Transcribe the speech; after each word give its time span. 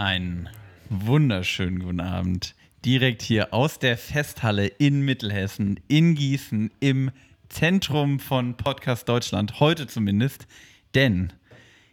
Einen 0.00 0.48
wunderschönen 0.88 1.80
guten 1.80 2.00
Abend. 2.00 2.54
Direkt 2.86 3.20
hier 3.20 3.52
aus 3.52 3.78
der 3.78 3.98
Festhalle 3.98 4.66
in 4.66 5.02
Mittelhessen, 5.02 5.78
in 5.88 6.14
Gießen, 6.14 6.70
im 6.80 7.10
Zentrum 7.50 8.18
von 8.18 8.56
Podcast 8.56 9.10
Deutschland, 9.10 9.60
heute 9.60 9.86
zumindest. 9.86 10.46
Denn 10.94 11.34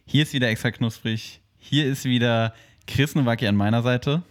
hier 0.06 0.22
ist 0.22 0.32
wieder 0.32 0.48
extra 0.48 0.70
knusprig. 0.70 1.42
Hier 1.58 1.84
ist 1.84 2.06
wieder 2.06 2.54
Chris 2.86 3.14
Nowacki 3.14 3.46
an 3.46 3.56
meiner 3.56 3.82
Seite. 3.82 4.22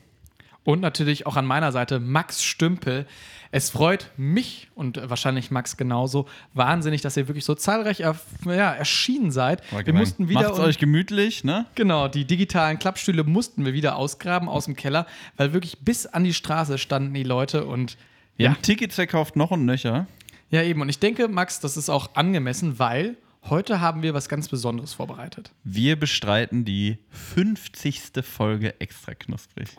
Und 0.68 0.82
natürlich 0.82 1.26
auch 1.26 1.38
an 1.38 1.46
meiner 1.46 1.72
Seite 1.72 2.02
Max 2.02 2.44
Stümpel. 2.44 3.06
Es 3.52 3.70
freut 3.70 4.12
mich 4.18 4.68
und 4.76 5.00
wahrscheinlich 5.10 5.50
Max 5.50 5.78
genauso 5.78 6.28
wahnsinnig, 6.56 7.00
dass 7.00 7.16
ihr 7.16 7.30
wirklich 7.30 7.46
so 7.46 7.56
zahlreich 7.56 8.02
er, 8.02 8.20
ja, 8.44 8.74
erschienen 8.74 9.32
seid. 9.32 9.62
Wir 9.72 9.94
mussten 9.94 10.28
wieder. 10.28 10.42
Macht's 10.42 10.60
euch 10.60 10.78
gemütlich, 10.78 11.46
ne? 11.46 11.68
Genau, 11.76 12.10
die 12.10 12.26
digitalen 12.26 12.80
Klappstühle 12.80 13.24
mussten 13.24 13.64
wir 13.64 13.72
wieder 13.72 13.96
ausgraben 13.96 14.50
aus 14.50 14.66
dem 14.66 14.76
Keller, 14.76 15.08
weil 15.38 15.54
wirklich 15.54 15.80
bis 15.80 16.06
an 16.06 16.26
die 16.26 16.34
Straße 16.34 16.78
standen 16.78 17.14
die 17.14 17.24
Leute 17.24 17.64
und. 17.64 17.96
Ja. 18.36 18.50
haben 18.50 18.62
Tickets 18.62 18.96
verkauft, 18.96 19.38
noch 19.38 19.52
und 19.52 19.64
nöcher. 19.64 20.06
Ja, 20.50 20.64
eben. 20.64 20.82
Und 20.82 20.90
ich 20.90 21.00
denke, 21.00 21.30
Max, 21.30 21.62
das 21.62 21.78
ist 21.78 21.90
auch 21.90 22.14
angemessen, 22.16 22.78
weil 22.78 23.16
Heute 23.44 23.80
haben 23.80 24.02
wir 24.02 24.14
was 24.14 24.28
ganz 24.28 24.50
Besonderes 24.50 24.94
vorbereitet. 24.94 25.52
Wir 25.64 25.98
bestreiten 25.98 26.66
die 26.66 26.98
50. 27.10 28.12
Folge 28.22 28.80
extra 28.82 29.14
knusprig. 29.14 29.70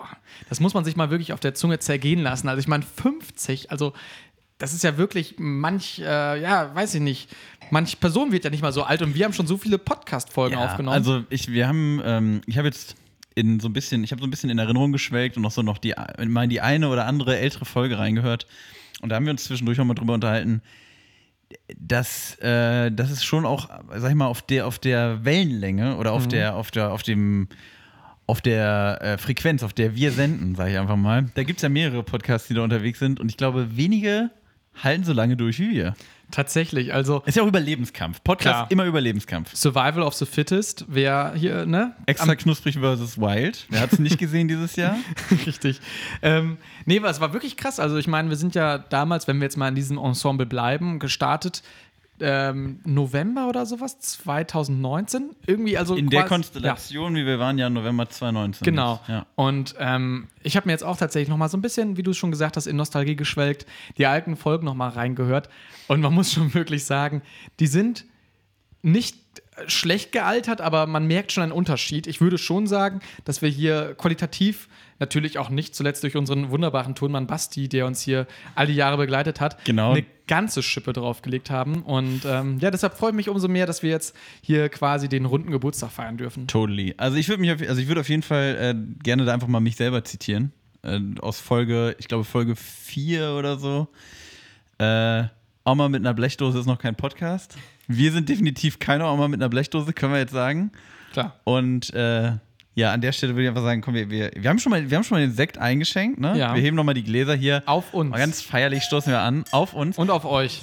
Das 0.48 0.60
muss 0.60 0.74
man 0.74 0.84
sich 0.84 0.96
mal 0.96 1.10
wirklich 1.10 1.32
auf 1.32 1.40
der 1.40 1.54
Zunge 1.54 1.78
zergehen 1.78 2.20
lassen. 2.20 2.48
Also 2.48 2.60
ich 2.60 2.68
meine 2.68 2.84
50, 2.84 3.70
also 3.70 3.92
das 4.58 4.74
ist 4.74 4.82
ja 4.82 4.96
wirklich 4.96 5.36
manch, 5.38 6.00
äh, 6.00 6.40
ja, 6.40 6.74
weiß 6.74 6.94
ich 6.94 7.00
nicht, 7.00 7.30
manch 7.70 8.00
Person 8.00 8.32
wird 8.32 8.44
ja 8.44 8.50
nicht 8.50 8.62
mal 8.62 8.72
so 8.72 8.82
alt 8.82 9.02
und 9.02 9.14
wir 9.14 9.24
haben 9.24 9.32
schon 9.32 9.46
so 9.46 9.56
viele 9.56 9.78
Podcast-Folgen 9.78 10.58
ja, 10.58 10.64
aufgenommen. 10.64 10.94
Also 10.94 11.24
ich, 11.30 11.50
wir 11.52 11.68
haben, 11.68 12.00
ähm, 12.04 12.40
ich 12.46 12.58
habe 12.58 12.66
jetzt 12.66 12.96
in 13.36 13.60
so 13.60 13.68
ein 13.68 13.72
bisschen, 13.72 14.02
ich 14.02 14.10
habe 14.10 14.20
so 14.20 14.26
ein 14.26 14.30
bisschen 14.30 14.50
in 14.50 14.58
Erinnerung 14.58 14.90
geschwelgt 14.90 15.36
und 15.36 15.42
noch 15.42 15.52
so 15.52 15.62
noch 15.62 15.78
die, 15.78 15.94
mal 16.26 16.44
in 16.44 16.50
die 16.50 16.60
eine 16.60 16.88
oder 16.88 17.06
andere 17.06 17.38
ältere 17.38 17.64
Folge 17.64 17.98
reingehört. 17.98 18.46
Und 19.00 19.10
da 19.10 19.16
haben 19.16 19.26
wir 19.26 19.30
uns 19.30 19.44
zwischendurch 19.44 19.78
auch 19.78 19.84
mal 19.84 19.94
drüber 19.94 20.14
unterhalten, 20.14 20.60
dass, 21.78 22.38
äh, 22.40 22.90
das 22.90 23.10
ist 23.10 23.24
schon 23.24 23.46
auch, 23.46 23.68
sag 23.94 24.10
ich 24.10 24.16
mal, 24.16 24.26
auf 24.26 24.42
der, 24.42 24.66
auf 24.66 24.78
der 24.78 25.24
Wellenlänge 25.24 25.96
oder 25.96 26.12
auf 26.12 26.24
mhm. 26.24 26.30
der, 26.30 26.56
auf 26.56 26.70
der, 26.70 26.92
auf 26.92 27.02
dem, 27.02 27.48
auf 28.26 28.40
der 28.40 28.98
äh, 29.00 29.18
Frequenz, 29.18 29.62
auf 29.62 29.72
der 29.72 29.94
wir 29.94 30.12
senden, 30.12 30.54
sage 30.54 30.72
ich 30.72 30.78
einfach 30.78 30.96
mal. 30.96 31.26
Da 31.34 31.42
gibt 31.44 31.58
es 31.58 31.62
ja 31.62 31.68
mehrere 31.68 32.02
Podcasts, 32.02 32.48
die 32.48 32.54
da 32.54 32.62
unterwegs 32.62 32.98
sind 32.98 33.20
und 33.20 33.30
ich 33.30 33.36
glaube, 33.36 33.76
wenige 33.76 34.30
halten 34.82 35.04
so 35.04 35.12
lange 35.12 35.36
durch 35.36 35.58
wie 35.58 35.70
wir. 35.70 35.94
Tatsächlich, 36.30 36.92
also. 36.92 37.22
Ist 37.24 37.36
ja 37.36 37.42
auch 37.42 37.46
Überlebenskampf. 37.46 38.22
Podcast 38.22 38.54
klar. 38.54 38.66
immer 38.70 38.84
Überlebenskampf. 38.84 39.54
Survival 39.54 40.02
of 40.02 40.14
the 40.14 40.26
Fittest, 40.26 40.84
wer 40.86 41.32
hier, 41.34 41.64
ne? 41.64 41.94
Extra 42.04 42.34
knusprig 42.36 42.78
versus 42.78 43.16
Wild. 43.16 43.66
Wer 43.70 43.80
hat 43.80 43.94
es 43.94 43.98
nicht 43.98 44.18
gesehen 44.18 44.46
dieses 44.46 44.76
Jahr? 44.76 44.96
Richtig. 45.46 45.80
Ähm, 46.20 46.58
nee, 46.84 46.98
aber 46.98 47.08
es 47.08 47.20
war 47.20 47.32
wirklich 47.32 47.56
krass. 47.56 47.80
Also, 47.80 47.96
ich 47.96 48.08
meine, 48.08 48.28
wir 48.28 48.36
sind 48.36 48.54
ja 48.54 48.76
damals, 48.76 49.26
wenn 49.26 49.38
wir 49.38 49.44
jetzt 49.44 49.56
mal 49.56 49.68
in 49.68 49.74
diesem 49.74 49.96
Ensemble 49.96 50.46
bleiben, 50.46 50.98
gestartet 50.98 51.62
ähm, 52.20 52.80
November 52.84 53.48
oder 53.48 53.66
sowas, 53.66 53.98
2019. 53.98 55.30
Irgendwie, 55.46 55.78
also. 55.78 55.94
In 55.94 56.10
der 56.10 56.24
Konstellation, 56.24 57.16
ja. 57.16 57.22
wie 57.22 57.26
wir 57.26 57.38
waren, 57.38 57.58
ja 57.58 57.70
November 57.70 58.08
2019. 58.08 58.64
Genau. 58.64 59.00
Ja. 59.08 59.26
Und 59.34 59.74
ähm, 59.78 60.28
ich 60.42 60.56
habe 60.56 60.66
mir 60.66 60.72
jetzt 60.72 60.84
auch 60.84 60.96
tatsächlich 60.96 61.28
nochmal 61.28 61.48
so 61.48 61.56
ein 61.56 61.62
bisschen, 61.62 61.96
wie 61.96 62.02
du 62.02 62.12
es 62.12 62.16
schon 62.16 62.30
gesagt 62.30 62.56
hast, 62.56 62.66
in 62.66 62.76
Nostalgie 62.76 63.16
geschwelgt, 63.16 63.66
die 63.96 64.06
alten 64.06 64.36
Folgen 64.36 64.64
nochmal 64.64 64.90
reingehört. 64.90 65.48
Und 65.86 66.00
man 66.00 66.14
muss 66.18 66.32
schon 66.32 66.54
wirklich 66.54 66.84
sagen, 66.84 67.22
die 67.60 67.66
sind 67.66 68.04
nicht 68.82 69.16
schlecht 69.66 70.12
gealtert, 70.12 70.60
aber 70.60 70.86
man 70.86 71.06
merkt 71.06 71.32
schon 71.32 71.42
einen 71.42 71.52
Unterschied. 71.52 72.06
Ich 72.06 72.20
würde 72.20 72.38
schon 72.38 72.66
sagen, 72.66 73.00
dass 73.24 73.42
wir 73.42 73.48
hier 73.48 73.94
qualitativ 73.96 74.68
natürlich 74.98 75.38
auch 75.38 75.50
nicht 75.50 75.74
zuletzt 75.74 76.02
durch 76.02 76.16
unseren 76.16 76.50
wunderbaren 76.50 76.94
Tonmann 76.94 77.26
Basti, 77.26 77.68
der 77.68 77.86
uns 77.86 78.00
hier 78.00 78.26
all 78.54 78.66
die 78.66 78.74
Jahre 78.74 78.96
begleitet 78.96 79.40
hat, 79.40 79.64
genau. 79.64 79.92
eine 79.92 80.04
ganze 80.26 80.62
Schippe 80.62 80.92
draufgelegt 80.92 81.50
haben. 81.50 81.82
Und 81.82 82.22
ähm, 82.26 82.58
ja, 82.60 82.70
deshalb 82.70 82.96
freue 82.96 83.10
ich 83.10 83.16
mich 83.16 83.28
umso 83.28 83.48
mehr, 83.48 83.66
dass 83.66 83.82
wir 83.82 83.90
jetzt 83.90 84.14
hier 84.42 84.68
quasi 84.68 85.08
den 85.08 85.24
runden 85.24 85.50
Geburtstag 85.50 85.90
feiern 85.90 86.16
dürfen. 86.16 86.46
Totally. 86.46 86.94
Also 86.96 87.16
ich 87.16 87.28
würde 87.28 87.40
mich, 87.40 87.52
auf, 87.52 87.60
also 87.60 87.80
ich 87.80 87.88
würde 87.88 88.00
auf 88.00 88.08
jeden 88.08 88.22
Fall 88.22 88.56
äh, 88.60 89.02
gerne 89.02 89.24
da 89.24 89.32
einfach 89.32 89.48
mal 89.48 89.60
mich 89.60 89.76
selber 89.76 90.04
zitieren. 90.04 90.52
Äh, 90.82 91.00
aus 91.20 91.40
Folge, 91.40 91.96
ich 91.98 92.08
glaube 92.08 92.24
Folge 92.24 92.56
4 92.56 93.32
oder 93.32 93.58
so. 93.58 93.88
Äh, 94.78 95.24
Oma 95.64 95.88
mit 95.88 96.00
einer 96.00 96.14
Blechdose 96.14 96.60
ist 96.60 96.66
noch 96.66 96.78
kein 96.78 96.94
Podcast. 96.94 97.56
Wir 97.88 98.12
sind 98.12 98.28
definitiv 98.28 98.78
keine 98.78 99.06
Oma 99.06 99.28
mit 99.28 99.40
einer 99.40 99.48
Blechdose, 99.48 99.92
können 99.92 100.12
wir 100.12 100.20
jetzt 100.20 100.32
sagen. 100.32 100.72
Klar. 101.12 101.38
Und 101.44 101.92
äh, 101.94 102.32
ja, 102.78 102.92
an 102.92 103.00
der 103.00 103.10
Stelle 103.10 103.34
würde 103.34 103.42
ich 103.42 103.48
einfach 103.48 103.62
sagen, 103.62 103.80
komm, 103.80 103.94
wir, 103.94 104.08
wir, 104.08 104.30
wir, 104.36 104.48
haben, 104.48 104.60
schon 104.60 104.70
mal, 104.70 104.88
wir 104.88 104.96
haben 104.96 105.02
schon 105.02 105.18
mal 105.18 105.26
den 105.26 105.34
Sekt 105.34 105.58
eingeschenkt, 105.58 106.20
ne? 106.20 106.38
Ja. 106.38 106.54
Wir 106.54 106.62
heben 106.62 106.76
nochmal 106.76 106.94
die 106.94 107.02
Gläser 107.02 107.34
hier. 107.34 107.64
Auf 107.66 107.92
uns. 107.92 108.10
Mal 108.10 108.18
ganz 108.18 108.40
feierlich 108.40 108.84
stoßen 108.84 109.10
wir 109.10 109.18
an. 109.18 109.44
Auf 109.50 109.74
uns. 109.74 109.98
Und 109.98 110.10
auf 110.10 110.24
euch. 110.24 110.62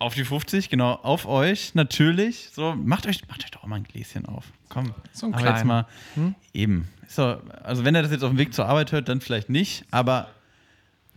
Auf 0.00 0.14
die 0.14 0.24
50, 0.24 0.70
genau. 0.70 0.94
Auf 0.94 1.24
euch, 1.24 1.76
natürlich. 1.76 2.48
So, 2.52 2.74
macht 2.74 3.06
euch, 3.06 3.20
macht 3.28 3.44
euch 3.44 3.52
doch 3.52 3.62
auch 3.62 3.68
mal 3.68 3.76
ein 3.76 3.84
Gläschen 3.84 4.26
auf. 4.26 4.46
Komm. 4.68 4.92
So 5.12 5.26
ein 5.26 5.32
kleines. 5.32 5.62
mal. 5.62 5.86
Hm? 6.14 6.34
Eben. 6.52 6.88
So, 7.06 7.36
also, 7.62 7.84
wenn 7.84 7.94
er 7.94 8.02
das 8.02 8.10
jetzt 8.10 8.24
auf 8.24 8.30
dem 8.30 8.38
Weg 8.38 8.52
zur 8.52 8.66
Arbeit 8.66 8.90
hört, 8.90 9.08
dann 9.08 9.20
vielleicht 9.20 9.48
nicht. 9.48 9.84
Aber 9.92 10.26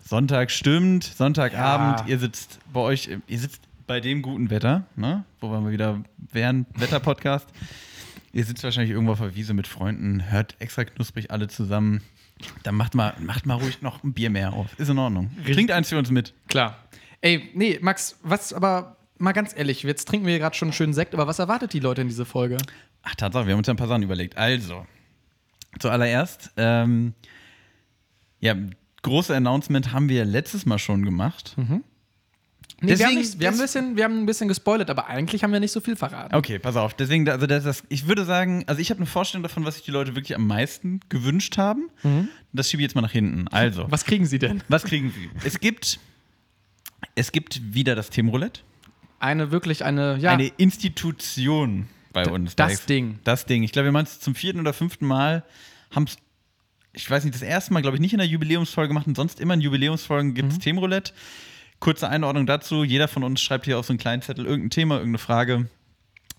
Sonntag 0.05 0.51
stimmt, 0.51 1.05
Sonntagabend, 1.05 2.01
ja. 2.01 2.05
ihr 2.05 2.19
sitzt 2.19 2.59
bei 2.71 2.81
euch, 2.81 3.09
ihr 3.25 3.39
sitzt 3.39 3.63
bei 3.87 3.99
dem 3.99 4.21
guten 4.21 4.51
Wetter, 4.51 4.83
ne? 4.95 5.23
Wo 5.39 5.49
wir 5.49 5.59
mal 5.59 5.71
wieder 5.71 6.03
wären, 6.31 6.67
Wetter-Podcast. 6.75 7.47
Ihr 8.31 8.43
sitzt 8.43 8.63
wahrscheinlich 8.63 8.91
irgendwo 8.91 9.13
auf 9.13 9.19
der 9.19 9.35
Wiese 9.35 9.53
mit 9.53 9.67
Freunden, 9.67 10.29
hört 10.31 10.55
extra 10.59 10.85
knusprig 10.85 11.31
alle 11.31 11.47
zusammen. 11.47 12.01
Dann 12.63 12.75
macht 12.75 12.95
mal, 12.95 13.13
macht 13.19 13.45
mal 13.45 13.55
ruhig 13.55 13.81
noch 13.81 14.03
ein 14.03 14.13
Bier 14.13 14.29
mehr 14.29 14.53
auf. 14.53 14.77
Ist 14.77 14.89
in 14.89 14.97
Ordnung. 14.97 15.31
Trinkt 15.45 15.71
eins 15.71 15.89
für 15.89 15.97
uns 15.97 16.11
mit. 16.11 16.33
Klar. 16.47 16.77
Ey, 17.21 17.49
nee, 17.53 17.79
Max, 17.81 18.17
was 18.23 18.53
aber 18.53 18.97
mal 19.17 19.33
ganz 19.33 19.55
ehrlich, 19.55 19.83
jetzt 19.83 20.07
trinken 20.07 20.25
wir 20.25 20.39
gerade 20.39 20.55
schon 20.55 20.67
einen 20.67 20.73
schönen 20.73 20.93
Sekt, 20.93 21.13
aber 21.13 21.27
was 21.27 21.39
erwartet 21.39 21.73
die 21.73 21.79
Leute 21.79 22.01
in 22.01 22.07
dieser 22.07 22.25
Folge? 22.25 22.57
Ach, 23.03 23.15
Tatsache, 23.15 23.45
wir 23.45 23.53
haben 23.53 23.59
uns 23.59 23.67
ja 23.67 23.73
ein 23.73 23.77
paar 23.77 23.87
Sachen 23.87 24.03
überlegt. 24.03 24.37
Also, 24.37 24.85
zuallererst, 25.79 26.51
ähm, 26.57 27.13
ja, 28.39 28.55
große 29.01 29.35
Announcement 29.35 29.91
haben 29.91 30.09
wir 30.09 30.23
letztes 30.25 30.65
Mal 30.65 30.79
schon 30.79 31.03
gemacht. 31.03 31.53
Mhm. 31.57 31.83
Nee, 32.81 32.89
Deswegen, 32.89 32.99
wir, 32.99 33.05
haben 33.07 33.15
nicht, 33.15 33.39
wir, 33.39 33.47
haben 33.47 33.55
ein 33.55 33.61
bisschen, 33.61 33.97
wir 33.97 34.03
haben 34.05 34.19
ein 34.19 34.25
bisschen 34.25 34.47
gespoilert, 34.47 34.89
aber 34.89 35.07
eigentlich 35.07 35.43
haben 35.43 35.51
wir 35.51 35.59
nicht 35.59 35.73
so 35.73 35.81
viel 35.81 35.97
verraten. 35.97 36.33
Okay, 36.33 36.59
pass 36.59 36.77
auf. 36.77 36.93
Deswegen, 36.93 37.27
also 37.29 37.45
das, 37.45 37.65
das 37.65 37.83
ich 37.89 38.07
würde 38.07 38.23
sagen, 38.23 38.63
also 38.67 38.79
ich 38.79 38.89
habe 38.89 38.99
eine 38.99 39.05
Vorstellung 39.05 39.43
davon, 39.43 39.65
was 39.65 39.75
sich 39.75 39.83
die 39.83 39.91
Leute 39.91 40.15
wirklich 40.15 40.35
am 40.35 40.47
meisten 40.47 41.01
gewünscht 41.09 41.57
haben. 41.57 41.89
Mhm. 42.03 42.29
Das 42.53 42.69
schiebe 42.69 42.81
ich 42.81 42.85
jetzt 42.85 42.95
mal 42.95 43.01
nach 43.01 43.11
hinten. 43.11 43.47
Also. 43.49 43.85
Was 43.89 44.05
kriegen 44.05 44.25
sie 44.25 44.39
denn? 44.39 44.63
Was 44.69 44.83
kriegen 44.83 45.11
sie? 45.11 45.29
Es 45.45 45.59
gibt, 45.59 45.99
es 47.15 47.31
gibt 47.33 47.73
wieder 47.73 47.95
das 47.95 48.09
Themenroulette. 48.09 48.61
Eine 49.19 49.51
wirklich 49.51 49.83
eine, 49.83 50.17
ja. 50.17 50.31
Eine 50.31 50.47
Institution 50.47 51.87
bei 52.13 52.23
D 52.23 52.31
uns. 52.31 52.55
Das 52.55 52.85
Ding. 52.85 53.19
Das 53.25 53.45
Ding. 53.45 53.63
Ich 53.63 53.73
glaube, 53.73 53.85
wir 53.87 53.91
machen 53.91 54.05
es 54.05 54.21
zum 54.21 54.35
vierten 54.35 54.59
oder 54.59 54.71
fünften 54.71 55.05
Mal. 55.05 55.43
Haben 55.93 56.05
es, 56.05 56.17
ich 56.93 57.09
weiß 57.09 57.25
nicht, 57.25 57.35
das 57.35 57.41
erste 57.41 57.73
Mal, 57.73 57.81
glaube 57.81 57.97
ich, 57.97 58.01
nicht 58.01 58.13
in 58.13 58.19
der 58.19 58.27
Jubiläumsfolge 58.27 58.87
gemacht 58.87 59.07
und 59.07 59.15
sonst 59.15 59.41
immer 59.41 59.53
in 59.53 59.61
Jubiläumsfolgen 59.61 60.33
gibt 60.33 60.51
es 60.53 60.57
mhm. 60.59 60.61
Themenroulette. 60.61 61.13
Kurze 61.79 62.09
Einordnung 62.09 62.45
dazu: 62.45 62.83
Jeder 62.83 63.07
von 63.07 63.23
uns 63.23 63.41
schreibt 63.41 63.65
hier 63.65 63.79
auf 63.79 63.85
so 63.85 63.93
einen 63.93 63.99
kleinen 63.99 64.21
Zettel 64.21 64.45
irgendein 64.45 64.69
Thema, 64.69 64.95
irgendeine 64.95 65.19
Frage. 65.19 65.69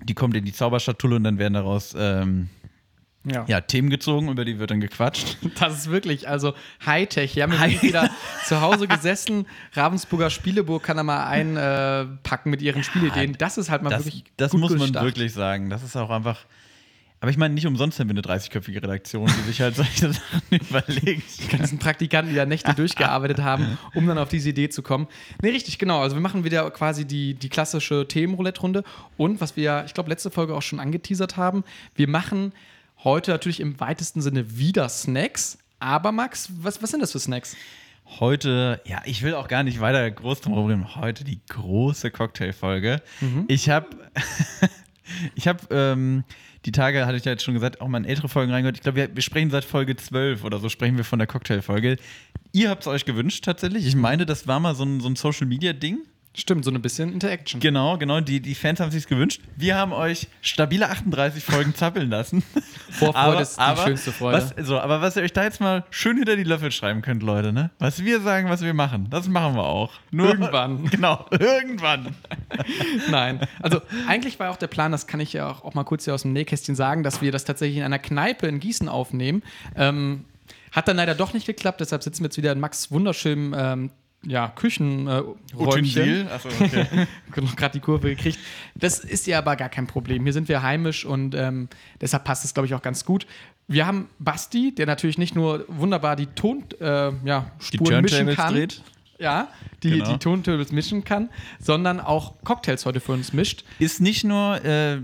Die 0.03 0.15
kommt 0.15 0.37
in 0.37 0.45
die 0.45 0.53
Zauberschatulle 0.53 1.17
und 1.17 1.25
dann 1.25 1.39
werden 1.39 1.55
daraus 1.55 1.95
ähm, 1.99 2.49
ja. 3.25 3.45
ja. 3.47 3.61
Themen 3.61 3.91
gezogen, 3.91 4.31
über 4.31 4.45
die 4.45 4.59
wird 4.59 4.71
dann 4.71 4.81
gequatscht. 4.81 5.37
Das 5.61 5.75
ist 5.75 5.91
wirklich, 5.91 6.29
also 6.29 6.55
Hightech. 6.87 7.37
Wir 7.37 7.43
haben 7.43 7.59
High 7.59 7.83
wieder 7.83 8.11
zu 8.47 8.61
Hause 8.61 8.89
gesessen. 8.89 9.47
Ravensburger 9.75 10.31
Spieleburg 10.31 10.83
kann 10.83 10.97
da 10.97 11.03
mal 11.03 11.27
einpacken 11.27 12.49
äh, 12.49 12.51
mit 12.51 12.63
ihren 12.63 12.79
ja, 12.79 12.83
Spielideen. 12.83 13.37
Das 13.37 13.59
ist 13.59 13.71
halt 13.71 13.83
mal 13.83 13.91
das, 13.91 14.07
wirklich. 14.07 14.25
Das 14.37 14.53
muss 14.55 14.75
man 14.75 14.95
wirklich 14.95 15.33
sagen. 15.35 15.69
Das 15.69 15.83
ist 15.83 15.97
auch 15.97 16.11
einfach 16.11 16.39
aber 17.21 17.31
ich 17.31 17.37
meine, 17.37 17.53
nicht 17.53 17.67
umsonst 17.67 18.01
haben 18.01 18.09
wir 18.09 18.15
eine 18.15 18.23
30-köpfige 18.23 18.83
Redaktion, 18.83 19.27
die 19.27 19.47
sich 19.47 19.61
halt 19.61 19.77
solche 19.77 20.13
Sachen 20.13 20.43
überlegt. 20.51 21.43
Die 21.43 21.49
ganzen 21.55 21.79
Praktikanten, 21.79 22.31
die 22.31 22.37
da 22.37 22.47
Nächte 22.47 22.73
durchgearbeitet 22.75 23.41
haben, 23.41 23.77
um 23.95 24.07
dann 24.07 24.17
auf 24.17 24.31
diese 24.31 24.49
Idee 24.49 24.71
zu 24.71 24.83
kommen. 24.83 25.07
Ne, 25.43 25.51
richtig, 25.51 25.79
genau. 25.79 26.01
Also 26.01 26.17
wir 26.17 26.23
machen 26.23 26.45
wieder 26.45 26.71
quasi 26.71 27.07
die, 27.07 27.35
die 27.35 27.51
klassische 27.51 28.09
Themenroulette-Runde. 28.09 28.85
Und 29.19 29.43
was 29.43 29.55
wir, 29.55 29.85
ich 29.85 29.93
glaube, 29.93 30.09
letzte 30.09 30.31
Folge 30.31 30.55
auch 30.55 30.63
schon 30.63 30.81
angeteasert 30.81 31.37
haben, 31.37 31.63
wir 31.95 32.09
machen 32.09 32.53
heute 33.05 33.33
natürlich 33.33 33.61
im 33.61 33.79
weitesten 33.81 34.23
Sinne 34.23 34.57
wieder 34.57 34.89
Snacks. 34.89 35.59
Aber 35.79 36.13
Max, 36.13 36.51
was, 36.63 36.83
was 36.83 36.91
sind 36.91 37.01
das 37.01 37.13
für 37.13 37.19
Snacks? 37.19 37.55
Heute, 38.19 38.81
ja, 38.87 39.03
ich 39.05 39.23
will 39.23 39.35
auch 39.35 39.47
gar 39.47 39.63
nicht 39.63 39.81
weiter 39.81 40.11
groß 40.11 40.41
drum 40.41 40.67
reden. 40.67 40.97
Heute 40.97 41.25
die 41.25 41.41
große 41.51 42.11
Cocktailfolge. 42.11 43.03
Mhm. 43.21 43.45
Ich 43.49 43.69
habe, 43.69 43.89
ich 45.35 45.47
habe, 45.47 45.61
ähm, 45.71 46.25
die 46.67 46.73
Tage, 46.73 47.07
hatte 47.07 47.17
ich 47.17 47.25
ja 47.25 47.33
jetzt 47.33 47.43
schon 47.43 47.55
gesagt, 47.55 47.81
auch 47.81 47.89
mal 47.89 47.99
in 47.99 48.05
ältere 48.05 48.29
Folgen 48.29 48.53
reingehört. 48.53 48.77
Ich 48.77 48.83
glaube, 48.83 48.97
wir, 48.97 49.15
wir, 49.15 49.23
sprechen 49.23 49.51
seit 49.51 49.65
Folge 49.65 49.97
12 49.97 50.45
oder 50.45 50.59
so, 50.59 50.69
sprechen 50.69 50.97
wir 50.97 51.05
von 51.05 51.19
der 51.19 51.27
Cocktailfolge. 51.27 51.97
Ihr 52.53 52.69
habt 52.69 52.83
es 52.83 52.87
euch 52.87 53.05
gewünscht 53.05 53.45
tatsächlich. 53.45 53.87
Ich 53.87 53.97
meine, 53.97 54.27
das 54.27 54.47
war 54.47 54.61
mal 54.61 54.75
so 54.75 54.85
ein, 54.85 55.01
so 55.01 55.09
ein 55.09 55.17
Social-Media-Ding. 55.17 56.01
Stimmt, 56.33 56.65
so 56.65 56.71
ein 56.71 56.81
bisschen 56.81 57.13
Interaction. 57.13 57.61
Genau, 57.61 57.99
genau. 57.99 58.21
Die, 58.21 58.39
die 58.39 58.55
Fans 58.55 58.79
haben 58.79 58.93
sich 58.93 59.09
gewünscht. 59.09 59.43
Wir 59.57 59.77
haben 59.77 59.93
euch 59.93 60.29
stabile 60.43 60.89
38 60.89 61.43
Folgen 61.43 61.75
zappeln 61.75 62.09
lassen. 62.09 62.45
Vorfreude 62.91 63.43
ist 63.43 63.59
die 63.59 63.83
schönste 63.83 64.13
Freude. 64.13 64.37
Was, 64.37 64.55
so, 64.65 64.79
aber 64.79 65.01
was 65.01 65.17
ihr 65.17 65.25
euch 65.25 65.33
da 65.33 65.43
jetzt 65.43 65.61
mal 65.61 65.85
schön 65.91 66.17
hinter 66.17 66.37
die 66.37 66.45
Löffel 66.45 66.71
schreiben 66.71 67.03
könnt, 67.03 67.25
Leute, 67.25 67.53
ne? 67.53 67.71
Was 67.81 68.05
wir 68.05 68.21
sagen, 68.21 68.49
was 68.49 68.63
wir 68.63 68.75
machen, 68.75 69.09
das 69.11 69.27
machen 69.27 69.57
wir 69.57 69.65
auch. 69.65 69.93
Nur, 70.13 70.29
Irgendwann. 70.29 70.85
Genau, 70.91 71.27
irgendwann. 71.33 72.15
Nein. 73.11 73.41
Also 73.61 73.81
eigentlich 74.07 74.39
war 74.39 74.51
auch 74.51 74.57
der 74.57 74.67
Plan, 74.69 74.93
das 74.93 75.07
kann 75.09 75.19
ich 75.19 75.33
ja 75.33 75.51
auch, 75.51 75.65
auch 75.65 75.75
mal 75.75 75.85
kurz 75.85 76.05
hier 76.05 76.15
aus 76.15 76.23
dem 76.23 76.33
Nähkästchen 76.33 76.77
sagen, 76.77 77.03
dass 77.03 77.23
wir 77.23 77.33
das 77.33 77.45
tatsächlich 77.45 77.79
in 77.79 77.85
einer 77.85 77.99
Kneipe 77.99 78.47
in 78.47 78.61
Gießen 78.61 78.89
aufnehmen. 78.89 79.43
Ähm, 79.75 80.25
hat 80.73 80.87
dann 80.87 80.97
leider 80.97 81.15
doch 81.15 81.33
nicht 81.33 81.47
geklappt, 81.47 81.81
deshalb 81.81 82.03
sitzen 82.03 82.23
wir 82.23 82.27
jetzt 82.27 82.37
wieder 82.37 82.53
in 82.53 82.61
Max' 82.61 82.91
wunderschönem 82.93 83.55
ähm, 83.57 83.91
ja, 84.23 84.49
Küchenräumchen. 84.49 85.39
Utensil. 85.57 86.29
Achso, 86.31 86.49
okay. 86.49 87.07
gerade 87.57 87.73
die 87.73 87.81
Kurve 87.81 88.11
gekriegt. 88.11 88.39
Das 88.75 88.99
ist 89.01 89.27
ja 89.27 89.39
aber 89.39 89.57
gar 89.57 89.69
kein 89.69 89.87
Problem. 89.87 90.25
Hier 90.25 90.33
sind 90.33 90.49
wir 90.49 90.63
heimisch 90.63 91.05
und 91.05 91.35
ähm, 91.35 91.69
deshalb 92.01 92.25
passt 92.25 92.45
es, 92.45 92.53
glaube 92.53 92.67
ich, 92.67 92.75
auch 92.75 92.83
ganz 92.83 93.05
gut. 93.05 93.27
Wir 93.67 93.87
haben 93.87 94.09
Basti, 94.19 94.75
der 94.75 94.87
natürlich 94.87 95.17
nicht 95.17 95.35
nur 95.35 95.65
wunderbar 95.69 96.17
die 96.17 96.27
Ton, 96.27 96.65
äh, 96.81 97.13
ja, 97.25 97.51
Spuren 97.61 98.03
mischen 98.03 98.35
kann. 98.35 98.53
dreht. 98.55 98.83
Ja, 99.19 99.49
die, 99.83 99.91
Genau. 99.91 100.13
die 100.13 100.19
Tontables 100.19 100.73
mischen 100.73 101.05
kann, 101.05 101.29
sondern 101.59 102.01
auch 102.01 102.43
Cocktails 102.43 102.87
heute 102.87 103.01
für 103.01 103.13
uns 103.13 103.35
mischt. 103.35 103.65
Ist 103.79 104.01
nicht 104.01 104.25
nur 104.25 104.65
äh, 104.65 104.99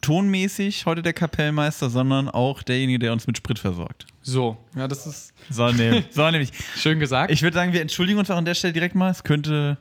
tonmäßig 0.00 0.86
heute 0.86 1.02
der 1.02 1.12
Kapellmeister, 1.12 1.88
sondern 1.88 2.28
auch 2.28 2.64
derjenige, 2.64 2.98
der 2.98 3.12
uns 3.12 3.28
mit 3.28 3.36
Sprit 3.36 3.60
versorgt. 3.60 4.06
So, 4.22 4.58
ja, 4.76 4.86
das 4.86 5.06
ist 5.06 5.32
So, 5.48 5.68
ne, 5.72 6.04
so 6.10 6.30
nämlich. 6.30 6.50
schön 6.76 7.00
gesagt. 7.00 7.30
Ich 7.30 7.42
würde 7.42 7.54
sagen, 7.54 7.72
wir 7.72 7.80
entschuldigen 7.80 8.18
uns 8.18 8.30
auch 8.30 8.36
an 8.36 8.44
der 8.44 8.54
Stelle 8.54 8.72
direkt 8.72 8.94
mal. 8.94 9.10
Es 9.10 9.24
könnte. 9.24 9.78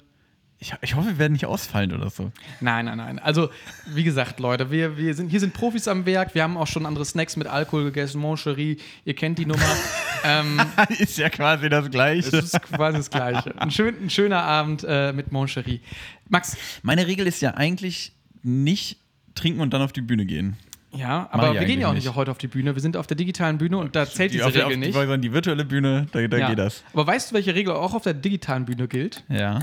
Ich, 0.62 0.74
ich 0.81 0.95
hoffe, 0.95 1.07
wir 1.07 1.18
werden 1.19 1.31
nicht 1.33 1.45
ausfallen 1.45 1.94
oder 1.94 2.09
so. 2.09 2.33
Nein, 2.59 2.86
nein, 2.86 2.97
nein. 2.97 3.18
Also, 3.19 3.50
wie 3.88 4.03
gesagt, 4.03 4.41
Leute, 4.41 4.71
wir, 4.71 4.97
wir 4.97 5.13
sind, 5.15 5.30
hier 5.30 5.39
sind 5.39 5.53
Profis 5.53 5.88
am 5.88 6.06
Werk. 6.06 6.36
Wir 6.36 6.44
haben 6.44 6.57
auch 6.57 6.68
schon 6.68 6.86
andere 6.86 7.06
Snacks 7.06 7.38
mit 7.38 7.47
Alkohol 7.47 7.86
gegessen. 7.86 8.19
Moncherie, 8.19 8.77
ihr 9.06 9.13
kennt 9.15 9.39
die 9.39 9.45
Nummer. 9.45 9.63
ähm, 10.25 10.59
ist 11.00 11.18
ja 11.18 11.30
quasi 11.30 11.69
das 11.69 11.86
es 11.86 11.91
Gleiche. 11.91 12.36
ist 12.38 12.62
quasi 12.62 12.97
das 12.97 13.09
Gleiche. 13.09 13.53
Ein, 13.62 13.71
schön, 13.71 13.95
ein 14.03 14.09
schöner 14.09 14.41
Abend 14.44 14.83
äh, 14.86 15.13
mit 15.13 15.31
Moncherie. 15.31 15.80
Max, 16.27 16.57
Meine 16.81 17.07
Regel 17.07 17.25
ist 17.25 17.41
ja 17.41 17.53
eigentlich 17.53 18.12
nicht 18.44 18.97
trinken 19.36 19.62
und 19.62 19.74
dann 19.74 19.81
auf 19.81 19.94
die 19.94 20.01
Bühne 20.01 20.25
gehen. 20.25 20.57
Ja, 20.91 21.27
aber 21.31 21.53
wir 21.53 21.65
gehen 21.65 21.80
ja 21.81 21.89
auch 21.89 21.94
nicht 21.94 22.13
heute 22.15 22.31
auf 22.31 22.38
die 22.38 22.47
Bühne. 22.47 22.75
Wir 22.75 22.81
sind 22.81 22.97
auf 22.97 23.07
der 23.07 23.15
digitalen 23.18 23.57
Bühne 23.57 23.77
und 23.77 23.95
da 23.95 24.06
zählt 24.07 24.33
diese 24.33 24.45
auf, 24.45 24.51
der- 24.51 24.65
Regel 24.68 24.74
auf, 24.75 24.80
nicht. 24.80 24.95
Die, 24.97 25.06
die, 25.15 25.21
die 25.21 25.33
virtuelle 25.33 25.65
Bühne, 25.65 26.07
da, 26.12 26.27
da 26.27 26.38
Ja. 26.38 26.50
geht 26.50 26.57
das. 26.59 26.83
Aber 26.94 27.06
weißt 27.07 27.31
du, 27.31 27.36
welche 27.36 27.53
Regel 27.56 27.74
auch 27.74 27.94
auf 27.94 28.03
der 28.03 28.13
digitalen 28.13 28.65
Bühne 28.65 28.88
gilt? 28.88 29.24
Ja. 29.30 29.59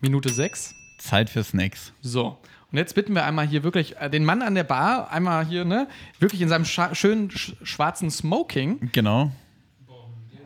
Minute 0.00 0.28
6. 0.28 0.74
Zeit 0.98 1.30
für 1.30 1.42
Snacks. 1.44 1.92
So. 2.02 2.38
Und 2.70 2.76
jetzt 2.76 2.94
bitten 2.94 3.14
wir 3.14 3.24
einmal 3.24 3.46
hier 3.46 3.62
wirklich 3.64 3.96
äh, 3.96 4.10
den 4.10 4.24
Mann 4.26 4.42
an 4.42 4.54
der 4.54 4.64
Bar, 4.64 5.10
einmal 5.10 5.46
hier, 5.46 5.64
ne, 5.64 5.88
wirklich 6.18 6.42
in 6.42 6.48
seinem 6.50 6.66
schönen 6.66 7.30
sch 7.30 7.54
schwarzen 7.62 8.10
Smoking. 8.10 8.90
Genau. 8.92 9.30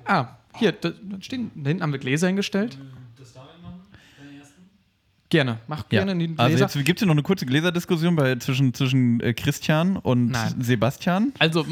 Ah, 0.05 0.27
hier, 0.57 0.73
da 0.73 0.93
stehen, 1.21 1.51
da 1.55 1.69
hinten 1.69 1.83
haben 1.83 1.93
wir 1.93 1.99
Gläser 1.99 2.27
hingestellt. 2.29 2.79
Gerne, 5.33 5.57
mach 5.67 5.85
Ja. 5.91 6.05
gerne 6.05 6.15
die 6.15 6.35
Also 6.37 6.57
Gläser. 6.57 6.67
jetzt 6.79 6.85
gibt 6.85 6.99
es 6.99 7.01
hier 7.01 7.07
noch 7.07 7.15
eine 7.15 7.23
kurze 7.23 7.47
Gläserdiskussion 7.47 8.15
bei, 8.17 8.37
zwischen, 8.37 8.75
zwischen 8.75 9.19
äh, 9.21 9.33
Christian 9.33 9.97
und 9.97 10.27
Nein. 10.29 10.55
Sebastian. 10.61 11.33
Also, 11.39 11.65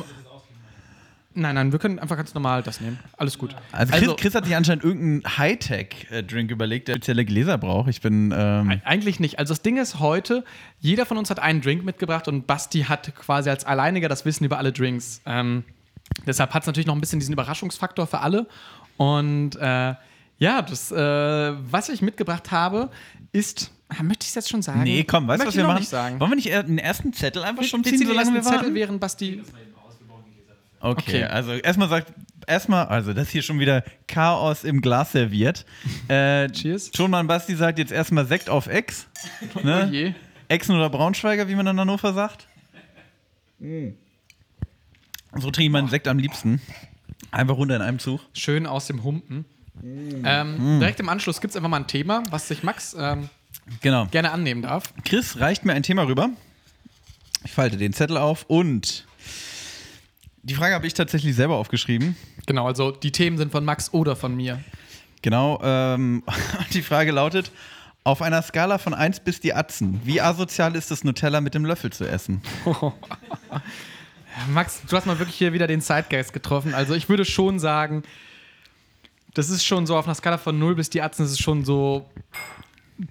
nein, 1.34 1.54
nein, 1.56 1.70
wir 1.70 1.78
können 1.78 1.98
einfach 1.98 2.16
ganz 2.16 2.32
normal 2.32 2.62
das 2.62 2.80
nehmen. 2.80 2.98
Alles 3.18 3.36
gut. 3.36 3.54
Also 3.70 3.92
Chris, 3.92 4.16
Chris 4.16 4.34
hat 4.34 4.46
sich 4.46 4.56
anscheinend 4.56 4.82
irgendeinen 4.82 5.36
Hightech-Drink 5.36 6.50
überlegt, 6.50 6.88
der 6.88 6.94
spezielle 6.94 7.26
Gläser 7.26 7.58
braucht. 7.58 7.90
Ich 7.90 8.00
bin. 8.00 8.32
Ähm, 8.34 8.80
Eigentlich 8.86 9.20
nicht. 9.20 9.38
Also 9.38 9.52
das 9.52 9.60
Ding 9.60 9.76
ist 9.76 9.98
heute, 9.98 10.42
jeder 10.78 11.04
von 11.04 11.18
uns 11.18 11.28
hat 11.28 11.38
einen 11.38 11.60
Drink 11.60 11.84
mitgebracht 11.84 12.28
und 12.28 12.46
Basti 12.46 12.84
hat 12.84 13.14
quasi 13.14 13.50
als 13.50 13.66
Alleiniger 13.66 14.08
das 14.08 14.24
Wissen 14.24 14.44
über 14.44 14.56
alle 14.56 14.72
Drinks. 14.72 15.20
Ähm, 15.26 15.64
deshalb 16.26 16.54
hat 16.54 16.62
es 16.62 16.66
natürlich 16.66 16.86
noch 16.86 16.94
ein 16.94 17.00
bisschen 17.02 17.20
diesen 17.20 17.34
Überraschungsfaktor 17.34 18.06
für 18.06 18.20
alle. 18.20 18.46
Und 18.96 19.56
äh, 19.56 19.94
ja, 20.38 20.62
das, 20.62 20.90
äh, 20.90 20.96
was 20.96 21.90
ich 21.90 22.00
mitgebracht 22.00 22.50
habe, 22.50 22.88
ist, 23.32 23.70
ah, 23.88 24.02
möchte 24.02 24.22
ich 24.24 24.28
es 24.30 24.34
jetzt 24.34 24.48
schon 24.48 24.62
sagen? 24.62 24.82
nee, 24.82 25.04
komm, 25.04 25.28
weißt 25.28 25.42
du, 25.42 25.46
was 25.46 25.54
ich 25.54 25.58
wir 25.58 25.62
noch 25.64 25.70
machen? 25.70 25.80
Nicht 25.80 25.88
sagen. 25.90 26.20
Wollen 26.20 26.30
wir 26.32 26.36
nicht 26.36 26.48
eher 26.48 26.62
den 26.62 26.78
ersten 26.78 27.12
Zettel 27.12 27.42
einfach 27.44 27.64
schon 27.64 27.84
ziehen, 27.84 27.98
solange 27.98 28.30
wir 28.30 28.36
ersten 28.36 28.42
Zettel, 28.42 28.58
warten? 28.62 28.74
während 28.74 29.00
Basti. 29.00 29.42
Okay, 30.82 31.02
Okay. 31.02 31.24
also 31.24 31.52
erstmal 31.52 31.88
sagt, 31.90 32.12
erstmal, 32.46 32.86
also 32.86 33.12
das 33.12 33.28
hier 33.28 33.42
schon 33.42 33.58
wieder 33.58 33.84
Chaos 34.08 34.64
im 34.64 34.80
Glas 34.80 35.12
serviert. 35.12 35.66
Äh, 36.08 36.48
Cheers. 36.50 36.90
Schon 36.96 37.10
mal 37.10 37.22
Basti 37.24 37.54
sagt 37.54 37.78
jetzt 37.78 37.92
erstmal 37.92 38.26
Sekt 38.26 38.48
auf 38.48 38.66
Ex. 38.66 39.06
Oh 39.54 39.60
Ne? 39.62 39.88
je. 39.92 40.14
Exen 40.48 40.74
oder 40.74 40.88
Braunschweiger, 40.90 41.48
wie 41.48 41.54
man 41.54 41.66
in 41.66 41.78
Hannover 41.78 42.12
sagt. 42.14 42.48
So 43.60 45.50
trinke 45.50 45.62
ich 45.62 45.70
meinen 45.70 45.88
Sekt 45.88 46.08
am 46.08 46.18
liebsten. 46.18 46.60
Einfach 47.30 47.56
runter 47.56 47.76
in 47.76 47.82
einem 47.82 47.98
Zug. 47.98 48.20
Schön 48.32 48.66
aus 48.66 48.86
dem 48.86 49.04
Humpen. 49.04 49.44
Mm. 49.82 50.22
Ähm, 50.24 50.80
Direkt 50.80 51.00
im 51.00 51.08
Anschluss 51.08 51.40
gibt 51.40 51.50
es 51.52 51.56
einfach 51.56 51.70
mal 51.70 51.78
ein 51.78 51.86
Thema, 51.86 52.22
was 52.30 52.48
sich 52.48 52.62
Max 52.62 52.94
ähm, 52.98 53.28
Genau. 53.80 54.06
gerne 54.06 54.32
annehmen 54.32 54.62
darf. 54.62 54.92
Chris 55.04 55.38
reicht 55.40 55.64
mir 55.64 55.72
ein 55.74 55.82
Thema 55.82 56.06
rüber. 56.06 56.30
Ich 57.44 57.52
falte 57.52 57.76
den 57.76 57.92
Zettel 57.92 58.16
auf 58.16 58.44
und 58.48 59.06
die 60.42 60.54
Frage 60.54 60.74
habe 60.74 60.86
ich 60.86 60.94
tatsächlich 60.94 61.34
selber 61.34 61.56
aufgeschrieben. 61.56 62.16
Genau, 62.46 62.66
also 62.66 62.90
die 62.90 63.12
Themen 63.12 63.38
sind 63.38 63.52
von 63.52 63.64
Max 63.64 63.92
oder 63.92 64.16
von 64.16 64.34
mir. 64.34 64.60
Genau. 65.22 65.60
Ähm, 65.62 66.22
die 66.72 66.82
Frage 66.82 67.12
lautet: 67.12 67.50
Auf 68.04 68.22
einer 68.22 68.42
Skala 68.42 68.78
von 68.78 68.94
1 68.94 69.20
bis 69.20 69.40
die 69.40 69.54
Atzen, 69.54 70.00
wie 70.04 70.20
asozial 70.20 70.74
ist 70.76 70.90
es, 70.90 71.04
Nutella 71.04 71.40
mit 71.40 71.54
dem 71.54 71.64
Löffel 71.64 71.92
zu 71.92 72.08
essen? 72.08 72.42
Max, 74.48 74.80
du 74.88 74.96
hast 74.96 75.06
mal 75.06 75.18
wirklich 75.18 75.36
hier 75.36 75.52
wieder 75.52 75.66
den 75.66 75.80
Zeitgeist 75.80 76.32
getroffen. 76.32 76.72
Also 76.74 76.94
ich 76.94 77.08
würde 77.08 77.24
schon 77.24 77.58
sagen, 77.58 78.02
das 79.34 79.50
ist 79.50 79.64
schon 79.64 79.86
so 79.86 79.96
auf 79.96 80.06
einer 80.06 80.14
Skala 80.14 80.38
von 80.38 80.58
0 80.58 80.74
bis 80.74 80.90
die 80.90 81.02
Atzen, 81.02 81.22
das 81.22 81.32
ist 81.32 81.42
schon 81.42 81.64
so 81.64 82.06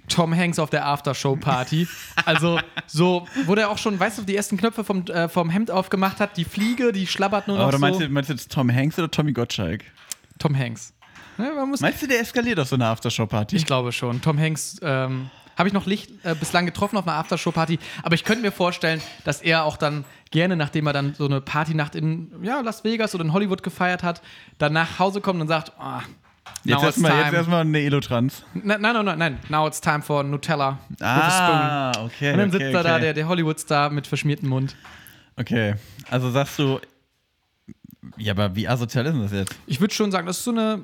Tom 0.07 0.35
Hanks 0.35 0.59
auf 0.59 0.69
der 0.69 0.85
Aftershow-Party. 0.85 1.87
Also 2.25 2.59
so, 2.87 3.25
wo 3.45 3.55
der 3.55 3.69
auch 3.69 3.77
schon, 3.77 3.99
weißt 3.99 4.19
du, 4.19 4.21
die 4.23 4.35
ersten 4.35 4.57
Knöpfe 4.57 4.83
vom, 4.83 5.05
äh, 5.05 5.29
vom 5.29 5.49
Hemd 5.49 5.71
aufgemacht 5.71 6.19
hat, 6.19 6.37
die 6.37 6.45
Fliege, 6.45 6.91
die 6.91 7.07
schlabbert 7.07 7.47
nur 7.47 7.57
noch 7.57 7.77
meinst, 7.79 7.99
so. 7.99 8.05
du, 8.05 8.11
meinst 8.11 8.29
du 8.29 8.33
jetzt 8.33 8.51
Tom 8.51 8.73
Hanks 8.73 8.99
oder 8.99 9.09
Tommy 9.09 9.33
Gottschalk? 9.33 9.83
Tom 10.37 10.55
Hanks. 10.57 10.93
Ja, 11.37 11.65
Meinst 11.65 12.01
du, 12.01 12.07
der 12.07 12.19
eskaliert 12.19 12.59
auf 12.59 12.67
so 12.67 12.75
einer 12.75 12.87
Aftershow-Party? 12.87 13.55
ich 13.55 13.65
glaube 13.65 13.91
schon. 13.93 14.21
Tom 14.21 14.37
Hanks 14.37 14.77
ähm, 14.81 15.29
habe 15.57 15.69
ich 15.69 15.73
noch 15.73 15.85
nicht 15.85 16.11
äh, 16.23 16.35
bislang 16.35 16.65
getroffen 16.65 16.97
auf 16.97 17.07
einer 17.07 17.17
Aftershow-Party, 17.17 17.79
aber 18.03 18.15
ich 18.15 18.25
könnte 18.25 18.41
mir 18.41 18.51
vorstellen, 18.51 19.01
dass 19.23 19.41
er 19.41 19.63
auch 19.63 19.77
dann 19.77 20.05
gerne, 20.31 20.55
nachdem 20.55 20.87
er 20.87 20.93
dann 20.93 21.13
so 21.13 21.25
eine 21.25 21.41
Partynacht 21.41 21.95
in 21.95 22.31
ja, 22.41 22.61
Las 22.61 22.83
Vegas 22.83 23.15
oder 23.15 23.23
in 23.25 23.33
Hollywood 23.33 23.63
gefeiert 23.63 24.03
hat, 24.03 24.21
dann 24.57 24.73
nach 24.73 24.99
Hause 24.99 25.21
kommt 25.21 25.41
und 25.41 25.47
sagt, 25.47 25.73
ah, 25.79 26.01
Jetzt 26.63 26.83
erstmal 26.83 27.33
erstmal 27.33 27.61
eine 27.61 27.79
Elotrans. 27.79 28.43
Nein, 28.53 28.81
nein, 28.81 29.05
nein, 29.05 29.17
nein, 29.17 29.37
now 29.49 29.67
it's 29.67 29.79
time 29.79 30.01
for 30.01 30.23
Nutella 30.23 30.79
Ah, 30.99 31.91
okay. 32.03 32.31
Und 32.33 32.39
dann 32.39 32.49
okay, 32.49 32.57
sitzt 32.57 32.73
da, 32.73 32.79
okay. 32.79 32.89
da 32.89 32.99
der, 32.99 33.13
der 33.13 33.27
Hollywood-Star 33.27 33.89
mit 33.91 34.07
verschmiertem 34.07 34.49
Mund. 34.49 34.75
Okay, 35.37 35.75
also 36.09 36.31
sagst 36.31 36.59
du, 36.59 36.79
ja, 38.17 38.33
aber 38.33 38.55
wie 38.55 38.67
asozial 38.67 39.05
ist 39.05 39.13
denn 39.13 39.21
das 39.21 39.31
jetzt? 39.31 39.55
Ich 39.67 39.79
würde 39.79 39.93
schon 39.93 40.11
sagen, 40.11 40.27
das 40.27 40.39
ist 40.39 40.43
so 40.43 40.51
eine 40.51 40.81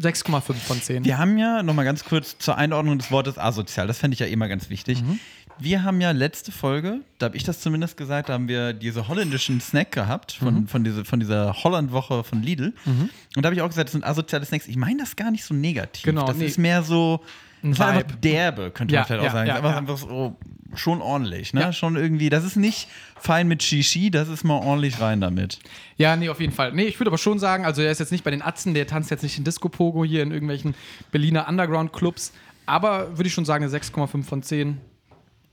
6,5 0.00 0.52
von 0.54 0.80
10. 0.80 1.04
Wir 1.04 1.18
haben 1.18 1.38
ja, 1.38 1.62
nochmal 1.62 1.84
ganz 1.84 2.04
kurz 2.04 2.38
zur 2.38 2.56
Einordnung 2.56 2.98
des 2.98 3.10
Wortes 3.10 3.36
asozial, 3.36 3.88
das 3.88 3.98
fände 3.98 4.14
ich 4.14 4.20
ja 4.20 4.26
immer 4.26 4.48
ganz 4.48 4.70
wichtig. 4.70 5.02
Mhm. 5.02 5.18
Wir 5.60 5.82
haben 5.82 6.00
ja 6.00 6.10
letzte 6.12 6.52
Folge, 6.52 7.00
da 7.18 7.26
habe 7.26 7.36
ich 7.36 7.44
das 7.44 7.60
zumindest 7.60 7.96
gesagt, 7.96 8.28
da 8.28 8.34
haben 8.34 8.48
wir 8.48 8.72
diese 8.72 9.08
holländischen 9.08 9.60
Snack 9.60 9.92
gehabt, 9.92 10.32
von, 10.32 10.54
Mhm. 10.62 10.68
von, 10.68 10.84
diese, 10.84 11.04
von 11.04 11.20
dieser 11.20 11.52
Holland-Woche 11.64 12.24
von 12.24 12.42
Lidl. 12.42 12.72
Und 12.86 13.10
da 13.36 13.44
habe 13.48 13.54
ich 13.54 13.62
auch 13.62 13.68
gesagt, 13.68 13.88
das 13.88 13.92
sind 13.92 14.04
asoziale 14.04 14.44
Snacks. 14.44 14.68
Ich 14.68 14.76
meine 14.76 14.98
das 15.00 15.16
gar 15.16 15.30
nicht 15.30 15.44
so 15.44 15.54
negativ. 15.54 16.04
Genau, 16.04 16.26
das 16.26 16.36
nee. 16.36 16.46
ist 16.46 16.58
mehr 16.58 16.82
so, 16.82 17.20
Ein 17.62 17.70
das 17.72 17.80
einfach 17.80 18.16
derbe, 18.16 18.70
könnte 18.70 18.94
Ja, 18.94 19.00
man 19.00 19.06
vielleicht 19.08 19.22
ja, 19.24 19.28
auch 19.28 19.32
sagen. 19.32 19.48
ja, 19.48 19.54
einfach, 19.56 19.70
ja. 19.72 19.78
einfach 19.78 19.98
so 19.98 20.36
schon 20.74 21.00
ordentlich, 21.00 21.54
ne? 21.54 21.72
Schon 21.72 21.96
irgendwie, 21.96 22.28
das 22.28 22.44
ist 22.44 22.56
nicht 22.56 22.88
fein 23.18 23.48
mit 23.48 23.62
Shishi, 23.62 24.10
das 24.10 24.28
ist 24.28 24.44
mal 24.44 24.58
ordentlich 24.58 25.00
rein 25.00 25.20
damit. 25.20 25.58
Ja, 25.96 26.14
nee, 26.14 26.28
auf 26.28 26.40
jeden 26.40 26.52
Fall. 26.52 26.72
Nee, 26.72 26.84
ich 26.84 27.00
würde 27.00 27.08
aber 27.08 27.16
schon 27.18 27.38
sagen, 27.38 27.64
also 27.64 27.80
er 27.82 27.90
ist 27.90 28.00
jetzt 28.00 28.12
nicht 28.12 28.22
bei 28.22 28.30
den 28.30 28.42
Atzen, 28.42 28.74
der 28.74 28.86
tanzt 28.86 29.10
jetzt 29.10 29.22
nicht 29.22 29.38
in 29.38 29.44
Disco-Pogo 29.44 30.04
hier 30.04 30.22
in 30.22 30.30
irgendwelchen 30.30 30.74
Berliner 31.10 31.48
Underground-Clubs. 31.48 32.32
Aber 32.66 33.16
würde 33.16 33.28
ich 33.28 33.32
schon 33.34 33.46
sagen, 33.46 33.64
eine 33.64 33.72
6,5 33.74 34.22
von 34.24 34.42
10. 34.42 34.78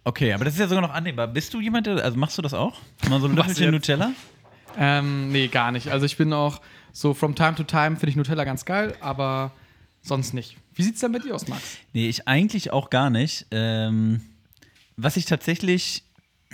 Okay, 0.07 0.33
aber 0.33 0.45
das 0.45 0.53
ist 0.53 0.59
ja 0.59 0.67
sogar 0.67 0.83
noch 0.83 0.93
annehmbar. 0.93 1.27
Bist 1.27 1.51
du 1.53 1.59
jemand, 1.59 1.87
der, 1.87 1.97
also 2.03 2.15
machst 2.15 2.37
du 2.37 2.43
das 2.43 2.53
auch? 2.53 2.79
Mal 3.09 3.19
so 3.19 3.27
ein 3.27 3.35
Löffelchen? 3.35 3.71
Nutella? 3.71 4.11
Ähm, 4.77 5.31
nee, 5.31 5.47
gar 5.47 5.71
nicht. 5.71 5.89
Also 5.89 6.05
ich 6.05 6.15
bin 6.15 6.31
auch 6.31 6.61
so 6.93 7.15
from 7.15 7.33
time 7.33 7.55
to 7.55 7.63
time 7.63 7.95
finde 7.95 8.09
ich 8.09 8.15
Nutella 8.15 8.43
ganz 8.43 8.65
geil, 8.65 8.95
aber 9.01 9.51
sonst 10.03 10.33
nicht. 10.33 10.57
Wie 10.75 10.83
sieht's 10.83 10.99
denn 10.99 11.11
mit 11.11 11.25
dir 11.25 11.33
aus, 11.33 11.47
Max? 11.47 11.77
Nee, 11.93 12.07
ich 12.07 12.27
eigentlich 12.27 12.71
auch 12.71 12.91
gar 12.91 13.09
nicht. 13.09 13.47
Ähm, 13.49 14.21
was 14.95 15.17
ich 15.17 15.25
tatsächlich. 15.25 16.03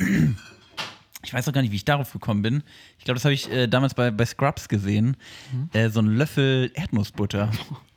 Ich 1.24 1.32
weiß 1.32 1.48
auch 1.48 1.54
gar 1.54 1.62
nicht, 1.62 1.70
wie 1.70 1.76
ich 1.76 1.86
darauf 1.86 2.12
gekommen 2.14 2.42
bin. 2.42 2.64
Ich 2.98 3.06
glaube, 3.06 3.14
das 3.14 3.26
habe 3.26 3.36
ich 3.36 3.48
äh, 3.52 3.68
damals 3.68 3.94
bei, 3.94 4.10
bei 4.10 4.26
Scrubs 4.26 4.68
gesehen. 4.68 5.16
Äh, 5.72 5.90
so 5.90 6.00
ein 6.00 6.08
Löffel 6.08 6.72
Erdnussbutter. 6.74 7.52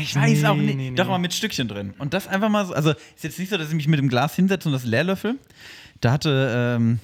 Ich 0.00 0.14
weiß 0.14 0.42
Nee, 0.42 0.46
auch 0.46 0.54
nicht. 0.56 0.76
nee, 0.76 0.90
nee. 0.90 0.96
Doch 0.96 1.08
mal 1.08 1.18
mit 1.18 1.34
Stückchen 1.34 1.66
drin. 1.68 1.94
Und 1.98 2.14
das 2.14 2.28
einfach 2.28 2.48
mal 2.48 2.64
so. 2.66 2.74
Also 2.74 2.90
ist 2.90 3.24
jetzt 3.24 3.38
nicht 3.38 3.48
so, 3.50 3.56
dass 3.56 3.68
ich 3.68 3.74
mich 3.74 3.88
mit 3.88 3.98
dem 3.98 4.08
Glas 4.08 4.34
hinsetze 4.36 4.68
und 4.68 4.72
das 4.72 4.84
leerlöffel. 4.84 5.36
Da 6.00 6.12
hatte, 6.12 6.76
ähm, 6.78 7.00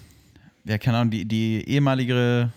ja, 0.65 0.79
keine 0.79 0.99
Ahnung, 0.99 1.11
die, 1.11 1.25
die 1.25 1.69
ehemalige, 1.69 2.51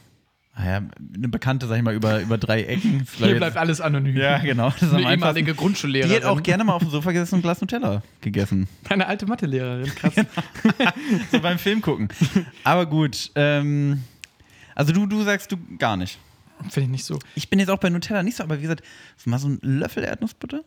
naja, 0.55 0.81
eine 1.15 1.27
Bekannte, 1.29 1.65
sag 1.67 1.77
ich 1.77 1.83
mal, 1.83 1.95
über, 1.95 2.21
über 2.21 2.37
drei 2.37 2.63
Ecken. 2.63 3.07
Hier 3.17 3.27
jetzt- 3.29 3.37
bleibt 3.37 3.57
alles 3.57 3.81
anonym. 3.81 4.15
ja, 4.15 4.37
genau. 4.37 4.71
Das 4.79 4.93
Eine 4.93 5.11
ehemalige 5.11 5.55
Grundschullehrerin. 5.55 6.11
Die 6.11 6.15
hat 6.23 6.25
auch 6.31 6.43
gerne 6.43 6.63
mal 6.63 6.73
auf 6.73 6.83
dem 6.83 6.91
Sofa 6.91 7.11
gesessen 7.11 7.35
und 7.35 7.39
ein 7.39 7.43
Glas 7.43 7.61
Nutella 7.61 8.03
gegessen. 8.21 8.67
Eine 8.89 9.07
alte 9.07 9.25
Mathelehrerin, 9.25 9.93
krass. 9.95 10.13
So 11.31 11.39
beim 11.39 11.57
Film 11.57 11.81
gucken. 11.81 12.07
Aber 12.63 12.85
gut. 12.85 13.31
Ähm, 13.35 14.03
also 14.75 14.93
du, 14.93 15.07
du 15.07 15.23
sagst 15.23 15.51
du 15.51 15.57
gar 15.79 15.97
nicht. 15.97 16.19
Finde 16.63 16.81
ich 16.81 16.89
nicht 16.89 17.05
so. 17.05 17.19
Ich 17.35 17.49
bin 17.49 17.59
jetzt 17.59 17.69
auch 17.69 17.79
bei 17.79 17.89
Nutella 17.89 18.23
nicht 18.23 18.37
so, 18.37 18.43
aber 18.43 18.57
wie 18.57 18.63
gesagt, 18.63 18.83
so 19.15 19.29
mal 19.29 19.39
so 19.39 19.47
ein 19.47 19.59
Löffel 19.61 20.03
Erdnussbutter. 20.03 20.63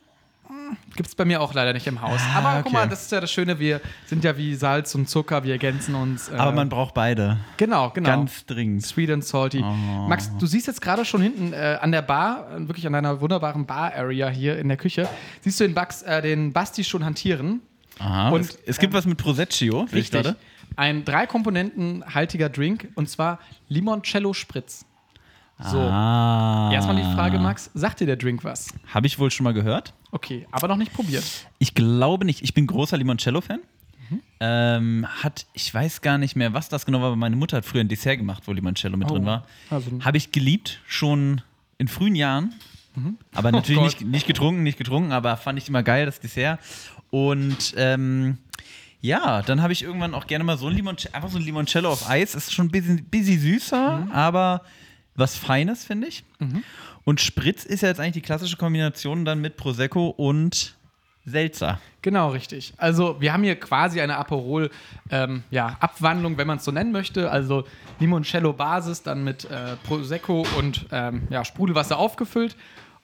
Gibt 0.96 1.08
es 1.08 1.14
bei 1.14 1.24
mir 1.24 1.40
auch 1.40 1.54
leider 1.54 1.72
nicht 1.72 1.86
im 1.86 2.00
Haus. 2.00 2.20
Ah, 2.20 2.38
Aber 2.38 2.56
guck 2.58 2.66
okay. 2.66 2.74
mal, 2.74 2.88
das 2.88 3.02
ist 3.02 3.12
ja 3.12 3.20
das 3.20 3.30
Schöne, 3.30 3.58
wir 3.58 3.80
sind 4.06 4.24
ja 4.24 4.36
wie 4.36 4.54
Salz 4.54 4.94
und 4.94 5.08
Zucker, 5.08 5.44
wir 5.44 5.52
ergänzen 5.52 5.94
uns. 5.94 6.28
Äh, 6.28 6.34
Aber 6.34 6.52
man 6.52 6.68
braucht 6.68 6.94
beide. 6.94 7.38
Genau, 7.56 7.90
genau. 7.90 8.08
Ganz 8.08 8.46
dringend. 8.46 8.84
Sweet 8.84 9.10
and 9.10 9.24
salty. 9.24 9.62
Oh. 9.62 10.08
Max, 10.08 10.30
du 10.38 10.46
siehst 10.46 10.66
jetzt 10.66 10.80
gerade 10.80 11.04
schon 11.04 11.22
hinten 11.22 11.52
äh, 11.52 11.78
an 11.80 11.92
der 11.92 12.02
Bar, 12.02 12.50
äh, 12.56 12.68
wirklich 12.68 12.86
an 12.86 12.92
deiner 12.92 13.20
wunderbaren 13.20 13.66
Bar-Area 13.66 14.28
hier 14.28 14.58
in 14.58 14.68
der 14.68 14.76
Küche, 14.76 15.08
siehst 15.40 15.60
du 15.60 15.64
den, 15.64 15.74
Bax, 15.74 16.02
äh, 16.02 16.20
den 16.22 16.52
Basti 16.52 16.84
schon 16.84 17.04
hantieren. 17.04 17.60
Aha. 17.98 18.30
Und, 18.30 18.40
es, 18.42 18.58
es 18.66 18.78
gibt 18.78 18.92
was 18.92 19.06
mit 19.06 19.18
Proseccio. 19.18 19.84
ich 19.86 19.92
Richtig. 19.92 20.22
gerade. 20.22 20.36
Ein 20.76 21.04
drei 21.04 21.26
Komponenten 21.26 22.04
haltiger 22.14 22.48
Drink 22.48 22.88
und 22.94 23.08
zwar 23.08 23.40
Limoncello 23.68 24.32
Spritz. 24.32 24.84
So. 25.62 25.78
Ah. 25.78 26.70
Erstmal 26.72 26.96
die 26.96 27.02
Frage, 27.14 27.38
Max, 27.38 27.70
sagt 27.74 28.00
dir 28.00 28.06
der 28.06 28.16
Drink 28.16 28.44
was? 28.44 28.68
Habe 28.92 29.06
ich 29.06 29.18
wohl 29.18 29.30
schon 29.30 29.44
mal 29.44 29.52
gehört. 29.52 29.92
Okay, 30.10 30.46
aber 30.50 30.68
noch 30.68 30.76
nicht 30.76 30.92
probiert. 30.92 31.24
Ich 31.58 31.74
glaube 31.74 32.24
nicht. 32.24 32.42
Ich 32.42 32.54
bin 32.54 32.66
großer 32.66 32.96
Limoncello-Fan. 32.96 33.60
Mhm. 34.08 34.20
Ähm, 34.40 35.06
hat, 35.22 35.46
ich 35.52 35.72
weiß 35.72 36.00
gar 36.00 36.18
nicht 36.18 36.34
mehr, 36.34 36.54
was 36.54 36.68
das 36.68 36.86
genau 36.86 37.00
war, 37.00 37.08
aber 37.08 37.16
meine 37.16 37.36
Mutter 37.36 37.58
hat 37.58 37.64
früher 37.66 37.82
ein 37.82 37.88
Dessert 37.88 38.16
gemacht, 38.18 38.42
wo 38.46 38.52
Limoncello 38.52 38.96
mit 38.96 39.10
Oh. 39.10 39.14
drin 39.14 39.26
war. 39.26 39.44
Also- 39.68 39.90
Habe 40.04 40.16
ich 40.16 40.32
geliebt, 40.32 40.80
schon 40.86 41.42
in 41.78 41.88
frühen 41.88 42.14
Jahren. 42.14 42.54
Aber 43.34 43.52
natürlich 43.52 43.80
Oh 43.80 43.84
nicht, 43.84 44.00
nicht 44.02 44.26
getrunken, 44.26 44.62
nicht 44.62 44.76
getrunken, 44.76 45.12
aber 45.12 45.36
fand 45.36 45.58
ich 45.58 45.68
immer 45.68 45.82
geil, 45.82 46.06
das 46.06 46.20
Dessert. 46.20 46.58
Und 47.10 47.72
ähm, 47.76 48.38
ja, 49.00 49.40
dann 49.42 49.62
habe 49.62 49.72
ich 49.72 49.82
irgendwann 49.82 50.12
auch 50.12 50.26
gerne 50.26 50.44
mal 50.44 50.58
so 50.58 50.66
ein 50.66 50.74
Limoncello, 50.74 51.14
einfach 51.14 51.30
so 51.30 51.38
ein 51.38 51.44
Limoncello 51.44 51.88
auf 51.90 52.08
Eis. 52.10 52.34
Ist 52.34 52.52
schon 52.52 52.66
ein 52.66 52.70
bisschen, 52.70 53.04
bisschen 53.04 53.38
süßer, 53.40 54.08
aber 54.12 54.62
was 55.14 55.36
Feines, 55.36 55.84
finde 55.84 56.06
ich. 56.08 56.24
Und 57.04 57.20
Spritz 57.20 57.64
ist 57.64 57.82
ja 57.82 57.88
jetzt 57.88 58.00
eigentlich 58.00 58.14
die 58.14 58.20
klassische 58.22 58.56
Kombination 58.56 59.24
dann 59.24 59.40
mit 59.40 59.56
Prosecco 59.56 60.08
und 60.08 60.76
Seltzer. 61.26 61.80
Genau, 62.02 62.30
richtig. 62.30 62.72
Also 62.78 63.20
wir 63.20 63.32
haben 63.32 63.42
hier 63.42 63.56
quasi 63.60 64.00
eine 64.00 64.16
Aperol, 64.16 64.70
ähm, 65.10 65.42
ja, 65.50 65.78
wenn 66.00 66.46
man 66.46 66.56
es 66.58 66.64
so 66.64 66.70
nennen 66.72 66.92
möchte. 66.92 67.30
Also 67.30 67.64
Limoncello-Basis, 67.98 69.02
dann 69.02 69.22
mit 69.24 69.44
äh, 69.44 69.76
Prosecco 69.84 70.46
und 70.58 70.86
ähm, 70.90 71.28
ja, 71.30 71.44
Sprudelwasser 71.44 71.98
aufgefüllt. 71.98 72.56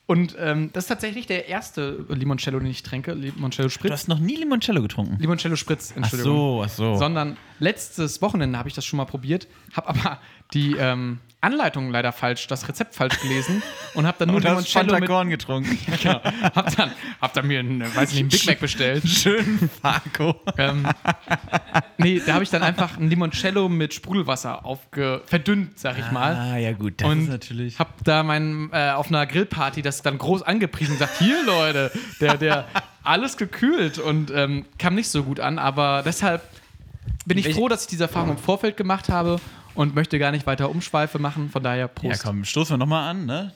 Und 0.07 0.37
ähm, 0.39 0.71
das 0.73 0.85
ist 0.85 0.89
tatsächlich 0.89 1.27
der 1.27 1.49
erste 1.49 2.07
Limoncello, 2.09 2.61
den 2.61 2.69
ich 2.71 2.85
trinke. 2.85 3.13
Limoncello 3.13 3.67
Du 3.69 3.75
Spritz. 3.75 3.93
hast 3.93 4.09
noch 4.09 4.21
nie 4.21 4.37
Limoncello 4.37 4.81
getrunken. 4.81 5.17
Limoncello 5.19 5.57
Spritz, 5.57 5.91
Ach 5.93 5.97
Entschuldigung. 5.97 6.33
so, 6.33 6.63
ach 6.65 6.69
so. 6.69 6.97
Sondern 6.97 7.37
letztes 7.59 8.23
Wochenende 8.23 8.57
habe 8.57 8.69
ich 8.69 8.75
das 8.75 8.85
schon 8.85 8.99
mal 8.99 9.05
probiert, 9.05 9.49
habe 9.75 9.89
aber 9.89 10.21
die 10.53 10.77
ähm, 10.77 11.21
Anleitung 11.47 11.91
leider 11.91 12.13
falsch, 12.13 12.47
das 12.49 12.67
Rezept 12.69 12.95
falsch 12.95 13.21
gelesen 13.21 13.63
und 13.95 14.07
habe 14.07 14.17
dann 14.19 14.31
nur 14.31 14.41
Limoncello 14.41 14.85
mit, 14.85 14.93
Fanta-Korn 14.95 15.31
getrunken. 15.31 15.79
genau, 16.03 16.21
hab 16.23 16.75
dann, 16.75 16.91
hab 17.21 17.35
dann 17.35 17.47
mir 17.47 17.61
einen, 17.61 17.83
weiß 17.83 18.11
nicht, 18.11 18.21
einen 18.21 18.29
Big 18.29 18.47
Mac 18.47 18.61
bestellt. 18.61 19.07
Schön 19.09 19.71
Farko. 19.81 20.35
Ähm, 20.59 20.89
nee, 21.99 22.21
da 22.25 22.35
habe 22.35 22.45
ich 22.45 22.51
dann 22.51 22.63
einfach 22.63 22.99
ein 22.99 23.09
Limoncello 23.09 23.69
mit 23.69 23.95
Sprudelwasser 23.95 24.65
aufge 24.65 25.23
verdünnt, 25.27 25.79
sag 25.79 25.99
ich 25.99 26.11
mal. 26.11 26.35
Ah, 26.35 26.57
ja 26.57 26.73
gut, 26.73 26.95
das 27.01 27.09
und 27.09 27.23
ist 27.23 27.29
natürlich... 27.29 27.79
hab 27.79 28.03
da 28.03 28.23
mein, 28.23 28.71
äh, 28.73 28.91
auf 28.91 29.09
einer 29.09 29.27
Grillparty 29.27 29.83
das 29.83 30.03
dann 30.03 30.19
groß 30.19 30.43
angepriesen 30.43 30.93
und 30.93 30.99
gesagt, 30.99 31.19
hier 31.19 31.45
Leute, 31.45 31.93
der, 32.21 32.39
der 32.39 32.65
alles 33.05 33.37
gekühlt 33.37 33.99
und 33.99 34.33
ähm, 34.35 34.65
kam 34.79 34.97
nicht 34.97 35.09
so 35.09 35.23
gut 35.23 35.39
an, 35.39 35.59
aber 35.59 36.03
deshalb 36.05 36.43
bin 37.25 37.39
ich 37.39 37.45
Welch- 37.45 37.55
froh, 37.55 37.69
dass 37.69 37.83
ich 37.83 37.89
diese 37.89 38.05
Erfahrung 38.05 38.31
im 38.31 38.39
Vorfeld 38.39 38.77
gemacht 38.77 39.09
habe 39.11 39.39
und 39.77 39.95
möchte 39.95 40.19
gar 40.19 40.33
nicht 40.33 40.47
weiter 40.47 40.71
Umschweife 40.71 41.19
machen, 41.19 41.51
von 41.51 41.63
daher 41.63 41.79
Ja, 41.83 41.89
Prost. 41.89 42.23
komm, 42.25 42.45
stoßen 42.45 42.75
wir 42.75 42.79
nochmal 42.79 43.09
an, 43.11 43.27
ne? 43.27 43.53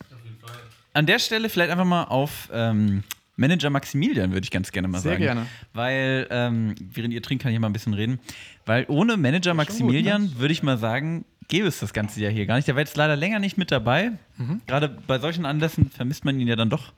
An 0.93 1.07
der 1.07 1.19
Stelle 1.19 1.49
vielleicht 1.49 1.71
einfach 1.71 1.85
mal 1.85 2.05
auf 2.05 2.49
ähm, 2.53 3.05
Manager 3.37 3.71
Maximilian, 3.71 4.33
würde 4.33 4.45
ich 4.45 4.51
ganz 4.51 4.73
gerne 4.73 4.89
mal 4.89 4.99
Sehr 5.01 5.13
sagen. 5.13 5.23
gerne. 5.23 5.47
Weil, 5.73 6.27
ähm, 6.31 6.75
während 6.93 7.15
ihr 7.15 7.23
trinkt, 7.23 7.43
kann 7.45 7.53
ich 7.53 7.59
mal 7.61 7.69
ein 7.69 7.73
bisschen 7.73 7.95
reden. 7.95 8.19
Weil 8.67 8.85
ohne 8.89 9.17
Manager 9.17 9.55
Maximilian, 9.55 10.39
würde 10.39 10.53
ich 10.53 10.63
mal 10.63 10.79
sagen, 10.79 11.25
gäbe 11.49 11.69
es 11.69 11.79
das 11.79 11.93
Ganze 11.93 12.21
ja 12.21 12.29
hier 12.29 12.47
gar 12.47 12.57
nicht. 12.57 12.67
Der 12.69 12.75
war 12.75 12.81
jetzt 12.83 12.97
leider 12.97 13.17
länger 13.17 13.39
nicht 13.39 13.57
mit 13.57 13.71
dabei. 13.71 14.13
Mhm. 14.37 14.61
Gerade 14.67 14.89
bei 14.89 15.19
solchen 15.21 15.47
Anlässen 15.47 15.91
vermisst 15.91 16.25
man 16.25 16.39
ihn 16.41 16.49
ja 16.49 16.57
dann 16.57 16.71
doch 16.71 16.93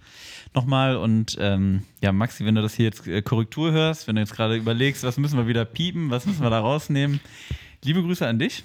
nochmal. 0.55 0.97
Und 0.97 1.37
ähm, 1.39 1.83
ja, 2.01 2.13
Maxi, 2.13 2.45
wenn 2.47 2.55
du 2.55 2.63
das 2.63 2.75
hier 2.75 2.87
jetzt 2.87 3.07
äh, 3.07 3.21
Korrektur 3.23 3.73
hörst, 3.73 4.09
wenn 4.09 4.17
du 4.17 4.23
jetzt 4.23 4.35
gerade 4.35 4.57
überlegst, 4.57 5.05
was 5.05 5.19
müssen 5.19 5.37
wir 5.39 5.47
wieder 5.47 5.65
piepen, 5.67 6.11
was 6.11 6.27
müssen 6.27 6.43
wir 6.43 6.51
da 6.51 6.61
rausnehmen, 6.61 7.21
liebe 7.85 8.03
Grüße 8.03 8.27
an 8.27 8.39
dich. 8.39 8.65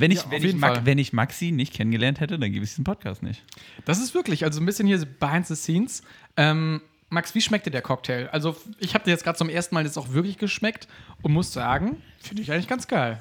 Wenn 0.00 0.10
ich, 0.10 0.18
Ja, 0.22 0.30
wenn, 0.30 0.42
ich 0.44 0.54
Mag- 0.56 0.84
wenn 0.86 0.98
ich 0.98 1.12
Maxi 1.12 1.52
nicht 1.52 1.72
kennengelernt 1.74 2.20
hätte, 2.20 2.38
dann 2.38 2.50
gäbe 2.50 2.64
es 2.64 2.70
diesen 2.70 2.84
Podcast 2.84 3.22
nicht. 3.22 3.42
Das 3.84 4.00
ist 4.00 4.14
wirklich, 4.14 4.44
also 4.44 4.60
ein 4.60 4.66
bisschen 4.66 4.86
hier 4.86 5.04
behind 5.04 5.46
the 5.46 5.54
scenes. 5.54 6.02
Ähm, 6.36 6.80
Max, 7.10 7.34
wie 7.34 7.40
schmeckt 7.40 7.66
dir 7.66 7.70
der 7.70 7.82
Cocktail? 7.82 8.28
Also, 8.32 8.56
ich 8.78 8.94
habe 8.94 9.04
dir 9.04 9.10
jetzt 9.10 9.24
gerade 9.24 9.36
zum 9.36 9.48
ersten 9.48 9.74
Mal 9.74 9.84
jetzt 9.84 9.98
auch 9.98 10.12
wirklich 10.12 10.38
geschmeckt 10.38 10.88
und 11.22 11.32
muss 11.32 11.52
sagen, 11.52 11.96
finde 12.20 12.42
ich 12.42 12.50
eigentlich 12.52 12.68
ganz 12.68 12.88
geil. 12.88 13.18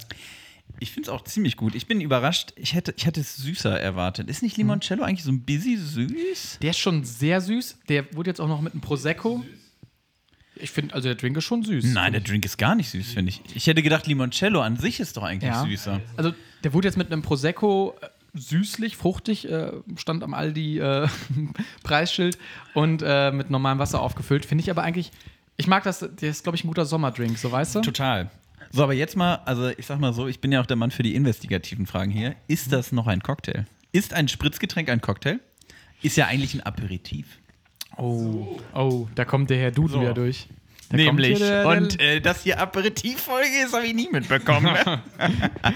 Ich 0.80 0.92
finde 0.92 1.10
es 1.10 1.14
auch 1.14 1.24
ziemlich 1.24 1.58
gut. 1.58 1.74
Ich 1.76 1.88
bin 1.88 2.00
überrascht. 2.00 2.54
Ich 2.56 2.76
hätte, 2.76 2.94
ich 2.96 3.06
hätte 3.08 3.20
es 3.20 3.36
süßer 3.38 3.80
erwartet. 3.80 4.30
Ist 4.30 4.44
nicht 4.44 4.56
Limoncello 4.56 5.04
eigentlich 5.04 5.24
so 5.24 5.32
ein 5.32 5.42
busy 5.42 5.76
süß? 5.76 6.60
Der 6.62 6.70
ist 6.70 6.78
schon 6.80 7.04
sehr 7.04 7.42
süß. 7.42 7.80
Der 7.90 8.16
wurde 8.16 8.30
jetzt 8.30 8.40
auch 8.40 8.48
noch 8.48 8.62
mit 8.62 8.74
einem 8.74 8.82
Prosecco. 8.82 9.44
Ich 10.62 10.72
finde, 10.72 10.94
also 10.94 11.08
der 11.08 11.16
Drink 11.16 11.38
ist 11.38 11.44
schon 11.46 11.64
süß. 11.64 11.86
Nein, 11.94 12.12
der 12.14 12.22
Drink 12.22 12.46
ist 12.46 12.58
gar 12.58 12.76
nicht 12.76 12.90
süß, 12.90 13.14
finde 13.14 13.30
ich. 13.30 13.42
Ich 13.56 13.68
hätte 13.68 13.82
gedacht, 13.84 14.08
Limoncello 14.08 14.62
an 14.62 14.78
sich 14.78 15.00
ist 15.00 15.18
doch 15.18 15.24
eigentlich 15.24 15.52
Ja. 15.52 15.64
süßer. 15.64 16.02
Also 16.18 16.34
der 16.64 16.74
wurde 16.74 16.88
jetzt 16.88 16.98
mit 16.98 17.12
einem 17.12 17.22
Prosecco 17.22 17.96
äh, 18.02 18.08
süßlich, 18.34 18.96
fruchtig, 18.98 19.50
äh, 19.50 19.72
stand 19.96 20.24
am 20.24 20.34
Aldi 20.34 20.80
äh, 20.80 21.08
Preisschild 21.84 22.38
und 22.74 23.02
äh, 23.06 23.32
mit 23.32 23.50
normalem 23.50 23.80
Wasser 23.80 24.02
aufgefüllt. 24.02 24.46
Finde 24.46 24.64
ich 24.64 24.70
aber 24.72 24.84
eigentlich, 24.84 25.12
ich 25.58 25.68
mag 25.68 25.84
das, 25.84 26.00
der 26.00 26.30
ist, 26.30 26.44
glaube 26.44 26.56
ich, 26.56 26.64
ein 26.64 26.68
guter 26.68 26.86
Sommerdrink, 26.86 27.38
so 27.38 27.52
weißt 27.52 27.76
du? 27.76 27.82
Total. 27.82 28.30
So, 28.72 28.84
aber 28.84 28.94
jetzt 28.94 29.18
mal, 29.18 29.36
also 29.46 29.70
ich 29.70 29.86
sag 29.88 30.00
mal 30.00 30.14
so, 30.14 30.28
ich 30.28 30.42
bin 30.42 30.52
ja 30.52 30.62
auch 30.62 30.66
der 30.68 30.76
Mann 30.78 30.92
für 30.92 31.02
die 31.04 31.16
investigativen 31.16 31.88
Fragen 31.88 32.12
hier. 32.12 32.36
Ist 32.48 32.72
das 32.72 32.92
noch 32.92 33.08
ein 33.08 33.22
Cocktail? 33.24 33.66
Ist 33.92 34.14
ein 34.14 34.28
Spritzgetränk 34.28 34.90
ein 34.90 35.02
Cocktail? 35.02 35.40
Ist 36.04 36.18
ja 36.18 36.28
eigentlich 36.28 36.54
ein 36.54 36.62
Aperitif. 36.62 37.40
Oh, 38.00 38.60
oh, 38.74 39.08
da 39.16 39.26
kommt 39.26 39.50
der 39.50 39.58
Herr 39.58 39.72
Dudu 39.72 39.94
So. 39.96 40.02
ja 40.02 40.14
durch. 40.14 40.48
Da 40.90 40.98
hier 40.98 41.14
der- 41.14 41.38
der- 41.38 41.68
Und 41.68 42.00
äh, 42.00 42.20
dass 42.20 42.42
hier 42.44 42.60
Aperitivfolge 42.60 43.48
ist, 43.66 43.74
habe 43.74 43.86
ich 43.86 43.94
nie 43.94 44.10
mitbekommen. 44.12 44.74
ne? 44.74 45.02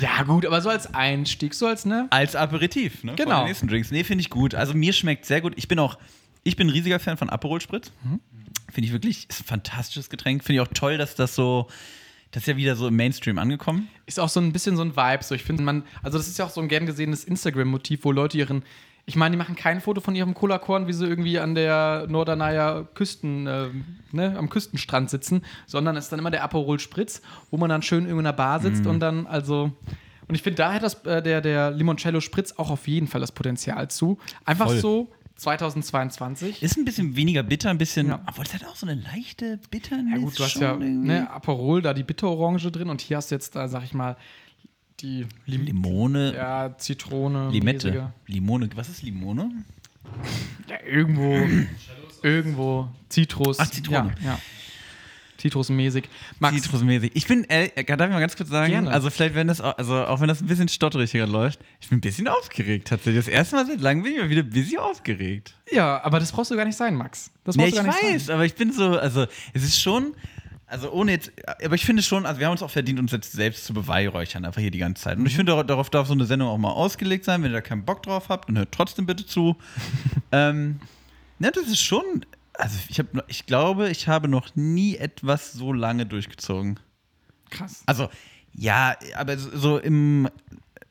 Ja, 0.00 0.22
gut, 0.24 0.46
aber 0.46 0.60
so 0.60 0.68
als 0.68 0.92
Einstieg, 0.94 1.54
so 1.54 1.66
als, 1.66 1.84
ne? 1.84 2.06
Als 2.10 2.34
Aperitif, 2.36 3.04
ne? 3.04 3.14
Genau. 3.16 3.30
Vor 3.30 3.40
den 3.40 3.48
nächsten 3.48 3.68
Drinks. 3.68 3.90
Nee, 3.90 4.04
finde 4.04 4.22
ich 4.22 4.30
gut. 4.30 4.54
Also 4.54 4.74
mir 4.74 4.92
schmeckt 4.92 5.26
sehr 5.26 5.40
gut. 5.40 5.52
Ich 5.56 5.68
bin 5.68 5.78
auch, 5.78 5.98
ich 6.44 6.56
bin 6.56 6.66
ein 6.68 6.70
riesiger 6.70 6.98
Fan 6.98 7.16
von 7.16 7.28
Aperol 7.30 7.60
Spritz. 7.60 7.92
Finde 8.72 8.86
ich 8.86 8.92
wirklich, 8.92 9.28
ist 9.28 9.40
ein 9.42 9.44
fantastisches 9.44 10.08
Getränk. 10.10 10.44
Finde 10.44 10.62
ich 10.62 10.68
auch 10.68 10.72
toll, 10.72 10.98
dass 10.98 11.14
das 11.14 11.34
so, 11.34 11.68
das 12.32 12.42
ist 12.42 12.46
ja 12.48 12.56
wieder 12.56 12.76
so 12.76 12.88
im 12.88 12.96
Mainstream 12.96 13.38
angekommen. 13.38 13.88
Ist 14.06 14.18
auch 14.20 14.28
so 14.28 14.40
ein 14.40 14.52
bisschen 14.52 14.76
so 14.76 14.82
ein 14.82 14.96
Vibe. 14.96 15.22
So, 15.24 15.34
ich 15.34 15.42
finde, 15.42 15.62
man, 15.62 15.84
also 16.02 16.18
das 16.18 16.28
ist 16.28 16.38
ja 16.38 16.44
auch 16.46 16.50
so 16.50 16.60
ein 16.60 16.68
gern 16.68 16.86
gesehenes 16.86 17.24
Instagram-Motiv, 17.24 18.00
wo 18.04 18.12
Leute 18.12 18.38
ihren, 18.38 18.62
ich 19.08 19.16
meine, 19.16 19.32
die 19.32 19.38
machen 19.38 19.56
kein 19.56 19.80
Foto 19.80 20.02
von 20.02 20.14
ihrem 20.14 20.34
Cola-Korn, 20.34 20.86
wie 20.86 20.92
sie 20.92 21.06
irgendwie 21.06 21.38
an 21.38 21.54
der 21.54 22.04
Norderneier 22.08 22.84
Küsten, 22.94 23.46
äh, 23.46 23.68
ne, 24.12 24.36
am 24.38 24.50
Küstenstrand 24.50 25.08
sitzen, 25.08 25.42
sondern 25.66 25.96
es 25.96 26.04
ist 26.04 26.12
dann 26.12 26.18
immer 26.18 26.30
der 26.30 26.44
Aperol 26.44 26.78
Spritz, 26.78 27.22
wo 27.50 27.56
man 27.56 27.70
dann 27.70 27.80
schön 27.80 28.04
in 28.06 28.18
einer 28.18 28.34
Bar 28.34 28.60
sitzt 28.60 28.84
Mhm. 28.84 28.90
und 28.90 29.00
dann, 29.00 29.26
also. 29.26 29.72
Und 30.28 30.34
ich 30.34 30.42
finde, 30.42 30.56
da 30.58 30.74
hat 30.74 30.82
das, 30.82 31.02
äh, 31.06 31.22
der, 31.22 31.40
der 31.40 31.70
Limoncello 31.70 32.20
Spritz 32.20 32.52
auch 32.58 32.70
auf 32.70 32.86
jeden 32.86 33.06
Fall 33.06 33.22
das 33.22 33.32
Potenzial 33.32 33.88
zu. 33.88 34.18
Einfach 34.44 34.66
Voll. 34.66 34.78
so 34.80 35.10
2022. 35.36 36.62
Ist 36.62 36.76
ein 36.76 36.84
bisschen 36.84 37.16
weniger 37.16 37.42
bitter, 37.42 37.70
ein 37.70 37.78
bisschen, 37.78 38.08
Ja. 38.08 38.20
obwohl 38.26 38.44
es 38.44 38.52
hat 38.54 38.66
auch 38.66 38.76
so 38.76 38.86
eine 38.86 39.00
leichte 39.00 39.58
Bitternis. 39.70 40.12
Ja 40.12 40.18
gut, 40.18 40.38
du 40.38 40.44
hast 40.44 40.52
schon 40.52 40.62
ja 40.62 40.76
ne, 40.76 41.30
Aperol, 41.30 41.80
da 41.82 41.94
die 41.94 42.02
Bitterorange 42.04 42.70
drin 42.70 42.90
und 42.90 43.00
hier 43.00 43.16
hast 43.16 43.30
du 43.30 43.34
jetzt 43.36 43.56
da, 43.56 43.68
sag 43.68 43.84
ich 43.84 43.94
mal, 43.94 44.16
die 45.00 45.26
Lim 45.46 45.64
Limone, 45.64 46.34
ja, 46.34 46.76
Zitrone, 46.78 47.50
Limette. 47.50 47.88
mäßige. 47.88 48.02
Limone, 48.26 48.68
was 48.74 48.88
ist 48.88 49.02
Limone? 49.02 49.50
Ja, 50.68 50.76
irgendwo, 50.86 51.38
irgendwo 52.22 52.88
Zitrus. 53.08 53.58
Ach, 53.60 53.70
Zitrone. 53.70 54.14
Ja, 54.22 54.30
ja. 54.32 54.38
Zitrusmäßig. 55.36 56.08
Max, 56.40 56.60
Zitrusmäßig. 56.62 57.12
Ich 57.14 57.28
bin, 57.28 57.48
äh, 57.48 57.68
darf 57.84 58.08
ich 58.08 58.12
mal 58.12 58.18
ganz 58.18 58.34
kurz 58.36 58.48
sagen, 58.48 58.72
Gerne. 58.72 58.90
also 58.90 59.08
vielleicht, 59.08 59.36
wenn 59.36 59.46
das, 59.46 59.60
auch- 59.60 59.78
also 59.78 59.94
auch 60.04 60.20
wenn 60.20 60.26
das 60.26 60.40
ein 60.40 60.48
bisschen 60.48 60.66
stotterig 60.68 61.12
hier 61.12 61.28
läuft, 61.28 61.60
ich 61.80 61.88
bin 61.88 61.98
ein 61.98 62.00
bisschen 62.00 62.26
aufgeregt 62.26 62.88
tatsächlich. 62.88 63.24
Das 63.24 63.32
erste 63.32 63.54
Mal 63.54 63.66
seit 63.66 63.80
langem 63.80 64.02
bin 64.02 64.14
ich 64.14 64.18
mal 64.18 64.30
wieder 64.30 64.42
ein 64.42 64.50
bisschen 64.50 64.78
aufgeregt. 64.80 65.54
ja, 65.70 66.02
aber 66.02 66.18
das 66.18 66.32
brauchst 66.32 66.50
du 66.50 66.56
gar 66.56 66.64
nicht 66.64 66.76
sein, 66.76 66.96
Max. 66.96 67.30
Das 67.44 67.54
Nee, 67.54 67.62
brauchst 67.70 67.74
ich 67.74 67.80
du 67.80 67.86
gar 67.86 67.94
nicht 68.02 68.14
weiß, 68.14 68.26
sein. 68.26 68.34
aber 68.34 68.46
ich 68.46 68.54
bin 68.56 68.72
so, 68.72 68.98
also 68.98 69.26
es 69.52 69.62
ist 69.62 69.80
schon, 69.80 70.14
also 70.68 70.90
ohne 70.92 71.12
jetzt, 71.12 71.32
aber 71.64 71.74
ich 71.74 71.84
finde 71.84 72.02
schon, 72.02 72.26
also 72.26 72.38
wir 72.38 72.46
haben 72.46 72.52
uns 72.52 72.62
auch 72.62 72.70
verdient, 72.70 72.98
uns 73.00 73.12
jetzt 73.12 73.32
selbst 73.32 73.64
zu 73.64 73.72
beweihräuchern, 73.74 74.44
einfach 74.44 74.60
hier 74.60 74.70
die 74.70 74.78
ganze 74.78 75.02
Zeit. 75.02 75.18
Und 75.18 75.26
ich 75.26 75.34
finde, 75.36 75.52
dar- 75.52 75.64
darauf 75.64 75.90
darf 75.90 76.06
so 76.06 76.12
eine 76.12 76.24
Sendung 76.26 76.48
auch 76.48 76.58
mal 76.58 76.70
ausgelegt 76.70 77.24
sein. 77.24 77.42
Wenn 77.42 77.50
ihr 77.50 77.54
da 77.54 77.60
keinen 77.60 77.84
Bock 77.84 78.02
drauf 78.02 78.28
habt, 78.28 78.48
dann 78.48 78.58
hört 78.58 78.72
trotzdem 78.72 79.06
bitte 79.06 79.26
zu. 79.26 79.56
ähm, 80.32 80.80
ja, 81.38 81.50
das 81.50 81.66
ist 81.68 81.80
schon, 81.80 82.24
also 82.54 82.76
ich, 82.88 82.98
hab, 82.98 83.06
ich 83.28 83.46
glaube, 83.46 83.88
ich 83.90 84.08
habe 84.08 84.28
noch 84.28 84.54
nie 84.56 84.96
etwas 84.96 85.52
so 85.52 85.72
lange 85.72 86.04
durchgezogen. 86.06 86.78
Krass. 87.50 87.82
Also, 87.86 88.08
ja, 88.52 88.96
aber 89.16 89.38
so 89.38 89.56
so 89.56 89.78
im. 89.78 90.28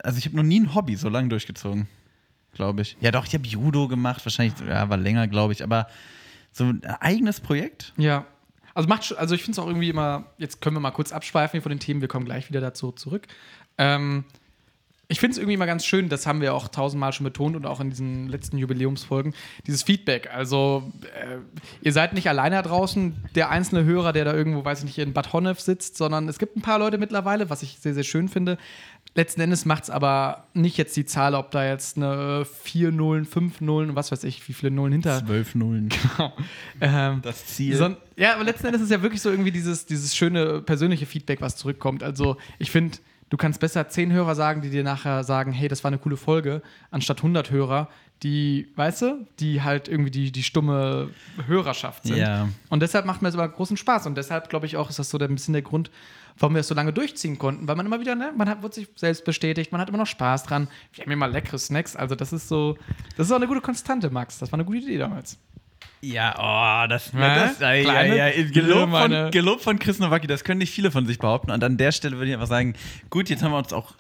Also, 0.04 0.18
ich 0.20 0.26
habe 0.26 0.36
noch 0.38 0.44
nie 0.44 0.60
ein 0.60 0.74
Hobby 0.74 0.96
so 0.96 1.10
lange 1.10 1.30
durchgezogen. 1.30 1.88
Glaube 2.54 2.82
ich. 2.82 2.98
Ja, 3.02 3.12
doch, 3.12 3.26
ich 3.26 3.34
habe 3.34 3.46
Judo 3.46 3.88
gemacht. 3.88 4.26
Wahrscheinlich, 4.26 4.56
ja, 4.68 4.90
war 4.90 4.98
länger, 4.98 5.28
glaube 5.28 5.54
ich. 5.54 5.64
Aber 5.64 5.88
so 6.52 6.64
ein 6.66 6.84
eigenes 6.86 7.40
Projekt? 7.42 7.94
Ja. 7.98 8.26
Also 8.78 8.88
macht 8.90 9.18
also 9.18 9.34
ich 9.34 9.42
finde 9.42 9.54
es 9.54 9.60
auch 9.60 9.66
irgendwie 9.66 9.90
immer, 9.90 10.26
jetzt 10.38 10.62
können 10.62 10.76
wir 10.76 10.80
mal 10.80 10.92
kurz 10.92 11.12
abschweifen 11.12 11.64
von 11.64 11.72
den 11.72 11.80
Themen, 11.80 12.00
wir 12.00 12.08
kommen 12.08 12.26
gleich 12.26 12.48
wieder 12.48 12.62
dazu 12.62 12.92
zurück. 12.92 13.26
Ähm, 13.80 14.24
ich 15.08 15.20
finde 15.20 15.32
es 15.32 15.38
irgendwie 15.40 15.56
immer 15.56 15.66
ganz 15.66 15.84
schön, 15.84 16.10
das 16.10 16.28
haben 16.28 16.42
wir 16.42 16.54
auch 16.54 16.68
tausendmal 16.68 17.12
schon 17.12 17.24
betont 17.24 17.56
und 17.56 17.66
auch 17.66 17.80
in 17.80 17.90
diesen 17.90 18.28
letzten 18.28 18.60
Jubiläumsfolgen, 18.60 19.34
dieses 19.66 19.82
Feedback. 19.82 20.30
Also, 20.32 20.92
äh, 21.16 21.38
ihr 21.82 21.92
seid 21.92 22.14
nicht 22.14 22.30
alleine 22.30 22.58
da 22.58 22.62
draußen, 22.62 23.16
der 23.34 23.50
einzelne 23.50 23.84
Hörer, 23.84 24.14
der 24.14 24.26
da 24.26 24.36
irgendwo, 24.36 24.64
weiß 24.64 24.80
ich 24.80 24.86
nicht, 24.86 25.00
in 25.00 25.12
Bad 25.14 25.34
Honnef 25.34 25.60
sitzt, 25.60 25.98
sondern 25.98 26.30
es 26.30 26.38
gibt 26.38 26.56
ein 26.56 26.62
paar 26.62 26.78
Leute 26.78 27.00
mittlerweile, 27.00 27.50
was 27.50 27.64
ich 27.64 27.80
sehr, 27.80 27.96
sehr 27.96 28.04
schön 28.04 28.30
finde. 28.30 28.60
Letzten 29.18 29.42
Endes 29.42 29.66
macht 29.66 29.86
es 29.86 29.90
aber 29.90 30.44
nicht 30.54 30.78
jetzt 30.78 30.96
die 30.96 31.04
Zahl, 31.04 31.34
ob 31.34 31.50
da 31.50 31.66
jetzt 31.66 31.98
eine 31.98 32.46
4 32.46 32.92
Nullen, 32.92 33.26
5 33.26 33.62
Nullen, 33.62 33.96
was 33.96 34.12
weiß 34.12 34.24
ich, 34.26 34.48
wie 34.48 34.54
viele 34.54 34.70
Nullen 34.70 34.92
hinter. 34.92 35.26
Zwölf 35.26 35.56
Nullen. 35.56 35.90
ähm, 36.82 37.22
Das 37.24 37.48
Ziel. 37.48 37.76
Son 37.76 37.98
ja, 38.16 38.36
aber 38.36 38.44
letzten 38.44 38.68
Endes 38.68 38.84
ist 38.84 38.90
es 38.90 38.92
ja 38.92 39.02
wirklich 39.02 39.24
so 39.24 39.32
irgendwie 39.32 39.52
dieses, 39.52 39.88
dieses 39.88 40.16
schöne 40.16 40.62
persönliche 40.62 41.08
Feedback, 41.08 41.42
was 41.42 41.56
zurückkommt. 41.56 42.04
Also 42.04 42.38
ich 42.60 42.70
finde, 42.70 43.00
du 43.32 43.38
kannst 43.38 43.60
besser 43.60 43.90
zehn 43.90 44.12
Hörer 44.12 44.36
sagen, 44.36 44.62
die 44.62 44.70
dir 44.70 44.84
nachher 44.84 45.24
sagen, 45.24 45.52
hey, 45.52 45.68
das 45.68 45.84
war 45.84 45.90
eine 45.90 45.98
coole 45.98 46.18
Folge, 46.18 46.62
anstatt 46.92 47.18
100 47.18 47.50
Hörer, 47.50 47.90
die, 48.22 48.68
weißt 48.76 49.02
du, 49.02 49.28
die 49.40 49.64
halt 49.64 49.88
irgendwie 49.88 50.12
die, 50.12 50.32
die 50.32 50.44
stumme 50.44 51.10
Hörerschaft 51.48 52.06
sind. 52.06 52.18
Ja. 52.18 52.50
Und 52.70 52.82
deshalb 52.82 53.06
macht 53.06 53.24
mir 53.24 53.30
es 53.30 53.34
immer 53.36 53.48
großen 53.48 53.78
Spaß. 53.78 54.08
Und 54.08 54.16
deshalb, 54.16 54.50
glaube 54.50 54.66
ich, 54.66 54.78
auch 54.78 54.90
ist 54.90 55.00
das 55.00 55.10
so 55.10 55.18
der, 55.18 55.28
ein 55.28 55.36
bisschen 55.36 55.54
der 55.54 55.62
Grund, 55.62 55.92
warum 56.40 56.56
wir 56.56 56.62
es 56.62 56.68
so 56.68 56.76
lange 56.76 56.94
durchziehen 56.94 57.38
konnten. 57.38 57.68
Weil 57.68 57.76
man 57.76 57.86
immer 57.86 58.00
wieder, 58.00 58.16
ne, 58.16 58.34
man 58.36 58.50
hat, 58.50 58.62
wird 58.62 58.74
sich 58.74 58.88
selbst 58.96 59.26
bestätigt, 59.26 59.72
man 59.72 59.82
hat 59.82 59.90
immer 59.90 59.98
noch 59.98 60.08
Spaß 60.08 60.44
dran. 60.44 60.68
Wir 60.94 61.04
haben 61.04 61.12
immer 61.12 61.28
leckere 61.28 61.58
Snacks. 61.58 61.96
Also 61.96 62.16
das 62.16 62.34
ist 62.34 62.48
so, 62.48 62.78
das 63.16 63.28
ist 63.28 63.32
auch 63.32 63.38
eine 63.38 63.48
gute 63.48 63.62
Konstante, 63.62 64.10
Max. 64.10 64.40
Das 64.40 64.52
war 64.52 64.58
eine 64.60 64.66
gute 64.66 64.80
Idee 64.80 64.98
damals. 64.98 65.38
Ja, 66.02 66.36
oh, 66.38 66.88
das, 66.88 67.12
Ja, 67.12 67.36
das 67.36 67.60
ja, 67.60 67.74
ja, 67.74 68.28
ja, 68.28 68.50
Gelob, 68.50 68.90
von, 68.92 69.32
Gelob 69.32 69.62
von 69.62 69.80
Chris 69.80 70.00
Nowacki, 70.00 70.28
das 70.28 70.44
können 70.44 70.60
nicht 70.60 70.72
viele 70.72 70.92
von 70.92 71.08
sich 71.08 71.18
behaupten. 71.18 71.52
Und 71.52 71.64
an 71.64 71.78
der 71.78 71.92
Stelle 71.92 72.18
würde 72.18 72.28
ich 72.28 72.34
einfach 72.34 72.48
sagen, 72.48 72.76
gut, 73.10 73.30
jetzt 73.30 73.42
haben 73.42 73.52
wir 73.52 73.58
uns 73.58 73.74
auch 73.74 73.96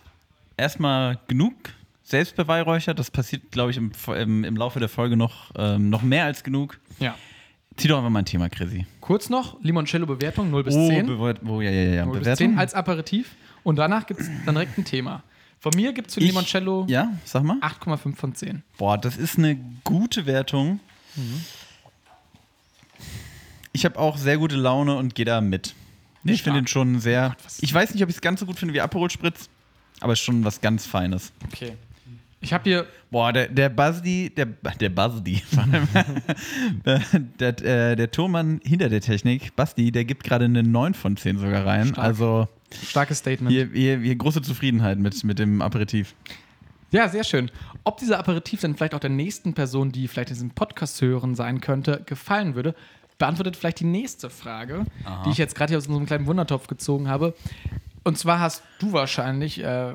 erstmal 0.58 1.20
genug 1.27 1.56
selbst 2.03 2.36
beweihräuchert. 2.36 3.00
Das 3.00 3.10
passiert, 3.10 3.51
glaube 3.51 3.72
ich, 3.72 3.77
im, 3.77 3.91
im, 4.15 4.44
im 4.44 4.56
Laufe 4.56 4.79
der 4.79 4.89
Folge 4.89 5.17
noch, 5.17 5.51
ähm, 5.58 5.89
noch 5.89 6.03
mehr 6.03 6.25
als 6.25 6.44
genug. 6.44 6.79
Ja. 7.00 7.15
Zieh 7.77 7.88
doch 7.88 7.98
einfach 7.98 8.10
mal 8.10 8.19
ein 8.19 8.25
Thema, 8.25 8.50
Chrissy. 8.50 8.86
Kurz 9.01 9.29
noch, 9.29 9.62
Limoncello-Bewertung 9.63 10.50
0 10.50 10.63
bis 10.63 10.75
Oh, 10.75 10.89
10. 10.89 11.05
Bewert- 11.07 11.41
oh, 11.48 11.62
ja, 11.62 11.69
ja, 11.72 11.84
ja. 11.93 12.05
0 12.05 12.13
bis 12.15 12.24
Bewertung? 12.24 12.50
10 12.51 12.57
als 12.60 12.74
Aperitif. 12.74 13.36
Und 13.63 13.75
danach 13.77 14.05
gibt 14.07 14.19
es 14.22 14.29
dann 14.46 14.55
direkt 14.55 14.77
ein 14.77 14.86
Thema. 14.86 15.24
Von 15.60 15.72
mir 15.75 15.93
gibt 15.93 16.07
es 16.10 16.15
für 16.15 16.19
Ich- 16.22 16.27
Limoncello 16.27 16.86
Ja, 16.89 17.12
sag 17.25 17.43
mal. 17.43 17.57
8,5 17.62 18.15
von 18.15 18.36
10. 18.36 18.63
Boah, 18.77 18.98
das 18.98 19.17
ist 19.17 19.38
eine 19.38 19.57
gute 19.84 20.25
Wertung. 20.25 20.79
Ich 23.74 23.86
habe 23.86 23.98
auch 24.00 24.18
sehr 24.18 24.37
gute 24.37 24.55
Laune 24.55 24.96
und 24.96 25.16
gehe 25.16 25.25
da 25.25 25.42
mit. 25.42 25.74
Nicht 26.24 26.35
ich 26.35 26.44
finde 26.44 26.61
den 26.61 26.68
schon 26.68 27.00
sehr. 27.00 27.29
Gott, 27.29 27.53
ich 27.61 27.74
weiß 27.74 27.94
nicht, 27.94 28.03
ob 28.03 28.09
ich 28.09 28.16
es 28.16 28.22
ganz 28.22 28.40
so 28.40 28.46
gut 28.46 28.57
finde 28.59 28.74
wie 28.74 28.81
Aperol 28.81 29.09
Spritz, 29.09 29.50
aber 30.00 30.13
ist 30.13 30.20
schon 30.20 30.44
was 30.44 30.61
ganz 30.61 30.85
Feines. 30.85 31.31
Okay. 31.46 31.74
Ich 32.48 32.53
habe 32.53 32.64
hier, 32.64 32.88
Boah, 33.12 33.33
der, 33.33 33.50
der 33.50 33.68
Basdi, 33.68 34.29
der, 34.33 34.46
der 34.46 34.88
Basdi, 34.88 35.44
vor 35.53 35.64
allem, 35.64 35.86
der, 37.40 37.51
der, 37.51 37.96
der 37.98 38.12
Turmann 38.12 38.62
hinter 38.64 38.88
der 38.88 39.01
Technik, 39.01 39.53
Basti, 39.57 39.92
der 39.92 40.05
gibt 40.05 40.24
gerade 40.24 40.46
eine 40.46 40.64
9 40.64 40.94
von 40.94 41.18
10 41.18 41.40
sogar 41.40 41.66
rein. 41.66 41.88
Stark. 41.88 42.05
Also 42.05 42.48
starkes 42.86 43.18
Statement. 43.18 43.51
hier, 43.51 43.68
hier, 43.74 44.00
hier 44.00 44.16
große 44.16 44.42
Zufriedenheit 44.42 44.98
mit, 44.98 45.25
mit 45.25 45.40
dem 45.40 45.62
Aperitif. 45.62 46.16
Ja, 46.92 47.10
sehr 47.10 47.25
schön. 47.25 47.51
Ob 47.83 47.98
dieser 47.98 48.18
Aperitif 48.18 48.62
dann 48.62 48.77
vielleicht 48.77 48.96
auch 48.96 49.01
der 49.01 49.10
nächsten 49.10 49.53
Person, 49.53 49.92
die 49.92 50.07
vielleicht 50.07 50.29
diesen 50.29 50.51
Podcast 50.51 51.01
hören 51.01 51.36
sein 51.36 51.60
könnte, 51.60 52.01
gefallen 52.05 52.55
würde, 52.55 52.75
beantwortet 53.18 53.57
vielleicht 53.57 53.81
die 53.81 53.86
nächste 53.86 54.29
Frage, 54.29 54.86
die 55.25 55.31
ich 55.31 55.38
jetzt 55.38 55.53
gerade 55.53 55.72
hier 55.72 55.79
aus 55.79 55.88
unserem 55.88 56.05
kleinen 56.05 56.27
Wundertopf 56.27 56.68
gezogen 56.68 57.10
habe. 57.10 57.33
Und 58.05 58.18
zwar 58.18 58.40
hast 58.40 58.64
du 58.79 58.94
wahrscheinlich 58.94 59.62
äh, 59.62 59.94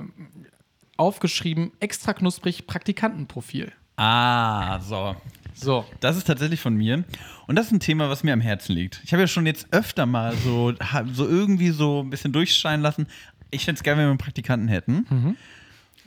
aufgeschrieben, 1.02 1.72
extra 1.80 2.14
knusprig 2.14 2.66
Praktikantenprofil. 2.66 3.72
Ah, 3.96 4.80
so. 4.80 5.16
So. 5.54 5.84
Das 6.00 6.16
ist 6.16 6.26
tatsächlich 6.26 6.60
von 6.60 6.74
mir. 6.74 7.04
Und 7.46 7.56
das 7.56 7.66
ist 7.66 7.72
ein 7.72 7.80
Thema, 7.80 8.08
was 8.08 8.24
mir 8.24 8.32
am 8.32 8.40
Herzen 8.40 8.74
liegt. 8.74 9.00
Ich 9.04 9.12
habe 9.12 9.20
ja 9.20 9.26
schon 9.26 9.44
jetzt 9.44 9.66
öfter 9.72 10.06
mal 10.06 10.34
so, 10.36 10.72
so 11.12 11.28
irgendwie 11.28 11.70
so 11.70 12.02
ein 12.02 12.10
bisschen 12.10 12.32
durchscheinen 12.32 12.82
lassen. 12.82 13.06
Ich 13.50 13.64
fände 13.64 13.78
es 13.78 13.82
geil, 13.82 13.96
wenn 13.96 14.04
wir 14.04 14.10
einen 14.10 14.18
Praktikanten 14.18 14.68
hätten. 14.68 15.36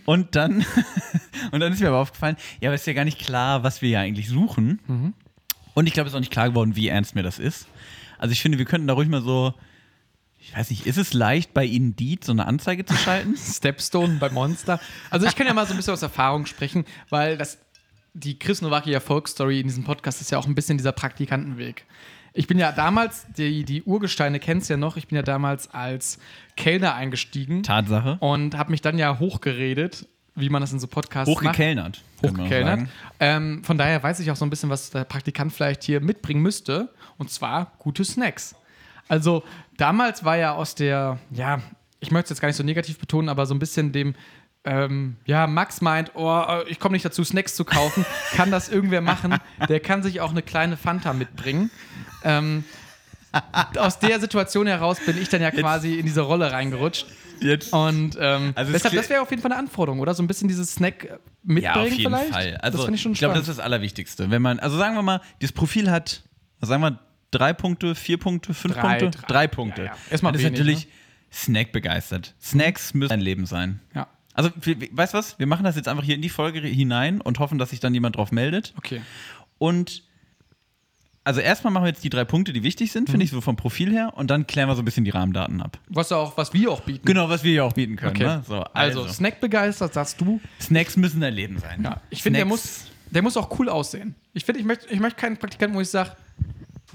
Und 0.05 0.35
dann, 0.35 0.65
und 1.51 1.59
dann 1.59 1.73
ist 1.73 1.79
mir 1.81 1.89
aber 1.89 1.99
aufgefallen, 1.99 2.37
ja, 2.59 2.69
aber 2.69 2.75
ist 2.75 2.87
ja 2.87 2.93
gar 2.93 3.05
nicht 3.05 3.19
klar, 3.19 3.63
was 3.63 3.81
wir 3.81 3.89
ja 3.89 3.99
eigentlich 3.99 4.29
suchen. 4.29 5.13
Und 5.75 5.87
ich 5.87 5.93
glaube, 5.93 6.07
es 6.07 6.13
ist 6.13 6.15
auch 6.15 6.21
nicht 6.21 6.31
klar 6.31 6.49
geworden, 6.49 6.75
wie 6.75 6.87
ernst 6.87 7.15
mir 7.15 7.23
das 7.23 7.37
ist. 7.37 7.67
Also 8.17 8.31
ich 8.31 8.41
finde, 8.41 8.57
wir 8.57 8.65
könnten 8.65 8.87
da 8.87 8.93
ruhig 8.93 9.09
mal 9.09 9.21
so, 9.21 9.53
ich 10.45 10.55
weiß 10.55 10.69
nicht, 10.69 10.85
ist 10.85 10.97
es 10.97 11.13
leicht, 11.13 11.53
bei 11.53 11.65
Indeed 11.65 12.23
so 12.23 12.31
eine 12.31 12.45
Anzeige 12.45 12.85
zu 12.85 12.95
schalten? 12.95 13.35
Stepstone 13.37 14.17
bei 14.19 14.29
Monster. 14.29 14.79
Also 15.09 15.25
ich 15.25 15.35
kann 15.35 15.47
ja 15.47 15.53
mal 15.53 15.65
so 15.65 15.73
ein 15.73 15.77
bisschen 15.77 15.93
aus 15.93 16.03
Erfahrung 16.03 16.45
sprechen, 16.45 16.85
weil 17.09 17.37
das 17.37 17.57
die 18.13 18.37
Chris 18.37 18.61
Nowacki 18.61 18.93
Erfolgsstory 18.93 19.59
in 19.59 19.67
diesem 19.67 19.83
Podcast 19.83 20.21
ist 20.21 20.31
ja 20.31 20.37
auch 20.37 20.45
ein 20.45 20.55
bisschen 20.55 20.77
dieser 20.77 20.91
Praktikantenweg. 20.91 21.85
Ich 22.33 22.47
bin 22.47 22.59
ja 22.59 22.71
damals, 22.71 23.25
die, 23.37 23.63
die 23.63 23.83
Urgesteine 23.83 24.39
kennst 24.39 24.69
ja 24.69 24.77
noch, 24.77 24.97
ich 24.97 25.07
bin 25.07 25.15
ja 25.15 25.21
damals 25.21 25.73
als 25.73 26.19
Kellner 26.55 26.93
eingestiegen 26.93 27.63
Tatsache. 27.63 28.17
und 28.19 28.55
habe 28.55 28.71
mich 28.71 28.81
dann 28.81 28.97
ja 28.97 29.19
hochgeredet, 29.19 30.07
wie 30.35 30.49
man 30.49 30.61
das 30.61 30.71
in 30.71 30.79
so 30.79 30.87
Podcasts 30.87 31.33
macht. 31.33 31.43
Hochgekellnert. 31.43 32.03
man 32.21 32.31
Hochgekellnert. 32.31 32.89
Ähm, 33.19 33.63
von 33.63 33.77
daher 33.77 34.03
weiß 34.03 34.19
ich 34.19 34.29
auch 34.31 34.35
so 34.35 34.45
ein 34.45 34.49
bisschen, 34.49 34.69
was 34.69 34.91
der 34.91 35.05
Praktikant 35.05 35.53
vielleicht 35.53 35.83
hier 35.83 36.01
mitbringen 36.01 36.41
müsste. 36.41 36.93
Und 37.17 37.31
zwar 37.31 37.71
gute 37.79 38.03
Snacks. 38.05 38.55
Also 39.07 39.43
damals 39.77 40.23
war 40.25 40.37
ja 40.37 40.53
aus 40.53 40.75
der, 40.75 41.19
ja, 41.31 41.61
ich 41.99 42.11
möchte 42.11 42.25
es 42.25 42.29
jetzt 42.31 42.41
gar 42.41 42.47
nicht 42.47 42.57
so 42.57 42.63
negativ 42.63 42.97
betonen, 42.99 43.29
aber 43.29 43.45
so 43.45 43.53
ein 43.53 43.59
bisschen 43.59 43.91
dem, 43.91 44.15
ähm, 44.63 45.17
ja, 45.25 45.45
Max 45.45 45.81
meint, 45.81 46.11
oh, 46.15 46.41
äh, 46.41 46.67
ich 46.69 46.79
komme 46.79 46.93
nicht 46.93 47.05
dazu, 47.05 47.23
Snacks 47.23 47.55
zu 47.55 47.65
kaufen. 47.65 48.05
kann 48.35 48.49
das 48.51 48.67
irgendwer 48.69 49.01
machen? 49.01 49.37
Der 49.69 49.79
kann 49.79 50.01
sich 50.01 50.21
auch 50.21 50.31
eine 50.31 50.41
kleine 50.41 50.75
Fanta 50.75 51.13
mitbringen. 51.13 51.69
Ähm, 52.23 52.63
aus 53.77 53.99
der 53.99 54.19
Situation 54.19 54.65
heraus 54.65 54.99
bin 55.05 55.21
ich 55.21 55.29
dann 55.29 55.41
ja 55.41 55.51
quasi 55.51 55.95
in 55.99 56.05
diese 56.05 56.21
Rolle 56.21 56.51
reingerutscht. 56.51 57.05
Jetzt. 57.41 57.73
Und 57.73 58.17
ähm, 58.19 58.53
Also 58.55 58.71
es 58.71 58.81
deshalb, 58.81 58.95
das 58.95 59.09
wäre 59.09 59.21
auf 59.21 59.29
jeden 59.29 59.41
Fall 59.41 59.51
eine 59.51 59.59
Anforderung, 59.59 59.99
oder? 59.99 60.13
So 60.13 60.23
ein 60.23 60.27
bisschen 60.27 60.47
dieses 60.47 60.73
Snack 60.73 61.03
äh, 61.03 61.17
mitbringen 61.43 61.63
Ja, 61.63 61.75
auf 61.75 61.89
jeden 61.89 62.13
vielleicht. 62.13 62.33
Fall. 62.33 62.57
Also, 62.61 62.77
das 62.77 62.85
finde 62.85 62.95
ich 62.95 63.01
schon 63.01 63.13
glaube, 63.13 63.33
das 63.33 63.47
ist 63.47 63.57
das 63.57 63.59
Allerwichtigste. 63.59 64.31
Wenn 64.31 64.41
man, 64.41 64.59
also 64.59 64.77
sagen 64.77 64.95
wir 64.95 65.01
mal, 65.01 65.21
das 65.41 65.51
Profil 65.51 65.91
hat, 65.91 66.23
sagen 66.61 66.81
wir, 66.81 66.99
drei 67.37 67.53
Punkte, 67.53 67.95
vier 67.95 68.17
Punkte, 68.17 68.53
fünf 68.53 68.73
Drei, 68.75 68.99
Punkte? 68.99 69.17
drei. 69.19 69.27
Drei 69.27 69.47
Punkte. 69.47 69.81
Ja, 69.83 69.87
ja. 69.91 69.97
Erstmal 70.09 70.31
Das 70.33 70.41
ist 70.41 70.45
wenig, 70.47 70.59
ne? 70.59 70.65
natürlich 70.65 70.87
Snack 71.31 71.71
begeistert. 71.71 72.33
Snacks 72.41 72.93
müssen 72.93 73.11
ein 73.13 73.21
Leben 73.21 73.45
sein. 73.45 73.79
ja, 73.93 74.07
Also, 74.33 74.51
wir- 74.61 74.77
weißt 74.91 75.13
du 75.13 75.17
was? 75.17 75.37
Wir 75.39 75.47
machen 75.47 75.63
das 75.63 75.75
jetzt 75.75 75.87
einfach 75.87 76.03
hier 76.03 76.15
in 76.15 76.21
die 76.21 76.29
Folge 76.29 76.59
hinein 76.61 77.21
und 77.21 77.39
hoffen, 77.39 77.57
dass 77.57 77.69
sich 77.71 77.79
dann 77.79 77.93
jemand 77.93 78.15
drauf 78.17 78.31
meldet. 78.31 78.73
okay. 78.77 79.01
Und 79.57 80.03
also 81.27 81.41
erstmal 81.41 81.73
machen 81.73 81.85
wir 81.85 81.89
jetzt 81.89 82.03
die 82.03 82.09
drei 82.11 82.23
Punkte, 82.23 82.53
die 82.53 82.61
wichtig 82.61 82.91
sind, 82.91 83.07
Mhm. 83.07 83.11
finde 83.13 83.23
ich, 83.23 83.31
so 83.31 83.41
vom 83.41 83.55
Profil 83.55 83.91
her. 83.91 84.11
Und 84.15 84.29
dann 84.29 84.45
klären 84.45 84.69
wir 84.69 84.75
so 84.75 84.83
ein 84.83 84.85
bisschen 84.85 85.05
die 85.05 85.09
Rahmendaten 85.11 85.59
ab. 85.59 85.79
Was, 85.87 86.11
auch, 86.11 86.37
was 86.37 86.53
wir 86.53 86.69
auch 86.69 86.81
bieten. 86.81 87.03
Genau, 87.05 87.29
was 87.29 87.43
wir 87.43 87.51
hier 87.51 87.65
auch 87.65 87.73
bieten 87.73 87.95
können. 87.95 88.11
Okay. 88.15 88.25
Ne? 88.25 88.43
So, 88.47 88.61
Also, 88.61 89.01
also, 89.01 89.07
Snack 89.13 89.39
begeistert, 89.41 89.93
sagst 89.95 90.21
du. 90.21 90.39
Snacks 90.61 90.95
müssen 90.97 91.23
ein 91.23 91.33
Leben 91.33 91.57
sein. 91.57 91.81
Ja, 91.83 91.99
ich 92.11 92.21
finde, 92.21 92.37
der 92.37 92.45
muss, 92.45 92.85
der 93.09 93.23
muss 93.23 93.37
auch 93.37 93.57
cool 93.59 93.69
aussehen. 93.69 94.13
Ich 94.33 94.45
finde, 94.45 94.59
ich 94.59 94.67
möchte 94.67 94.85
ich 94.93 94.99
möchte 94.99 95.19
keinen 95.19 95.37
Praktikanten, 95.37 95.75
wo 95.75 95.81
ich 95.81 95.89
sage, 95.89 96.11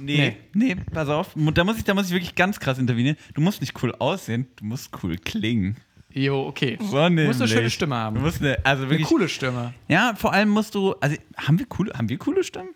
Nee, 0.00 0.36
nee, 0.54 0.76
pass 0.92 1.08
auf. 1.08 1.30
Da 1.34 1.64
muss, 1.64 1.78
ich, 1.78 1.84
da 1.84 1.94
muss 1.94 2.06
ich 2.06 2.12
wirklich 2.12 2.34
ganz 2.34 2.60
krass 2.60 2.78
intervenieren. 2.78 3.16
Du 3.34 3.40
musst 3.40 3.60
nicht 3.60 3.80
cool 3.82 3.94
aussehen, 3.98 4.46
du 4.56 4.64
musst 4.64 4.90
cool 5.02 5.16
klingen. 5.16 5.76
jo, 6.12 6.46
okay. 6.46 6.78
So 6.80 7.08
du 7.08 7.26
musst 7.26 7.40
eine 7.40 7.48
schöne 7.48 7.70
Stimme 7.70 7.96
haben. 7.96 8.16
Du 8.16 8.22
musst 8.22 8.40
eine, 8.40 8.58
also 8.64 8.82
eine 8.82 8.90
wirklich. 8.90 9.08
coole 9.08 9.28
Stimme. 9.28 9.74
Ja, 9.88 10.14
vor 10.16 10.32
allem 10.32 10.48
musst 10.48 10.74
du. 10.74 10.94
Also, 11.00 11.16
haben 11.36 11.58
wir 11.58 11.66
coole, 11.66 11.92
haben 11.94 12.08
wir 12.08 12.18
coole 12.18 12.44
Stimmen? 12.44 12.70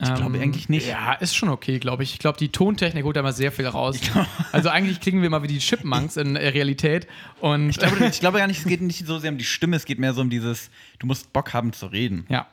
Ich 0.00 0.14
glaube 0.14 0.38
eigentlich 0.38 0.68
nicht. 0.68 0.86
Ja, 0.86 1.14
ist 1.14 1.34
schon 1.34 1.48
okay, 1.48 1.80
glaube 1.80 2.04
ich. 2.04 2.12
Ich 2.12 2.18
glaube, 2.20 2.38
die 2.38 2.50
Tontechnik 2.50 3.02
holt 3.02 3.16
da 3.16 3.22
mal 3.22 3.32
sehr 3.32 3.50
viel 3.50 3.66
raus. 3.66 3.98
Also 4.52 4.68
eigentlich 4.68 5.00
klingen 5.00 5.22
wir 5.22 5.30
mal 5.30 5.42
wie 5.42 5.48
die 5.48 5.58
Chipmunks 5.58 6.16
in 6.16 6.36
äh, 6.36 6.48
Realität. 6.48 7.08
Und 7.40 7.70
Ich 7.70 7.78
glaube, 7.78 8.06
ich 8.06 8.20
glaube 8.20 8.38
gar 8.38 8.46
nicht, 8.46 8.60
es 8.60 8.64
geht 8.64 8.80
nicht 8.80 9.04
so 9.06 9.18
sehr 9.18 9.32
um 9.32 9.38
die 9.38 9.44
Stimme, 9.44 9.74
es 9.74 9.84
geht 9.84 9.98
mehr 9.98 10.14
so 10.14 10.20
um 10.20 10.30
dieses, 10.30 10.70
du 11.00 11.08
musst 11.08 11.32
Bock 11.32 11.52
haben 11.52 11.72
zu 11.72 11.86
reden. 11.86 12.26
ja, 12.28 12.46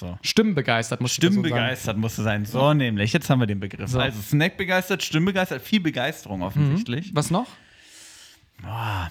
So. 0.00 0.18
stimmenbegeistert 0.22 1.00
muss. 1.00 1.12
Stimmbegeistert 1.12 1.98
musst 1.98 2.18
du 2.18 2.22
sein. 2.22 2.46
So 2.46 2.72
nämlich, 2.72 3.12
jetzt 3.12 3.28
haben 3.28 3.38
wir 3.38 3.46
den 3.46 3.60
Begriff. 3.60 3.90
So. 3.90 4.00
Also 4.00 4.20
Snack-begeistert, 4.20 5.02
Stimmbegeistert, 5.02 5.60
viel 5.60 5.80
Begeisterung 5.80 6.42
offensichtlich. 6.42 7.14
Was 7.14 7.30
noch? 7.30 7.46
Boah. 8.62 9.10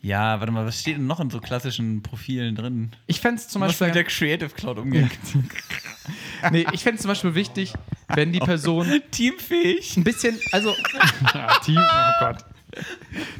Ja, 0.00 0.40
warte 0.40 0.52
mal, 0.52 0.66
was 0.66 0.80
steht 0.80 0.96
denn 0.96 1.06
noch 1.06 1.20
in 1.20 1.30
so 1.30 1.38
klassischen 1.38 2.02
Profilen 2.02 2.56
drin? 2.56 2.90
Ich 3.06 3.20
fände 3.20 3.40
es 3.40 3.46
zum 3.46 3.62
musst 3.62 3.80
mit 3.80 3.94
der 3.94 4.02
Beispiel. 4.02 4.28
Creative 4.36 4.50
Cloud 4.50 4.78
umgehen. 4.78 5.08
Nee, 6.50 6.66
ich 6.72 6.82
fände 6.82 7.00
zum 7.00 7.08
Beispiel 7.08 7.36
wichtig, 7.36 7.72
wenn 8.08 8.32
die 8.32 8.38
Person 8.40 9.00
Teamfähig. 9.12 9.96
ein 9.96 10.02
bisschen, 10.02 10.40
also. 10.50 10.74
ja, 11.34 11.56
Team, 11.64 11.78
oh 11.78 12.12
Gott. 12.18 12.44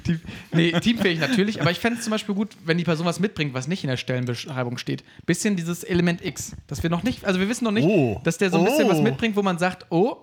Team, 0.02 0.20
nee, 0.52 0.72
teamfähig 0.72 1.18
natürlich, 1.20 1.60
aber 1.60 1.70
ich 1.70 1.78
fände 1.78 1.98
es 1.98 2.04
zum 2.04 2.10
Beispiel 2.10 2.34
gut, 2.34 2.56
wenn 2.64 2.78
die 2.78 2.84
Person 2.84 3.06
was 3.06 3.20
mitbringt, 3.20 3.54
was 3.54 3.68
nicht 3.68 3.84
in 3.84 3.88
der 3.90 3.96
Stellenbeschreibung 3.96 4.78
steht. 4.78 5.04
Bisschen 5.26 5.56
dieses 5.56 5.84
Element 5.84 6.24
X, 6.24 6.52
dass 6.66 6.82
wir 6.82 6.90
noch 6.90 7.02
nicht, 7.02 7.24
also 7.24 7.40
wir 7.40 7.48
wissen 7.48 7.64
noch 7.64 7.70
nicht, 7.72 7.86
Oh. 7.86 8.20
dass 8.24 8.38
der 8.38 8.50
so 8.50 8.58
ein 8.58 8.64
bisschen 8.64 8.86
Oh. 8.86 8.90
was 8.90 9.00
mitbringt, 9.00 9.36
wo 9.36 9.42
man 9.42 9.58
sagt, 9.58 9.86
oh, 9.90 10.16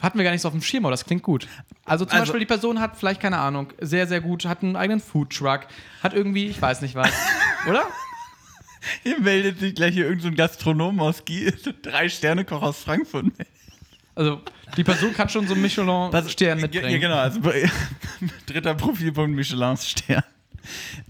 hatten 0.00 0.18
wir 0.18 0.24
gar 0.24 0.32
nicht 0.32 0.42
so 0.42 0.48
auf 0.48 0.54
dem 0.54 0.62
Schirm, 0.62 0.84
aber 0.84 0.90
das 0.90 1.04
klingt 1.04 1.22
gut. 1.22 1.46
Also 1.84 2.04
zum 2.04 2.12
Also- 2.14 2.24
Beispiel 2.24 2.40
die 2.40 2.46
Person 2.46 2.80
hat 2.80 2.96
vielleicht, 2.96 3.20
keine 3.20 3.38
Ahnung, 3.38 3.72
sehr, 3.80 4.06
sehr 4.06 4.20
gut, 4.20 4.44
hat 4.44 4.62
einen 4.62 4.76
eigenen 4.76 5.00
Foodtruck, 5.00 5.66
hat 6.02 6.14
irgendwie, 6.14 6.46
ich 6.46 6.60
weiß 6.60 6.80
nicht 6.82 6.94
was, 6.94 7.10
oder? 7.68 7.86
Hier 9.02 9.18
meldet 9.18 9.60
sich 9.60 9.74
gleich 9.74 9.94
hier 9.94 10.04
irgendein 10.04 10.32
so 10.32 10.36
Gastronom 10.36 11.00
aus 11.00 11.24
Gie 11.24 11.50
drei 11.82 12.08
Sterne 12.10 12.44
Koch 12.44 12.60
aus 12.62 12.80
Frankfurt. 12.82 13.26
Also 14.14 14.40
die 14.76 14.84
Person 14.84 15.12
kann 15.12 15.28
schon 15.28 15.46
so 15.46 15.54
einen 15.54 15.62
Michelin-Stern 15.62 16.60
mitbringen. 16.60 16.90
Ja, 16.90 16.98
genau, 16.98 17.16
also 17.16 17.40
dritter 18.46 18.74
Profilpunkt 18.74 19.34
Michelins 19.34 19.88
Stern. 19.88 20.22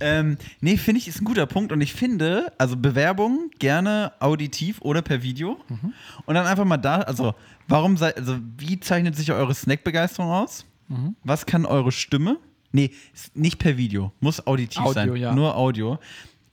Ähm, 0.01 0.37
nee, 0.61 0.77
finde 0.77 0.99
ich, 1.01 1.07
ist 1.09 1.21
ein 1.21 1.25
guter 1.25 1.47
Punkt 1.47 1.71
und 1.71 1.81
ich 1.81 1.93
finde, 1.93 2.53
also 2.59 2.77
Bewerbung 2.77 3.51
gerne 3.59 4.13
auditiv 4.19 4.81
oder 4.81 5.01
per 5.03 5.23
Video 5.23 5.61
Mhm. 5.69 5.93
und 6.27 6.35
dann 6.35 6.47
einfach 6.47 6.65
mal 6.65 6.77
da, 6.77 7.03
also 7.03 7.35
warum 7.69 7.97
seid, 7.97 8.17
also 8.17 8.37
wie 8.59 8.81
zeichnet 8.81 9.15
sich 9.17 9.31
eure 9.33 9.55
Snackbegeisterung 9.55 10.31
aus? 10.31 10.65
Mhm. 10.89 11.15
Was 11.23 11.47
kann 11.47 11.67
eure 11.67 11.93
Stimme? 11.93 12.39
Nee, 12.73 12.91
nicht 13.35 13.59
per 13.59 13.77
Video, 13.77 14.13
muss 14.19 14.45
auditiv 14.45 14.81
Audio, 14.81 14.93
sein, 14.93 15.17
ja. 15.17 15.33
nur 15.33 15.57
Audio. 15.57 15.99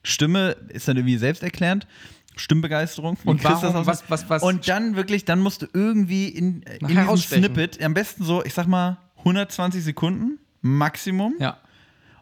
Stimme 0.04 0.56
ist 0.70 0.88
dann 0.88 0.98
irgendwie 0.98 1.18
selbsterklärend. 1.18 1.88
Stimmbegeisterung. 2.36 3.18
Und 3.26 3.44
warum- 3.44 3.86
was- 3.86 4.04
was- 4.10 4.30
was- 4.30 4.44
und 4.44 4.68
dann 4.68 4.96
wirklich, 4.96 5.26
dann 5.26 5.40
musst 5.40 5.62
du 5.62 5.68
irgendwie 5.74 6.28
in, 6.30 6.62
in 6.80 6.88
diesem. 6.88 7.18
Snippet, 7.18 7.82
am 7.84 7.94
besten 7.94 8.24
so, 8.24 8.44
ich 8.44 8.54
sag 8.54 8.68
mal, 8.68 8.98
120 9.18 9.84
Sekunden 9.84 10.40
Maximum. 10.62 11.36
Ja, 11.40 11.58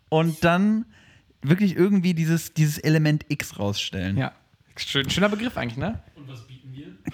Und 0.09 0.43
dann 0.43 0.85
wirklich 1.41 1.75
irgendwie 1.75 2.13
dieses, 2.13 2.53
dieses 2.53 2.77
Element 2.79 3.25
X 3.29 3.57
rausstellen. 3.59 4.17
ja. 4.17 4.31
Schön, 4.77 5.09
schöner 5.09 5.27
Begriff 5.29 5.57
eigentlich, 5.57 5.77
ne? 5.77 5.99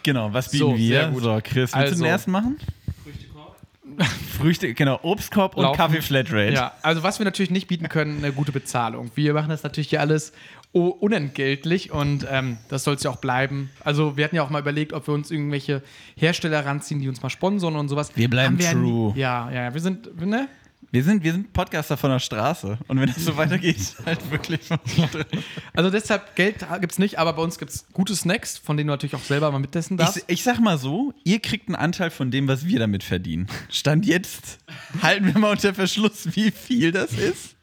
Genau, 0.03 0.31
was 0.31 0.49
bieten 0.51 0.63
So, 0.65 0.77
wir? 0.77 1.11
So, 1.19 1.39
Chris, 1.43 1.55
willst 1.55 1.73
du 1.73 1.77
Also- 1.77 1.95
den 1.95 2.05
ersten 2.05 2.31
machen? 2.31 2.57
Früchte, 4.37 4.73
genau, 4.73 4.99
Obstkorb 5.03 5.55
und. 5.55 5.75
Kaffee 5.75 6.01
Flatrate. 6.01 6.53
Ja, 6.53 6.73
also 6.81 7.01
was 7.03 7.19
wir 7.19 7.23
natürlich 7.23 7.49
nicht 7.51 7.67
bieten 7.67 7.87
können, 7.89 8.17
eine 8.17 8.33
gute 8.33 8.51
Bezahlung. 8.51 9.09
Wir 9.15 9.33
machen 9.33 9.49
das 9.49 9.63
natürlich 9.63 9.89
hier 9.89 10.01
alles 10.01 10.33
unentgeltlich 10.81 11.91
und 11.91 12.27
ähm, 12.29 12.57
das 12.67 12.83
soll 12.83 12.95
es 12.95 13.03
ja 13.03 13.09
auch 13.09 13.15
bleiben. 13.17 13.69
Also 13.83 14.17
wir 14.17 14.25
hatten 14.25 14.35
ja 14.35 14.43
auch 14.43 14.49
mal 14.49 14.59
überlegt, 14.59 14.91
ob 14.91 15.07
wir 15.07 15.13
uns 15.13 15.31
irgendwelche 15.31 15.81
Hersteller 16.17 16.65
ranziehen, 16.65 16.99
die 16.99 17.07
uns 17.07 17.21
mal 17.21 17.29
sponsoren 17.29 17.77
und 17.77 17.87
sowas. 17.87 18.11
Wir 18.15 18.29
bleiben 18.29 18.59
wir 18.59 18.71
true. 18.71 19.13
Ja, 19.15 19.49
ja, 19.51 19.63
ja, 19.63 19.73
wir 19.73 19.81
sind, 19.81 20.19
ne? 20.19 20.49
Wir, 20.91 21.03
sind, 21.03 21.23
wir 21.23 21.31
sind 21.31 21.51
Podcaster 21.53 21.97
von 21.97 22.09
der 22.09 22.19
Straße. 22.19 22.77
Und 22.87 22.99
wenn 22.99 23.07
das 23.07 23.23
so 23.23 23.35
weitergeht, 23.37 23.95
halt 24.05 24.29
wirklich 24.31 24.63
von 24.63 24.79
der 24.85 25.07
Straße. 25.07 25.25
Also 25.73 25.89
deshalb, 25.89 26.35
Geld 26.35 26.65
gibt 26.81 26.91
es 26.91 26.99
nicht, 26.99 27.19
aber 27.19 27.33
bei 27.33 27.41
uns 27.41 27.57
gibt 27.57 27.71
es 27.71 27.85
gute 27.93 28.15
Snacks, 28.15 28.57
von 28.57 28.75
denen 28.75 28.87
du 28.87 28.93
natürlich 28.93 29.15
auch 29.15 29.23
selber 29.23 29.51
mal 29.51 29.59
mitessen 29.59 29.97
darfst. 29.97 30.17
Ich, 30.17 30.23
ich 30.27 30.43
sag 30.43 30.59
mal 30.59 30.77
so, 30.77 31.13
ihr 31.23 31.39
kriegt 31.39 31.69
einen 31.69 31.75
Anteil 31.75 32.11
von 32.11 32.31
dem, 32.31 32.47
was 32.47 32.65
wir 32.65 32.79
damit 32.79 33.03
verdienen. 33.03 33.47
Stand 33.69 34.05
jetzt, 34.05 34.59
halten 35.01 35.33
wir 35.33 35.39
mal 35.39 35.51
unter 35.51 35.73
Verschluss, 35.73 36.35
wie 36.35 36.51
viel 36.51 36.91
das 36.91 37.13
ist. 37.13 37.55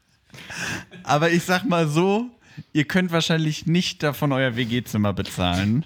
Aber 1.03 1.31
ich 1.31 1.43
sag 1.43 1.63
mal 1.65 1.87
so, 1.87 2.29
ihr 2.73 2.85
könnt 2.85 3.11
wahrscheinlich 3.11 3.65
nicht 3.65 4.03
davon 4.03 4.31
euer 4.31 4.55
WG-Zimmer 4.55 5.13
bezahlen. 5.13 5.85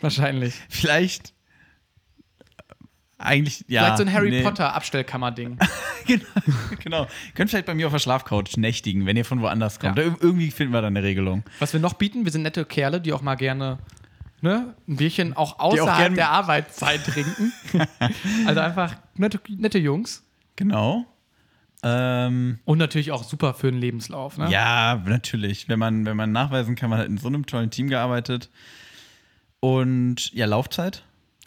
Wahrscheinlich. 0.00 0.54
Vielleicht. 0.68 1.32
äh, 2.48 2.74
Eigentlich, 3.18 3.64
ja. 3.68 3.82
Vielleicht 3.82 3.98
so 3.98 4.02
ein 4.04 4.12
Harry 4.12 4.30
nee. 4.30 4.42
Potter 4.42 4.74
Abstellkammer-Ding. 4.74 5.58
genau, 6.06 6.24
genau. 6.82 7.06
Könnt 7.34 7.50
vielleicht 7.50 7.66
bei 7.66 7.74
mir 7.74 7.86
auf 7.86 7.92
der 7.92 8.00
Schlafcouch 8.00 8.56
nächtigen, 8.56 9.06
wenn 9.06 9.16
ihr 9.16 9.24
von 9.24 9.40
woanders 9.40 9.78
kommt. 9.78 9.96
Ja. 9.98 10.04
Ir- 10.04 10.16
Irgendwie 10.20 10.50
finden 10.50 10.72
wir 10.72 10.80
da 10.80 10.88
eine 10.88 11.02
Regelung. 11.02 11.44
Was 11.60 11.72
wir 11.72 11.80
noch 11.80 11.94
bieten, 11.94 12.24
wir 12.24 12.32
sind 12.32 12.42
nette 12.42 12.64
Kerle, 12.64 13.00
die 13.00 13.12
auch 13.12 13.22
mal 13.22 13.36
gerne 13.36 13.78
ne, 14.40 14.74
ein 14.88 14.96
Bierchen 14.96 15.36
auch 15.36 15.60
auch 15.60 15.72
außerhalb 15.72 15.98
gern- 15.98 16.14
der 16.16 16.30
Arbeitszeit 16.30 17.04
trinken. 17.06 17.52
also 18.46 18.60
einfach 18.60 18.96
nette, 19.14 19.40
nette 19.48 19.78
Jungs. 19.78 20.24
Genau. 20.56 21.06
Ähm, 21.84 22.58
Und 22.64 22.78
natürlich 22.78 23.10
auch 23.10 23.24
super 23.24 23.54
für 23.54 23.70
den 23.70 23.80
Lebenslauf. 23.80 24.38
Ne? 24.38 24.50
Ja, 24.50 25.02
natürlich. 25.04 25.68
Wenn 25.68 25.78
man, 25.78 26.06
wenn 26.06 26.16
man 26.16 26.30
nachweisen 26.32 26.76
kann, 26.76 26.90
man 26.90 26.98
hat 27.00 27.06
in 27.06 27.18
so 27.18 27.26
einem 27.28 27.46
tollen 27.46 27.70
Team 27.70 27.88
gearbeitet. 27.88 28.50
Und 29.60 30.32
ja, 30.32 30.46
Laufzeit? 30.46 31.02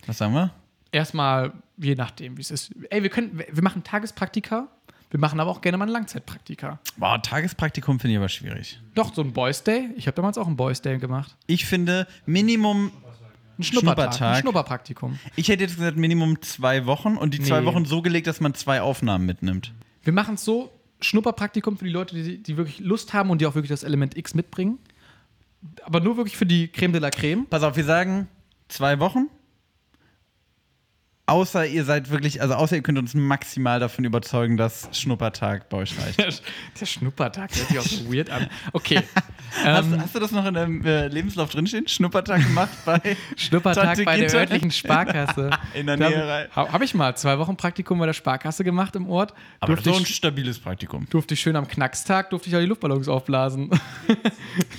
Was 0.07 0.17
sagen 0.17 0.33
wir? 0.33 0.51
Erstmal, 0.91 1.53
je 1.77 1.95
nachdem, 1.95 2.37
wie 2.37 2.41
es 2.41 2.51
ist. 2.51 2.71
Ey, 2.89 3.03
wir 3.03 3.09
können, 3.09 3.41
wir 3.51 3.63
machen 3.63 3.83
Tagespraktika, 3.83 4.67
wir 5.11 5.19
machen 5.19 5.39
aber 5.39 5.51
auch 5.51 5.61
gerne 5.61 5.77
mal 5.77 5.85
ein 5.85 5.91
Langzeitpraktika. 5.91 6.79
Boah, 6.97 7.21
Tagespraktikum 7.21 7.99
finde 7.99 8.13
ich 8.13 8.17
aber 8.17 8.29
schwierig. 8.29 8.79
Doch, 8.93 9.13
so 9.13 9.21
ein 9.21 9.33
Boys 9.33 9.63
Day. 9.63 9.89
Ich 9.97 10.07
habe 10.07 10.15
damals 10.15 10.37
auch 10.37 10.47
einen 10.47 10.55
Boys 10.55 10.81
Day 10.81 10.97
gemacht. 10.97 11.35
Ich 11.47 11.65
finde 11.65 12.07
Minimum, 12.25 12.91
Ein 13.57 13.63
Schnuppertag. 13.63 13.95
Schnuppertag. 14.13 14.35
Ein 14.35 14.41
Schnupperpraktikum. 14.41 15.19
ich 15.35 15.49
hätte 15.49 15.63
jetzt 15.63 15.75
gesagt 15.75 15.97
Minimum 15.97 16.41
zwei 16.41 16.85
Wochen 16.85 17.17
und 17.17 17.33
die 17.33 17.41
zwei 17.41 17.59
Nee. 17.61 17.65
Wochen 17.65 17.85
so 17.85 18.01
gelegt, 18.01 18.27
dass 18.27 18.39
man 18.39 18.53
zwei 18.53 18.81
Aufnahmen 18.81 19.25
mitnimmt. 19.25 19.73
Wir 20.05 20.13
machen 20.13 20.35
es 20.35 20.45
so: 20.45 20.71
Schnupperpraktikum 21.01 21.77
für 21.77 21.85
die 21.85 21.91
Leute, 21.91 22.15
die, 22.15 22.41
die 22.41 22.55
wirklich 22.55 22.79
Lust 22.79 23.13
haben 23.13 23.29
und 23.29 23.41
die 23.41 23.45
auch 23.45 23.55
wirklich 23.55 23.69
das 23.69 23.83
Element 23.83 24.15
X 24.15 24.33
mitbringen. 24.33 24.79
Aber 25.83 25.99
nur 25.99 26.15
wirklich 26.15 26.37
für 26.37 26.45
die 26.45 26.69
Creme 26.69 26.93
de 26.93 27.01
la 27.01 27.09
Creme. 27.09 27.47
Pass 27.47 27.63
auf, 27.63 27.75
wir 27.75 27.83
sagen 27.83 28.27
zwei 28.69 28.99
Wochen. 28.99 29.29
Außer 31.27 31.65
ihr 31.65 31.85
seid 31.85 32.11
wirklich, 32.11 32.39
also 32.41 32.53
außer 32.53 32.75
ihr 32.75 32.83
könnt 32.83 32.99
uns 32.99 33.15
maximal 33.15 33.79
davon 33.79 34.05
überzeugen, 34.05 34.57
dass 34.57 34.87
Schnuppertag 34.91 35.69
bei 35.69 35.77
euch 35.77 35.99
reicht. 35.99 36.19
Der, 36.19 36.29
der 36.79 36.85
Schnuppertag 36.85 37.49
hört 37.55 37.67
sich 37.67 37.79
auch 37.79 37.83
so 37.83 38.13
weird 38.13 38.29
an. 38.29 38.47
Okay. 38.73 39.01
Hast, 39.63 39.85
Ähm, 39.87 40.01
hast 40.01 40.13
du 40.13 40.19
das 40.19 40.31
noch 40.31 40.45
in 40.45 40.53
deinem 40.53 40.85
äh, 40.85 41.07
Lebenslauf 41.07 41.49
drinstehen? 41.49 41.87
Schnuppertag 41.87 42.43
gemacht 42.45 42.69
bei 42.83 42.99
Schnuppertag 43.37 43.85
Tante 43.85 44.03
bei 44.03 44.17
der 44.17 44.25
Gitta? 44.25 44.39
örtlichen 44.39 44.69
Sparkasse. 44.71 45.49
In 45.73 45.87
der 45.87 45.95
Nähe. 45.95 46.49
Habe 46.51 46.73
hab 46.73 46.81
ich 46.81 46.93
mal 46.93 47.15
zwei 47.15 47.39
Wochen 47.39 47.55
Praktikum 47.55 47.97
bei 47.99 48.05
der 48.05 48.11
Sparkasse 48.13 48.65
gemacht 48.65 48.97
im 48.97 49.07
Ort. 49.09 49.33
Aber 49.61 49.73
durfte, 49.75 49.91
so 49.93 49.97
ein 49.97 50.05
stabiles 50.05 50.59
Praktikum. 50.59 51.07
durfte 51.09 51.35
ich 51.35 51.39
schön 51.39 51.55
am 51.55 51.67
Knackstag, 51.69 52.31
durfte 52.31 52.49
ich 52.49 52.55
auch 52.55 52.59
die 52.59 52.65
Luftballons 52.65 53.07
aufblasen. 53.07 53.69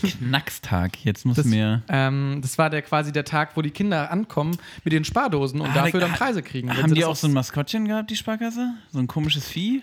Knackstag, 0.02 1.02
jetzt 1.04 1.24
muss 1.24 1.36
Das, 1.36 1.46
mir. 1.46 1.82
ähm, 1.88 2.40
das 2.42 2.58
war 2.58 2.68
der 2.68 2.82
quasi 2.82 3.12
der 3.12 3.24
Tag, 3.24 3.56
wo 3.56 3.62
die 3.62 3.70
Kinder 3.70 4.10
ankommen 4.10 4.58
mit 4.84 4.92
ihren 4.92 5.04
Spardosen 5.04 5.60
und 5.62 5.70
Ah, 5.70 5.74
dafür 5.84 6.00
da- 6.00 6.08
dann 6.08 6.16
Preise 6.16 6.35
kriegen. 6.42 6.68
Wenn 6.68 6.82
Haben 6.82 6.94
die 6.94 7.04
auch 7.04 7.16
so 7.16 7.26
ein 7.26 7.32
Maskottchen 7.32 7.86
gehabt, 7.88 8.10
die 8.10 8.16
Sparkasse? 8.16 8.74
So 8.92 8.98
ein 8.98 9.06
komisches 9.06 9.48
Vieh? 9.48 9.82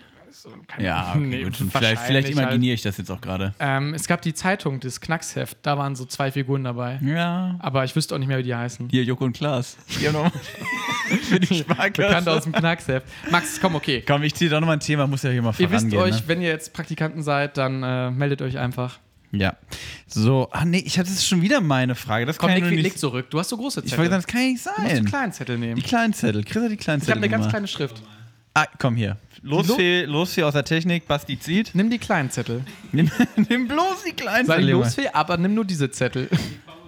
Ja, 0.78 1.12
okay, 1.16 1.20
Nee, 1.20 1.44
gut. 1.44 1.56
Vielleicht, 1.56 2.02
vielleicht 2.02 2.26
halt. 2.28 2.36
imaginiere 2.36 2.74
ich 2.74 2.82
das 2.82 2.96
jetzt 2.98 3.10
auch 3.10 3.20
gerade. 3.20 3.54
Ähm, 3.60 3.94
es 3.94 4.06
gab 4.08 4.20
die 4.20 4.34
Zeitung, 4.34 4.80
das 4.80 5.00
Knacksheft, 5.00 5.58
da 5.62 5.78
waren 5.78 5.94
so 5.94 6.04
zwei 6.04 6.32
Figuren 6.32 6.64
dabei. 6.64 6.98
Ja. 7.02 7.54
Aber 7.60 7.84
ich 7.84 7.94
wüsste 7.94 8.14
auch 8.14 8.18
nicht 8.18 8.26
mehr, 8.28 8.38
wie 8.38 8.42
die 8.42 8.54
heißen. 8.54 8.88
Hier, 8.90 9.04
Joko 9.04 9.24
und 9.24 9.32
Klaas. 9.36 9.76
Die 10.00 10.08
haben 10.08 10.30
für 11.22 11.38
die 11.40 11.62
Bekannt 11.62 11.96
Sparkasse. 11.96 12.32
aus 12.32 12.42
dem 12.44 12.52
Knacksheft. 12.52 13.06
Max, 13.30 13.60
komm, 13.60 13.76
okay. 13.76 14.02
Komm, 14.06 14.22
ich 14.24 14.34
ziehe 14.34 14.50
doch 14.50 14.60
nochmal 14.60 14.76
ein 14.76 14.80
Thema, 14.80 15.06
muss 15.06 15.22
ja 15.22 15.30
hier 15.30 15.40
mal 15.42 15.54
Ihr 15.56 15.70
wisst 15.70 15.88
vorangehen. 15.88 16.02
euch, 16.02 16.22
ne? 16.22 16.28
wenn 16.28 16.42
ihr 16.42 16.48
jetzt 16.48 16.72
Praktikanten 16.72 17.22
seid, 17.22 17.56
dann 17.56 17.82
äh, 17.82 18.10
meldet 18.10 18.42
euch 18.42 18.58
einfach. 18.58 18.98
Ja. 19.40 19.56
So, 20.06 20.48
ah 20.52 20.64
nee, 20.64 20.78
ich 20.84 20.98
hatte 20.98 21.08
das 21.08 21.18
ist 21.18 21.26
schon 21.26 21.42
wieder 21.42 21.60
meine 21.60 21.94
Frage. 21.94 22.26
Das 22.26 22.38
Komm, 22.38 22.48
kann 22.50 22.58
ja 22.58 22.64
nur 22.64 22.70
leg 22.74 22.82
nicht. 22.84 22.98
zurück. 22.98 23.30
Du 23.30 23.38
hast 23.38 23.48
so 23.48 23.56
große 23.56 23.80
Ich 23.80 23.86
Zettel. 23.90 23.98
wollte 23.98 24.10
sagen, 24.12 24.22
das 24.22 24.26
kann 24.32 24.40
ja 24.42 24.48
nicht 24.48 24.64
du 24.64 24.70
musst 24.82 24.94
sein. 24.94 25.04
kleinen 25.06 25.32
Zettel 25.32 25.58
nehmen. 25.58 25.76
Die 25.76 25.82
kleinen 25.82 26.12
Zettel. 26.14 26.44
Chris 26.44 26.62
hat 26.64 26.70
die 26.70 26.76
kleinen 26.76 27.02
Ich 27.02 27.08
habe 27.08 27.20
Zettel 27.20 27.24
eine 27.24 27.28
ganz 27.42 27.48
kleine 27.50 27.66
Schrift. 27.68 28.02
Ah, 28.54 28.66
komm 28.78 28.94
hier. 28.96 29.16
Los, 29.42 29.66
Lo- 29.66 29.74
Fee, 29.74 30.04
los 30.04 30.32
Fee 30.34 30.44
aus 30.44 30.52
der 30.52 30.64
Technik, 30.64 31.06
Basti 31.08 31.38
zieht. 31.38 31.72
Nimm 31.74 31.90
die 31.90 31.98
kleinen 31.98 32.30
Zettel. 32.30 32.62
Nimm, 32.92 33.10
nimm 33.48 33.66
bloß 33.68 34.04
die 34.06 34.12
kleinen 34.12 34.46
Sei 34.46 34.54
Zettel. 34.56 34.70
Junge. 34.70 34.84
losfähig, 34.84 35.08
aber 35.14 35.36
nimm 35.36 35.54
nur 35.54 35.64
diese 35.64 35.90
Zettel. 35.90 36.28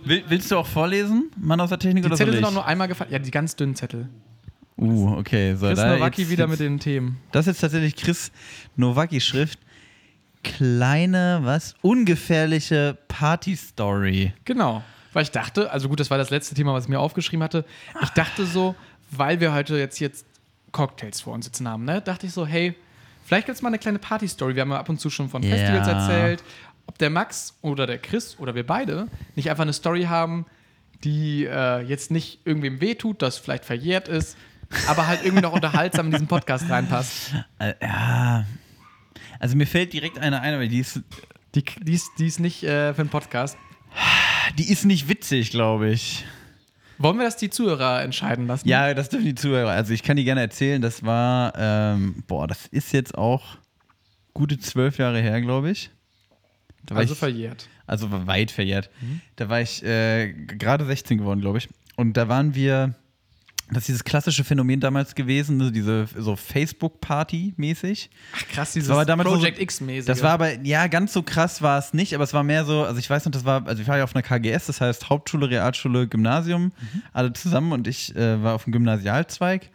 Will, 0.04 0.22
willst 0.28 0.50
du 0.52 0.56
auch 0.56 0.66
vorlesen, 0.66 1.30
Mann 1.36 1.60
aus 1.60 1.70
der 1.70 1.78
Technik, 1.80 2.04
Die 2.04 2.06
oder 2.06 2.16
Zettel 2.16 2.34
sind 2.34 2.42
ich? 2.42 2.46
auch 2.46 2.52
nur 2.52 2.64
einmal 2.66 2.86
gefallen. 2.86 3.10
Ja, 3.10 3.18
die 3.18 3.32
ganz 3.32 3.56
dünnen 3.56 3.74
Zettel. 3.74 4.08
Uh, 4.78 5.16
okay. 5.16 5.56
So, 5.56 5.66
Chris 5.66 5.78
Nowacki 5.78 6.28
wieder 6.28 6.44
jetzt, 6.44 6.50
mit 6.50 6.60
den 6.60 6.78
Themen. 6.78 7.16
Das 7.32 7.46
ist 7.46 7.54
jetzt 7.54 7.60
tatsächlich 7.62 7.96
Chris 7.96 8.30
Nowacki-Schrift. 8.76 9.58
Kleine, 10.56 11.40
was? 11.42 11.74
Ungefährliche 11.82 12.96
Party-Story. 13.08 14.32
Genau. 14.44 14.82
weil 15.12 15.22
ich 15.22 15.30
dachte, 15.30 15.70
also 15.70 15.88
gut, 15.88 15.98
das 16.00 16.10
war 16.10 16.18
das 16.18 16.30
letzte 16.30 16.54
Thema, 16.54 16.72
was 16.74 16.84
ich 16.84 16.88
mir 16.90 17.00
aufgeschrieben 17.00 17.42
hatte. 17.42 17.64
Ich 18.02 18.10
dachte 18.10 18.44
so, 18.46 18.74
weil 19.10 19.40
wir 19.40 19.52
heute 19.54 19.76
jetzt, 19.78 19.98
jetzt 19.98 20.26
Cocktails 20.72 21.20
vor 21.22 21.32
uns 21.32 21.46
sitzen 21.46 21.66
haben, 21.68 21.84
ne, 21.84 22.00
dachte 22.02 22.26
ich 22.26 22.32
so, 22.32 22.46
hey, 22.46 22.74
vielleicht 23.24 23.46
gibt 23.46 23.56
es 23.56 23.62
mal 23.62 23.68
eine 23.68 23.78
kleine 23.78 23.98
Party-Story. 23.98 24.54
Wir 24.54 24.62
haben 24.62 24.70
ja 24.70 24.78
ab 24.78 24.88
und 24.88 25.00
zu 25.00 25.08
schon 25.10 25.28
von 25.28 25.42
Ja. 25.42 25.56
Festivals 25.56 25.88
erzählt. 25.88 26.44
Ob 26.86 26.98
der 26.98 27.10
Max 27.10 27.54
oder 27.62 27.86
der 27.86 27.98
Chris 27.98 28.38
oder 28.38 28.54
wir 28.54 28.66
beide 28.66 29.08
nicht 29.34 29.50
einfach 29.50 29.62
eine 29.62 29.72
Story 29.72 30.04
haben, 30.04 30.46
die 31.02 31.44
äh, 31.44 31.80
jetzt 31.82 32.10
nicht 32.10 32.40
irgendwem 32.44 32.80
wehtut, 32.80 33.20
das 33.22 33.38
vielleicht 33.38 33.64
verjährt 33.64 34.08
ist, 34.08 34.36
aber 34.86 35.06
halt 35.06 35.24
irgendwie 35.24 35.42
noch 35.42 35.52
unterhaltsam 35.60 36.06
in 36.06 36.12
diesen 36.12 36.26
Podcast 36.28 36.68
reinpasst. 36.70 37.32
Äh, 37.58 37.74
ja. 37.82 38.44
Also 39.40 39.56
mir 39.56 39.66
fällt 39.66 39.92
direkt 39.92 40.18
eine 40.18 40.40
ein, 40.40 40.54
aber 40.54 40.66
die 40.66 40.78
ist, 40.80 41.00
Die, 41.54 41.64
die, 41.82 41.92
ist, 41.94 42.10
die 42.18 42.26
ist 42.26 42.40
nicht 42.40 42.62
äh, 42.64 42.92
für 42.94 43.00
einen 43.02 43.08
Podcast. 43.10 43.56
die 44.58 44.70
ist 44.70 44.84
nicht 44.84 45.08
witzig, 45.08 45.50
glaube 45.50 45.90
ich. 45.90 46.24
Wollen 46.98 47.18
wir 47.18 47.24
das 47.24 47.36
die 47.36 47.50
Zuhörer 47.50 48.02
entscheiden 48.02 48.46
lassen? 48.46 48.66
Ja, 48.68 48.94
das 48.94 49.10
dürfen 49.10 49.26
die 49.26 49.34
Zuhörer. 49.34 49.70
Also 49.70 49.92
ich 49.92 50.02
kann 50.02 50.16
die 50.16 50.24
gerne 50.24 50.40
erzählen. 50.40 50.80
Das 50.80 51.04
war, 51.04 51.52
ähm, 51.56 52.22
boah, 52.26 52.46
das 52.46 52.66
ist 52.68 52.92
jetzt 52.92 53.16
auch 53.16 53.58
gute 54.32 54.58
zwölf 54.58 54.96
Jahre 54.98 55.20
her, 55.20 55.40
glaube 55.42 55.70
ich. 55.70 55.90
Da 56.84 56.94
Also 56.94 57.12
ich, 57.12 57.18
verjährt. 57.18 57.68
also 57.86 58.08
weit 58.26 58.50
verjährt. 58.50 58.88
Da 59.36 59.48
war 59.50 59.60
ich 59.60 59.82
äh, 59.84 60.32
gerade 60.32 60.86
16 60.86 61.18
geworden, 61.18 61.40
glaube 61.40 61.58
ich. 61.58 61.68
Und 61.96 62.16
da 62.16 62.28
waren 62.28 62.54
wir, 62.54 62.94
das 63.68 63.78
ist 63.78 63.88
dieses 63.88 64.04
klassische 64.04 64.44
Phänomen 64.44 64.78
damals 64.80 65.14
gewesen, 65.14 65.56
ne, 65.56 65.72
diese 65.72 66.06
so 66.16 66.36
Facebook-Party 66.36 67.54
mäßig. 67.56 68.10
Ach, 68.36 68.48
krass, 68.48 68.72
dieses 68.72 68.88
war 68.88 69.04
damals 69.04 69.28
Project 69.28 69.56
so- 69.56 69.62
X-mäßige. 69.62 70.06
Das 70.06 70.22
war 70.22 70.30
aber, 70.32 70.60
ja, 70.62 70.86
ganz 70.86 71.12
so 71.12 71.22
krass 71.22 71.62
war 71.62 71.78
es 71.78 71.92
nicht, 71.92 72.14
aber 72.14 72.24
es 72.24 72.32
war 72.32 72.44
mehr 72.44 72.64
so, 72.64 72.84
also 72.84 72.98
ich 72.98 73.10
weiß 73.10 73.24
noch, 73.24 73.32
das 73.32 73.44
war, 73.44 73.66
also 73.66 73.82
ich 73.82 73.88
war 73.88 73.98
ja 73.98 74.04
auf 74.04 74.14
einer 74.14 74.22
KGS, 74.22 74.66
das 74.66 74.80
heißt 74.80 75.10
Hauptschule, 75.10 75.50
Realschule, 75.50 76.06
Gymnasium, 76.06 76.72
alle 77.12 77.32
zusammen 77.32 77.72
und 77.72 77.88
ich 77.88 78.14
äh, 78.14 78.42
war 78.42 78.54
auf 78.54 78.64
dem 78.64 78.72
Gymnasialzweig. 78.72 79.70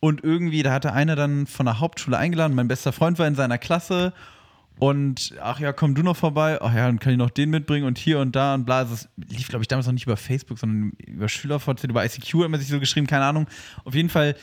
Und 0.00 0.22
irgendwie, 0.22 0.62
da 0.62 0.72
hatte 0.72 0.92
einer 0.92 1.16
dann 1.16 1.46
von 1.46 1.66
der 1.66 1.80
Hauptschule 1.80 2.18
eingeladen, 2.18 2.54
mein 2.54 2.68
bester 2.68 2.92
Freund 2.92 3.18
war 3.18 3.26
in 3.26 3.34
seiner 3.34 3.58
Klasse 3.58 4.12
und 4.78 5.34
ach 5.40 5.60
ja, 5.60 5.72
komm 5.72 5.94
du 5.94 6.02
noch 6.02 6.16
vorbei, 6.16 6.58
ach 6.60 6.74
ja, 6.74 6.86
dann 6.86 6.98
kann 6.98 7.12
ich 7.12 7.18
noch 7.18 7.30
den 7.30 7.50
mitbringen 7.50 7.86
und 7.86 7.96
hier 7.96 8.18
und 8.18 8.34
da 8.34 8.54
und 8.54 8.64
bla. 8.64 8.78
Also 8.78 8.94
es 8.94 9.08
lief, 9.16 9.48
glaube 9.48 9.62
ich, 9.62 9.68
damals 9.68 9.86
noch 9.86 9.92
nicht 9.92 10.06
über 10.06 10.16
Facebook, 10.16 10.58
sondern 10.58 10.92
über 11.06 11.28
SchülerVZ, 11.28 11.84
über 11.84 12.04
ICQ 12.04 12.42
hat 12.42 12.50
man 12.50 12.60
sich 12.60 12.68
so 12.68 12.80
geschrieben, 12.80 13.06
keine 13.06 13.24
Ahnung. 13.24 13.46
Auf 13.84 13.94
jeden 13.94 14.08
Fall 14.08 14.34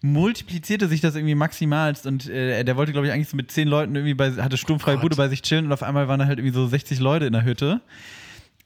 multiplizierte 0.00 0.86
sich 0.88 1.00
das 1.00 1.16
irgendwie 1.16 1.34
maximalst 1.34 2.06
und 2.06 2.28
äh, 2.28 2.62
der 2.64 2.76
wollte, 2.76 2.92
glaube 2.92 3.06
ich, 3.06 3.12
eigentlich 3.12 3.28
so 3.28 3.36
mit 3.36 3.50
zehn 3.50 3.66
Leuten 3.66 3.96
irgendwie 3.96 4.14
bei, 4.14 4.30
hatte 4.32 4.56
sturmfreie 4.56 4.96
Gott. 4.96 5.02
Bude 5.02 5.16
bei 5.16 5.28
sich 5.28 5.42
chillen 5.42 5.66
und 5.66 5.72
auf 5.72 5.82
einmal 5.82 6.06
waren 6.06 6.20
da 6.20 6.26
halt 6.26 6.38
irgendwie 6.38 6.54
so 6.54 6.66
60 6.66 7.00
Leute 7.00 7.26
in 7.26 7.32
der 7.32 7.44
Hütte. 7.44 7.80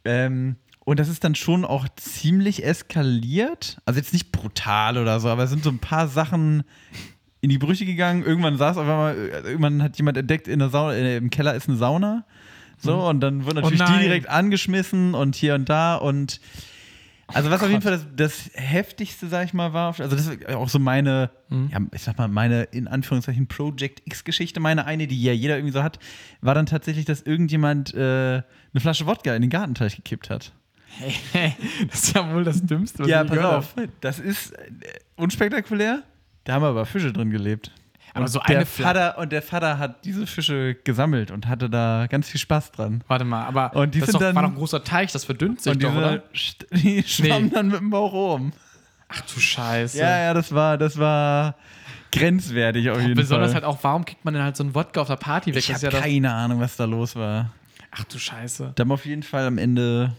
Ähm, 0.05 0.57
und 0.85 0.99
das 0.99 1.09
ist 1.09 1.23
dann 1.23 1.35
schon 1.35 1.65
auch 1.65 1.87
ziemlich 1.97 2.65
eskaliert. 2.65 3.79
Also 3.85 3.99
jetzt 3.99 4.13
nicht 4.13 4.33
brutal 4.33 4.99
oder 4.99 5.21
so, 5.21 5.29
aber 5.29 5.45
es 5.45 5.51
sind 5.51 5.63
so 5.63 5.71
ein 5.71 5.79
paar 5.79 6.09
Sachen 6.09 6.65
in 7.43 7.51
die 7.51 7.59
Brüche 7.59 7.85
gegangen. 7.85 8.25
Irgendwann 8.25 8.57
saß 8.57 8.79
auf 8.79 8.89
einmal, 8.89 9.15
äh, 9.15 9.41
irgendwann 9.43 9.83
hat 9.83 9.99
jemand 9.99 10.17
entdeckt, 10.17 10.49
in 10.49 10.61
der 10.61 10.71
Sauna, 10.71 10.95
äh, 10.95 11.19
im 11.19 11.29
Keller 11.29 11.55
ist 11.55 11.69
eine 11.69 11.77
Sauna. 11.77 12.25
So, 12.79 13.09
und 13.09 13.21
dann 13.21 13.45
wurde 13.45 13.57
natürlich 13.57 13.79
die 13.79 13.93
nein. 13.93 14.03
direkt 14.03 14.29
angeschmissen 14.29 15.15
und 15.15 15.37
hier 15.37 15.55
und 15.55 15.69
da 15.69 15.95
und 15.95 16.41
also 17.29 17.51
was 17.51 17.63
auf 17.63 17.71
jeden. 17.71 17.83
Fall 17.83 17.93
das, 17.93 18.07
das 18.15 18.51
heftigste, 18.55 19.29
sag 19.29 19.47
ich 19.47 19.55
mal, 19.55 19.73
war, 19.73 19.99
also 19.99 20.17
das 20.17 20.27
ist 20.27 20.49
auch 20.49 20.69
so 20.69 20.79
meine, 20.79 21.31
ja, 21.49 21.81
ich 21.93 22.03
sag 22.03 22.19
mal, 22.19 22.29
meine 22.29 22.65
in 22.65 22.89
Anführungszeichen 22.89 23.47
Project 23.47 24.03
X-Geschichte, 24.05 24.61
meine 24.61 24.85
eine, 24.85 25.07
die 25.07 25.23
ja 25.23 25.33
jeder 25.33 25.57
irgendwie 25.57 25.73
so 25.73 25.83
hat, 25.83 25.99
war 26.41 26.55
dann 26.55 26.67
tatsächlich, 26.67 27.05
dass 27.05 27.23
irgendjemand 27.23 27.95
äh, 27.95 27.99
eine 27.99 28.81
Flasche 28.81 29.07
Wodka 29.07 29.35
in 29.35 29.43
den 29.43 29.51
Gartenteich 29.51 29.97
gekippt 29.97 30.31
hat. 30.31 30.53
das 31.91 32.05
ist 32.05 32.15
ja 32.15 32.35
wohl 32.35 32.45
das 32.45 32.63
Dümmste. 32.63 33.05
was 33.05 33.09
ja, 33.09 33.23
ich 33.23 33.31
pass 33.31 33.39
auf, 33.39 33.75
das 34.01 34.19
ist 34.19 34.53
äh, 34.53 34.75
unspektakulär. 35.17 36.03
Da 36.45 36.55
haben 36.55 36.65
aber 36.65 36.87
Fische 36.87 37.13
drin 37.13 37.31
gelebt. 37.31 37.71
Aber 38.15 38.25
Und 38.25 38.29
so 38.29 38.41
der 38.41 38.57
eine 38.59 38.67
Fla- 38.67 38.83
Vater 38.85 39.19
Und 39.19 39.33
der 39.33 39.41
Vater 39.43 39.79
hat 39.79 40.05
diese 40.05 40.27
Fische 40.27 40.75
gesammelt 40.85 41.31
und 41.31 41.49
hatte 41.49 41.71
da 41.71 42.07
ganz 42.11 42.29
viel 42.29 42.41
Spaß 42.41 42.73
dran. 42.73 43.03
Warte 43.09 43.25
mal, 43.25 43.45
aber 43.47 43.75
Und 43.75 43.95
die 43.95 44.01
das 44.01 44.09
sind 44.09 44.15
doch, 44.17 44.21
dann- 44.21 44.35
war 44.35 44.43
doch 44.43 44.51
ein 44.51 44.55
großer 44.57 44.85
Teich, 44.85 45.13
das 45.13 45.25
verdünnt 45.25 45.63
sich 45.63 45.73
und 45.73 45.83
doch, 45.83 45.95
oder? 45.95 46.23
st- 46.35 46.67
die 46.73 47.03
schwammen 47.05 47.51
dann 47.51 47.69
mit 47.69 47.81
dem 47.81 47.89
Bauch 47.91 48.13
rum. 48.13 48.53
Ach 49.09 49.21
du 49.23 49.41
Scheiße. 49.41 49.99
Ja, 49.99 50.19
ja, 50.19 50.35
das 50.35 50.53
war, 50.55 50.77
das 50.79 50.99
war 50.99 51.55
grenzwertig 52.11 52.91
auf 52.91 53.01
jeden 53.01 53.15
Besonders 53.15 53.53
Fall. 53.53 53.63
halt 53.63 53.65
auch, 53.65 53.79
warum 53.83 54.05
kriegt 54.05 54.25
man 54.25 54.35
denn 54.35 54.43
halt 54.43 54.57
so 54.57 54.65
einen 54.65 54.75
Wodka 54.75 55.01
auf 55.01 55.09
der 55.09 55.17
Party 55.17 55.55
weg? 55.55 55.59
ich 55.59 55.73
habe 55.73 55.83
ja 55.85 55.91
das, 55.91 56.01
keine 56.03 56.33
Ahnung, 56.35 56.61
was 56.61 56.77
da 56.77 56.85
los 56.85 57.17
war. 57.17 57.51
Ach 57.91 58.05
du 58.05 58.19
Scheiße. 58.19 58.73
Da 58.75 58.81
haben 58.83 58.93
auf 58.93 59.05
jeden 59.07 59.23
Fall 59.23 59.47
am 59.47 59.59
Ende, 59.59 60.13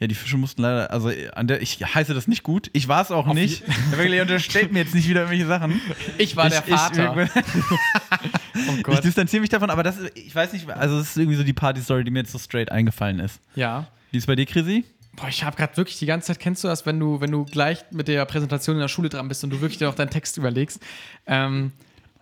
ja, 0.00 0.06
die 0.06 0.14
Fische 0.14 0.36
mussten 0.36 0.62
leider, 0.62 0.90
also 0.92 1.10
an 1.34 1.48
der, 1.48 1.60
ich 1.60 1.82
heiße 1.82 2.14
das 2.14 2.28
nicht 2.28 2.44
gut. 2.44 2.70
Ich 2.72 2.86
war 2.86 3.02
es 3.02 3.10
auch 3.10 3.26
nicht. 3.32 3.64
Wirklich, 3.96 4.20
unterstellt 4.20 4.72
mir 4.72 4.80
jetzt 4.80 4.94
nicht 4.94 5.08
wieder 5.08 5.22
irgendwelche 5.22 5.46
Sachen. 5.46 5.80
Ich 6.18 6.36
war 6.36 6.48
der 6.48 6.62
ich, 6.66 6.74
Vater. 6.74 7.16
Ich, 7.22 7.30
oh 8.88 8.92
ich 8.92 9.00
distanziere 9.00 9.40
mich 9.40 9.50
davon, 9.50 9.70
aber 9.70 9.82
das 9.82 9.98
ist, 9.98 10.16
ich 10.16 10.34
weiß 10.34 10.52
nicht, 10.52 10.70
also 10.70 10.98
das 10.98 11.10
ist 11.10 11.16
irgendwie 11.16 11.36
so 11.36 11.42
die 11.42 11.52
Party-Story, 11.52 12.04
die 12.04 12.10
mir 12.10 12.20
jetzt 12.20 12.32
so 12.32 12.38
straight 12.38 12.70
eingefallen 12.70 13.18
ist. 13.20 13.40
ja. 13.54 13.86
Wie 14.10 14.16
ist 14.16 14.26
bei 14.26 14.36
dir, 14.36 14.46
Chrissy? 14.46 14.84
Boah, 15.16 15.28
ich 15.28 15.44
habe 15.44 15.56
gerade 15.56 15.76
wirklich 15.76 15.98
die 15.98 16.06
ganze 16.06 16.28
Zeit, 16.28 16.38
kennst 16.38 16.64
du 16.64 16.68
das, 16.68 16.86
wenn 16.86 16.98
du, 16.98 17.20
wenn 17.20 17.30
du 17.30 17.44
gleich 17.44 17.84
mit 17.90 18.08
der 18.08 18.24
Präsentation 18.24 18.76
in 18.76 18.80
der 18.80 18.88
Schule 18.88 19.08
dran 19.10 19.28
bist 19.28 19.44
und 19.44 19.50
du 19.50 19.60
wirklich 19.60 19.78
dir 19.78 19.86
noch 19.86 19.94
deinen 19.94 20.10
Text 20.10 20.38
überlegst? 20.38 20.80
Ähm, 21.26 21.72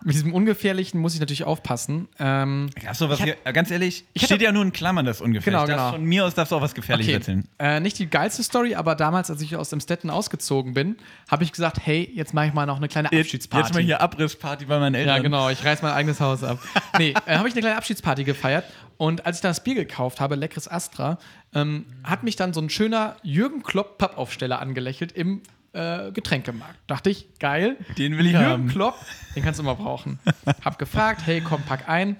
mit 0.03 0.15
diesem 0.15 0.33
Ungefährlichen 0.33 0.99
muss 0.99 1.13
ich 1.13 1.19
natürlich 1.19 1.43
aufpassen. 1.43 2.07
Ähm, 2.19 2.69
Achso, 2.87 3.09
was 3.09 3.19
Ich 3.19 3.25
hier, 3.25 3.35
ganz 3.53 3.71
ehrlich, 3.71 4.05
ich 4.13 4.23
steht 4.23 4.41
ja 4.41 4.51
nur 4.51 4.63
in 4.63 4.71
Klammern 4.71 5.05
das 5.05 5.21
ungefähr. 5.21 5.51
Genau, 5.51 5.65
genau. 5.65 5.91
Von 5.91 6.03
mir 6.03 6.25
aus 6.25 6.35
darfst 6.35 6.51
du 6.51 6.55
auch 6.55 6.61
was 6.61 6.75
Gefährliches 6.75 7.13
erzählen. 7.13 7.47
Äh, 7.59 7.79
nicht 7.79 7.97
die 7.99 8.09
geilste 8.09 8.43
Story, 8.43 8.75
aber 8.75 8.95
damals, 8.95 9.29
als 9.31 9.41
ich 9.41 9.55
aus 9.55 9.69
dem 9.69 9.79
Stetten 9.79 10.09
ausgezogen 10.09 10.73
bin, 10.73 10.97
habe 11.29 11.43
ich 11.43 11.51
gesagt, 11.51 11.79
hey, 11.83 12.09
jetzt 12.13 12.33
mache 12.33 12.47
ich 12.47 12.53
mal 12.53 12.65
noch 12.65 12.77
eine 12.77 12.87
kleine 12.87 13.11
Abschiedsparty. 13.11 13.67
Jetzt 13.67 13.73
mal 13.73 13.83
hier 13.83 14.01
Abrissparty 14.01 14.65
bei 14.65 14.79
meinen 14.79 14.95
Eltern. 14.95 15.17
Ja, 15.17 15.21
genau, 15.21 15.49
ich 15.49 15.63
reiß 15.65 15.81
mein 15.81 15.93
eigenes 15.93 16.19
Haus 16.19 16.43
ab. 16.43 16.59
Nee, 16.97 17.13
äh, 17.25 17.37
habe 17.37 17.47
ich 17.47 17.53
eine 17.53 17.61
kleine 17.61 17.77
Abschiedsparty 17.77 18.23
gefeiert 18.23 18.65
und 18.97 19.25
als 19.25 19.37
ich 19.37 19.41
dann 19.41 19.51
das 19.51 19.63
Bier 19.63 19.75
gekauft 19.75 20.19
habe, 20.19 20.35
leckeres 20.35 20.69
Astra, 20.69 21.19
ähm, 21.53 21.85
hat 22.03 22.23
mich 22.23 22.35
dann 22.35 22.53
so 22.53 22.61
ein 22.61 22.69
schöner 22.69 23.17
Jürgen 23.23 23.61
Klopp 23.61 23.97
Pappaufsteller 23.97 24.59
angelächelt 24.59 25.11
im 25.11 25.41
äh, 25.77 26.11
Getränkemarkt. 26.11 26.75
Dachte 26.87 27.09
ich, 27.09 27.27
geil. 27.39 27.77
Den 27.97 28.17
will 28.17 28.25
ich 28.25 28.33
Jürgen 28.33 28.47
haben. 28.47 28.67
Klopp, 28.67 28.95
den 29.35 29.43
kannst 29.43 29.59
du 29.59 29.63
immer 29.63 29.75
brauchen. 29.75 30.19
Hab 30.63 30.79
gefragt, 30.79 31.21
hey, 31.25 31.41
komm, 31.41 31.61
pack 31.63 31.87
ein. 31.87 32.17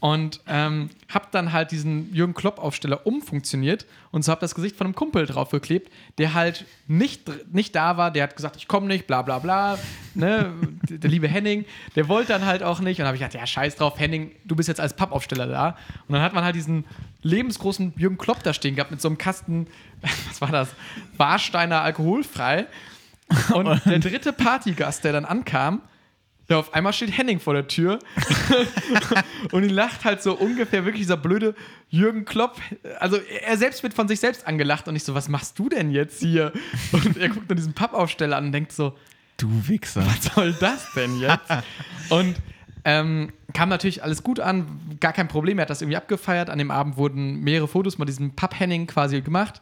Und 0.00 0.40
ähm, 0.46 0.90
hab 1.12 1.32
dann 1.32 1.52
halt 1.52 1.72
diesen 1.72 2.14
Jürgen 2.14 2.32
Klopp-Aufsteller 2.32 3.04
umfunktioniert 3.04 3.84
und 4.12 4.24
so 4.24 4.30
hab 4.30 4.38
das 4.38 4.54
Gesicht 4.54 4.76
von 4.76 4.86
einem 4.86 4.94
Kumpel 4.94 5.26
draufgeklebt, 5.26 5.92
der 6.18 6.34
halt 6.34 6.66
nicht, 6.86 7.22
nicht 7.52 7.74
da 7.74 7.96
war. 7.96 8.12
Der 8.12 8.22
hat 8.22 8.36
gesagt, 8.36 8.54
ich 8.56 8.68
komme 8.68 8.86
nicht, 8.86 9.08
bla 9.08 9.22
bla 9.22 9.40
bla. 9.40 9.76
Ne? 10.14 10.52
Der 10.88 11.10
liebe 11.10 11.26
Henning, 11.26 11.64
der 11.96 12.08
wollte 12.08 12.32
dann 12.32 12.46
halt 12.46 12.62
auch 12.62 12.80
nicht. 12.80 12.98
Und 12.98 13.00
dann 13.00 13.06
habe 13.08 13.16
ich 13.16 13.22
gedacht, 13.22 13.34
ja, 13.34 13.46
scheiß 13.46 13.76
drauf, 13.76 13.98
Henning, 13.98 14.30
du 14.44 14.54
bist 14.54 14.68
jetzt 14.68 14.80
als 14.80 14.94
Pappaufsteller 14.94 15.46
da. 15.46 15.76
Und 16.06 16.14
dann 16.14 16.22
hat 16.22 16.32
man 16.32 16.44
halt 16.44 16.54
diesen 16.54 16.84
lebensgroßen 17.22 17.94
Jürgen 17.96 18.18
Klopp 18.18 18.42
da 18.44 18.54
stehen 18.54 18.76
gehabt 18.76 18.92
mit 18.92 19.00
so 19.00 19.08
einem 19.08 19.18
Kasten, 19.18 19.66
was 20.28 20.40
war 20.40 20.52
das? 20.52 20.68
Warsteiner 21.16 21.82
alkoholfrei. 21.82 22.66
Und 23.54 23.84
der 23.84 23.98
dritte 23.98 24.32
Partygast, 24.32 25.04
der 25.04 25.12
dann 25.12 25.24
ankam, 25.24 25.82
ja, 26.48 26.58
auf 26.58 26.72
einmal 26.72 26.94
steht 26.94 27.16
Henning 27.16 27.40
vor 27.40 27.52
der 27.52 27.68
Tür 27.68 27.98
und 29.52 29.64
ihn 29.64 29.70
lacht 29.70 30.06
halt 30.06 30.22
so 30.22 30.34
ungefähr 30.34 30.86
wirklich 30.86 31.02
dieser 31.02 31.18
blöde 31.18 31.54
Jürgen 31.90 32.24
Klopp. 32.24 32.58
Also 33.00 33.18
er 33.18 33.58
selbst 33.58 33.82
wird 33.82 33.92
von 33.92 34.08
sich 34.08 34.18
selbst 34.18 34.46
angelacht 34.46 34.88
und 34.88 34.96
ich 34.96 35.04
so, 35.04 35.14
was 35.14 35.28
machst 35.28 35.58
du 35.58 35.68
denn 35.68 35.90
jetzt 35.90 36.20
hier? 36.20 36.52
Und 36.92 37.18
er 37.18 37.28
guckt 37.28 37.50
nur 37.50 37.56
diesen 37.56 37.74
Pappaufsteller 37.74 38.36
an 38.38 38.46
und 38.46 38.52
denkt 38.52 38.72
so, 38.72 38.96
Du 39.36 39.68
Wichser. 39.68 40.04
was 40.06 40.34
soll 40.34 40.52
das 40.54 40.90
denn 40.94 41.20
jetzt? 41.20 41.50
Und 42.08 42.36
ähm, 42.84 43.32
kam 43.52 43.68
natürlich 43.68 44.02
alles 44.02 44.22
gut 44.22 44.40
an, 44.40 44.96
gar 45.00 45.12
kein 45.12 45.28
Problem. 45.28 45.58
Er 45.58 45.62
hat 45.62 45.70
das 45.70 45.82
irgendwie 45.82 45.96
abgefeiert. 45.98 46.48
An 46.48 46.58
dem 46.58 46.70
Abend 46.70 46.96
wurden 46.96 47.40
mehrere 47.40 47.68
Fotos 47.68 47.98
mit 47.98 48.08
diesem 48.08 48.34
Papp-Henning 48.34 48.86
quasi 48.86 49.20
gemacht. 49.20 49.60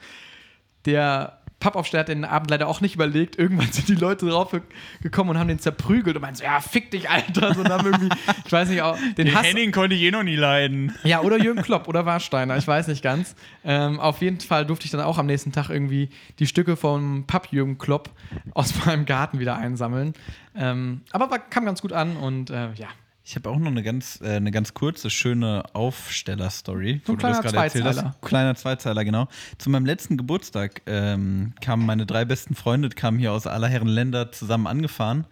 Der 0.85 1.41
Pappaufsteller 1.67 2.01
hat 2.03 2.09
den 2.09 2.25
Abend 2.25 2.49
leider 2.51 2.69
auch 2.69 2.81
nicht 2.81 2.95
überlegt. 2.95 3.39
Irgendwann 3.39 3.67
sind 3.73 3.89
die 3.89 3.95
Leute 3.97 4.27
drauf 4.27 4.53
ge- 4.53 4.61
gekommen 5.03 5.31
und 5.31 5.39
haben 5.39 5.49
den 5.49 5.59
zerprügelt 5.59 6.15
und 6.15 6.23
meinten 6.23 6.37
so, 6.37 6.45
ja, 6.45 6.61
fick 6.61 6.91
dich, 6.93 7.11
Alter. 7.11 7.55
So, 7.55 7.61
und 7.63 7.69
haben 7.69 7.85
irgendwie, 7.87 8.09
ich 8.47 8.53
weiß 8.53 8.69
nicht, 8.69 8.83
auch 8.83 8.97
den 9.19 9.35
Hass. 9.35 9.45
Henning 9.47 9.73
konnte 9.73 9.97
ich 9.97 10.03
eh 10.03 10.11
noch 10.13 10.23
nie 10.23 10.37
leiden. 10.37 10.95
Ja, 11.03 11.21
oder 11.23 11.39
Jürgen 11.39 11.63
Klopp 11.63 11.89
oder 11.89 12.07
Warsteiner, 12.07 12.57
ich 12.57 12.67
weiß 12.69 12.87
nicht 12.89 13.03
ganz. 13.03 13.35
Ähm, 13.65 13.99
auf 13.99 14.21
jeden 14.23 14.39
Fall 14.41 14.65
durfte 14.65 14.85
ich 14.85 14.93
dann 14.93 15.01
auch 15.01 15.19
am 15.19 15.27
nächsten 15.27 15.51
Tag 15.53 15.69
irgendwie 15.71 16.11
die 16.39 16.47
Stücke 16.47 16.77
vom 16.77 17.25
Papp 17.27 17.49
Jürgen 17.51 17.79
Klopp 17.79 18.11
aus 18.55 18.73
meinem 18.87 19.05
Garten 19.07 19.41
wieder 19.41 19.57
einsammeln. 19.57 20.15
Ähm, 20.55 21.01
aber 21.11 21.31
war, 21.31 21.39
kam 21.41 21.65
ganz 21.65 21.83
gut 21.83 21.93
an 21.93 22.17
und 22.17 22.51
äh, 22.51 22.73
ja. 22.75 22.87
Ich 23.29 23.35
habe 23.35 23.51
auch 23.51 23.59
noch 23.59 23.73
eine 23.73 23.83
ganz, 23.83 24.21
äh, 24.23 24.37
eine 24.37 24.53
ganz 24.53 24.73
kurze, 24.73 25.11
schöne 25.11 25.65
Aufsteller-Story. 25.73 27.01
So 27.05 27.15
ein 27.15 27.19
wo 27.19 27.21
du 27.21 27.27
das 27.27 27.41
kleiner. 27.41 27.53
Zweizeiler. 27.53 28.15
Kleiner 28.23 28.55
Zweizeiler, 28.55 29.05
genau. 29.05 29.27
Zu 29.59 29.69
meinem 29.69 29.85
letzten 29.85 30.17
Geburtstag 30.17 30.83
ähm, 30.87 31.53
kamen 31.61 31.85
meine 31.85 32.07
drei 32.07 32.25
besten 32.25 32.55
Freunde, 32.55 32.89
kamen 32.89 33.19
hier 33.19 33.33
aus 33.33 33.49
aller 33.49 33.67
Herren 33.67 33.89
Länder 33.89 34.31
zusammen 34.31 34.69
angefahren 34.69 35.25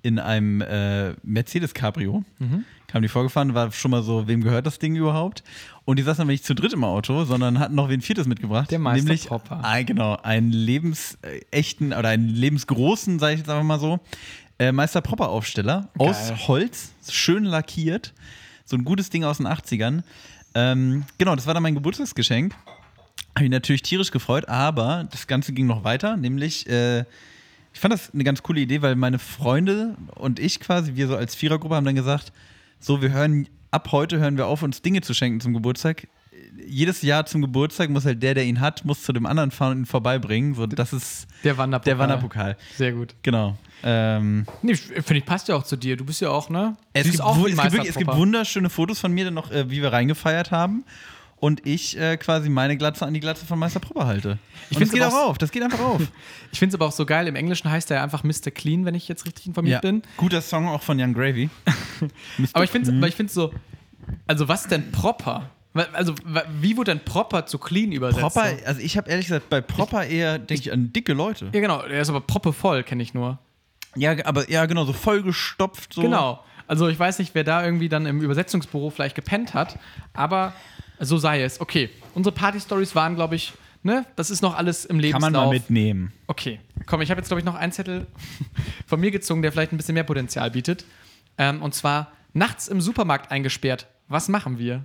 in 0.00 0.18
einem 0.18 0.62
äh, 0.62 1.12
Mercedes 1.22 1.74
Cabrio. 1.74 2.24
Kamen 2.86 3.02
die 3.02 3.08
vorgefahren, 3.08 3.54
war 3.54 3.72
schon 3.72 3.90
mal 3.90 4.02
so, 4.02 4.28
wem 4.28 4.42
gehört 4.42 4.66
das 4.66 4.78
Ding 4.78 4.94
überhaupt? 4.96 5.42
Und 5.84 5.98
die 5.98 6.02
saßen 6.02 6.22
aber 6.22 6.30
nicht 6.30 6.44
zu 6.44 6.54
dritt 6.54 6.72
im 6.72 6.84
Auto, 6.84 7.24
sondern 7.24 7.58
hatten 7.58 7.74
noch 7.74 7.88
wen 7.88 8.00
viertes 8.00 8.26
mitgebracht. 8.26 8.70
Der 8.70 8.78
Meister 8.78 9.04
nämlich 9.04 9.26
Popper. 9.26 9.64
Ein, 9.64 9.84
genau, 9.84 10.16
einen 10.22 10.52
lebensechten 10.52 11.92
oder 11.92 12.08
einen 12.08 12.28
lebensgroßen, 12.28 13.18
sage 13.18 13.34
ich 13.34 13.40
jetzt 13.40 13.50
einfach 13.50 13.64
mal 13.64 13.80
so, 13.80 14.00
äh, 14.58 14.72
Meister 14.72 15.00
Popper 15.00 15.28
Aufsteller 15.28 15.88
Geil. 15.98 16.08
aus 16.08 16.48
Holz, 16.48 16.92
schön 17.08 17.44
lackiert. 17.44 18.12
So 18.64 18.76
ein 18.76 18.84
gutes 18.84 19.10
Ding 19.10 19.24
aus 19.24 19.38
den 19.38 19.46
80ern. 19.46 20.02
Ähm, 20.54 21.04
genau, 21.18 21.34
das 21.36 21.46
war 21.46 21.54
dann 21.54 21.62
mein 21.62 21.74
Geburtstagsgeschenk. 21.74 22.54
Habe 23.36 23.44
ich 23.46 23.50
natürlich 23.50 23.82
tierisch 23.82 24.10
gefreut, 24.10 24.48
aber 24.48 25.08
das 25.10 25.26
Ganze 25.26 25.52
ging 25.52 25.66
noch 25.66 25.82
weiter, 25.84 26.16
nämlich 26.16 26.68
äh, 26.68 27.00
ich 27.72 27.80
fand 27.80 27.92
das 27.92 28.14
eine 28.14 28.22
ganz 28.22 28.42
coole 28.44 28.60
Idee, 28.60 28.80
weil 28.82 28.94
meine 28.94 29.18
Freunde 29.18 29.96
und 30.14 30.38
ich 30.38 30.60
quasi, 30.60 30.94
wir 30.94 31.08
so 31.08 31.16
als 31.16 31.34
Vierergruppe 31.34 31.74
haben 31.74 31.84
dann 31.84 31.96
gesagt, 31.96 32.32
so 32.78 33.02
wir 33.02 33.10
hören, 33.10 33.48
ab 33.72 33.88
heute 33.90 34.18
hören 34.20 34.36
wir 34.36 34.46
auf, 34.46 34.62
uns 34.62 34.80
Dinge 34.80 35.00
zu 35.00 35.12
schenken 35.12 35.40
zum 35.40 35.52
Geburtstag. 35.52 36.06
Jedes 36.64 37.02
Jahr 37.02 37.26
zum 37.26 37.42
Geburtstag 37.42 37.90
muss 37.90 38.04
halt 38.04 38.22
der, 38.22 38.34
der 38.34 38.44
ihn 38.44 38.60
hat, 38.60 38.84
muss 38.84 39.02
zu 39.02 39.12
dem 39.12 39.26
anderen 39.26 39.50
fahren 39.50 39.72
und 39.72 39.78
ihn 39.78 39.86
vorbeibringen. 39.86 40.54
So, 40.54 40.66
das 40.68 40.92
ist 40.92 41.26
Der 41.42 41.58
Wanderpokal. 41.58 41.84
der 41.92 41.98
Wanderpokal. 41.98 42.56
Sehr 42.76 42.92
gut. 42.92 43.16
Genau. 43.22 43.58
Ähm, 43.82 44.46
Nee, 44.62 44.74
finde 44.74 45.16
ich, 45.16 45.24
passt 45.24 45.48
ja 45.48 45.56
auch 45.56 45.64
zu 45.64 45.76
dir. 45.76 45.96
Du 45.96 46.04
bist 46.04 46.20
ja 46.20 46.30
auch, 46.30 46.48
ne? 46.48 46.76
es, 46.92 47.04
gibt, 47.04 47.20
auch 47.20 47.36
es, 47.38 47.44
gibt 47.56 47.72
wirklich, 47.72 47.90
es 47.90 47.96
gibt 47.96 48.14
wunderschöne 48.14 48.70
Fotos 48.70 49.00
von 49.00 49.12
mir, 49.12 49.26
dann 49.26 49.34
noch, 49.34 49.50
äh, 49.50 49.70
wie 49.70 49.82
wir 49.82 49.92
reingefeiert 49.92 50.50
haben. 50.50 50.84
Und 51.36 51.66
ich 51.66 51.98
äh, 51.98 52.16
quasi 52.16 52.48
meine 52.48 52.76
Glatze 52.78 53.04
an 53.04 53.12
die 53.12 53.20
Glatze 53.20 53.44
von 53.44 53.58
Meister 53.58 53.78
Popper 53.80 54.06
halte. 54.06 54.38
Ich 54.70 54.78
und 54.78 54.82
das 54.82 54.90
geht 54.90 55.02
auch 55.02 55.12
auf. 55.12 55.36
Das 55.36 55.50
geht 55.50 55.62
einfach 55.62 55.80
auf. 55.80 56.00
Ich 56.52 56.58
finde 56.58 56.74
es 56.74 56.80
aber 56.80 56.86
auch 56.86 56.92
so 56.92 57.04
geil. 57.04 57.26
Im 57.26 57.34
Englischen 57.34 57.68
heißt 57.68 57.90
er 57.90 58.02
einfach 58.02 58.22
Mr. 58.22 58.50
Clean, 58.52 58.84
wenn 58.84 58.94
ich 58.94 59.08
jetzt 59.08 59.26
richtig 59.26 59.46
informiert 59.48 59.82
bin. 59.82 60.02
Guter 60.16 60.40
Song 60.40 60.68
auch 60.68 60.80
von 60.80 60.98
Young 61.00 61.12
Gravy. 61.12 61.50
Aber 62.52 62.64
ich 62.64 62.70
finde 62.70 63.06
es 63.06 63.14
find's 63.14 63.34
so. 63.34 63.52
Also, 64.26 64.48
was 64.48 64.68
denn 64.68 64.92
proper? 64.92 65.50
Also, 65.92 66.14
wie 66.60 66.76
wurde 66.76 66.92
denn 66.92 67.04
proper 67.04 67.46
zu 67.46 67.58
clean 67.58 67.90
übersetzt? 67.90 68.20
Proper, 68.20 68.50
So? 68.50 68.64
also 68.66 68.80
ich 68.80 68.96
habe 68.96 69.10
ehrlich 69.10 69.26
gesagt 69.26 69.50
bei 69.50 69.60
Proper 69.60 70.06
eher, 70.06 70.38
denke 70.38 70.62
ich, 70.62 70.72
an 70.72 70.92
dicke 70.92 71.12
Leute. 71.12 71.50
Ja, 71.52 71.60
genau. 71.60 71.80
Er 71.80 72.00
ist 72.00 72.08
aber 72.08 72.20
proppevoll, 72.20 72.84
kenne 72.84 73.02
ich 73.02 73.12
nur. 73.12 73.38
Ja, 73.96 74.14
aber 74.24 74.50
ja, 74.50 74.66
genau, 74.66 74.84
so 74.84 74.92
vollgestopft. 74.92 75.94
So. 75.94 76.02
Genau. 76.02 76.42
Also, 76.66 76.88
ich 76.88 76.98
weiß 76.98 77.18
nicht, 77.18 77.34
wer 77.34 77.44
da 77.44 77.64
irgendwie 77.64 77.88
dann 77.88 78.06
im 78.06 78.22
Übersetzungsbüro 78.22 78.90
vielleicht 78.90 79.14
gepennt 79.14 79.54
hat, 79.54 79.78
aber 80.14 80.54
so 80.98 81.18
sei 81.18 81.42
es. 81.42 81.60
Okay. 81.60 81.90
Unsere 82.14 82.34
Party-Stories 82.34 82.94
waren, 82.94 83.16
glaube 83.16 83.34
ich, 83.34 83.52
ne? 83.82 84.06
Das 84.16 84.30
ist 84.30 84.40
noch 84.42 84.56
alles 84.56 84.84
im 84.84 84.96
Kann 84.96 85.00
Lebenslauf. 85.00 85.32
man 85.32 85.32
mal 85.32 85.50
mitnehmen. 85.50 86.12
Okay, 86.26 86.60
komm, 86.86 87.02
ich 87.02 87.10
habe 87.10 87.20
jetzt, 87.20 87.28
glaube 87.28 87.40
ich, 87.40 87.44
noch 87.44 87.54
einen 87.54 87.72
Zettel 87.72 88.06
von 88.86 89.00
mir 89.00 89.10
gezogen, 89.10 89.42
der 89.42 89.52
vielleicht 89.52 89.72
ein 89.72 89.76
bisschen 89.76 89.94
mehr 89.94 90.04
Potenzial 90.04 90.50
bietet. 90.50 90.84
Ähm, 91.36 91.62
und 91.62 91.74
zwar 91.74 92.12
nachts 92.32 92.68
im 92.68 92.80
Supermarkt 92.80 93.30
eingesperrt. 93.30 93.86
Was 94.08 94.28
machen 94.28 94.58
wir? 94.58 94.84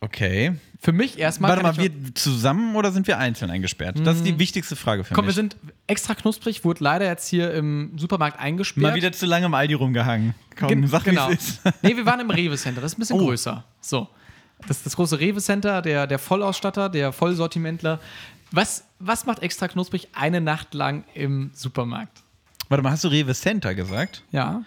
Okay. 0.00 0.54
Für 0.84 0.92
mich 0.92 1.18
erstmal. 1.18 1.50
Warte 1.50 1.62
mal, 1.62 1.76
wir 1.78 2.14
zusammen 2.14 2.76
oder 2.76 2.92
sind 2.92 3.06
wir 3.06 3.16
einzeln 3.18 3.50
eingesperrt? 3.50 3.96
Das 4.04 4.18
ist 4.18 4.26
die 4.26 4.38
wichtigste 4.38 4.76
Frage 4.76 5.02
für 5.02 5.14
Komm, 5.14 5.24
wir 5.24 5.28
mich. 5.28 5.34
sind 5.36 5.56
extra 5.86 6.14
knusprig, 6.14 6.62
wurde 6.62 6.84
leider 6.84 7.06
jetzt 7.06 7.26
hier 7.26 7.54
im 7.54 7.96
Supermarkt 7.96 8.38
eingesperrt. 8.38 8.82
mal 8.92 8.94
wieder 8.94 9.10
zu 9.10 9.24
lange 9.24 9.46
im 9.46 9.54
Aldi 9.54 9.72
rumgehangen. 9.72 10.34
Komm, 10.58 10.68
Gen 10.68 10.86
sag, 10.86 11.04
genau. 11.04 11.30
ist. 11.30 11.62
nee, 11.80 11.96
wir 11.96 12.04
waren 12.04 12.20
im 12.20 12.28
Rewe 12.28 12.56
Center, 12.58 12.82
das 12.82 12.92
ist 12.92 12.98
ein 12.98 13.00
bisschen 13.00 13.16
Oh. 13.18 13.24
größer. 13.24 13.64
So. 13.80 14.08
Das 14.68 14.76
ist 14.76 14.86
das 14.86 14.96
große 14.96 15.18
Rewe 15.18 15.40
Center, 15.40 15.80
der, 15.80 16.06
der 16.06 16.18
Vollausstatter, 16.18 16.90
der 16.90 17.12
Vollsortimentler. 17.12 17.98
Was, 18.50 18.84
was 18.98 19.24
macht 19.24 19.40
extra 19.40 19.68
knusprig 19.68 20.08
eine 20.12 20.42
Nacht 20.42 20.74
lang 20.74 21.04
im 21.14 21.50
Supermarkt? 21.54 22.22
Warte 22.68 22.82
mal, 22.82 22.90
hast 22.90 23.04
du 23.04 23.08
Rewe 23.08 23.34
Center 23.34 23.74
gesagt? 23.74 24.22
Ja. 24.32 24.62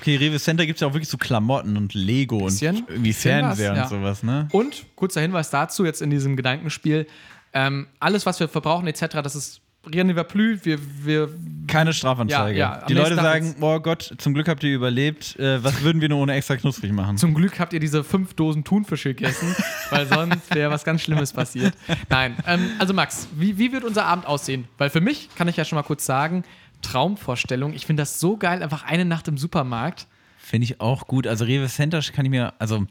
Okay, 0.00 0.16
Rewe 0.16 0.38
Center 0.38 0.66
gibt 0.66 0.76
es 0.76 0.80
ja 0.80 0.88
auch 0.88 0.92
wirklich 0.92 1.08
so 1.08 1.16
Klamotten 1.16 1.76
und 1.76 1.94
Lego 1.94 2.44
Bisschen. 2.44 2.76
und 2.76 2.90
irgendwie 2.90 3.12
Fernseher 3.12 3.72
was, 3.72 3.78
und 3.78 3.82
ja. 3.82 3.88
sowas, 3.88 4.22
ne? 4.22 4.48
Und 4.52 4.84
kurzer 4.94 5.20
Hinweis 5.20 5.50
dazu, 5.50 5.84
jetzt 5.84 6.02
in 6.02 6.10
diesem 6.10 6.36
Gedankenspiel: 6.36 7.06
ähm, 7.52 7.86
alles, 7.98 8.26
was 8.26 8.38
wir 8.38 8.48
verbrauchen, 8.48 8.86
etc., 8.86 9.22
das 9.22 9.34
ist 9.34 9.62
rien 9.92 10.06
ne 10.06 10.16
va 10.16 10.24
plus. 10.24 10.64
Wir, 10.64 10.78
wir, 11.04 11.28
Keine 11.66 11.92
Strafanzeige. 11.92 12.58
Ja, 12.58 12.80
ja, 12.80 12.86
Die 12.86 12.94
Leute 12.94 13.16
Tag 13.16 13.24
sagen, 13.24 13.56
oh 13.60 13.78
Gott, 13.80 14.14
zum 14.18 14.34
Glück 14.34 14.48
habt 14.48 14.62
ihr 14.64 14.74
überlebt. 14.74 15.38
Äh, 15.38 15.62
was 15.62 15.82
würden 15.82 16.00
wir 16.00 16.08
nur 16.08 16.20
ohne 16.20 16.34
extra 16.34 16.56
knusprig 16.56 16.92
machen? 16.92 17.16
zum 17.16 17.34
Glück 17.34 17.58
habt 17.58 17.72
ihr 17.72 17.80
diese 17.80 18.04
fünf 18.04 18.34
Dosen 18.34 18.64
Thunfische 18.64 19.14
gegessen, 19.14 19.54
weil 19.90 20.06
sonst 20.06 20.54
wäre 20.54 20.70
was 20.70 20.84
ganz 20.84 21.02
Schlimmes 21.02 21.32
passiert. 21.32 21.74
Nein, 22.08 22.36
ähm, 22.46 22.70
also 22.78 22.94
Max, 22.94 23.28
wie, 23.34 23.58
wie 23.58 23.72
wird 23.72 23.84
unser 23.84 24.04
Abend 24.04 24.26
aussehen? 24.26 24.66
Weil 24.78 24.90
für 24.90 25.00
mich, 25.00 25.28
kann 25.36 25.48
ich 25.48 25.56
ja 25.56 25.64
schon 25.64 25.76
mal 25.76 25.82
kurz 25.82 26.04
sagen, 26.04 26.44
Traumvorstellung. 26.82 27.72
Ich 27.72 27.86
finde 27.86 28.02
das 28.02 28.20
so 28.20 28.36
geil, 28.36 28.62
einfach 28.62 28.84
eine 28.84 29.04
Nacht 29.04 29.28
im 29.28 29.38
Supermarkt. 29.38 30.06
Finde 30.38 30.64
ich 30.64 30.80
auch 30.80 31.06
gut. 31.06 31.26
Also 31.26 31.44
Rewe 31.44 31.66
Center 31.66 32.00
kann 32.00 32.24
ich 32.24 32.30
mir, 32.30 32.54
also 32.58 32.86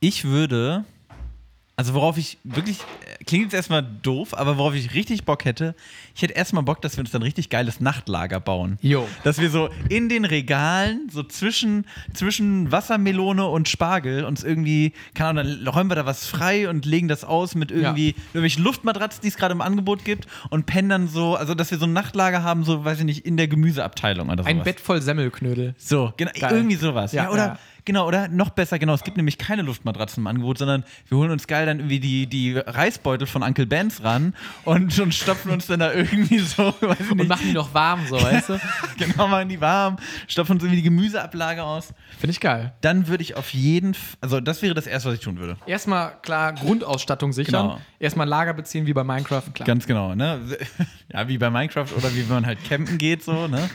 ich 0.00 0.24
würde, 0.24 0.84
also 1.82 1.94
worauf 1.94 2.16
ich 2.16 2.38
wirklich, 2.44 2.78
äh, 2.78 3.24
klingt 3.24 3.46
jetzt 3.46 3.54
erstmal 3.54 3.82
doof, 3.82 4.34
aber 4.34 4.56
worauf 4.56 4.72
ich 4.74 4.94
richtig 4.94 5.24
Bock 5.24 5.44
hätte, 5.44 5.74
ich 6.14 6.22
hätte 6.22 6.34
erstmal 6.34 6.62
Bock, 6.62 6.80
dass 6.80 6.96
wir 6.96 7.00
uns 7.00 7.10
dann 7.10 7.22
richtig 7.22 7.50
geiles 7.50 7.80
Nachtlager 7.80 8.38
bauen. 8.38 8.78
Jo. 8.82 9.08
Dass 9.24 9.38
wir 9.40 9.50
so 9.50 9.68
in 9.88 10.08
den 10.08 10.24
Regalen, 10.24 11.08
so 11.10 11.24
zwischen, 11.24 11.84
zwischen 12.14 12.70
Wassermelone 12.70 13.44
und 13.48 13.68
Spargel 13.68 14.22
uns 14.24 14.44
irgendwie, 14.44 14.92
keine 15.14 15.40
Ahnung, 15.40 15.58
dann 15.64 15.74
räumen 15.74 15.90
wir 15.90 15.96
da 15.96 16.06
was 16.06 16.24
frei 16.24 16.68
und 16.68 16.86
legen 16.86 17.08
das 17.08 17.24
aus 17.24 17.56
mit 17.56 17.72
irgendwie 17.72 18.14
irgendwelchen 18.28 18.62
Luftmatratzen, 18.62 19.20
die 19.22 19.28
es 19.28 19.36
gerade 19.36 19.50
im 19.52 19.60
Angebot 19.60 20.04
gibt 20.04 20.28
und 20.50 20.66
pennen 20.66 20.88
dann 20.88 21.08
so, 21.08 21.34
also 21.34 21.56
dass 21.56 21.72
wir 21.72 21.78
so 21.78 21.86
ein 21.86 21.92
Nachtlager 21.92 22.44
haben, 22.44 22.62
so, 22.62 22.84
weiß 22.84 23.00
ich 23.00 23.04
nicht, 23.04 23.26
in 23.26 23.36
der 23.36 23.48
Gemüseabteilung 23.48 24.28
oder 24.28 24.44
sowas. 24.44 24.50
Ein 24.54 24.62
Bett 24.62 24.78
voll 24.78 25.02
Semmelknödel. 25.02 25.74
So, 25.78 26.12
genau, 26.16 26.30
Geil. 26.38 26.52
irgendwie 26.52 26.76
sowas. 26.76 27.10
Ja, 27.10 27.24
Ja, 27.24 27.30
oder, 27.30 27.46
ja. 27.46 27.58
Genau, 27.84 28.06
oder 28.06 28.28
noch 28.28 28.50
besser, 28.50 28.78
genau, 28.78 28.94
es 28.94 29.04
gibt 29.04 29.16
nämlich 29.16 29.38
keine 29.38 29.62
Luftmatratzen 29.62 30.22
im 30.22 30.26
Angebot, 30.26 30.58
sondern 30.58 30.84
wir 31.08 31.18
holen 31.18 31.30
uns 31.30 31.46
geil 31.46 31.66
dann 31.66 31.78
irgendwie 31.78 32.00
die, 32.00 32.26
die 32.26 32.56
Reisbeutel 32.56 33.26
von 33.26 33.42
Uncle 33.42 33.66
Benz 33.66 34.02
ran 34.02 34.34
und, 34.64 34.98
und 34.98 35.14
stopfen 35.14 35.50
uns 35.50 35.66
dann 35.66 35.80
da 35.80 35.92
irgendwie 35.92 36.38
so, 36.38 36.74
Und 37.10 37.28
machen 37.28 37.46
die 37.46 37.52
noch 37.52 37.74
warm, 37.74 38.06
so, 38.08 38.20
weißt 38.20 38.50
du? 38.50 38.60
genau, 38.98 39.28
machen 39.28 39.48
die 39.48 39.60
warm, 39.60 39.96
stopfen 40.28 40.52
uns 40.52 40.62
irgendwie 40.62 40.82
die 40.82 40.88
Gemüseablage 40.88 41.62
aus. 41.62 41.94
Finde 42.18 42.32
ich 42.32 42.40
geil. 42.40 42.72
Dann 42.80 43.08
würde 43.08 43.22
ich 43.22 43.36
auf 43.36 43.52
jeden 43.52 43.94
Fall, 43.94 44.16
also 44.20 44.40
das 44.40 44.62
wäre 44.62 44.74
das 44.74 44.86
Erste, 44.86 45.08
was 45.08 45.16
ich 45.16 45.24
tun 45.24 45.38
würde. 45.38 45.56
Erstmal 45.66 46.20
klar 46.22 46.52
Grundausstattung 46.52 47.32
sichern. 47.32 47.68
Genau. 47.68 47.80
Erstmal 47.98 48.28
Lager 48.28 48.54
beziehen 48.54 48.86
wie 48.86 48.92
bei 48.92 49.04
Minecraft, 49.04 49.42
klar. 49.52 49.66
Ganz 49.66 49.86
genau, 49.86 50.14
ne? 50.14 50.40
Ja, 51.12 51.28
wie 51.28 51.36
bei 51.36 51.50
Minecraft 51.50 51.88
oder 51.96 52.14
wie 52.14 52.20
wenn 52.28 52.36
man 52.36 52.46
halt 52.46 52.64
campen 52.64 52.96
geht, 52.96 53.22
so, 53.22 53.46
ne? 53.46 53.68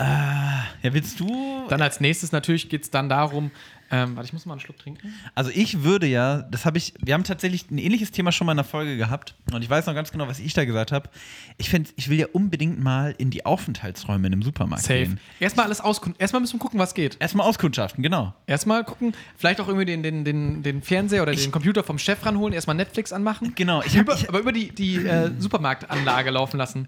Äh, 0.00 0.04
ja, 0.04 0.92
willst 0.94 1.18
du 1.18 1.66
Dann 1.68 1.82
als 1.82 2.00
nächstes 2.00 2.30
natürlich 2.32 2.68
geht 2.68 2.84
es 2.84 2.90
dann 2.90 3.08
darum, 3.08 3.50
ähm, 3.90 4.14
warte, 4.16 4.26
ich 4.26 4.32
muss 4.32 4.44
mal 4.46 4.52
einen 4.52 4.60
Schluck 4.60 4.78
trinken. 4.78 5.12
Also 5.34 5.50
ich 5.52 5.82
würde 5.82 6.06
ja, 6.06 6.42
das 6.42 6.66
habe 6.66 6.76
ich, 6.78 6.92
wir 7.02 7.14
haben 7.14 7.24
tatsächlich 7.24 7.70
ein 7.70 7.78
ähnliches 7.78 8.10
Thema 8.12 8.30
schon 8.30 8.44
mal 8.46 8.52
in 8.52 8.58
der 8.58 8.64
Folge 8.64 8.96
gehabt 8.96 9.34
und 9.52 9.62
ich 9.62 9.68
weiß 9.70 9.86
noch 9.86 9.94
ganz 9.94 10.12
genau, 10.12 10.28
was 10.28 10.38
ich 10.40 10.52
da 10.52 10.64
gesagt 10.66 10.92
habe. 10.92 11.08
Ich 11.56 11.68
finde, 11.70 11.90
ich 11.96 12.08
will 12.10 12.18
ja 12.18 12.26
unbedingt 12.32 12.78
mal 12.80 13.14
in 13.18 13.30
die 13.30 13.44
Aufenthaltsräume 13.46 14.26
in 14.28 14.34
einem 14.34 14.42
Supermarkt 14.42 14.84
Safe. 14.84 14.98
gehen. 15.00 15.20
Erstmal 15.40 15.66
alles 15.66 15.80
auskundschaften. 15.80 16.20
Erstmal 16.20 16.40
müssen 16.42 16.54
wir 16.56 16.60
gucken, 16.60 16.78
was 16.78 16.94
geht. 16.94 17.16
Erstmal 17.18 17.46
auskundschaften, 17.48 18.02
genau. 18.02 18.34
Erstmal 18.46 18.84
gucken, 18.84 19.14
vielleicht 19.36 19.58
auch 19.60 19.68
irgendwie 19.68 19.86
den, 19.86 20.02
den, 20.04 20.24
den, 20.24 20.62
den 20.62 20.82
Fernseher 20.82 21.22
oder 21.22 21.32
den 21.34 21.50
Computer 21.50 21.82
vom 21.82 21.98
Chef 21.98 22.24
ranholen, 22.24 22.52
erstmal 22.54 22.76
Netflix 22.76 23.12
anmachen. 23.12 23.54
Genau, 23.56 23.82
ich 23.82 23.94
hab- 23.96 24.02
über, 24.02 24.14
ich- 24.14 24.28
aber 24.28 24.38
über 24.40 24.52
die, 24.52 24.68
die 24.72 24.96
äh, 24.96 25.30
Supermarktanlage 25.38 26.30
laufen 26.30 26.58
lassen. 26.58 26.86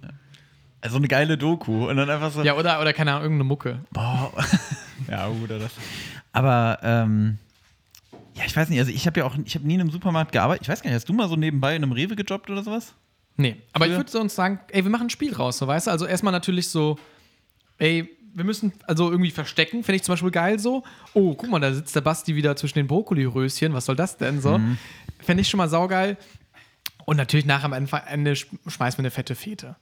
Also 0.83 0.97
eine 0.97 1.09
geile 1.09 1.37
Doku 1.37 1.89
und 1.89 1.97
dann 1.97 2.09
einfach 2.09 2.31
so. 2.33 2.43
Ja, 2.43 2.55
oder, 2.57 2.81
oder 2.81 2.93
keine 2.93 3.11
Ahnung, 3.13 3.23
irgendeine 3.25 3.45
Mucke. 3.49 3.81
Boah. 3.91 4.33
ja, 5.11 5.29
gut, 5.29 5.45
oder 5.45 5.59
das. 5.59 5.73
Aber, 6.33 6.79
ähm, 6.83 7.39
ja, 8.35 8.45
ich 8.47 8.57
weiß 8.57 8.69
nicht, 8.71 8.79
also 8.79 8.91
ich 8.91 9.07
habe 9.07 9.21
ja 9.21 9.27
auch, 9.27 9.35
ich 9.45 9.55
habe 9.55 9.67
nie 9.67 9.75
in 9.75 9.81
einem 9.83 9.91
Supermarkt 9.91 10.33
gearbeitet. 10.33 10.63
Ich 10.63 10.69
weiß 10.69 10.81
gar 10.83 10.91
nicht, 10.91 10.97
hast 10.97 11.09
du 11.09 11.13
mal 11.13 11.29
so 11.29 11.37
nebenbei 11.37 11.77
in 11.77 11.83
einem 11.83 11.93
Rewe 11.93 12.17
gejobbt 12.17 12.49
oder 12.49 12.63
sowas? 12.63 12.95
Nee, 13.37 13.57
aber 13.73 13.87
ich 13.87 13.93
Früher- 13.93 13.99
würde 14.07 14.19
uns 14.21 14.35
sagen, 14.35 14.61
ey, 14.71 14.83
wir 14.85 14.91
machen 14.91 15.07
ein 15.07 15.11
Spiel 15.11 15.35
raus, 15.35 15.59
so 15.59 15.67
weißt 15.67 15.87
du? 15.87 15.91
Also 15.91 16.07
erstmal 16.07 16.33
natürlich 16.33 16.69
so, 16.69 16.99
ey, 17.79 18.09
wir 18.33 18.45
müssen 18.45 18.73
also 18.87 19.11
irgendwie 19.11 19.31
verstecken, 19.31 19.83
finde 19.83 19.97
ich 19.97 20.03
zum 20.05 20.13
Beispiel 20.13 20.31
geil 20.31 20.59
so. 20.59 20.85
Oh, 21.15 21.35
guck 21.35 21.51
mal, 21.51 21.59
da 21.59 21.73
sitzt 21.75 21.95
der 21.97 22.01
Basti 22.01 22.37
wieder 22.37 22.55
zwischen 22.57 22.79
den 22.79 22.87
Brokkoli-Röschen, 22.87 23.75
was 23.75 23.85
soll 23.87 23.97
das 23.97 24.17
denn 24.17 24.41
so? 24.41 24.59
Mhm. 24.59 24.79
Fände 25.19 25.41
ich 25.43 25.49
schon 25.49 25.59
mal 25.59 25.69
saugeil. 25.69 26.17
Und 27.11 27.17
natürlich 27.17 27.45
nach 27.45 27.65
am 27.65 27.73
Ende- 27.73 28.03
Ende 28.07 28.35
sch- 28.35 28.47
schmeißen 28.69 28.97
wir 28.99 29.03
eine 29.03 29.11
fette 29.11 29.35
Fete. 29.35 29.75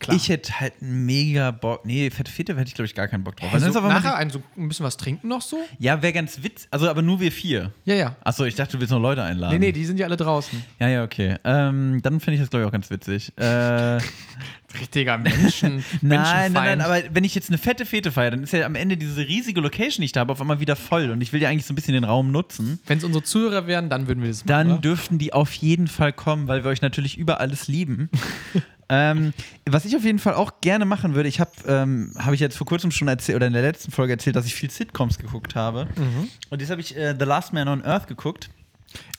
Klar. 0.00 0.14
Ich 0.14 0.28
hätte 0.28 0.60
halt 0.60 0.74
mega 0.80 1.50
Bock. 1.50 1.86
Nee, 1.86 2.10
Fette 2.10 2.30
Fete 2.30 2.54
hätte 2.54 2.68
ich, 2.68 2.74
glaube 2.74 2.84
ich, 2.84 2.94
gar 2.94 3.08
keinen 3.08 3.24
Bock 3.24 3.36
drauf. 3.36 3.50
Weil 3.54 3.64
also 3.64 3.80
mal 3.80 3.88
nachher 3.88 4.16
ein, 4.16 4.28
so 4.28 4.42
ein 4.58 4.68
bisschen 4.68 4.84
was 4.84 4.98
trinken 4.98 5.28
noch 5.28 5.40
so? 5.40 5.56
ja, 5.78 6.02
wäre 6.02 6.12
ganz 6.12 6.42
witzig. 6.42 6.68
Also, 6.70 6.90
aber 6.90 7.00
nur 7.00 7.20
wir 7.20 7.32
vier. 7.32 7.72
Ja, 7.86 7.94
ja. 7.94 8.16
Achso, 8.22 8.44
ich 8.44 8.54
dachte, 8.54 8.72
du 8.72 8.80
willst 8.80 8.90
noch 8.92 9.00
Leute 9.00 9.22
einladen. 9.22 9.54
Nee, 9.58 9.66
nee, 9.68 9.72
die 9.72 9.86
sind 9.86 9.98
ja 9.98 10.04
alle 10.04 10.18
draußen. 10.18 10.62
Ja, 10.78 10.88
ja, 10.88 11.04
okay. 11.04 11.36
Ähm, 11.44 12.00
dann 12.02 12.20
finde 12.20 12.34
ich 12.34 12.40
das, 12.42 12.50
glaube 12.50 12.64
ich, 12.64 12.68
auch 12.68 12.72
ganz 12.72 12.90
witzig. 12.90 13.32
Äh, 13.38 13.98
Richtiger 14.78 15.18
Menschen. 15.18 15.84
Nein, 16.02 16.52
nein, 16.52 16.52
nein, 16.52 16.80
aber 16.80 17.02
wenn 17.12 17.24
ich 17.24 17.34
jetzt 17.34 17.48
eine 17.50 17.58
fette 17.58 17.86
Fete 17.86 18.12
feiere, 18.12 18.32
dann 18.32 18.42
ist 18.42 18.52
ja 18.52 18.66
am 18.66 18.74
Ende 18.74 18.96
diese 18.96 19.20
riesige 19.26 19.60
Location, 19.60 20.02
die 20.02 20.06
ich 20.06 20.12
da 20.12 20.20
habe, 20.20 20.32
auf 20.32 20.40
einmal 20.40 20.60
wieder 20.60 20.76
voll. 20.76 21.10
Und 21.10 21.20
ich 21.20 21.32
will 21.32 21.40
ja 21.40 21.48
eigentlich 21.48 21.66
so 21.66 21.72
ein 21.72 21.76
bisschen 21.76 21.94
den 21.94 22.04
Raum 22.04 22.30
nutzen. 22.32 22.80
Wenn 22.86 22.98
es 22.98 23.04
unsere 23.04 23.24
Zuhörer 23.24 23.66
wären, 23.66 23.88
dann 23.88 24.08
würden 24.08 24.22
wir 24.22 24.28
das 24.28 24.44
Dann 24.44 24.68
machen. 24.68 24.78
oder? 24.78 24.82
dürften 24.82 25.18
die 25.18 25.32
auf 25.32 25.52
jeden 25.54 25.86
Fall 25.88 26.12
kommen, 26.12 26.48
weil 26.48 26.64
wir 26.64 26.70
euch 26.70 26.82
natürlich 26.82 27.18
über 27.18 27.40
alles 27.40 27.68
lieben. 27.68 28.10
ähm, 28.88 29.32
was 29.66 29.84
ich 29.84 29.96
auf 29.96 30.04
jeden 30.04 30.18
Fall 30.18 30.34
auch 30.34 30.60
gerne 30.60 30.84
machen 30.84 31.14
würde, 31.14 31.28
ich 31.28 31.40
habe 31.40 31.50
ähm, 31.66 32.12
habe 32.18 32.34
ich 32.34 32.40
jetzt 32.40 32.56
vor 32.56 32.66
kurzem 32.66 32.90
schon 32.90 33.08
erzählt 33.08 33.36
oder 33.36 33.46
in 33.46 33.52
der 33.52 33.62
letzten 33.62 33.90
Folge 33.90 34.12
erzählt, 34.12 34.36
dass 34.36 34.46
ich 34.46 34.54
viel 34.54 34.70
Sitcoms 34.70 35.18
geguckt 35.18 35.54
habe. 35.54 35.86
Mhm. 35.96 36.28
Und 36.50 36.60
jetzt 36.60 36.70
habe 36.70 36.80
ich 36.80 36.96
äh, 36.96 37.14
The 37.18 37.24
Last 37.24 37.52
Man 37.52 37.68
on 37.68 37.82
Earth 37.84 38.06
geguckt. 38.06 38.50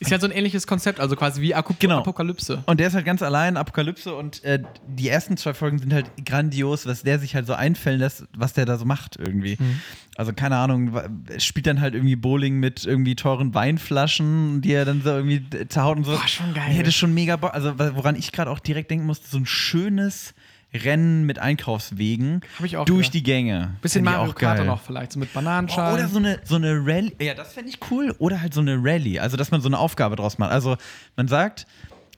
Ist 0.00 0.10
ja 0.10 0.18
so 0.18 0.26
ein 0.26 0.32
ähnliches 0.32 0.66
Konzept, 0.66 1.00
also 1.00 1.16
quasi 1.16 1.40
wie 1.40 1.54
Aku 1.54 1.74
Genau. 1.78 1.98
Apokalypse. 1.98 2.62
Und 2.66 2.80
der 2.80 2.88
ist 2.88 2.94
halt 2.94 3.04
ganz 3.06 3.22
allein, 3.22 3.56
Apokalypse, 3.56 4.14
und 4.14 4.42
äh, 4.44 4.62
die 4.86 5.08
ersten 5.08 5.36
zwei 5.36 5.54
Folgen 5.54 5.78
sind 5.78 5.92
halt 5.92 6.06
grandios, 6.24 6.86
was 6.86 7.02
der 7.02 7.18
sich 7.18 7.34
halt 7.34 7.46
so 7.46 7.54
einfällen 7.54 8.00
lässt, 8.00 8.24
was 8.36 8.52
der 8.52 8.66
da 8.66 8.76
so 8.76 8.84
macht 8.84 9.16
irgendwie. 9.16 9.56
Mhm. 9.58 9.80
Also 10.16 10.32
keine 10.32 10.56
Ahnung, 10.56 10.98
spielt 11.38 11.66
dann 11.66 11.80
halt 11.80 11.94
irgendwie 11.94 12.16
Bowling 12.16 12.58
mit 12.58 12.84
irgendwie 12.86 13.16
teuren 13.16 13.54
Weinflaschen, 13.54 14.62
die 14.62 14.72
er 14.72 14.84
dann 14.84 15.02
so 15.02 15.10
irgendwie 15.10 15.44
äh, 15.56 15.68
zerhaut 15.68 15.98
und 15.98 16.04
so. 16.04 16.12
Boah, 16.12 16.28
schon 16.28 16.54
geil. 16.54 16.78
Das 16.78 16.88
ist 16.88 16.96
schon 16.96 17.12
mega 17.14 17.36
Bock. 17.36 17.52
Also 17.54 17.78
woran 17.78 18.16
ich 18.16 18.32
gerade 18.32 18.50
auch 18.50 18.60
direkt 18.60 18.90
denken 18.90 19.06
musste, 19.06 19.28
so 19.28 19.36
ein 19.38 19.46
schönes 19.46 20.34
Rennen 20.76 21.24
mit 21.24 21.38
Einkaufswegen 21.38 22.40
durch 22.60 22.86
gedacht. 22.86 23.14
die 23.14 23.22
Gänge. 23.22 23.76
Bisschen 23.82 24.04
Mario 24.04 24.30
auch 24.30 24.34
Kart 24.34 24.58
geil. 24.58 24.66
noch 24.66 24.80
vielleicht, 24.82 25.12
so 25.12 25.18
mit 25.18 25.30
Oh, 25.32 25.34
Bananenschalen. 25.34 25.94
Oder 25.94 26.08
so 26.08 26.18
eine, 26.18 26.40
so 26.44 26.56
eine 26.56 26.72
Rallye. 26.84 27.12
Ja, 27.20 27.34
das 27.34 27.52
fände 27.54 27.70
ich 27.70 27.78
cool. 27.90 28.14
Oder 28.18 28.40
halt 28.40 28.54
so 28.54 28.60
eine 28.60 28.76
Rallye. 28.80 29.18
Also, 29.20 29.36
dass 29.36 29.50
man 29.50 29.60
so 29.60 29.68
eine 29.68 29.78
Aufgabe 29.78 30.16
draus 30.16 30.38
macht. 30.38 30.52
Also, 30.52 30.76
man 31.16 31.28
sagt, 31.28 31.66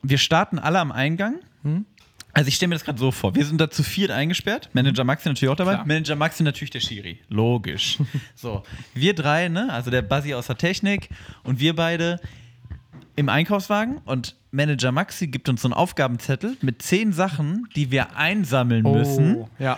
wir 0.03 0.19
starten 0.19 0.59
alle 0.59 0.79
am 0.79 0.93
Eingang. 0.93 1.37
Hm? 1.63 1.87
Also, 2.35 2.49
ich 2.49 2.55
stelle 2.57 2.69
mir 2.69 2.75
das 2.77 2.85
gerade 2.85 2.99
so 2.99 3.11
vor. 3.11 3.35
Wir 3.35 3.45
sind 3.45 3.61
da 3.61 3.71
zu 3.71 3.83
viert 3.83 4.11
eingesperrt. 4.11 4.69
Manager 4.73 5.03
Maxi 5.05 5.29
natürlich 5.29 5.51
auch 5.51 5.57
dabei. 5.57 5.75
Klar. 5.75 5.87
Manager 5.87 6.15
Maxi 6.15 6.43
natürlich 6.43 6.71
der 6.71 6.81
Schiri. 6.81 7.21
Logisch. 7.29 7.99
so, 8.35 8.63
wir 8.95 9.15
drei, 9.15 9.49
ne? 9.49 9.73
Also, 9.73 9.91
der 9.91 10.03
Buzzy 10.03 10.35
aus 10.35 10.47
der 10.47 10.57
Technik 10.59 11.09
und 11.43 11.59
wir 11.59 11.75
beide 11.75 12.21
im 13.19 13.29
Einkaufswagen 13.29 13.99
und 14.05 14.37
Manager 14.53 14.93
Maxi 14.93 15.27
gibt 15.27 15.49
uns 15.49 15.63
so 15.63 15.69
einen 15.69 15.75
Aufgabenzettel 15.75 16.57
mit 16.63 16.83
zehn 16.83 17.13
Sachen, 17.13 17.67
die 17.75 17.91
wir 17.91 18.17
einsammeln 18.17 18.85
müssen 18.85 19.35
oh, 19.39 19.49
ja. 19.59 19.77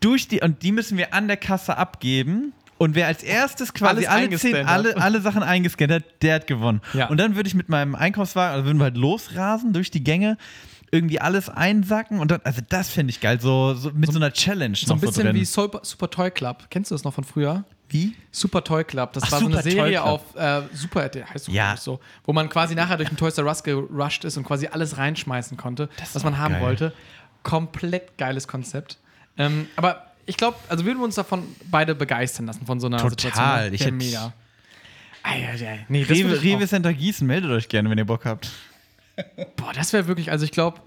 durch 0.00 0.28
die 0.28 0.40
und 0.40 0.62
die 0.62 0.72
müssen 0.72 0.96
wir 0.96 1.12
an 1.12 1.28
der 1.28 1.36
Kasse 1.36 1.76
abgeben. 1.76 2.54
Und 2.78 2.94
wer 2.94 3.08
als 3.08 3.22
erstes 3.22 3.74
quasi 3.74 4.06
Alles 4.06 4.30
alle, 4.30 4.38
zehn, 4.38 4.66
alle, 4.66 4.96
alle 4.96 5.20
Sachen 5.20 5.42
eingescannt 5.42 5.92
hat, 5.92 6.04
der 6.22 6.36
hat 6.36 6.46
gewonnen. 6.46 6.80
Ja. 6.94 7.08
Und 7.08 7.18
dann 7.18 7.36
würde 7.36 7.46
ich 7.46 7.54
mit 7.54 7.68
meinem 7.68 7.94
Einkaufswagen, 7.94 8.54
also 8.54 8.64
würden 8.64 8.78
wir 8.78 8.84
halt 8.84 8.96
losrasen 8.96 9.74
durch 9.74 9.90
die 9.90 10.02
Gänge, 10.02 10.38
irgendwie 10.90 11.20
alles 11.20 11.50
einsacken 11.50 12.18
und 12.18 12.30
dann, 12.30 12.40
also 12.44 12.62
das 12.66 12.88
fände 12.88 13.10
ich 13.10 13.20
geil, 13.20 13.38
so, 13.42 13.74
so 13.74 13.90
mit 13.92 14.10
so, 14.10 14.18
einer 14.18 14.32
Challenge 14.32 14.74
So 14.74 14.94
ein 14.94 15.00
so 15.00 15.06
bisschen 15.06 15.24
drin. 15.24 15.36
wie 15.36 15.44
Super, 15.44 15.80
Super 15.82 16.08
Toy 16.08 16.30
Club. 16.30 16.64
Kennst 16.70 16.90
du 16.90 16.94
das 16.94 17.04
noch 17.04 17.12
von 17.12 17.24
früher? 17.24 17.64
Wie? 17.90 18.14
Super 18.32 18.62
Toy 18.64 18.84
Club. 18.84 19.12
Das 19.12 19.24
Ach, 19.24 19.32
war 19.32 19.40
so 19.40 19.46
eine 19.46 19.62
Serie 19.62 20.02
auf 20.02 20.34
äh, 20.36 20.62
Super 20.72 21.02
heißt 21.04 21.44
Super 21.46 21.56
Ja. 21.56 21.74
ich 21.74 21.80
so, 21.80 22.00
wo 22.24 22.32
man 22.32 22.48
quasi 22.48 22.74
nachher 22.74 22.96
durch 22.96 23.08
den 23.08 23.16
Toys 23.18 23.36
R 23.38 23.44
Us 23.46 23.62
gerusht 23.62 24.24
ist 24.24 24.36
und 24.36 24.44
quasi 24.44 24.66
alles 24.68 24.96
reinschmeißen 24.96 25.56
konnte, 25.56 25.88
ist 26.00 26.14
was 26.14 26.24
man 26.24 26.38
haben 26.38 26.54
geil. 26.54 26.62
wollte. 26.62 26.92
Komplett 27.42 28.16
geiles 28.18 28.46
Konzept. 28.48 28.98
Ähm, 29.38 29.66
aber 29.76 30.06
ich 30.26 30.36
glaube, 30.36 30.56
also 30.68 30.84
würden 30.84 30.98
wir 30.98 31.04
uns 31.04 31.14
davon 31.14 31.44
beide 31.70 31.94
begeistern 31.94 32.46
lassen 32.46 32.66
von 32.66 32.78
so 32.80 32.86
einer 32.86 32.98
Total. 32.98 33.10
Situation. 33.10 33.74
Ich 33.74 33.80
Ja, 33.80 33.86
hätt- 33.86 33.94
mega. 33.94 34.32
Ei, 35.22 35.48
ei, 35.48 35.66
ei. 35.68 35.86
Nee, 35.88 36.00
das 36.04 36.10
Rewe, 36.16 36.34
ich 36.34 36.68
Center 36.68 36.92
Gießen, 36.94 37.26
meldet 37.26 37.50
euch 37.50 37.68
gerne, 37.68 37.90
wenn 37.90 37.98
ihr 37.98 38.06
Bock 38.06 38.24
habt. 38.24 38.50
Boah, 39.56 39.72
das 39.74 39.92
wäre 39.92 40.06
wirklich, 40.06 40.30
also 40.30 40.44
ich 40.44 40.50
glaube, 40.52 40.80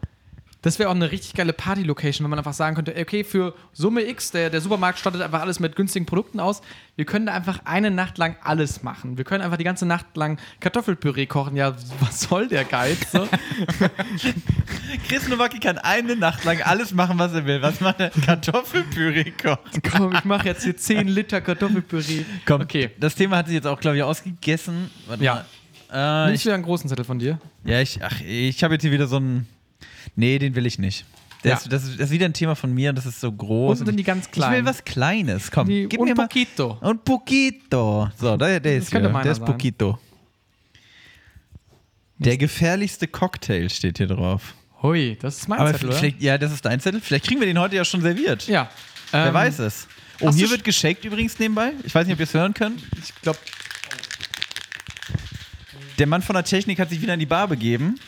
das 0.64 0.80
wäre 0.80 0.90
auch 0.90 0.96
eine 0.96 1.12
richtig 1.12 1.36
geile 1.36 1.54
Party-Location, 1.54 2.24
wenn 2.26 2.32
man 2.32 2.40
einfach 2.40 2.54
sagen 2.54 2.76
könnte, 2.76 2.96
okay, 3.00 3.24
für 3.24 3.54
Summe 3.74 4.02
X, 4.10 4.32
der, 4.32 4.50
der 4.50 4.60
Supermarkt 4.62 4.98
stattet 4.98 5.22
einfach 5.22 5.42
alles 5.42 5.60
mit 5.60 5.76
günstigen 5.76 6.06
Produkten 6.08 6.40
aus. 6.40 6.62
Wir 6.96 7.06
können 7.06 7.26
da 7.28 7.34
einfach 7.34 7.60
eine 7.66 7.92
Nacht 7.92 8.18
lang 8.18 8.36
alles 8.44 8.82
machen. 8.82 9.18
Wir 9.18 9.24
können 9.26 9.44
einfach 9.44 9.58
die 9.58 9.64
ganze 9.64 9.86
Nacht 9.86 10.06
lang 10.18 10.40
Kartoffelpüree 10.60 11.26
kochen. 11.28 11.56
Ja, 11.56 11.76
was 12.00 12.22
soll 12.22 12.48
der 12.48 12.64
Geiz? 12.64 12.98
So? 13.12 13.28
Chris 15.08 15.28
Nowacki 15.28 15.60
kann 15.60 15.78
eine 15.78 16.16
Nacht 16.16 16.44
lang 16.44 16.62
alles 16.62 16.94
machen, 16.94 17.18
was 17.20 17.34
er 17.34 17.46
will. 17.46 17.62
Was 17.62 17.80
macht 17.82 18.00
er? 18.00 18.10
Kartoffelpüree 18.10 19.32
kochen. 19.32 19.82
Komm, 19.92 20.14
ich 20.16 20.24
mache 20.26 20.48
jetzt 20.48 20.64
hier 20.64 20.76
10 20.78 21.08
Liter 21.08 21.42
Kartoffelpüree. 21.42 22.26
Komm, 22.46 22.62
Okay. 22.62 22.92
das 23.00 23.16
Thema 23.16 23.38
hat 23.38 23.48
sich 23.48 23.56
jetzt 23.56 23.68
auch, 23.68 23.80
glaube 23.80 23.98
ich, 23.98 24.04
ausgegessen. 24.04 24.90
Warte 25.08 25.24
Ja. 25.24 25.46
mal. 25.92 26.26
Äh, 26.26 26.28
Nimmst 26.28 26.44
du 26.44 26.48
wieder 26.48 26.56
einen 26.56 26.64
großen 26.64 26.90
Zettel 26.90 27.06
von 27.06 27.20
dir? 27.20 27.40
ja, 27.66 27.80
ich, 27.82 28.00
ach, 28.04 28.20
ich 28.22 28.64
habe 28.64 28.76
jetzt 28.76 28.82
hier 28.84 28.92
wieder 28.92 29.08
so 29.08 29.18
einen. 29.18 29.48
Nee, 30.16 30.40
den 30.40 30.56
will 30.56 30.66
ich 30.66 30.80
nicht. 30.80 31.06
Der 31.44 31.52
Ja. 31.52 31.56
das, 31.70 31.84
ist, 31.84 31.94
das 32.00 32.06
ist 32.08 32.12
wieder 32.12 32.26
ein 32.26 32.34
Thema 32.34 32.56
von 32.56 32.74
mir, 32.74 32.94
das 32.94 33.06
ist 33.06 33.20
so 33.20 33.32
groß. 33.32 33.80
Unten 33.80 33.86
sind 33.88 33.98
die 33.98 34.04
ganz 34.04 34.26
Ich 34.28 34.32
will 34.38 34.44
kleinen. 34.44 34.66
was 34.66 34.84
Kleines. 34.86 35.52
Komm, 35.52 35.68
Die 35.68 35.88
gib 35.90 36.00
mir 36.02 36.16
mal. 36.16 36.28
poquito. 36.28 36.78
Un 36.82 37.00
poquito. 37.00 38.10
So, 38.18 38.38
der, 38.38 38.60
der 38.60 38.78
ist 38.78 38.90
hier. 38.92 39.02
Der 39.02 39.26
ist 39.32 39.38
sein. 39.40 39.46
poquito. 39.46 40.00
Der 42.20 42.38
gefährlichste 42.38 43.08
Cocktail 43.08 43.70
steht 43.70 43.98
hier 43.98 44.08
drauf. 44.08 44.54
Hui, 44.82 45.18
das 45.22 45.38
ist 45.40 45.48
mein 45.50 45.60
Aber 45.60 45.72
Zettel, 45.74 45.90
oder? 45.90 46.08
ja, 46.20 46.38
das 46.38 46.52
ist 46.54 46.64
dein 46.66 46.80
Zettel. 46.80 47.02
Vielleicht 47.02 47.26
kriegen 47.26 47.40
wir 47.40 47.48
den 47.48 47.60
heute 47.60 47.76
ja 47.76 47.84
schon 47.84 48.02
serviert. 48.02 48.48
Ja. 48.48 48.70
Wer 49.12 49.28
Ähm, 49.28 49.34
weiß 49.34 49.60
es. 49.60 49.88
Oh, 50.22 50.32
hier 50.32 50.50
wird 50.50 50.64
geshakt 50.64 51.04
übrigens 51.04 51.38
nebenbei. 51.40 51.74
Ich 51.84 51.94
weiß 51.94 52.06
nicht, 52.08 52.14
ob 52.14 52.20
ihr 52.20 52.24
es 52.26 52.34
hören 52.34 52.54
könnt. 52.54 52.82
Ich 53.02 53.14
glaube, 53.22 53.40
Der 56.00 56.08
Mann 56.08 56.22
von 56.22 56.34
der 56.36 56.44
Technik 56.44 56.80
hat 56.80 56.90
sich 56.90 57.02
wieder 57.02 57.14
in 57.14 57.20
die 57.20 57.26
Bar 57.26 57.48
begeben. 57.48 58.00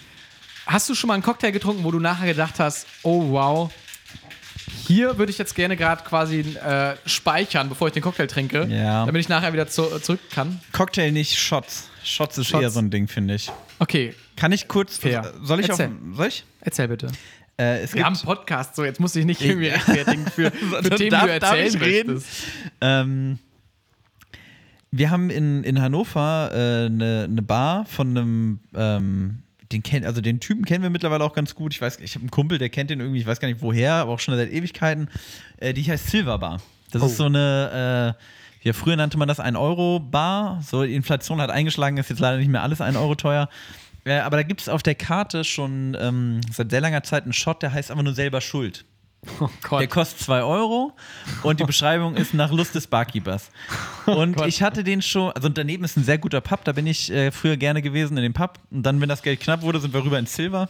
Hast 0.66 0.90
du 0.90 0.96
schon 0.96 1.08
mal 1.10 1.14
einen 1.16 1.24
Cocktail 1.24 1.52
getrunken, 1.52 1.84
wo 1.84 1.92
du 1.92 2.00
nachher 2.00 2.28
gedacht 2.28 2.60
hast, 2.60 2.88
oh 3.04 3.30
wow, 3.32 3.72
hier 4.88 5.18
würde 5.18 5.32
ich 5.32 5.38
jetzt 5.38 5.56
gerne 5.56 5.78
gerade 5.78 6.04
quasi 6.04 6.40
äh, 6.40 6.96
speichern, 7.06 7.70
bevor 7.70 7.88
ich 7.88 7.94
den 7.94 8.02
Cocktail 8.04 8.28
trinke, 8.28 8.66
Ja. 8.70 9.06
damit 9.06 9.20
ich 9.22 9.30
nachher 9.30 9.54
wieder 9.54 9.68
zu, 9.68 9.84
zurück 10.00 10.20
kann? 10.32 10.60
Cocktail 10.72 11.12
nicht 11.12 11.38
Shots. 11.40 11.90
Shots 12.04 12.38
ist 12.40 12.48
Shots. 12.48 12.62
eher 12.64 12.70
so 12.70 12.80
ein 12.80 12.90
Ding, 12.90 13.08
finde 13.08 13.36
ich. 13.36 13.52
Okay, 13.80 14.14
Kann 14.36 14.52
ich 14.52 14.68
kurz. 14.68 14.98
Fair. 14.98 15.34
Soll 15.44 15.60
ich 15.60 15.70
Erzähl. 15.70 15.88
auf. 15.88 16.18
Soll 16.18 16.28
ich? 16.28 16.44
erzähl 16.62 16.88
bitte. 16.88 17.08
Äh, 17.58 17.82
es 17.84 17.94
Wir 17.94 18.04
haben 18.04 18.14
einen 18.14 18.16
gibt, 18.16 18.26
Podcast, 18.26 18.76
so 18.76 18.84
jetzt 18.84 19.00
muss 19.00 19.16
ich 19.16 19.26
nicht 19.26 19.42
irgendwie 19.42 19.68
rechtfertigen 19.70 20.26
für, 20.28 20.52
für 20.84 20.90
Themen, 20.90 21.10
darf- 21.12 21.22
die 21.24 21.28
du 21.40 21.46
erzählen 21.46 21.76
reden? 21.82 22.24
ähm, 22.82 23.40
wir 24.92 25.10
haben 25.10 25.30
in, 25.30 25.64
in 25.64 25.82
Hannover 25.82 26.50
eine 26.52 26.86
äh, 26.86 26.90
ne- 26.90 27.28
ne 27.30 27.42
Bar 27.42 27.86
von 27.86 28.10
einem. 28.18 28.60
Ähm, 28.76 29.42
den 29.72 29.84
kennt, 29.84 30.06
also 30.06 30.22
den 30.22 30.40
Typen 30.40 30.64
kennen 30.66 30.84
wir 30.84 30.90
mittlerweile 30.90 31.24
auch 31.24 31.34
ganz 31.34 31.56
gut. 31.56 31.74
Ich 31.74 31.82
weiß, 31.82 32.00
ich 32.00 32.16
habe 32.16 32.22
einen 32.22 32.32
Kumpel, 32.32 32.58
der 32.58 32.70
kennt 32.70 32.90
den 32.90 33.00
irgendwie, 33.00 33.20
ich 33.20 33.26
weiß 33.28 33.40
gar 33.40 33.48
nicht 33.48 33.62
woher, 33.62 33.94
aber 33.94 34.12
auch 34.12 34.20
schon 34.20 34.36
seit 34.36 34.52
Ewigkeiten. 34.52 35.10
Äh, 35.58 35.74
die 35.74 35.84
heißt 35.84 36.08
Silver 36.08 36.38
Bar. 36.38 36.62
Das 36.92 37.02
Oh. 37.02 37.08
ist 37.08 37.18
so 37.18 37.26
eine, 37.26 38.16
äh, 38.64 38.68
ja, 38.68 38.74
früher 38.74 38.96
nannte 38.96 39.18
man 39.18 39.28
das 39.28 39.40
1-Euro-Bar. 39.40 40.62
So, 40.64 40.84
die 40.84 40.96
Inflation 40.96 41.42
hat 41.42 41.50
eingeschlagen, 41.50 41.98
ist 41.98 42.10
jetzt 42.10 42.20
leider 42.20 42.38
nicht 42.38 42.50
mehr 42.50 42.64
alles 42.64 42.82
1 42.82 42.96
Euro 42.98 43.16
teuer. 43.16 43.50
Äh, 44.06 44.20
aber 44.20 44.38
da 44.38 44.44
gibt 44.44 44.62
es 44.62 44.70
auf 44.70 44.84
der 44.84 44.96
Karte 44.96 45.44
schon 45.44 45.98
ähm, 46.00 46.42
seit 46.52 46.70
sehr 46.70 46.82
langer 46.82 47.04
Zeit 47.04 47.24
einen 47.24 47.34
Shot, 47.34 47.62
der 47.64 47.74
heißt 47.74 47.92
aber 47.92 48.04
nur 48.04 48.14
selber 48.14 48.42
Schuld. 48.42 48.86
Oh 49.40 49.50
Gott. 49.64 49.82
Der 49.82 49.88
kostet 49.88 50.20
2 50.20 50.44
Euro 50.44 50.94
und 51.44 51.60
die 51.60 51.64
Beschreibung 51.64 52.16
ist 52.16 52.34
nach 52.34 52.52
Lust 52.52 52.76
des 52.76 52.88
Barkeepers. 52.88 53.50
Und 54.06 54.38
Gott. 54.38 54.48
ich 54.48 54.62
hatte 54.62 54.84
den 54.84 55.02
schon, 55.02 55.32
also 55.32 55.50
daneben 55.50 55.84
ist 55.84 55.98
ein 55.98 56.04
sehr 56.04 56.18
guter 56.18 56.42
Pub, 56.42 56.64
da 56.64 56.72
bin 56.72 56.86
ich 56.88 57.12
äh, 57.12 57.32
früher 57.32 57.58
gerne 57.58 57.82
gewesen 57.82 58.16
in 58.18 58.24
dem 58.24 58.34
Pub. 58.34 58.60
Und 58.72 58.84
dann, 58.84 59.02
wenn 59.02 59.10
das 59.10 59.24
Geld 59.24 59.40
knapp 59.40 59.62
wurde, 59.62 59.80
sind 59.80 59.94
wir 59.94 60.04
rüber 60.04 60.20
ins 60.20 60.36
Silver. 60.36 60.70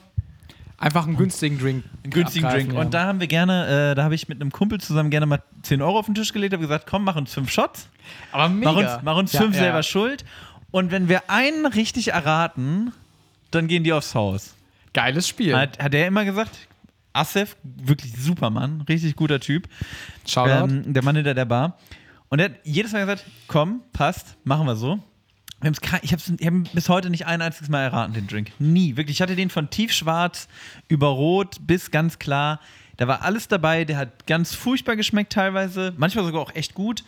Einfach 0.78 1.06
einen 1.08 1.16
günstigen 1.16 1.58
Drink. 1.58 1.84
Einen 2.03 2.12
günstigen 2.12 2.49
Drink. 2.49 2.74
ja. 2.74 2.80
Und 2.80 2.93
da 2.93 3.06
haben 3.06 3.20
wir 3.20 3.28
gerne, 3.28 3.91
äh, 3.91 3.95
da 3.95 4.03
habe 4.03 4.16
ich 4.16 4.28
mit 4.28 4.41
einem 4.41 4.51
Kumpel 4.51 4.80
zusammen 4.80 5.10
gerne 5.10 5.26
mal 5.26 5.41
10 5.62 5.82
Euro 5.82 5.99
auf 5.99 6.06
den 6.06 6.16
Tisch 6.16 6.34
gelegt, 6.34 6.53
habe 6.53 6.62
gesagt, 6.64 6.86
komm, 6.88 7.03
mach 7.06 7.16
uns 7.16 7.34
fünf 7.34 7.51
Shots. 7.51 7.88
Aber 8.32 8.49
mega. 8.49 8.72
Mach 8.72 8.80
uns, 8.80 9.03
mach 9.03 9.18
uns 9.18 9.34
Ja, 9.34 9.41
fünf 9.41 9.56
ja, 9.56 9.64
selber 9.64 9.84
schuld. 9.84 10.26
Und 10.72 10.91
wenn 10.91 11.08
wir 11.08 11.30
einen 11.30 11.66
richtig 11.66 12.10
erraten, 12.10 12.91
dann 13.51 13.68
gehen 13.68 13.84
die 13.84 13.93
aufs 13.93 14.16
Haus. 14.16 14.56
Geiles 14.93 15.28
Spiel. 15.28 15.56
Hat, 15.56 15.80
hat 15.80 15.93
er 15.93 16.08
immer 16.08 16.26
gesagt. 16.26 16.51
Assef, 17.16 17.55
wirklich 17.63 18.13
super 18.18 18.49
Mann, 18.49 18.82
richtig 18.82 19.16
guter 19.16 19.39
Typ. 19.39 19.68
Shoutout. 20.28 20.72
Ähm, 20.72 20.93
der 20.93 21.03
Mann 21.03 21.16
hinter 21.16 21.34
der 21.34 21.45
Bar. 21.45 21.78
Und 22.30 22.39
er 22.39 22.45
hat 22.45 22.55
jedes 22.63 22.91
Mal 22.91 22.99
gesagt: 22.99 23.26
Komm, 23.47 23.82
passt, 23.93 24.36
machen 24.43 24.68
wir 24.68 24.76
so. 24.76 24.99
Wir 25.61 25.72
Ich 26.01 26.11
habe 26.11 26.22
hab 26.22 26.74
bis 26.74 26.89
heute 26.89 27.09
nicht 27.09 27.26
ein 27.26 27.41
einziges 27.41 27.70
Mal 27.70 27.84
erraten, 27.84 28.13
den 28.13 28.28
Drink. 28.28 28.51
Nie. 28.59 28.97
Wirklich. 28.97 29.18
Ich 29.18 29.22
hatte 29.22 29.36
den 29.36 29.49
von 29.49 29.70
tiefschwarz 29.70 30.47
über 30.88 31.07
rot 31.07 31.57
bis 31.61 31.91
ganz 31.91 32.20
klar. 32.20 32.59
Da 32.97 33.07
war 33.07 33.22
alles 33.22 33.47
dabei. 33.47 33.86
Der 33.86 33.97
hat 33.97 34.28
ganz 34.28 34.53
furchtbar 34.53 34.95
geschmeckt 34.95 35.34
teilweise. 35.34 35.93
Manchmal 35.97 36.26
sogar 36.26 36.41
auch 36.41 36.53
echt 36.55 36.76
gut. 36.76 37.03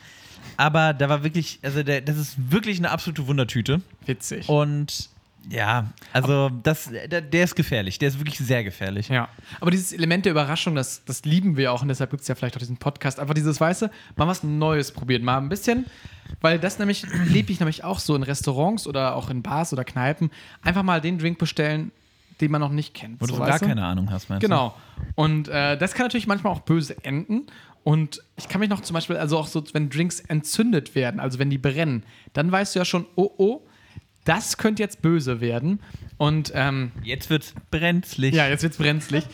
Aber 0.55 0.93
da 0.93 1.09
war 1.09 1.23
wirklich, 1.23 1.59
also 1.61 1.83
der, 1.83 2.01
das 2.01 2.17
ist 2.17 2.51
wirklich 2.51 2.77
eine 2.77 2.89
absolute 2.89 3.27
Wundertüte. 3.27 3.81
Witzig. 4.05 4.47
Und 4.49 5.09
ja, 5.49 5.87
also 6.13 6.49
das, 6.49 6.89
der, 7.09 7.21
der 7.21 7.43
ist 7.43 7.55
gefährlich. 7.55 7.99
Der 7.99 8.09
ist 8.09 8.19
wirklich 8.19 8.37
sehr 8.37 8.63
gefährlich. 8.63 9.09
Ja, 9.09 9.29
aber 9.59 9.71
dieses 9.71 9.93
Element 9.93 10.25
der 10.25 10.31
Überraschung, 10.31 10.75
das, 10.75 11.03
das 11.05 11.23
lieben 11.25 11.57
wir 11.57 11.71
auch 11.71 11.81
und 11.81 11.87
deshalb 11.87 12.09
gibt 12.11 12.21
es 12.21 12.27
ja 12.27 12.35
vielleicht 12.35 12.55
auch 12.55 12.59
diesen 12.59 12.77
Podcast. 12.77 13.19
Einfach 13.19 13.33
dieses 13.33 13.59
Weiße, 13.59 13.89
mal 14.15 14.27
was 14.27 14.43
Neues 14.43 14.91
probiert, 14.91 15.23
mal 15.23 15.37
ein 15.37 15.49
bisschen, 15.49 15.85
weil 16.41 16.59
das 16.59 16.79
nämlich, 16.79 17.05
lebe 17.25 17.51
ich 17.51 17.59
nämlich 17.59 17.83
auch 17.83 17.99
so 17.99 18.15
in 18.15 18.23
Restaurants 18.23 18.87
oder 18.87 19.15
auch 19.15 19.29
in 19.29 19.41
Bars 19.41 19.73
oder 19.73 19.83
Kneipen, 19.83 20.31
einfach 20.61 20.83
mal 20.83 21.01
den 21.01 21.17
Drink 21.17 21.37
bestellen, 21.37 21.91
den 22.41 22.51
man 22.51 22.61
noch 22.61 22.71
nicht 22.71 22.93
kennt. 22.93 23.21
Wo 23.21 23.25
du 23.25 23.33
so, 23.33 23.39
so 23.39 23.45
gar 23.45 23.59
du? 23.59 23.65
keine 23.65 23.85
Ahnung 23.85 24.11
hast, 24.11 24.29
meinst 24.29 24.41
Genau. 24.41 24.75
Und 25.15 25.47
äh, 25.47 25.77
das 25.77 25.93
kann 25.93 26.05
natürlich 26.05 26.27
manchmal 26.27 26.53
auch 26.53 26.61
böse 26.61 26.95
enden. 27.03 27.47
Und 27.83 28.21
ich 28.35 28.49
kann 28.49 28.59
mich 28.59 28.69
noch 28.69 28.81
zum 28.81 28.95
Beispiel, 28.95 29.15
also 29.15 29.37
auch 29.37 29.47
so, 29.47 29.63
wenn 29.71 29.89
Drinks 29.89 30.19
entzündet 30.19 30.93
werden, 30.93 31.21
also 31.21 31.39
wenn 31.39 31.49
die 31.49 31.57
brennen, 31.57 32.03
dann 32.33 32.51
weißt 32.51 32.75
du 32.75 32.79
ja 32.79 32.85
schon, 32.85 33.05
oh 33.15 33.31
oh, 33.37 33.61
das 34.27 34.57
könnte 34.57 34.83
jetzt 34.83 35.01
böse 35.01 35.41
werden. 35.41 35.79
Und 36.17 36.51
ähm? 36.55 36.91
Jetzt 37.03 37.29
wird's 37.29 37.53
brenzlig. 37.71 38.33
ja, 38.33 38.47
jetzt 38.47 38.63
wird's 38.63 38.77
brenzlig. 38.77 39.25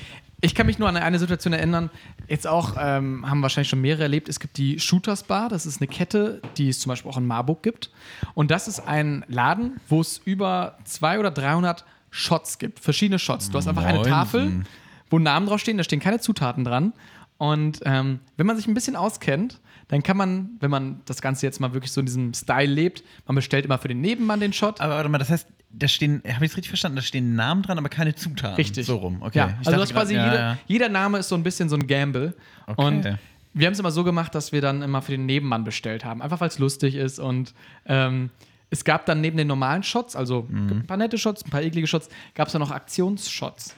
Ich 0.42 0.56
kann 0.56 0.66
mich 0.66 0.78
nur 0.78 0.90
an 0.90 0.98
eine 0.98 1.20
Situation 1.20 1.54
erinnern, 1.54 1.90
jetzt 2.28 2.48
auch, 2.48 2.76
ähm, 2.78 3.30
haben 3.30 3.42
wahrscheinlich 3.42 3.70
schon 3.70 3.80
mehrere 3.80 4.04
erlebt, 4.04 4.28
es 4.28 4.42
gibt 4.42 4.58
die 4.58 4.78
Shooters 4.78 5.24
Bar, 5.24 5.48
das 5.48 5.66
ist 5.66 5.80
eine 5.80 5.88
Kette, 5.88 6.42
die 6.58 6.68
es 6.68 6.82
zum 6.82 6.90
Beispiel 6.90 7.10
auch 7.10 7.18
in 7.18 7.26
Marburg 7.26 7.64
gibt. 7.64 7.92
Und 8.34 8.52
das 8.52 8.68
ist 8.68 8.82
ein 8.82 9.24
Laden, 9.30 9.80
wo 9.88 10.02
es 10.02 10.18
über 10.26 10.78
200 10.84 11.20
oder 11.20 11.32
300 11.32 11.86
Shots 12.10 12.58
gibt, 12.60 12.82
verschiedene 12.82 13.20
Shots. 13.20 13.52
Du 13.52 13.58
hast 13.58 13.68
einfach 13.68 13.84
eine 13.84 14.00
Moinsen. 14.00 14.12
Tafel, 14.12 14.66
wo 15.10 15.18
Namen 15.18 15.48
draufstehen, 15.48 15.78
da 15.78 15.86
stehen 15.86 16.02
keine 16.02 16.20
Zutaten 16.20 16.66
dran. 16.66 16.92
Und 17.38 17.80
ähm, 17.86 18.20
wenn 18.36 18.46
man 18.46 18.58
sich 18.58 18.68
ein 18.68 18.74
bisschen 18.74 18.98
auskennt, 18.98 19.62
dann 19.88 20.02
kann 20.04 20.18
man, 20.18 20.52
wenn 20.60 20.72
man 20.72 21.02
das 21.06 21.22
Ganze 21.22 21.46
jetzt 21.46 21.60
mal 21.60 21.74
wirklich 21.74 21.92
so 21.92 22.00
in 22.00 22.06
diesem 22.06 22.34
Style 22.34 22.72
lebt, 22.72 23.04
man 23.28 23.36
bestellt 23.36 23.66
immer 23.66 23.78
für 23.78 23.88
den 23.88 24.02
Nebenmann 24.02 24.40
den 24.40 24.54
Shot. 24.54 24.82
Aber 24.82 24.96
warte 24.96 25.10
mal, 25.10 25.18
das 25.18 25.30
heißt, 25.30 25.48
da 25.72 25.88
stehen, 25.88 26.22
habe 26.32 26.46
ich 26.46 26.52
es 26.52 26.58
richtig 26.58 26.70
verstanden, 26.70 26.96
da 26.98 27.02
stehen 27.02 27.36
Namen 27.36 27.64
dran, 27.64 27.78
aber 27.78 27.90
keine 27.90 28.14
Zutaten. 28.16 28.56
Richtig. 28.56 28.86
So 28.86 28.98
rum, 28.98 29.22
okay. 29.22 29.40
Ja, 29.40 29.58
also 29.66 29.82
hast 29.82 29.94
quasi 29.94 30.16
ja, 30.16 30.26
jeder, 30.26 30.40
ja. 30.40 30.58
jeder 30.68 30.90
Name 30.90 31.18
ist 31.18 31.30
so 31.30 31.36
ein 31.36 31.44
bisschen 31.44 31.68
so 31.70 31.76
ein 31.76 31.88
Gamble. 31.88 32.36
Okay. 32.68 32.82
Und 32.86 33.18
wir 33.56 33.68
haben 33.68 33.74
es 33.74 33.80
immer 33.80 33.92
so 33.92 34.04
gemacht, 34.04 34.34
dass 34.36 34.52
wir 34.52 34.62
dann 34.62 34.82
immer 34.82 35.02
für 35.02 35.12
den 35.12 35.26
Nebenmann 35.26 35.64
bestellt 35.64 36.06
haben. 36.06 36.22
Einfach 36.22 36.42
weil 36.42 36.48
es 36.48 36.60
lustig 36.60 36.96
ist. 36.96 37.20
Und 37.20 37.54
ähm, 37.86 38.30
es 38.70 38.84
gab 38.84 39.06
dann 39.06 39.22
neben 39.22 39.38
den 39.38 39.48
normalen 39.48 39.84
Shots, 39.84 40.16
also 40.16 40.48
Mhm. 40.50 40.70
ein 40.72 40.88
paar 40.88 40.98
nette 40.98 41.18
Shots, 41.18 41.46
ein 41.46 41.50
paar 41.52 41.62
eklige 41.62 41.86
Shots, 41.88 42.10
gab 42.34 42.48
es 42.48 42.54
dann 42.54 42.62
noch 42.62 42.72
Aktionsshots. 42.72 43.76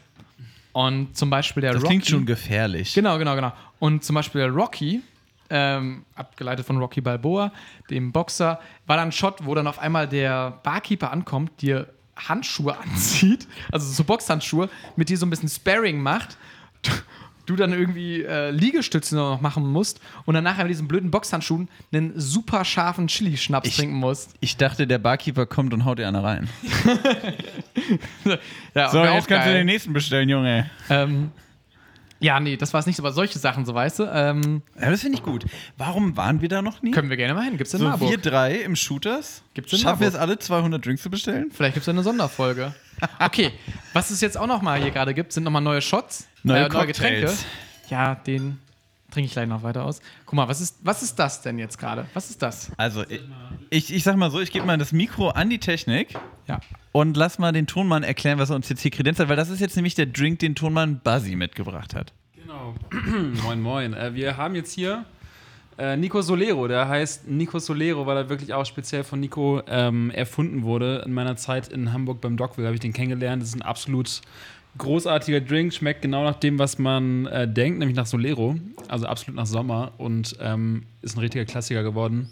Und 0.74 1.16
zum 1.16 1.30
Beispiel 1.30 1.62
der 1.62 1.72
Das 1.74 1.82
Rocky. 1.82 1.90
klingt 1.94 2.08
schon 2.08 2.26
gefährlich. 2.26 2.94
Genau, 2.94 3.18
genau, 3.18 3.36
genau. 3.36 3.54
Und 3.80 4.04
zum 4.04 4.14
Beispiel 4.16 4.42
der 4.42 4.50
Rocky, 4.52 5.02
ähm, 5.50 6.06
abgeleitet 6.16 6.66
von 6.66 6.78
Rocky 6.78 7.02
Balboa, 7.02 7.52
dem 7.90 8.12
Boxer, 8.12 8.60
war 8.88 8.98
dann 8.98 9.10
ein 9.10 9.12
Shot, 9.12 9.46
wo 9.46 9.54
dann 9.56 9.68
auf 9.68 9.80
einmal 9.80 10.08
der 10.08 10.60
Barkeeper 10.64 11.12
ankommt, 11.12 11.62
dir 11.62 11.88
Handschuhe 12.16 12.78
anzieht, 12.94 13.48
also 13.72 13.92
so 13.92 14.04
Boxhandschuhe, 14.04 14.70
mit 14.96 15.10
dir 15.10 15.18
so 15.18 15.26
ein 15.26 15.30
bisschen 15.30 15.50
Sparring 15.50 16.00
macht. 16.02 16.38
Du 17.48 17.56
dann 17.56 17.74
irgendwie 17.74 18.24
äh, 18.24 18.50
Liegestütze 18.50 19.16
noch 19.16 19.40
machen 19.40 19.68
musst 19.72 20.00
und 20.26 20.34
dann 20.34 20.44
nachher 20.44 20.64
mit 20.64 20.72
diesen 20.72 20.88
blöden 20.88 21.12
Boxhandschuhen 21.12 21.70
einen 21.94 22.20
super 22.20 22.66
scharfen 22.66 23.06
Chili-Schnaps 23.08 23.68
Ich- 23.68 23.76
trinken 23.76 23.98
musst. 23.98 24.34
Ich 24.40 24.58
dachte, 24.58 24.88
der 24.88 24.98
Barkeeper 24.98 25.46
kommt 25.46 25.72
und 25.72 25.86
haut 25.86 26.00
dir 26.00 26.08
eine 26.08 26.24
rein. 26.24 26.50
Ja, 28.74 28.90
So, 28.90 29.02
wär 29.02 29.12
auch 29.12 29.16
jetzt 29.16 29.28
kannst 29.28 29.46
du 29.46 29.52
geil. 29.52 29.54
den 29.54 29.66
nächsten 29.68 29.94
bestellen, 29.94 30.30
Junge. 30.30 30.70
ähm, 30.90 31.32
ja, 32.26 32.40
nee, 32.40 32.58
das 32.58 32.74
war 32.74 32.80
es 32.80 32.88
nicht, 32.88 32.98
aber 33.00 33.12
solche 33.12 33.38
Sachen, 33.38 33.66
so 33.66 33.74
weißt 33.76 34.00
du, 34.00 34.04
ähm, 34.06 34.64
Ja, 34.82 34.90
das 34.90 35.02
finde 35.02 35.18
ich 35.18 35.24
gut. 35.24 35.46
Warum 35.78 36.18
waren 36.18 36.42
wir 36.42 36.50
da 36.50 36.62
noch 36.64 36.82
nie? 36.82 36.90
können 36.92 37.10
wir 37.10 37.18
gerne 37.18 37.36
mal 37.36 37.44
hin. 37.44 37.58
Gibt's 37.58 37.74
in 37.74 37.80
so, 37.82 37.86
Marburg. 37.86 38.10
wir 38.10 38.18
drei 38.18 38.56
im 38.56 38.76
Shooters. 38.76 39.44
Gibt's 39.54 39.72
in 39.74 39.80
Schaffen 39.80 40.02
wir 40.02 40.08
es 40.08 40.16
alle, 40.16 40.40
200 40.40 40.84
Drinks 40.84 41.04
zu 41.04 41.10
bestellen? 41.12 41.52
Vielleicht 41.52 41.76
gibt 41.76 41.84
es 41.84 41.90
eine 41.90 42.02
Sonderfolge. 42.02 42.74
Okay, 43.20 43.52
was 43.94 44.10
es 44.10 44.22
jetzt 44.22 44.38
auch 44.38 44.48
noch 44.48 44.62
mal 44.62 44.82
hier 44.82 44.90
gerade 44.92 45.14
gibt, 45.14 45.34
sind 45.34 45.44
noch 45.44 45.52
mal 45.52 45.62
neue 45.62 45.82
Shots, 45.82 46.28
Neue 46.44 46.66
äh, 46.66 46.70
neue 46.70 46.88
Getränke. 46.88 47.32
Ja, 47.90 48.16
den 48.16 48.58
trinke 49.16 49.28
ich 49.28 49.32
gleich 49.34 49.48
noch 49.48 49.64
weiter 49.64 49.84
aus. 49.86 50.02
Guck 50.26 50.34
mal, 50.36 50.48
was 50.48 50.62
ist, 50.62 50.78
was 50.84 51.02
ist 51.02 51.16
das 51.18 51.42
denn 51.42 51.58
jetzt 51.58 51.78
gerade? 51.80 52.06
Was 52.14 52.30
ist 52.30 52.42
das? 52.42 52.72
Also, 52.78 53.04
ich, 53.10 53.22
ich, 53.70 53.94
ich 53.94 54.04
sag 54.04 54.18
mal 54.18 54.30
so, 54.30 54.40
ich 54.40 54.52
gebe 54.52 54.66
mal 54.66 54.78
das 54.78 54.92
Mikro 54.92 55.30
an 55.30 55.50
die 55.50 55.58
Technik 55.60 56.16
Ja. 56.48 56.60
und 56.92 57.18
lass 57.18 57.40
mal 57.40 57.52
den 57.54 57.66
Tonmann 57.66 58.04
erklären, 58.04 58.38
was 58.38 58.50
er 58.50 58.56
uns 58.58 58.70
jetzt 58.70 58.82
hier 58.82 58.92
kredenzt 58.92 59.20
hat, 59.20 59.30
weil 59.30 59.36
das 59.38 59.50
ist 59.50 59.60
jetzt 59.62 59.76
nämlich 59.76 59.96
der 59.96 60.06
Drink, 60.06 60.40
den 60.40 60.54
Tonmann 60.54 61.00
Buzzy 61.04 61.36
mitgebracht 61.36 61.96
hat. 61.96 62.14
Genau. 62.36 62.76
moin, 63.44 63.62
moin. 63.62 63.94
Äh, 63.94 64.14
wir 64.14 64.38
haben 64.38 64.54
jetzt 64.56 64.74
hier 64.74 65.06
äh, 65.78 65.98
Nico 65.98 66.22
Solero. 66.22 66.68
Der 66.68 66.88
heißt 66.88 67.28
Nico 67.28 67.60
Solero, 67.60 68.06
weil 68.06 68.18
er 68.18 68.30
wirklich 68.30 68.54
auch 68.54 68.66
speziell 68.66 69.04
von 69.04 69.20
Nico 69.20 69.62
ähm, 69.68 70.12
erfunden 70.12 70.64
wurde. 70.64 71.04
In 71.06 71.14
meiner 71.14 71.36
Zeit 71.38 71.70
in 71.70 71.92
Hamburg 71.94 72.22
beim 72.22 72.38
Dockville 72.38 72.68
habe 72.68 72.76
ich 72.76 72.82
den 72.82 72.94
kennengelernt. 72.94 73.42
Das 73.42 73.50
ist 73.50 73.56
ein 73.56 73.62
absolut 73.62 74.22
großartiger 74.78 75.42
Drink. 75.42 75.74
Schmeckt 75.74 76.02
genau 76.02 76.24
nach 76.24 76.36
dem, 76.36 76.60
was 76.60 76.78
man 76.78 77.26
äh, 77.28 77.48
denkt, 77.48 77.80
nämlich 77.80 77.96
nach 77.96 78.06
Solero. 78.06 78.58
Also 78.88 79.08
absolut 79.08 79.36
nach 79.36 79.46
Sommer. 79.46 79.94
Und 79.98 80.36
ähm, 80.40 80.84
ist 81.02 81.16
ein 81.16 81.20
richtiger 81.20 81.46
Klassiker 81.46 81.84
geworden. 81.84 82.30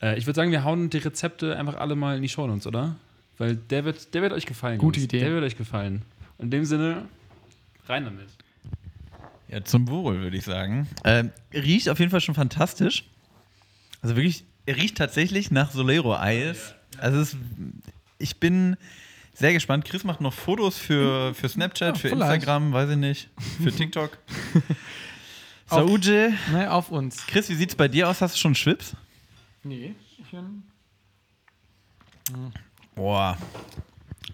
Äh, 0.00 0.18
ich 0.18 0.26
würde 0.26 0.36
sagen, 0.36 0.50
wir 0.50 0.64
hauen 0.64 0.90
die 0.90 0.98
Rezepte 0.98 1.56
einfach 1.56 1.76
alle 1.76 1.94
mal 1.94 2.16
in 2.16 2.22
die 2.22 2.28
Shownotes, 2.28 2.66
oder? 2.66 2.96
Weil 3.38 3.56
der 3.56 3.84
wird, 3.84 4.14
der 4.14 4.22
wird 4.22 4.32
euch 4.32 4.46
gefallen. 4.46 4.78
Gute 4.78 5.00
Jungs. 5.00 5.12
Idee. 5.12 5.20
Der 5.20 5.32
wird 5.32 5.44
euch 5.44 5.56
gefallen. 5.56 6.02
In 6.38 6.50
dem 6.50 6.64
Sinne, 6.64 7.06
rein 7.86 8.04
damit. 8.04 8.28
Ja, 9.48 9.64
zum 9.64 9.88
Wohl, 9.88 10.20
würde 10.20 10.36
ich 10.36 10.44
sagen. 10.44 10.88
Ähm, 11.04 11.30
riecht 11.52 11.88
auf 11.88 11.98
jeden 11.98 12.10
Fall 12.10 12.20
schon 12.20 12.34
fantastisch. 12.34 13.04
Also 14.00 14.16
wirklich, 14.16 14.44
er 14.66 14.76
riecht 14.76 14.96
tatsächlich 14.96 15.50
nach 15.50 15.70
Solero-Eis. 15.70 16.74
Also 16.98 17.20
es, 17.20 17.36
ich 18.18 18.38
bin 18.40 18.76
sehr 19.34 19.52
gespannt. 19.52 19.84
Chris 19.84 20.04
macht 20.04 20.20
noch 20.20 20.32
Fotos 20.34 20.76
für, 20.78 21.34
für 21.34 21.48
Snapchat, 21.48 21.94
Ja, 21.96 22.00
für 22.00 22.08
vielleicht. 22.10 22.34
Instagram, 22.34 22.72
weiß 22.72 22.90
ich 22.90 22.96
nicht, 22.96 23.30
für 23.62 23.72
TikTok. 23.76 24.18
Sauje, 25.66 26.32
Ne, 26.52 26.70
auf 26.70 26.90
uns. 26.90 27.26
Chris, 27.26 27.48
wie 27.48 27.54
sieht's 27.54 27.74
bei 27.74 27.88
dir 27.88 28.08
aus? 28.08 28.20
Hast 28.20 28.34
du 28.34 28.38
schon 28.38 28.54
Schwips? 28.54 28.94
Nee. 29.64 29.94
Ich, 30.18 30.32
ähm, 30.34 30.62
Boah, 32.94 33.36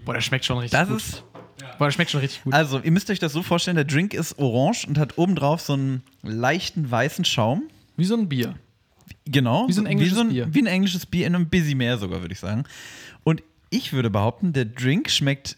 boah, 0.04 0.14
der 0.14 0.20
schmeckt 0.20 0.44
schon 0.44 0.58
richtig 0.58 0.78
das 0.78 0.88
gut. 0.88 0.96
ist. 0.98 1.24
Boah, 1.78 1.86
der 1.86 1.90
schmeckt 1.92 2.10
schon 2.10 2.20
richtig 2.20 2.42
gut. 2.42 2.52
Also, 2.52 2.80
ihr 2.80 2.90
müsst 2.90 3.08
euch 3.10 3.18
das 3.18 3.32
so 3.32 3.42
vorstellen: 3.42 3.76
der 3.76 3.84
Drink 3.84 4.14
ist 4.14 4.38
orange 4.38 4.86
und 4.86 4.98
hat 4.98 5.16
obendrauf 5.16 5.60
so 5.60 5.74
einen 5.74 6.02
leichten 6.22 6.90
weißen 6.90 7.24
Schaum. 7.24 7.64
Wie 7.96 8.04
so 8.04 8.14
ein 8.16 8.28
Bier. 8.28 8.54
Genau. 9.26 9.68
Wie 9.68 9.72
so 9.72 9.82
ein 9.82 9.86
englisches 9.86 10.12
wie 10.12 10.16
so 10.16 10.20
ein, 10.22 10.28
Bier. 10.30 10.48
Wie 10.54 10.62
ein 10.62 10.66
englisches 10.66 11.06
Bier, 11.06 11.26
in 11.26 11.34
einem 11.34 11.48
bisschen 11.48 11.78
mehr 11.78 11.98
sogar, 11.98 12.20
würde 12.20 12.32
ich 12.32 12.40
sagen. 12.40 12.64
Ich 13.70 13.92
würde 13.92 14.10
behaupten, 14.10 14.52
der 14.52 14.64
Drink 14.64 15.10
schmeckt 15.10 15.56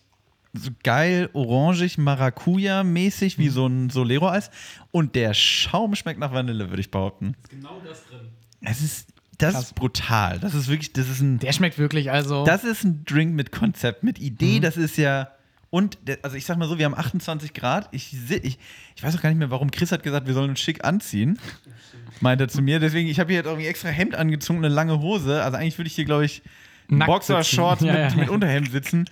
so 0.52 0.70
geil, 0.82 1.30
orangig, 1.32 1.96
Maracuja-mäßig, 1.96 3.38
Mhm. 3.38 3.42
wie 3.42 3.48
so 3.48 3.66
ein 3.66 3.90
Solero-Eis. 3.90 4.50
Und 4.90 5.14
der 5.14 5.32
Schaum 5.34 5.94
schmeckt 5.94 6.18
nach 6.18 6.32
Vanille, 6.32 6.70
würde 6.70 6.80
ich 6.80 6.90
behaupten. 6.90 7.36
Genau 7.48 7.80
das 7.86 8.04
drin. 8.06 8.28
Es 8.62 8.80
ist, 8.82 9.08
das 9.38 9.54
Krass. 9.54 9.64
ist 9.66 9.74
brutal. 9.76 10.38
Das 10.40 10.54
ist 10.54 10.68
wirklich, 10.68 10.92
das 10.92 11.08
ist 11.08 11.20
ein, 11.20 11.38
Der 11.38 11.52
schmeckt 11.52 11.78
wirklich, 11.78 12.10
also. 12.10 12.44
das 12.44 12.64
ist 12.64 12.84
ein 12.84 13.04
Drink 13.04 13.34
mit 13.34 13.52
Konzept, 13.52 14.02
mit 14.02 14.18
Idee. 14.18 14.58
Mhm. 14.58 14.62
Das 14.62 14.76
ist 14.76 14.96
ja. 14.96 15.30
Und, 15.70 15.98
also 16.22 16.36
ich 16.36 16.44
sag 16.46 16.58
mal 16.58 16.66
so, 16.66 16.78
wir 16.78 16.84
haben 16.84 16.96
28 16.96 17.54
Grad. 17.54 17.88
Ich, 17.92 18.12
ich, 18.28 18.58
ich 18.96 19.02
weiß 19.04 19.16
auch 19.16 19.22
gar 19.22 19.28
nicht 19.28 19.38
mehr, 19.38 19.52
warum 19.52 19.70
Chris 19.70 19.92
hat 19.92 20.02
gesagt, 20.02 20.26
wir 20.26 20.34
sollen 20.34 20.50
uns 20.50 20.58
schick 20.58 20.84
anziehen. 20.84 21.38
Meint 22.20 22.40
er 22.40 22.48
zu 22.48 22.60
mir. 22.60 22.80
Deswegen, 22.80 23.08
ich 23.08 23.20
habe 23.20 23.30
hier 23.30 23.38
jetzt 23.38 23.46
irgendwie 23.46 23.68
extra 23.68 23.88
Hemd 23.88 24.16
angezogen, 24.16 24.58
eine 24.58 24.68
lange 24.74 24.98
Hose. 25.00 25.44
Also 25.44 25.56
eigentlich 25.58 25.78
würde 25.78 25.86
ich 25.86 25.94
hier, 25.94 26.04
glaube 26.06 26.24
ich, 26.24 26.42
Nackt 26.90 27.08
Boxershorts. 27.08 27.82
Ja, 27.82 27.92
mit, 27.92 28.10
ja. 28.12 28.16
mit 28.16 28.28
Unterhemd 28.28 28.70
sitzen. 28.70 29.08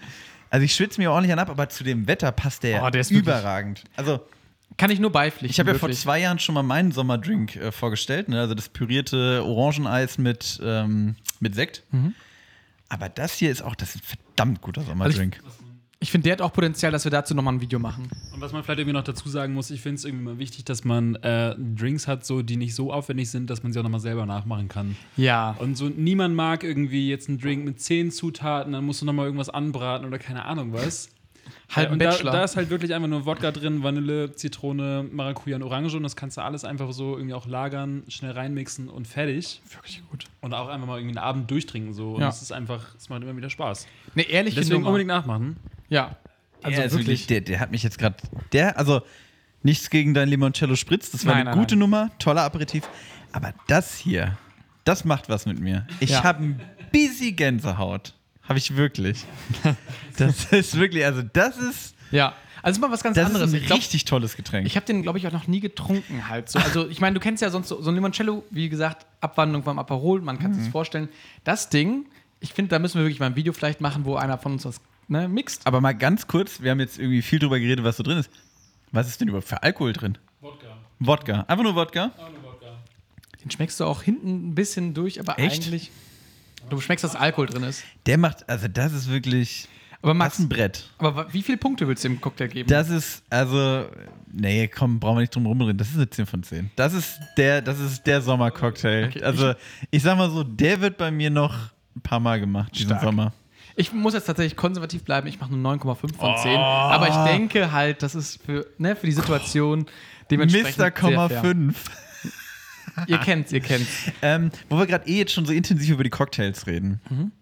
Also 0.50 0.64
ich 0.64 0.74
schwitze 0.74 1.00
mir 1.00 1.10
ordentlich 1.10 1.32
an 1.32 1.38
ab, 1.38 1.50
aber 1.50 1.68
zu 1.68 1.84
dem 1.84 2.06
Wetter 2.06 2.32
passt 2.32 2.62
der, 2.62 2.82
Oh, 2.82 2.90
der 2.90 3.02
ist 3.02 3.10
überragend. 3.10 3.84
Also 3.96 4.20
kann 4.76 4.90
ich 4.90 5.00
nur 5.00 5.10
beipflichten. 5.10 5.50
ich 5.50 5.58
habe 5.58 5.72
ja 5.72 5.78
vor 5.78 5.90
zwei 5.90 6.20
Jahren 6.20 6.38
schon 6.38 6.54
mal 6.54 6.62
meinen 6.62 6.92
Sommerdrink 6.92 7.56
äh, 7.56 7.72
vorgestellt, 7.72 8.28
ne? 8.28 8.40
also 8.40 8.54
das 8.54 8.68
pürierte 8.68 9.42
Orangeneis 9.44 10.18
mit, 10.18 10.60
ähm, 10.62 11.16
mit 11.40 11.54
Sekt. 11.54 11.82
Mhm. 11.90 12.14
Aber 12.88 13.08
das 13.08 13.34
hier 13.34 13.50
ist 13.50 13.62
auch, 13.62 13.74
das 13.74 13.94
ist 13.94 14.02
ein 14.02 14.18
verdammt 14.18 14.62
guter 14.62 14.82
Sommerdrink. 14.82 15.36
Ich 15.36 15.67
finde, 16.12 16.24
der 16.24 16.34
hat 16.34 16.42
auch 16.42 16.52
Potenzial, 16.52 16.92
dass 16.92 17.04
wir 17.04 17.10
dazu 17.10 17.34
nochmal 17.34 17.54
ein 17.54 17.60
Video 17.60 17.80
machen. 17.80 18.08
Und 18.32 18.40
was 18.40 18.52
man 18.52 18.62
vielleicht 18.62 18.78
irgendwie 18.78 18.94
noch 18.94 19.02
dazu 19.02 19.28
sagen 19.28 19.52
muss, 19.52 19.70
ich 19.70 19.80
finde 19.80 19.96
es 19.96 20.04
irgendwie 20.04 20.24
mal 20.24 20.38
wichtig, 20.38 20.64
dass 20.64 20.84
man 20.84 21.16
äh, 21.16 21.56
Drinks 21.58 22.06
hat, 22.06 22.24
so, 22.24 22.42
die 22.42 22.56
nicht 22.56 22.76
so 22.76 22.92
aufwendig 22.92 23.30
sind, 23.30 23.50
dass 23.50 23.64
man 23.64 23.72
sie 23.72 23.80
auch 23.80 23.82
nochmal 23.82 24.00
selber 24.00 24.24
nachmachen 24.24 24.68
kann. 24.68 24.96
Ja. 25.16 25.56
Und 25.58 25.76
so 25.76 25.88
niemand 25.88 26.36
mag 26.36 26.62
irgendwie 26.62 27.08
jetzt 27.08 27.28
einen 27.28 27.38
Drink 27.38 27.64
mit 27.64 27.80
zehn 27.80 28.12
Zutaten, 28.12 28.74
dann 28.74 28.84
musst 28.84 29.02
du 29.02 29.06
nochmal 29.06 29.26
irgendwas 29.26 29.50
anbraten 29.50 30.06
oder 30.06 30.20
keine 30.20 30.44
Ahnung 30.44 30.72
was. 30.72 31.10
Äh, 31.74 31.80
ein 31.86 31.92
und 31.92 31.98
da, 32.00 32.10
Bachelor. 32.10 32.32
da 32.32 32.44
ist 32.44 32.56
halt 32.56 32.70
wirklich 32.70 32.94
einfach 32.94 33.08
nur 33.08 33.26
Wodka 33.26 33.50
drin, 33.50 33.82
Vanille, 33.82 34.32
Zitrone, 34.34 35.06
Maracuja 35.10 35.56
und 35.56 35.62
Orange 35.62 35.94
und 35.96 36.02
das 36.02 36.16
kannst 36.16 36.36
du 36.36 36.42
alles 36.42 36.64
einfach 36.64 36.92
so 36.92 37.16
irgendwie 37.16 37.34
auch 37.34 37.46
lagern, 37.46 38.02
schnell 38.08 38.32
reinmixen 38.32 38.88
und 38.88 39.06
fertig. 39.06 39.60
wirklich 39.72 40.02
gut. 40.10 40.24
Und 40.40 40.54
auch 40.54 40.68
einfach 40.68 40.86
mal 40.86 40.98
irgendwie 40.98 41.16
einen 41.18 41.24
Abend 41.26 41.50
durchtrinken 41.50 41.92
so. 41.94 42.14
Und 42.14 42.20
Ja. 42.22 42.28
es 42.28 42.42
ist 42.42 42.52
einfach, 42.52 42.94
es 42.96 43.08
macht 43.08 43.22
immer 43.22 43.36
wieder 43.36 43.50
Spaß. 43.50 43.86
Ne, 44.14 44.22
ehrlich 44.22 44.54
Deswegen 44.54 44.74
Nummer. 44.76 44.88
unbedingt 44.88 45.08
nachmachen. 45.08 45.56
Ja. 45.88 46.16
Also 46.62 46.76
der 46.76 46.86
ist 46.86 46.96
wirklich. 46.96 47.26
der, 47.28 47.40
der 47.42 47.60
hat 47.60 47.70
mich 47.70 47.82
jetzt 47.82 47.98
gerade. 47.98 48.16
Der, 48.52 48.78
also 48.78 49.02
nichts 49.62 49.90
gegen 49.90 50.14
dein 50.14 50.28
Limoncello 50.28 50.74
Spritz, 50.76 51.10
das 51.10 51.24
war 51.24 51.32
Nein, 51.34 51.42
eine 51.46 51.50
nein, 51.50 51.58
gute 51.60 51.74
nein. 51.74 51.80
Nummer, 51.80 52.10
toller 52.18 52.42
Aperitif. 52.42 52.88
Aber 53.32 53.52
das 53.68 53.96
hier, 53.96 54.36
das 54.84 55.04
macht 55.04 55.28
was 55.28 55.46
mit 55.46 55.60
mir. 55.60 55.86
Ich 56.00 56.10
Ja. 56.10 56.24
habe 56.24 56.42
ein 56.42 56.60
bisschen 56.92 57.36
Gänsehaut. 57.36 58.14
Habe 58.48 58.58
ich 58.58 58.76
wirklich. 58.76 59.24
Das 60.16 60.46
ist 60.52 60.76
wirklich, 60.76 61.04
also 61.04 61.22
das 61.22 61.56
ist, 61.58 61.94
Ja. 62.10 62.34
Also 62.60 62.78
ist 62.78 62.80
mal 62.82 62.90
was 62.90 63.04
ganz 63.04 63.14
das 63.14 63.26
anderes. 63.26 63.48
ist 63.50 63.54
ein 63.54 63.60
Ich 63.60 63.66
glaub, 63.66 63.78
richtig 63.78 64.04
tolles 64.04 64.34
Getränk. 64.36 64.66
Ich 64.66 64.74
habe 64.74 64.84
den, 64.84 65.02
glaube 65.02 65.18
ich, 65.18 65.26
auch 65.28 65.32
noch 65.32 65.46
nie 65.46 65.60
getrunken 65.60 66.28
halt. 66.28 66.48
So. 66.48 66.58
Also 66.58 66.88
ich 66.88 67.00
meine, 67.00 67.14
du 67.14 67.20
kennst 67.20 67.40
ja 67.40 67.50
sonst 67.50 67.68
so, 67.68 67.80
so 67.80 67.90
ein 67.90 67.94
Limoncello, 67.94 68.42
wie 68.50 68.68
gesagt, 68.68 69.06
Abwandlung 69.20 69.62
vom 69.62 69.78
Aperol, 69.78 70.20
man 70.22 70.40
kann 70.40 70.50
es 70.50 70.56
Mhm. 70.58 70.62
sich 70.62 70.72
vorstellen. 70.72 71.08
Das 71.44 71.68
Ding, 71.70 72.06
ich 72.40 72.52
finde, 72.54 72.70
da 72.70 72.80
müssen 72.80 72.98
wir 72.98 73.04
wirklich 73.04 73.20
mal 73.20 73.26
ein 73.26 73.36
Video 73.36 73.52
vielleicht 73.52 73.80
machen, 73.80 74.04
wo 74.04 74.16
einer 74.16 74.38
von 74.38 74.52
uns 74.54 74.64
das 74.64 74.80
ne, 75.06 75.28
mixt. 75.28 75.68
Aber 75.68 75.80
mal 75.80 75.92
ganz 75.92 76.26
kurz, 76.26 76.60
wir 76.60 76.72
haben 76.72 76.80
jetzt 76.80 76.98
irgendwie 76.98 77.22
viel 77.22 77.38
drüber 77.38 77.60
geredet, 77.60 77.84
was 77.84 77.96
so 77.96 78.02
drin 78.02 78.18
ist. 78.18 78.30
Was 78.90 79.06
ist 79.06 79.20
denn 79.20 79.28
überhaupt 79.28 79.46
für 79.48 79.62
Alkohol 79.62 79.92
drin? 79.92 80.18
Wodka. 80.40 80.66
Wodka. 80.98 81.40
Einfach 81.46 81.62
nur 81.62 81.76
Wodka? 81.76 82.06
Auch 82.18 82.30
nur 82.32 82.42
Wodka. 82.42 82.66
Den 83.44 83.52
schmeckst 83.52 83.78
du 83.78 83.84
auch 83.84 84.02
hinten 84.02 84.48
ein 84.48 84.54
bisschen 84.56 84.94
durch, 84.94 85.20
aber 85.20 85.38
Echt? 85.38 85.62
eigentlich. 85.64 85.92
Du 86.70 86.80
schmeckst, 86.80 87.04
dass 87.04 87.14
Alkohol 87.16 87.46
drin 87.46 87.62
ist. 87.62 87.84
Der 88.06 88.18
macht, 88.18 88.48
also 88.48 88.68
das 88.68 88.92
ist 88.92 89.10
wirklich. 89.10 89.68
Aber 90.00 90.12
Das 90.12 90.18
Max, 90.18 90.34
ist 90.38 90.44
ein 90.44 90.48
Brett. 90.48 90.88
aber 90.98 91.32
wie 91.32 91.42
viele 91.42 91.58
Punkte 91.58 91.88
willst 91.88 92.04
du 92.04 92.08
dem 92.08 92.20
Cocktail 92.20 92.46
geben? 92.48 92.68
Das 92.68 92.88
ist, 92.88 93.22
also, 93.30 93.86
nee, 94.32 94.68
komm, 94.68 95.00
brauchen 95.00 95.16
wir 95.16 95.20
nicht 95.22 95.34
drum 95.34 95.46
rumreden. 95.46 95.76
Das 95.76 95.88
ist 95.88 95.96
eine 95.96 96.08
10 96.08 96.26
von 96.26 96.42
10. 96.44 96.70
Das 96.76 96.92
ist 96.92 97.18
der, 97.36 97.62
das 97.62 97.80
ist 97.80 98.06
der 98.06 98.20
Sommercocktail. 98.22 99.08
Okay, 99.08 99.22
also, 99.24 99.54
ich, 99.90 100.02
sag 100.02 100.16
mal 100.16 100.30
so, 100.30 100.44
der 100.44 100.80
wird 100.80 100.98
bei 100.98 101.10
mir 101.10 101.30
noch 101.30 101.52
ein 101.96 102.00
paar 102.00 102.20
Mal 102.20 102.38
gemacht 102.38 102.72
diesen 102.76 102.90
Stark. 102.90 103.02
Sommer. 103.02 103.32
Ich 103.74 103.92
muss 103.92 104.14
jetzt 104.14 104.26
tatsächlich 104.26 104.56
konservativ 104.56 105.04
bleiben. 105.04 105.26
Ich 105.26 105.40
mache 105.40 105.52
nur 105.54 105.72
9,5 105.72 106.14
von 106.16 106.36
10. 106.36 106.56
Aber 106.56 107.08
ich 107.08 107.32
denke 107.32 107.72
halt, 107.72 108.02
das 108.02 108.14
ist 108.14 108.40
für, 108.44 108.66
ne, 108.78 108.94
für 108.94 109.06
die 109.06 109.12
Situation 109.12 109.86
dementsprechend. 110.30 110.78
Mr. 110.78 110.90
Komma 110.92 111.28
sehr 111.28 111.40
fair. 111.40 111.50
5. 111.52 111.84
Ihr 113.06 113.18
kennt's, 113.18 113.52
ihr 113.52 113.60
kennt's. 113.60 114.10
Ähm, 114.22 114.50
wo 114.68 114.78
wir 114.78 114.86
gerade 114.86 115.08
eh 115.08 115.18
jetzt 115.18 115.32
schon 115.32 115.46
so 115.46 115.52
intensiv 115.52 115.90
über 115.90 116.04
die 116.04 116.10
Cocktails 116.10 116.66
reden. 116.66 117.00
Mhm. 117.10 117.32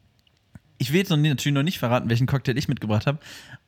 Ich 0.78 0.92
will 0.92 0.98
jetzt 0.98 1.08
noch 1.08 1.16
natürlich 1.16 1.54
noch 1.54 1.62
nicht 1.62 1.78
verraten, 1.78 2.10
welchen 2.10 2.26
Cocktail 2.26 2.58
ich 2.58 2.68
mitgebracht 2.68 3.06
habe, 3.06 3.18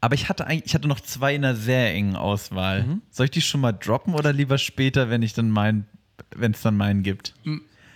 aber 0.00 0.14
ich 0.14 0.28
hatte 0.28 0.46
eigentlich, 0.46 0.66
ich 0.66 0.74
hatte 0.74 0.88
noch 0.88 1.00
zwei 1.00 1.34
in 1.34 1.44
einer 1.44 1.56
sehr 1.56 1.94
engen 1.94 2.16
Auswahl. 2.16 2.82
Mhm. 2.84 3.02
Soll 3.10 3.24
ich 3.26 3.30
die 3.30 3.40
schon 3.40 3.62
mal 3.62 3.72
droppen 3.72 4.14
oder 4.14 4.32
lieber 4.32 4.58
später, 4.58 5.08
wenn 5.08 5.22
ich 5.22 5.32
dann 5.32 5.50
mein, 5.50 5.86
wenn 6.36 6.52
es 6.52 6.60
dann 6.60 6.76
meinen 6.76 7.02
gibt? 7.02 7.34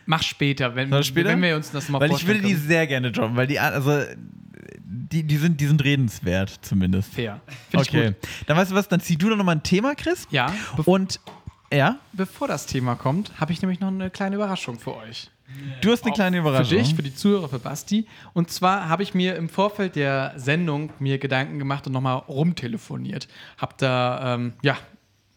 Mach 0.06 0.22
später, 0.22 0.74
wenn, 0.74 1.02
später? 1.04 1.28
wenn 1.28 1.42
wir 1.42 1.56
uns 1.56 1.70
das 1.70 1.88
mal 1.88 2.00
Weil 2.00 2.12
ich 2.12 2.26
würde 2.26 2.40
die 2.40 2.54
sehr 2.54 2.86
gerne 2.86 3.12
droppen, 3.12 3.36
weil 3.36 3.46
die, 3.46 3.60
also, 3.60 4.02
die, 4.84 5.22
die, 5.24 5.36
sind, 5.36 5.60
die 5.60 5.66
sind 5.66 5.84
redenswert 5.84 6.58
zumindest. 6.62 7.12
Fair. 7.14 7.40
Find 7.70 7.82
Okay, 7.86 8.14
dann 8.46 8.56
weißt 8.56 8.72
du 8.72 8.74
was, 8.74 8.88
dann 8.88 9.00
zieh 9.00 9.16
du 9.16 9.28
doch 9.28 9.36
noch 9.36 9.44
mal 9.44 9.52
ein 9.52 9.62
Thema, 9.62 9.94
Chris. 9.94 10.26
Ja, 10.30 10.52
Und, 10.84 11.20
ja, 11.72 11.98
bevor 12.12 12.48
das 12.48 12.66
Thema 12.66 12.94
kommt, 12.94 13.38
habe 13.40 13.52
ich 13.52 13.62
nämlich 13.62 13.80
noch 13.80 13.88
eine 13.88 14.10
kleine 14.10 14.36
Überraschung 14.36 14.78
für 14.78 14.96
euch. 14.96 15.30
du 15.80 15.90
hast 15.92 16.04
eine 16.04 16.12
kleine 16.12 16.36
Für 16.36 16.40
Überraschung. 16.40 16.78
dich, 16.78 16.94
für 16.94 17.02
die 17.02 17.14
Zuhörer, 17.14 17.48
für 17.48 17.58
Basti. 17.58 18.06
Und 18.32 18.50
zwar 18.50 18.88
habe 18.88 19.02
ich 19.02 19.14
mir 19.14 19.36
im 19.36 19.48
Vorfeld 19.48 19.96
der 19.96 20.32
Sendung 20.36 20.90
mir 20.98 21.18
Gedanken 21.18 21.58
gemacht 21.58 21.86
und 21.86 21.92
nochmal 21.92 22.16
rumtelefoniert. 22.16 23.28
Hab 23.58 23.78
da, 23.78 24.34
ähm, 24.34 24.54
ja, 24.62 24.76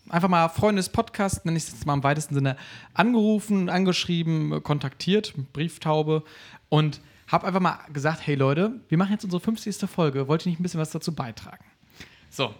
einfach 0.10 0.30
mal 0.30 0.50
Freunde 0.50 0.80
des 0.80 0.90
Podcasts, 0.90 1.44
nenne 1.46 1.58
ich 1.58 1.64
es 1.64 1.72
jetzt 1.72 1.86
mal 1.86 1.94
im 1.94 2.04
weitesten 2.04 2.36
Sinne, 2.36 2.58
angerufen, 2.94 3.70
angeschrieben, 3.70 4.62
kontaktiert, 4.64 5.34
Brieftaube 5.54 6.24
und 6.70 7.02
habe 7.28 7.48
einfach 7.48 7.60
mal 7.60 7.80
gesagt, 7.92 8.26
hey 8.26 8.36
Leute, 8.36 8.74
wir 8.88 8.98
machen 8.98 9.12
jetzt 9.14 9.24
unsere 9.24 9.40
50. 9.42 9.90
Folge, 9.90 10.28
wollt 10.28 10.46
ihr 10.46 10.50
nicht 10.52 10.60
ein 10.60 10.64
bisschen 10.64 10.80
was 10.80 10.92
dazu 10.92 11.14
beitragen? 11.14 11.66
So. 12.30 12.54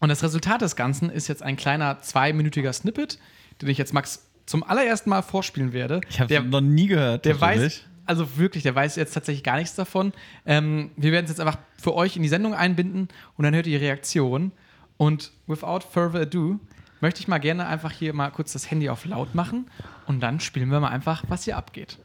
Und 0.00 0.08
das 0.08 0.22
Resultat 0.22 0.62
des 0.62 0.76
Ganzen 0.76 1.10
ist 1.10 1.28
jetzt 1.28 1.42
ein 1.42 1.56
kleiner 1.56 2.00
zweiminütiger 2.00 2.72
Snippet, 2.72 3.18
den 3.60 3.68
ich 3.68 3.78
jetzt 3.78 3.92
Max 3.92 4.26
zum 4.46 4.64
allerersten 4.64 5.10
Mal 5.10 5.22
vorspielen 5.22 5.72
werde. 5.72 6.00
Ich 6.08 6.20
habe 6.20 6.42
noch 6.42 6.62
nie 6.62 6.86
gehört. 6.86 7.26
der 7.26 7.38
weiß, 7.40 7.82
also 8.06 8.38
wirklich, 8.38 8.62
der 8.62 8.74
weiß 8.74 8.96
jetzt 8.96 9.12
tatsächlich 9.12 9.44
gar 9.44 9.58
nichts 9.58 9.76
davon. 9.76 10.12
Ähm, 10.46 10.90
wir 10.96 11.12
werden 11.12 11.26
es 11.26 11.30
jetzt 11.30 11.40
einfach 11.40 11.58
für 11.76 11.94
euch 11.94 12.16
in 12.16 12.22
die 12.22 12.28
Sendung 12.28 12.54
einbinden 12.54 13.08
und 13.36 13.44
dann 13.44 13.54
hört 13.54 13.66
ihr 13.66 13.78
die 13.78 13.84
Reaktion. 13.84 14.52
Und 14.96 15.32
without 15.46 15.80
further 15.88 16.22
ado, 16.22 16.58
möchte 17.00 17.20
ich 17.20 17.28
mal 17.28 17.38
gerne 17.38 17.66
einfach 17.66 17.92
hier 17.92 18.14
mal 18.14 18.30
kurz 18.30 18.52
das 18.54 18.70
Handy 18.70 18.88
auf 18.88 19.04
laut 19.04 19.34
machen 19.34 19.70
und 20.06 20.20
dann 20.20 20.40
spielen 20.40 20.70
wir 20.70 20.80
mal 20.80 20.88
einfach, 20.88 21.24
was 21.28 21.44
hier 21.44 21.56
abgeht. 21.56 21.98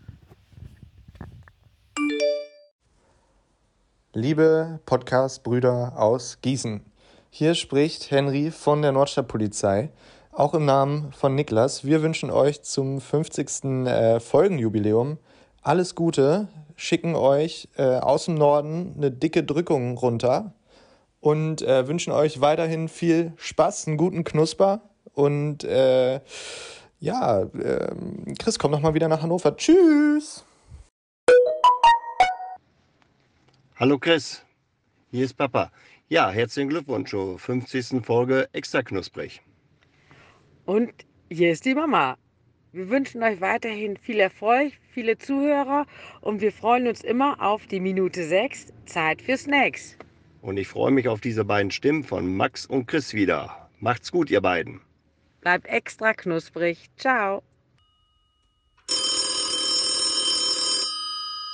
Liebe 4.13 4.79
Podcast-Brüder 4.85 5.93
aus 5.97 6.39
Gießen, 6.41 6.81
hier 7.37 7.53
spricht 7.53 8.11
Henry 8.11 8.49
von 8.49 8.81
der 8.81 8.93
Nordstadtpolizei, 8.93 9.89
auch 10.31 10.53
im 10.53 10.63
Namen 10.63 11.11
von 11.11 11.35
Niklas. 11.35 11.83
Wir 11.83 12.01
wünschen 12.01 12.31
euch 12.31 12.61
zum 12.61 13.01
50. 13.01 13.85
Äh, 13.87 14.21
Folgenjubiläum 14.21 15.17
alles 15.61 15.95
Gute, 15.95 16.47
schicken 16.77 17.13
euch 17.13 17.67
äh, 17.75 17.97
aus 17.97 18.25
dem 18.25 18.35
Norden 18.35 18.93
eine 18.95 19.11
dicke 19.11 19.43
Drückung 19.43 19.97
runter 19.97 20.53
und 21.19 21.61
äh, 21.61 21.89
wünschen 21.89 22.13
euch 22.13 22.39
weiterhin 22.39 22.87
viel 22.87 23.33
Spaß, 23.35 23.87
einen 23.87 23.97
guten 23.97 24.23
Knusper 24.23 24.79
und 25.13 25.65
äh, 25.65 26.21
ja, 27.01 27.41
ähm, 27.41 28.33
Chris, 28.39 28.57
komm 28.57 28.71
noch 28.71 28.79
mal 28.79 28.93
wieder 28.93 29.09
nach 29.09 29.21
Hannover. 29.21 29.57
Tschüss! 29.57 30.45
Hallo 33.75 33.99
Chris, 33.99 34.41
hier 35.11 35.25
ist 35.25 35.33
Papa. 35.33 35.69
Ja, 36.07 36.29
herzlichen 36.29 36.69
Glückwunsch 36.69 37.09
zur 37.09 37.39
50. 37.39 38.05
Folge 38.05 38.47
Extra 38.53 38.83
Knusprig. 38.83 39.41
Und 40.65 40.93
hier 41.31 41.51
ist 41.51 41.65
die 41.65 41.73
Mama. 41.73 42.15
Wir 42.73 42.89
wünschen 42.89 43.23
euch 43.23 43.41
weiterhin 43.41 43.97
viel 43.97 44.19
Erfolg, 44.19 44.73
viele 44.91 45.17
Zuhörer 45.17 45.87
und 46.21 46.41
wir 46.41 46.51
freuen 46.51 46.87
uns 46.87 47.01
immer 47.01 47.41
auf 47.41 47.65
die 47.65 47.79
Minute 47.79 48.23
6, 48.23 48.67
Zeit 48.85 49.19
für 49.19 49.35
Snacks. 49.35 49.97
Und 50.41 50.57
ich 50.57 50.67
freue 50.67 50.91
mich 50.91 51.07
auf 51.07 51.21
diese 51.21 51.43
beiden 51.43 51.71
Stimmen 51.71 52.03
von 52.03 52.35
Max 52.35 52.67
und 52.67 52.85
Chris 52.85 53.15
wieder. 53.15 53.67
Macht's 53.79 54.11
gut, 54.11 54.29
ihr 54.29 54.41
beiden. 54.41 54.81
Bleibt 55.41 55.65
extra 55.65 56.13
knusprig. 56.13 56.87
Ciao. 56.97 57.41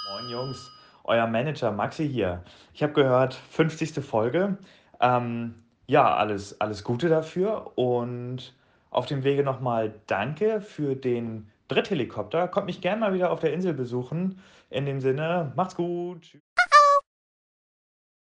Moin 0.09 0.29
Jungs, 0.29 0.70
euer 1.03 1.27
Manager 1.27 1.71
Maxi 1.71 2.07
hier. 2.07 2.43
Ich 2.73 2.83
habe 2.83 2.93
gehört, 2.93 3.33
50. 3.33 4.03
Folge. 4.03 4.57
Ähm, 4.99 5.55
ja, 5.87 6.15
alles, 6.15 6.59
alles 6.61 6.83
Gute 6.83 7.09
dafür 7.09 7.77
und 7.77 8.55
auf 8.91 9.05
dem 9.05 9.23
Wege 9.23 9.43
nochmal 9.43 9.93
danke 10.07 10.61
für 10.61 10.95
den 10.95 11.49
Dritthelikopter. 11.67 12.47
Kommt 12.47 12.67
mich 12.67 12.81
gerne 12.81 12.99
mal 12.99 13.13
wieder 13.13 13.31
auf 13.31 13.39
der 13.39 13.53
Insel 13.53 13.73
besuchen. 13.73 14.39
In 14.69 14.85
dem 14.85 14.99
Sinne, 14.99 15.53
macht's 15.55 15.75
gut. 15.75 16.37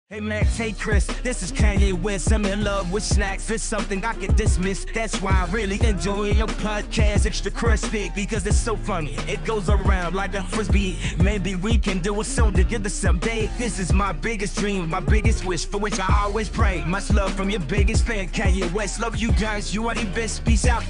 Hey 0.09 0.21
Max, 0.21 0.57
hey 0.57 0.71
Chris, 0.71 1.05
this 1.25 1.43
is 1.43 1.51
Kanye 1.51 1.93
West. 1.93 2.33
I'm 2.33 2.45
in 2.45 2.63
love 2.63 2.93
with 2.93 3.03
snacks. 3.03 3.51
It's 3.51 3.65
something 3.65 4.05
I 4.05 4.13
can 4.13 4.33
dismiss. 4.37 4.87
That's 4.95 5.21
why 5.21 5.33
I 5.33 5.51
really 5.51 5.85
enjoy 5.85 6.31
your 6.31 6.47
podcast, 6.47 7.27
extra 7.27 7.51
crispy, 7.51 8.13
because 8.15 8.47
it's 8.47 8.57
so 8.57 8.77
funny. 8.77 9.17
It 9.27 9.45
goes 9.45 9.69
around 9.69 10.15
like 10.15 10.37
a 10.37 10.45
frisbee. 10.45 10.97
Maybe 11.19 11.57
we 11.57 11.77
can 11.77 11.99
do 11.99 12.21
a 12.21 12.25
song 12.25 12.53
together 12.53 12.89
someday. 12.89 13.51
This 13.59 13.81
is 13.81 13.93
my 13.93 14.13
biggest 14.13 14.57
dream, 14.57 14.89
my 14.89 15.01
biggest 15.01 15.45
wish, 15.45 15.67
for 15.67 15.79
which 15.79 15.99
I 15.99 16.07
always 16.23 16.49
pray. 16.49 16.85
Much 16.87 17.11
love 17.11 17.33
from 17.33 17.51
your 17.51 17.63
biggest 17.63 18.07
fan, 18.07 18.29
Kanye 18.29 18.73
West. 18.73 19.01
Love 19.01 19.17
you 19.17 19.33
guys, 19.33 19.75
you 19.75 19.89
are 19.89 19.95
the 19.97 20.05
best. 20.15 20.45
Peace 20.45 20.67
out. 20.67 20.85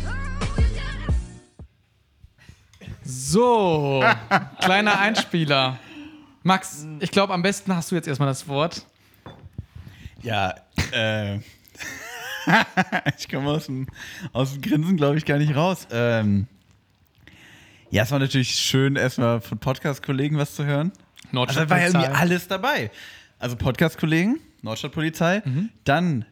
So, 3.03 4.05
kleiner 4.61 4.99
Einspieler. 4.99 5.79
Max, 6.43 6.87
ich 7.01 7.11
glaube, 7.11 7.33
am 7.33 7.41
besten 7.41 7.75
hast 7.75 7.91
du 7.91 7.95
jetzt 7.95 8.09
erstmal 8.09 8.29
das 8.29 8.47
Wort. 8.47 8.85
Ja, 10.27 10.57
äh. 10.91 11.37
ich 13.17 13.29
komme 13.29 13.49
aus 13.49 13.67
dem, 13.67 13.87
aus 14.33 14.55
dem 14.55 14.61
Grinsen, 14.61 14.97
glaube 14.97 15.19
ich, 15.19 15.25
gar 15.25 15.39
nicht 15.39 15.55
raus. 15.55 15.87
Ähm, 15.93 16.49
ja, 17.91 18.03
es 18.03 18.11
war 18.11 18.19
natürlich 18.19 18.51
schön, 18.51 18.97
erstmal 18.97 19.41
von 19.41 19.59
Podcast-Kollegen 19.59 20.37
was 20.37 20.57
zu 20.57 20.65
hören. 20.65 20.91
Also 21.33 21.61
da 21.61 21.71
war 21.71 21.79
ja 21.79 21.87
irgendwie 21.87 22.09
alles 22.09 22.49
dabei. 22.49 22.91
Also 23.39 23.55
Podcast-Kollegen, 23.55 24.41
Nordstadtpolizei, 24.63 25.45
dann 25.85 26.25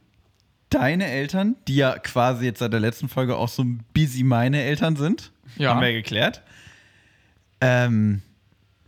deine 0.71 1.07
Eltern, 1.07 1.55
die 1.69 1.77
ja 1.77 1.97
quasi 1.97 2.47
jetzt 2.47 2.59
seit 2.59 2.73
der 2.73 2.81
letzten 2.81 3.09
Folge 3.09 3.37
auch 3.37 3.49
so 3.49 3.63
ein 3.63 3.85
busy 3.95 4.25
meine 4.25 4.61
Eltern 4.61 4.97
sind. 4.97 5.31
Ja. 5.57 5.71
Haben 5.71 5.83
wir 5.83 5.91
ja 5.91 5.99
geklärt. 5.99 6.43
Ähm, 7.61 8.23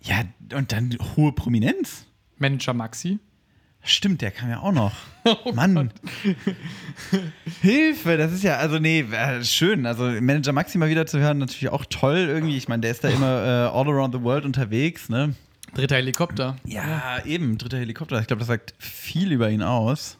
ja, 0.03 0.23
und 0.53 0.73
dann 0.73 0.97
hohe 1.15 1.31
Prominenz. 1.31 2.07
Manager 2.39 2.75
Maxi. 2.75 3.21
Stimmt, 3.87 4.21
der 4.21 4.33
kam 4.33 4.51
ja 4.51 4.61
auch 4.61 4.73
noch. 4.73 4.93
Mann. 5.55 5.91
Hilfe, 7.63 8.17
das 8.17 8.33
ist 8.33 8.43
ja, 8.43 8.57
also 8.57 8.79
nee, 8.79 9.01
äh, 9.01 9.45
schön. 9.45 9.87
Also 9.87 10.05
Manager 10.05 10.53
Maxi 10.53 10.77
mal 10.77 10.89
wieder 10.89 11.07
zu 11.07 11.19
hören, 11.19 11.39
natürlich 11.39 11.69
auch 11.69 11.85
toll 11.89 12.27
irgendwie. 12.29 12.57
Ich 12.57 12.69
meine, 12.69 12.83
der 12.83 12.91
ist 12.91 13.05
da 13.05 13.09
immer 13.09 13.45
äh, 13.45 13.77
all 13.77 13.89
around 13.89 14.15
the 14.15 14.23
world 14.23 14.45
unterwegs, 14.45 15.09
ne? 15.09 15.35
Dritter 15.75 15.97
Helikopter. 15.97 16.57
Ja, 16.65 17.25
eben, 17.25 17.59
dritter 17.59 17.79
Helikopter. 17.79 18.21
Ich 18.21 18.27
glaube, 18.27 18.41
das 18.41 18.49
sagt 18.49 18.75
viel 18.79 19.33
über 19.33 19.51
ihn 19.51 19.63
aus. 19.63 20.19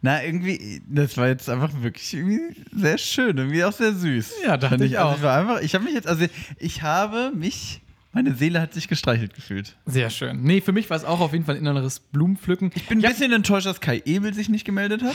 Na, 0.00 0.22
irgendwie, 0.24 0.82
das 0.88 1.16
war 1.16 1.28
jetzt 1.28 1.48
einfach 1.48 1.70
wirklich 1.80 2.12
irgendwie 2.12 2.56
sehr 2.74 2.98
schön, 2.98 3.38
irgendwie 3.38 3.64
auch 3.64 3.72
sehr 3.72 3.92
süß. 3.92 4.32
Ja, 4.44 4.56
dachte 4.56 4.78
Fand 4.78 4.82
ich 4.82 4.98
also 4.98 5.10
auch. 5.10 5.16
Ich 5.16 5.22
war 5.22 5.38
einfach, 5.38 5.60
ich 5.60 5.74
habe 5.74 5.84
mich 5.84 5.94
jetzt, 5.94 6.08
also 6.08 6.26
ich 6.58 6.82
habe 6.82 7.30
mich, 7.34 7.80
meine 8.12 8.34
Seele 8.34 8.60
hat 8.60 8.74
sich 8.74 8.88
gestreichelt 8.88 9.34
gefühlt. 9.34 9.76
Sehr 9.86 10.10
schön. 10.10 10.42
Nee, 10.42 10.60
für 10.60 10.72
mich 10.72 10.90
war 10.90 10.96
es 10.96 11.04
auch 11.04 11.20
auf 11.20 11.32
jeden 11.32 11.44
Fall 11.44 11.56
ein 11.56 11.62
inneres 11.66 12.00
Blumenpflücken. 12.00 12.70
Ich 12.74 12.86
bin 12.88 12.98
ein 13.04 13.10
bisschen 13.10 13.32
enttäuscht, 13.32 13.66
dass 13.66 13.80
Kai 13.80 14.02
Ebel 14.04 14.34
sich 14.34 14.48
nicht 14.48 14.64
gemeldet 14.64 15.02
hat. 15.02 15.14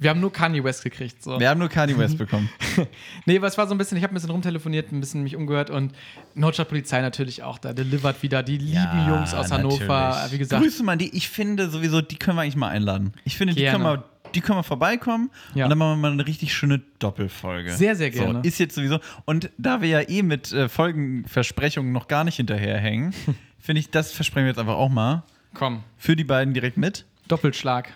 Wir 0.00 0.10
haben 0.10 0.20
nur 0.20 0.32
Kanye 0.32 0.62
West 0.64 0.82
gekriegt. 0.82 1.22
So. 1.22 1.38
Wir 1.38 1.48
haben 1.48 1.60
nur 1.60 1.68
Kanye 1.68 1.96
West 1.96 2.18
bekommen. 2.18 2.48
Nee, 3.26 3.38
aber 3.38 3.46
es 3.46 3.56
war 3.56 3.66
so 3.68 3.74
ein 3.74 3.78
bisschen, 3.78 3.96
ich 3.96 4.02
habe 4.02 4.12
ein 4.12 4.16
bisschen 4.16 4.30
rumtelefoniert, 4.30 4.90
ein 4.92 5.00
bisschen 5.00 5.22
mich 5.22 5.36
umgehört 5.36 5.70
und 5.70 5.92
Nordstadtpolizei 6.34 7.00
natürlich 7.00 7.42
auch 7.42 7.58
da, 7.58 7.72
delivert 7.72 8.22
wieder 8.22 8.42
die 8.42 8.58
lieben 8.58 9.06
Jungs 9.08 9.32
aus 9.32 9.50
Hannover. 9.52 9.86
natürlich. 9.86 10.32
Wie 10.32 10.38
gesagt, 10.38 10.62
Grüße 10.62 10.82
mal 10.82 10.96
die. 10.96 11.16
Ich 11.16 11.28
finde 11.28 11.70
sowieso, 11.70 12.00
die 12.02 12.16
können 12.16 12.36
wir 12.36 12.42
eigentlich 12.42 12.56
mal 12.56 12.68
einladen. 12.68 13.12
Ich 13.24 13.36
finde, 13.36 13.54
die 13.54 13.60
Gerne. 13.60 13.78
können, 13.78 13.84
wir, 13.84 14.04
die 14.34 14.40
können 14.40 14.58
wir 14.58 14.62
vorbeikommen 14.64 15.30
Ja. 15.54 15.64
und 15.64 15.70
dann 15.70 15.78
machen 15.78 15.92
wir 15.92 15.96
mal 15.96 16.12
eine 16.12 16.26
richtig 16.26 16.52
schöne 16.54 16.80
Doppelfolge. 16.98 17.72
Sehr, 17.72 17.96
sehr 17.96 18.10
gerne. 18.10 18.40
So, 18.42 18.48
ist 18.48 18.58
jetzt 18.58 18.74
sowieso. 18.74 18.98
Und 19.24 19.50
da 19.58 19.80
wir 19.80 19.88
ja 19.88 20.00
eh 20.08 20.22
mit 20.22 20.52
äh, 20.52 20.68
Folgenversprechungen 20.68 21.92
noch 21.92 22.08
gar 22.08 22.24
nicht 22.24 22.36
hinterherhängen, 22.36 23.14
finde 23.58 23.80
ich, 23.80 23.90
das 23.90 24.12
versprechen 24.12 24.44
wir 24.46 24.50
jetzt 24.50 24.58
einfach 24.58 24.74
auch 24.76 24.88
mal. 24.90 25.22
komm, 25.54 25.82
Für 25.96 26.16
die 26.16 26.24
beiden 26.24 26.52
direkt 26.54 26.76
mit. 26.76 27.06
Doppelschlag. 27.28 27.92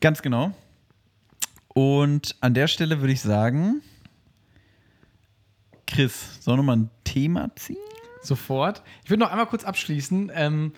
Ganz 0.00 0.22
genau. 0.22 0.52
Und 1.68 2.36
an 2.40 2.54
der 2.54 2.66
Stelle 2.68 3.00
würde 3.00 3.12
ich 3.12 3.20
sagen, 3.20 3.82
Chris, 5.86 6.42
sollen 6.42 6.58
wir 6.58 6.62
mal 6.62 6.76
ein 6.76 6.90
Thema 7.04 7.50
ziehen? 7.56 7.76
Sofort. 8.22 8.82
Ich 9.04 9.10
würde 9.10 9.20
noch 9.22 9.30
einmal 9.30 9.46
kurz 9.46 9.64
abschließen. 9.64 10.30
Ähm, 10.34 10.72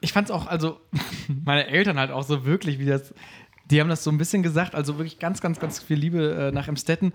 ich 0.00 0.12
fand 0.12 0.28
es 0.28 0.30
auch, 0.30 0.46
also 0.46 0.80
meine 1.44 1.66
Eltern 1.66 1.98
halt 1.98 2.10
auch 2.10 2.22
so 2.22 2.44
wirklich, 2.44 2.78
wie 2.78 2.86
das, 2.86 3.14
die 3.72 3.80
haben 3.80 3.88
das 3.88 4.04
so 4.04 4.10
ein 4.10 4.18
bisschen 4.18 4.42
gesagt, 4.42 4.74
also 4.74 4.98
wirklich 4.98 5.18
ganz, 5.18 5.40
ganz, 5.40 5.58
ganz 5.58 5.82
viel 5.82 5.96
Liebe 5.96 6.50
äh, 6.50 6.52
nach 6.52 6.68
Emstetten. 6.68 7.12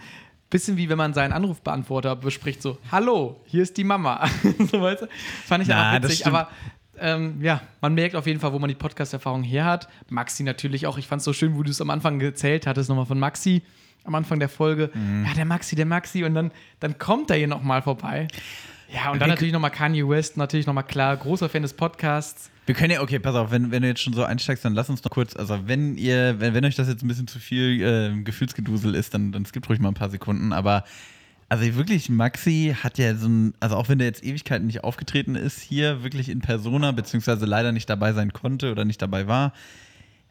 Bisschen 0.50 0.76
wie 0.78 0.90
wenn 0.90 0.98
man 0.98 1.14
seinen 1.14 1.34
Anrufbeantworter 1.34 2.16
bespricht, 2.16 2.62
so, 2.62 2.78
hallo, 2.92 3.42
hier 3.46 3.62
ist 3.62 3.78
die 3.78 3.84
Mama. 3.84 4.28
so, 4.72 4.82
weißt 4.82 5.04
du? 5.04 5.08
Fand 5.46 5.64
ich 5.64 5.70
Na, 5.70 5.92
auch 5.92 6.02
witzig, 6.02 6.26
aber 6.26 6.50
ähm, 6.98 7.42
ja, 7.42 7.62
man 7.82 7.94
merkt 7.94 8.16
auf 8.16 8.26
jeden 8.26 8.40
Fall, 8.40 8.54
wo 8.54 8.60
man 8.60 8.70
die 8.70 8.76
Podcast-Erfahrung 8.76 9.44
her 9.44 9.66
hat. 9.66 9.88
Maxi 10.10 10.44
natürlich 10.44 10.88
auch, 10.88 10.98
ich 10.98 11.06
fand 11.06 11.20
es 11.20 11.26
so 11.26 11.34
schön, 11.34 11.56
wo 11.56 11.64
du 11.64 11.70
es 11.70 11.80
am 11.80 11.90
Anfang 11.90 12.18
gezählt 12.18 12.66
hattest, 12.66 12.90
nochmal 12.90 13.06
von 13.06 13.20
Maxi 13.20 13.62
am 14.04 14.16
Anfang 14.16 14.40
der 14.40 14.50
Folge. 14.50 14.90
Mhm. 14.94 15.26
Ja, 15.28 15.34
der 15.34 15.46
Maxi, 15.46 15.76
der 15.76 15.86
Maxi 15.86 16.24
und 16.24 16.34
dann, 16.34 16.52
dann 16.80 16.98
kommt 16.98 17.30
er 17.30 17.38
hier 17.38 17.48
nochmal 17.48 17.82
vorbei. 17.84 18.28
Ja, 18.94 19.12
und 19.12 19.20
dann 19.20 19.28
Wir- 19.28 19.34
natürlich 19.34 19.54
nochmal 19.54 19.72
Kanye 19.72 20.08
West, 20.08 20.38
natürlich 20.38 20.66
nochmal 20.66 20.86
klar, 20.86 21.16
großer 21.18 21.50
Fan 21.50 21.62
des 21.62 21.74
Podcasts. 21.74 22.50
Wir 22.66 22.76
können 22.76 22.92
ja, 22.92 23.02
okay, 23.02 23.20
pass 23.20 23.36
auf, 23.36 23.52
wenn, 23.52 23.72
wenn 23.72 23.82
du 23.82 23.88
jetzt 23.88 24.02
schon 24.02 24.14
so 24.14 24.24
einsteigst, 24.24 24.64
dann 24.66 24.74
lass 24.74 24.90
uns 24.90 25.04
noch 25.04 25.12
kurz, 25.12 25.36
also 25.36 25.68
wenn 25.68 25.98
ihr, 25.98 26.40
wenn, 26.40 26.54
wenn 26.54 26.66
euch 26.66 26.76
das 26.76 26.88
jetzt 26.88 27.02
ein 27.04 27.08
bisschen 27.08 27.28
zu 27.28 27.40
viel 27.40 27.82
äh, 27.82 28.22
Gefühlsgedusel 28.24 28.94
ist, 28.96 29.14
dann, 29.14 29.32
dann 29.32 29.46
skippt 29.46 29.70
ruhig 29.70 29.80
mal 29.80 29.90
ein 29.90 29.94
paar 29.94 30.10
Sekunden, 30.10 30.52
aber 30.52 30.84
also 31.50 31.64
wirklich, 31.76 32.10
Maxi 32.10 32.76
hat 32.84 32.98
ja 32.98 33.16
so 33.16 33.30
ein, 33.30 33.54
also 33.62 33.78
auch 33.78 33.88
wenn 33.88 34.00
der 34.00 34.08
jetzt 34.08 34.22
Ewigkeiten 34.24 34.68
nicht 34.68 34.84
aufgetreten 34.84 35.36
ist, 35.36 35.62
hier 35.62 36.04
wirklich 36.04 36.28
in 36.28 36.40
Persona, 36.40 36.92
beziehungsweise 36.92 37.46
leider 37.46 37.72
nicht 37.72 37.90
dabei 37.90 38.12
sein 38.12 38.34
konnte 38.34 38.70
oder 38.72 38.84
nicht 38.84 39.02
dabei 39.02 39.28
war, 39.28 39.54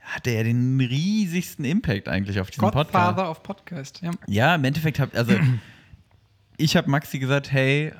hat 0.02 0.26
er 0.26 0.34
ja 0.34 0.42
den 0.42 0.78
riesigsten 0.78 1.64
Impact 1.64 2.08
eigentlich 2.08 2.38
auf 2.38 2.50
diesen 2.50 2.60
Podcast. 2.70 2.92
Godfather 2.92 3.30
of 3.30 3.42
Podcast. 3.42 4.02
Ja. 4.02 4.10
Ja, 4.26 4.54
im 4.56 4.64
Endeffekt 4.64 5.00
habe 5.00 5.16
also 5.16 5.32
ich 6.58 6.76
habe 6.76 6.90
Maxi 6.90 7.18
gesagt, 7.18 7.50
hey, 7.50 7.92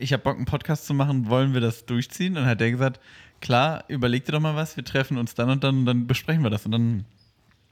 ich 0.00 0.12
habe 0.12 0.22
Bock 0.22 0.36
einen 0.36 0.46
Podcast 0.46 0.86
zu 0.86 0.94
machen, 0.94 1.28
wollen 1.28 1.54
wir 1.54 1.60
das 1.60 1.86
durchziehen? 1.86 2.32
Und 2.32 2.42
dann 2.42 2.46
hat 2.46 2.60
er 2.60 2.70
gesagt, 2.70 3.00
klar, 3.40 3.84
überleg 3.88 4.24
dir 4.24 4.32
doch 4.32 4.40
mal 4.40 4.56
was, 4.56 4.76
wir 4.76 4.84
treffen 4.84 5.18
uns 5.18 5.34
dann 5.34 5.50
und 5.50 5.62
dann 5.64 5.80
und 5.80 5.86
dann 5.86 6.06
besprechen 6.06 6.42
wir 6.42 6.50
das 6.50 6.64
und 6.64 6.72
dann 6.72 7.04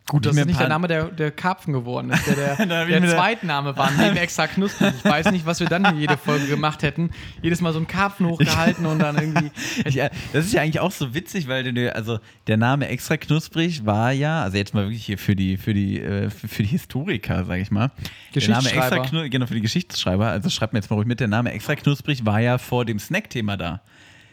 Gut, 0.08 0.24
dass 0.24 0.34
es 0.34 0.46
nicht 0.46 0.58
der 0.58 0.68
Name 0.68 0.88
der, 0.88 1.04
der 1.08 1.30
Karpfen 1.30 1.74
geworden 1.74 2.10
ist, 2.10 2.26
der 2.26 2.56
der, 2.56 2.86
der 2.86 3.08
Zweitname 3.10 3.76
war, 3.76 3.90
neben 3.90 4.16
extra 4.16 4.46
knusprig. 4.46 4.94
Ich 4.96 5.04
weiß 5.04 5.30
nicht, 5.32 5.44
was 5.44 5.60
wir 5.60 5.66
dann 5.66 5.86
hier 5.90 6.00
jede 6.00 6.16
Folge 6.16 6.46
gemacht 6.46 6.82
hätten. 6.82 7.10
Jedes 7.42 7.60
Mal 7.60 7.74
so 7.74 7.78
einen 7.78 7.88
Karpfen 7.88 8.26
hochgehalten 8.26 8.86
und 8.86 9.00
dann 9.00 9.18
irgendwie. 9.18 9.50
Ja, 9.88 10.10
das 10.32 10.46
ist 10.46 10.52
ja 10.52 10.62
eigentlich 10.62 10.80
auch 10.80 10.92
so 10.92 11.14
witzig, 11.14 11.48
weil 11.48 11.72
du, 11.72 11.94
also 11.94 12.20
der 12.46 12.56
Name 12.56 12.88
extra 12.88 13.16
knusprig 13.16 13.84
war 13.84 14.12
ja, 14.12 14.42
also 14.42 14.56
jetzt 14.56 14.74
mal 14.74 14.84
wirklich 14.84 15.04
hier 15.04 15.18
für 15.18 15.36
die, 15.36 15.56
für 15.56 15.74
die, 15.74 16.00
äh, 16.00 16.30
für 16.30 16.62
die 16.62 16.68
Historiker, 16.68 17.44
sag 17.44 17.58
ich 17.58 17.70
mal. 17.70 17.90
Der 18.34 18.48
Name 18.48 18.70
extra 18.70 18.98
Geschichtsschreiber. 18.98 19.28
genau, 19.28 19.46
für 19.46 19.54
die 19.54 19.60
Geschichtsschreiber, 19.60 20.28
also 20.28 20.50
schreibt 20.50 20.72
mir 20.72 20.78
jetzt 20.78 20.90
mal 20.90 20.96
ruhig 20.96 21.06
mit, 21.06 21.20
der 21.20 21.28
Name 21.28 21.52
extra 21.52 21.74
knusprig 21.74 22.24
war 22.24 22.40
ja 22.40 22.58
vor 22.58 22.84
dem 22.84 22.98
Snack-Thema 22.98 23.56
da. 23.56 23.82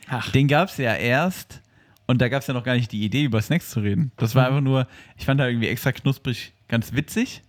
Ach. 0.08 0.32
Den 0.32 0.48
gab 0.48 0.70
es 0.70 0.78
ja 0.78 0.94
erst 0.94 1.62
und 2.08 2.22
da 2.22 2.30
gab 2.30 2.42
es 2.42 2.48
ja 2.48 2.54
noch 2.54 2.64
gar 2.64 2.76
nicht 2.76 2.92
die 2.92 3.04
Idee, 3.04 3.24
über 3.24 3.42
Snacks 3.42 3.70
zu 3.70 3.80
reden. 3.80 4.12
Das 4.18 4.36
war 4.36 4.48
einfach 4.48 4.62
nur, 4.62 4.88
ich 5.18 5.26
fand 5.26 5.40
da 5.40 5.48
irgendwie 5.48 5.68
extra 5.68 5.92
knusprig 5.92 6.54
ganz 6.68 6.94
witzig. 6.94 7.42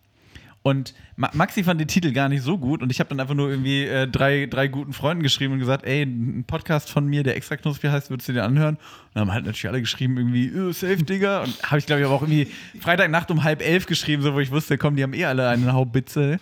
Und 0.66 0.94
Ma 1.14 1.30
Maxi 1.32 1.62
fand 1.62 1.80
den 1.80 1.86
Titel 1.86 2.10
gar 2.10 2.28
nicht 2.28 2.42
so 2.42 2.58
gut 2.58 2.82
und 2.82 2.90
ich 2.90 2.98
habe 2.98 3.08
dann 3.08 3.20
einfach 3.20 3.36
nur 3.36 3.48
irgendwie 3.48 3.84
äh, 3.84 4.08
drei, 4.08 4.46
drei 4.46 4.66
guten 4.66 4.92
Freunden 4.92 5.22
geschrieben 5.22 5.52
und 5.52 5.60
gesagt, 5.60 5.84
ey, 5.84 6.02
ein 6.02 6.42
Podcast 6.44 6.90
von 6.90 7.06
mir, 7.06 7.22
der 7.22 7.36
extra 7.36 7.56
knusprig 7.56 7.92
heißt, 7.92 8.10
würdest 8.10 8.28
du 8.28 8.32
dir 8.32 8.42
anhören? 8.42 8.74
Und 8.74 8.82
dann 9.14 9.20
haben 9.20 9.32
halt 9.32 9.44
natürlich 9.44 9.68
alle 9.68 9.80
geschrieben, 9.80 10.16
irgendwie, 10.16 10.46
äh, 10.48 10.72
safe, 10.72 11.04
Digga. 11.04 11.44
Und 11.44 11.62
habe 11.62 11.78
ich, 11.78 11.86
glaube 11.86 12.00
ich, 12.00 12.06
aber 12.06 12.16
auch 12.16 12.22
irgendwie 12.22 12.48
Freitagnacht 12.80 13.30
um 13.30 13.44
halb 13.44 13.64
elf 13.64 13.86
geschrieben, 13.86 14.24
so 14.24 14.34
wo 14.34 14.40
ich 14.40 14.50
wusste, 14.50 14.76
komm, 14.76 14.96
die 14.96 15.04
haben 15.04 15.14
eh 15.14 15.26
alle 15.26 15.48
eine 15.48 15.72
Haubitze. 15.72 16.40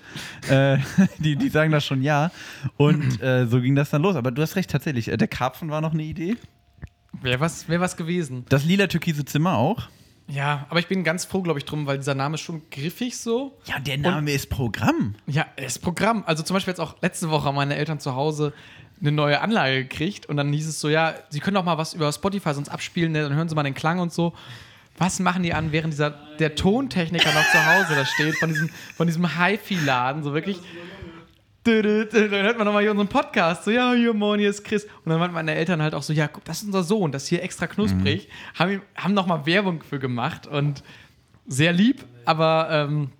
Äh, 0.48 0.78
die, 1.18 1.36
die 1.36 1.50
sagen 1.50 1.70
das 1.70 1.84
schon 1.84 2.02
ja. 2.02 2.30
Und 2.78 3.22
äh, 3.22 3.46
so 3.46 3.60
ging 3.60 3.74
das 3.74 3.90
dann 3.90 4.00
los. 4.00 4.16
Aber 4.16 4.30
du 4.30 4.40
hast 4.40 4.56
recht, 4.56 4.70
tatsächlich. 4.70 5.08
Äh, 5.08 5.18
der 5.18 5.28
Karpfen 5.28 5.68
war 5.68 5.82
noch 5.82 5.92
eine 5.92 6.02
Idee. 6.02 6.38
Wäre 7.22 7.40
was, 7.40 7.68
wär 7.68 7.80
was 7.80 7.96
gewesen. 7.96 8.44
Das 8.48 8.64
lila 8.64 8.86
türkise 8.86 9.24
Zimmer 9.24 9.56
auch. 9.56 9.88
Ja, 10.26 10.66
aber 10.70 10.80
ich 10.80 10.86
bin 10.86 11.04
ganz 11.04 11.26
froh, 11.26 11.42
glaube 11.42 11.58
ich, 11.58 11.66
drum, 11.66 11.86
weil 11.86 11.98
dieser 11.98 12.14
Name 12.14 12.36
ist 12.36 12.40
schon 12.40 12.62
griffig 12.70 13.18
so. 13.18 13.58
Ja, 13.66 13.78
der 13.78 13.98
Name 13.98 14.32
ist 14.32 14.48
Programm. 14.48 15.14
Ja, 15.26 15.46
das 15.56 15.78
Programm. 15.78 16.24
Also 16.26 16.42
zum 16.42 16.54
Beispiel 16.54 16.72
jetzt 16.72 16.80
auch 16.80 16.96
letzte 17.02 17.28
Woche 17.30 17.44
haben 17.44 17.56
meine 17.56 17.76
Eltern 17.76 18.00
zu 18.00 18.14
Hause 18.14 18.54
eine 19.00 19.12
neue 19.12 19.40
Anlage 19.40 19.82
gekriegt 19.82 20.26
und 20.26 20.36
dann 20.36 20.52
hieß 20.52 20.66
es 20.66 20.80
so, 20.80 20.88
ja, 20.88 21.14
sie 21.28 21.40
können 21.40 21.56
doch 21.56 21.64
mal 21.64 21.76
was 21.76 21.94
über 21.94 22.10
Spotify 22.10 22.54
sonst 22.54 22.68
abspielen, 22.70 23.12
ne? 23.12 23.22
dann 23.22 23.34
hören 23.34 23.48
sie 23.48 23.54
mal 23.54 23.64
den 23.64 23.74
Klang 23.74 23.98
und 23.98 24.12
so. 24.12 24.32
Was 24.96 25.18
machen 25.18 25.42
die 25.42 25.52
an, 25.52 25.72
während 25.72 25.92
dieser, 25.92 26.10
der 26.38 26.54
Tontechniker 26.54 27.32
noch 27.32 27.50
zu 27.50 27.66
Hause 27.66 27.96
da 27.96 28.06
steht, 28.06 28.36
von 28.36 28.48
diesem, 28.48 28.70
von 28.96 29.06
diesem 29.08 29.36
Hi-Fi-Laden, 29.36 30.22
so 30.22 30.32
wirklich. 30.32 30.60
Dann 31.64 32.42
hört 32.42 32.58
man 32.58 32.66
nochmal 32.66 32.82
hier 32.82 32.90
unseren 32.90 33.08
Podcast, 33.08 33.64
so, 33.64 33.70
ja, 33.70 33.92
hier, 33.94 34.12
moin, 34.12 34.38
hier 34.38 34.50
ist 34.50 34.64
Chris. 34.64 34.84
Und 34.84 35.10
dann 35.10 35.18
waren 35.20 35.32
meine 35.32 35.54
Eltern 35.54 35.80
halt 35.82 35.94
auch 35.94 36.02
so, 36.02 36.12
ja, 36.12 36.28
guck, 36.28 36.44
das 36.44 36.58
ist 36.58 36.66
unser 36.66 36.82
Sohn, 36.82 37.10
das 37.10 37.22
ist 37.24 37.28
hier 37.30 37.42
extra 37.42 37.66
knusprig. 37.66 38.28
Haben, 38.58 38.70
ihm- 38.72 38.82
haben 38.94 39.14
nochmal 39.14 39.46
Werbung 39.46 39.82
für 39.82 39.98
gemacht 39.98 40.46
und 40.46 40.82
sehr 41.46 41.72
lieb, 41.72 42.04
aber 42.26 42.68
ähm, 42.70 43.10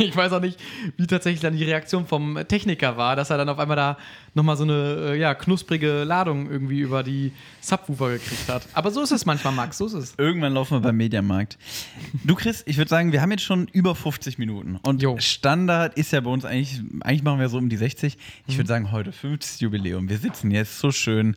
ich 0.08 0.16
weiß 0.16 0.32
auch 0.32 0.40
nicht, 0.40 0.58
wie 0.96 1.06
tatsächlich 1.06 1.40
dann 1.40 1.56
die 1.56 1.64
Reaktion 1.64 2.06
vom 2.06 2.38
Techniker 2.48 2.96
war, 2.96 3.16
dass 3.16 3.30
er 3.30 3.38
dann 3.38 3.48
auf 3.48 3.58
einmal 3.58 3.76
da 3.76 3.98
nochmal 4.34 4.56
so 4.56 4.64
eine 4.64 5.12
äh, 5.12 5.18
ja, 5.18 5.34
knusprige 5.34 6.04
Ladung 6.04 6.50
irgendwie 6.50 6.80
über 6.80 7.02
die 7.02 7.32
Subwoofer 7.60 8.10
gekriegt 8.12 8.48
hat. 8.48 8.66
Aber 8.74 8.90
so 8.90 9.02
ist 9.02 9.10
es 9.12 9.26
manchmal, 9.26 9.52
Max, 9.52 9.78
so 9.78 9.86
ist 9.86 9.94
es. 9.94 10.14
Irgendwann 10.18 10.54
laufen 10.54 10.74
wir 10.76 10.80
beim 10.80 10.96
Mediamarkt. 10.96 11.58
Du, 12.24 12.34
Chris, 12.34 12.62
ich 12.66 12.76
würde 12.76 12.88
sagen, 12.88 13.12
wir 13.12 13.20
haben 13.22 13.30
jetzt 13.30 13.42
schon 13.44 13.66
über 13.68 13.94
50 13.94 14.38
Minuten. 14.38 14.76
Und 14.82 15.02
Jo. 15.02 15.16
Standard 15.18 15.94
ist 15.96 16.12
ja 16.12 16.20
bei 16.20 16.30
uns 16.30 16.44
eigentlich, 16.44 16.80
eigentlich 17.00 17.22
machen 17.22 17.40
wir 17.40 17.48
so 17.48 17.58
um 17.58 17.68
die 17.68 17.76
60. 17.76 18.16
Ich 18.46 18.54
Mhm. 18.54 18.58
würde 18.58 18.68
sagen, 18.68 18.92
heute 18.92 19.12
50. 19.12 19.60
Jubiläum. 19.60 20.08
Wir 20.08 20.18
sitzen 20.18 20.50
jetzt 20.50 20.78
so 20.78 20.90
schön. 20.92 21.36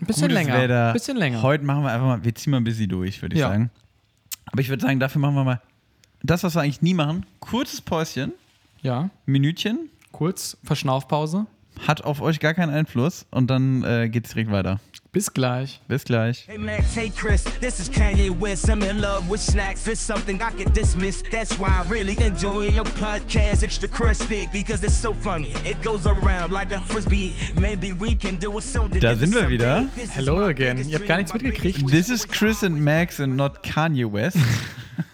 Ein 0.00 0.06
bisschen 0.06 0.28
Gutes 0.28 0.34
länger. 0.44 0.58
Wetter. 0.60 0.86
Ein 0.88 0.92
bisschen 0.92 1.16
länger. 1.16 1.42
Heute 1.42 1.64
machen 1.64 1.82
wir 1.84 1.92
einfach 1.92 2.06
mal, 2.06 2.24
wir 2.24 2.34
ziehen 2.34 2.50
mal 2.50 2.56
ein 2.58 2.64
bisschen 2.64 2.88
durch, 2.88 3.22
würde 3.22 3.34
ich 3.36 3.40
Ja. 3.40 3.48
sagen. 3.48 3.70
Aber 4.46 4.60
ich 4.60 4.68
würde 4.68 4.82
sagen, 4.82 5.00
dafür 5.00 5.20
machen 5.20 5.34
wir 5.36 5.44
mal 5.44 5.62
das, 6.24 6.42
was 6.42 6.54
wir 6.56 6.62
eigentlich 6.62 6.82
nie 6.82 6.94
machen. 6.94 7.24
Kurzes 7.40 7.80
Päuschen, 7.80 8.32
Ja, 8.82 9.10
Minütchen, 9.26 9.88
kurz 10.12 10.56
Verschnaufpause. 10.64 11.46
hat 11.86 12.02
auf 12.04 12.20
euch 12.20 12.40
gar 12.40 12.54
keinen 12.54 12.72
Einfluss 12.74 13.26
und 13.30 13.48
dann 13.48 13.82
äh, 13.84 14.08
geht's 14.08 14.30
direkt 14.30 14.50
weiter. 14.50 14.80
Bis 15.14 15.32
gleich. 15.32 15.80
Bis 15.86 16.04
gleich. 16.04 16.42
Hey 16.48 16.58
Max, 16.58 16.96
hey 16.96 17.08
Chris, 17.08 17.44
this 17.60 17.78
is 17.78 17.88
Kanye 17.88 18.36
West. 18.36 18.68
I'm 18.68 18.82
in 18.82 19.00
love 19.00 19.30
with 19.30 19.40
snacks. 19.40 19.86
It's 19.86 20.00
something 20.00 20.42
I 20.42 20.50
can 20.50 20.72
dismiss. 20.72 21.22
That's 21.30 21.56
why 21.56 21.68
I 21.68 21.88
really 21.88 22.16
enjoy 22.20 22.70
your 22.70 22.84
podcast. 22.84 23.62
Extra 23.62 23.88
crispy 23.88 24.48
because 24.52 24.82
it's 24.82 25.00
so 25.00 25.14
funny. 25.14 25.52
It 25.64 25.80
goes 25.84 26.04
around 26.08 26.50
like 26.50 26.72
a 26.72 26.80
frisbee. 26.80 27.32
Maybe 27.54 27.92
we 27.92 28.16
can 28.16 28.40
do 28.40 28.58
it 28.58 28.64
so 28.64 28.88
Da 28.88 29.14
sind 29.14 29.32
wir 29.32 29.48
wieder. 29.48 29.86
Hello 30.16 30.46
again. 30.46 30.78
Ihr 30.88 30.98
habt 30.98 31.06
gar 31.06 31.18
nichts 31.18 31.32
mitgekriegt. 31.32 31.88
This 31.88 32.10
is 32.10 32.26
Chris 32.26 32.64
and 32.64 32.84
Max 32.84 33.20
and 33.20 33.36
not 33.36 33.62
Kanye 33.62 34.12
West. 34.12 34.38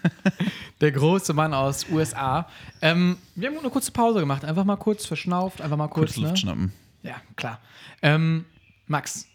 Der 0.81 0.91
große 0.91 1.31
Mann 1.35 1.53
aus 1.53 1.85
USA. 1.91 2.47
Ähm, 2.81 3.17
wir 3.35 3.49
haben 3.49 3.59
eine 3.59 3.69
kurze 3.69 3.91
Pause 3.91 4.21
gemacht. 4.21 4.45
Einfach 4.45 4.65
mal 4.65 4.77
kurz 4.77 5.05
verschnauft, 5.05 5.61
einfach 5.61 5.77
mal 5.77 5.89
kurz. 5.89 6.15
Kurz 6.15 6.17
Luft 6.17 6.31
ne? 6.31 6.37
schnappen. 6.37 6.73
Ja, 7.03 7.17
klar. 7.35 7.59
Ähm, 8.01 8.45
Max, 8.87 9.27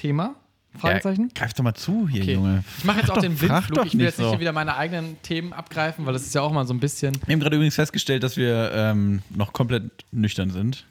Thema? 0.00 0.34
Fragezeichen? 0.78 1.24
Ja, 1.28 1.28
greif 1.34 1.52
doch 1.52 1.64
mal 1.64 1.74
zu 1.74 2.08
hier, 2.08 2.22
Okay. 2.22 2.34
Junge. 2.34 2.64
Ich 2.78 2.84
mache 2.84 3.00
jetzt 3.00 3.10
auch 3.10 3.18
den 3.20 3.34
Blindflug. 3.34 3.86
Ich 3.86 3.92
will 3.92 3.98
nicht 3.98 4.06
jetzt 4.06 4.18
nicht 4.18 4.26
so. 4.26 4.30
hier 4.30 4.40
wieder 4.40 4.52
meine 4.52 4.76
eigenen 4.76 5.20
Themen 5.22 5.52
abgreifen, 5.52 6.06
weil 6.06 6.12
das 6.12 6.22
ist 6.22 6.34
ja 6.34 6.40
auch 6.40 6.52
mal 6.52 6.66
so 6.66 6.72
ein 6.72 6.80
bisschen. 6.80 7.14
Wir 7.26 7.32
haben 7.34 7.40
gerade 7.40 7.56
übrigens 7.56 7.74
festgestellt, 7.74 8.22
dass 8.22 8.36
wir 8.36 8.70
ähm, 8.72 9.22
noch 9.30 9.52
komplett 9.52 9.90
nüchtern 10.12 10.50
sind. 10.50 10.86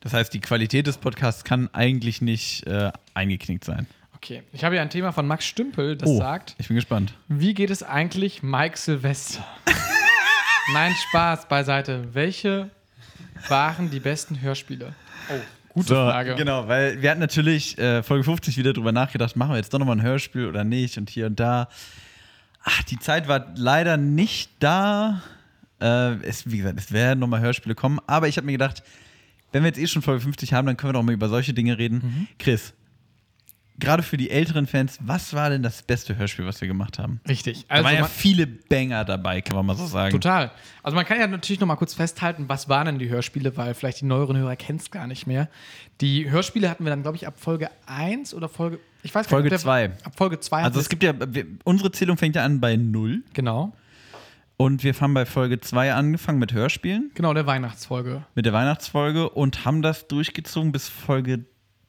Das 0.00 0.12
heißt, 0.12 0.34
die 0.34 0.40
Qualität 0.40 0.86
des 0.86 0.98
Podcasts 0.98 1.44
kann 1.44 1.70
eigentlich 1.72 2.20
nicht 2.20 2.66
äh, 2.66 2.90
eingeknickt 3.14 3.64
sein. 3.64 3.86
Okay, 4.16 4.42
ich 4.52 4.64
habe 4.64 4.74
hier 4.74 4.82
ein 4.82 4.90
Thema 4.90 5.12
von 5.12 5.26
Max 5.26 5.46
Stümpel, 5.46 5.96
das 5.96 6.08
oh, 6.10 6.18
sagt, 6.18 6.54
ich 6.58 6.68
bin 6.68 6.76
gespannt. 6.76 7.14
wie 7.28 7.54
geht 7.54 7.70
es 7.70 7.82
eigentlich 7.82 8.42
Mike 8.42 8.76
Silvester? 8.76 9.44
Nein, 10.72 10.92
Spaß 11.08 11.48
beiseite. 11.48 12.08
Welche 12.12 12.70
waren 13.48 13.90
die 13.90 13.98
besten 14.00 14.40
Hörspiele? 14.40 14.94
Oh, 15.28 15.40
gute 15.72 15.88
So, 15.88 15.94
Frage. 15.94 16.34
Genau, 16.34 16.68
weil 16.68 17.00
wir 17.02 17.10
hatten 17.10 17.20
natürlich 17.20 17.78
äh, 17.78 18.02
Folge 18.02 18.24
50 18.24 18.56
wieder 18.56 18.72
drüber 18.72 18.92
nachgedacht, 18.92 19.36
machen 19.36 19.50
wir 19.52 19.56
jetzt 19.56 19.72
doch 19.74 19.78
nochmal 19.78 19.96
ein 19.96 20.02
Hörspiel 20.02 20.46
oder 20.46 20.64
nicht 20.64 20.98
und 20.98 21.10
hier 21.10 21.26
und 21.26 21.40
da. 21.40 21.68
Ach, 22.64 22.82
die 22.84 22.98
Zeit 22.98 23.28
war 23.28 23.46
leider 23.56 23.96
nicht 23.96 24.50
da. 24.60 25.22
Äh, 25.80 26.14
es, 26.22 26.50
wie 26.50 26.58
gesagt, 26.58 26.78
es 26.78 26.92
werden 26.92 27.18
nochmal 27.18 27.40
Hörspiele 27.40 27.74
kommen, 27.74 27.98
aber 28.06 28.28
ich 28.28 28.36
habe 28.36 28.46
mir 28.46 28.52
gedacht, 28.52 28.82
wenn 29.50 29.62
wir 29.62 29.68
jetzt 29.68 29.78
eh 29.78 29.86
schon 29.86 30.02
Folge 30.02 30.20
50 30.22 30.52
haben, 30.52 30.66
dann 30.66 30.76
können 30.76 30.90
wir 30.90 30.98
doch 30.98 31.02
mal 31.02 31.12
über 31.12 31.28
solche 31.28 31.52
Dinge 31.54 31.76
reden. 31.76 32.00
Mhm. 32.02 32.28
Chris, 32.38 32.72
gerade 33.82 34.02
für 34.02 34.16
die 34.16 34.30
älteren 34.30 34.66
Fans, 34.66 34.98
was 35.02 35.34
war 35.34 35.50
denn 35.50 35.62
das 35.62 35.82
beste 35.82 36.16
Hörspiel, 36.16 36.46
was 36.46 36.60
wir 36.62 36.68
gemacht 36.68 36.98
haben? 36.98 37.20
Richtig. 37.28 37.66
Da 37.68 37.74
Also 37.74 37.84
waren 37.84 37.94
ja 37.94 38.00
man- 38.02 38.10
viele 38.10 38.46
Banger 38.46 39.04
dabei, 39.04 39.42
kann 39.42 39.56
man 39.56 39.66
mal 39.66 39.76
so 39.76 39.84
sagen. 39.86 40.12
Total. 40.12 40.50
Also 40.82 40.94
man 40.96 41.04
kann 41.04 41.20
ja 41.20 41.26
natürlich 41.26 41.60
noch 41.60 41.66
mal 41.68 41.76
kurz 41.76 41.92
festhalten, 41.92 42.44
was 42.48 42.68
waren 42.70 42.86
denn 42.86 42.98
die 42.98 43.10
Hörspiele, 43.10 43.54
weil 43.56 43.74
vielleicht 43.74 44.00
die 44.00 44.06
neueren 44.06 44.36
Hörer 44.38 44.56
kennen 44.56 44.78
es 44.78 44.90
gar 44.90 45.06
nicht 45.06 45.26
mehr. 45.26 45.48
Die 46.00 46.30
Hörspiele 46.30 46.70
hatten 46.70 46.84
wir 46.84 46.90
dann, 46.90 47.02
glaube 47.02 47.16
ich, 47.16 47.26
ab 47.26 47.34
Folge 47.38 47.68
1 47.86 48.32
oder 48.34 48.48
Folge, 48.48 48.78
ich 49.02 49.14
weiß 49.14 49.26
gar 49.26 49.30
Folge 49.30 49.44
nicht. 49.50 49.52
ob 49.52 49.58
der- 49.58 49.60
zwei. 49.60 49.84
Ab 50.04 50.12
Folge 50.16 50.40
2. 50.40 50.62
Also 50.62 50.80
es 50.80 50.88
gibt 50.88 51.02
ja, 51.02 51.12
wir, 51.28 51.44
unsere 51.64 51.92
Zählung 51.92 52.16
fängt 52.16 52.34
ja 52.36 52.44
an 52.44 52.60
bei 52.60 52.76
0 52.76 53.22
Genau, 53.34 53.72
und 54.56 54.84
wir 54.84 54.92
haben 55.00 55.14
bei 55.14 55.26
Folge 55.26 55.60
2 55.60 55.92
angefangen 55.94 56.38
mit 56.38 56.52
Hörspielen, 56.52 57.10
genau, 57.14 57.34
der 57.34 57.46
Weihnachtsfolge. 57.46 58.24
mit 58.34 58.46
der 58.46 58.52
Weihnachtsfolge 58.52 59.28
und 59.30 59.64
haben 59.64 59.82
das 59.82 60.06
durchgezogen 60.08 60.70
bis 60.72 60.88
Folge 60.88 61.44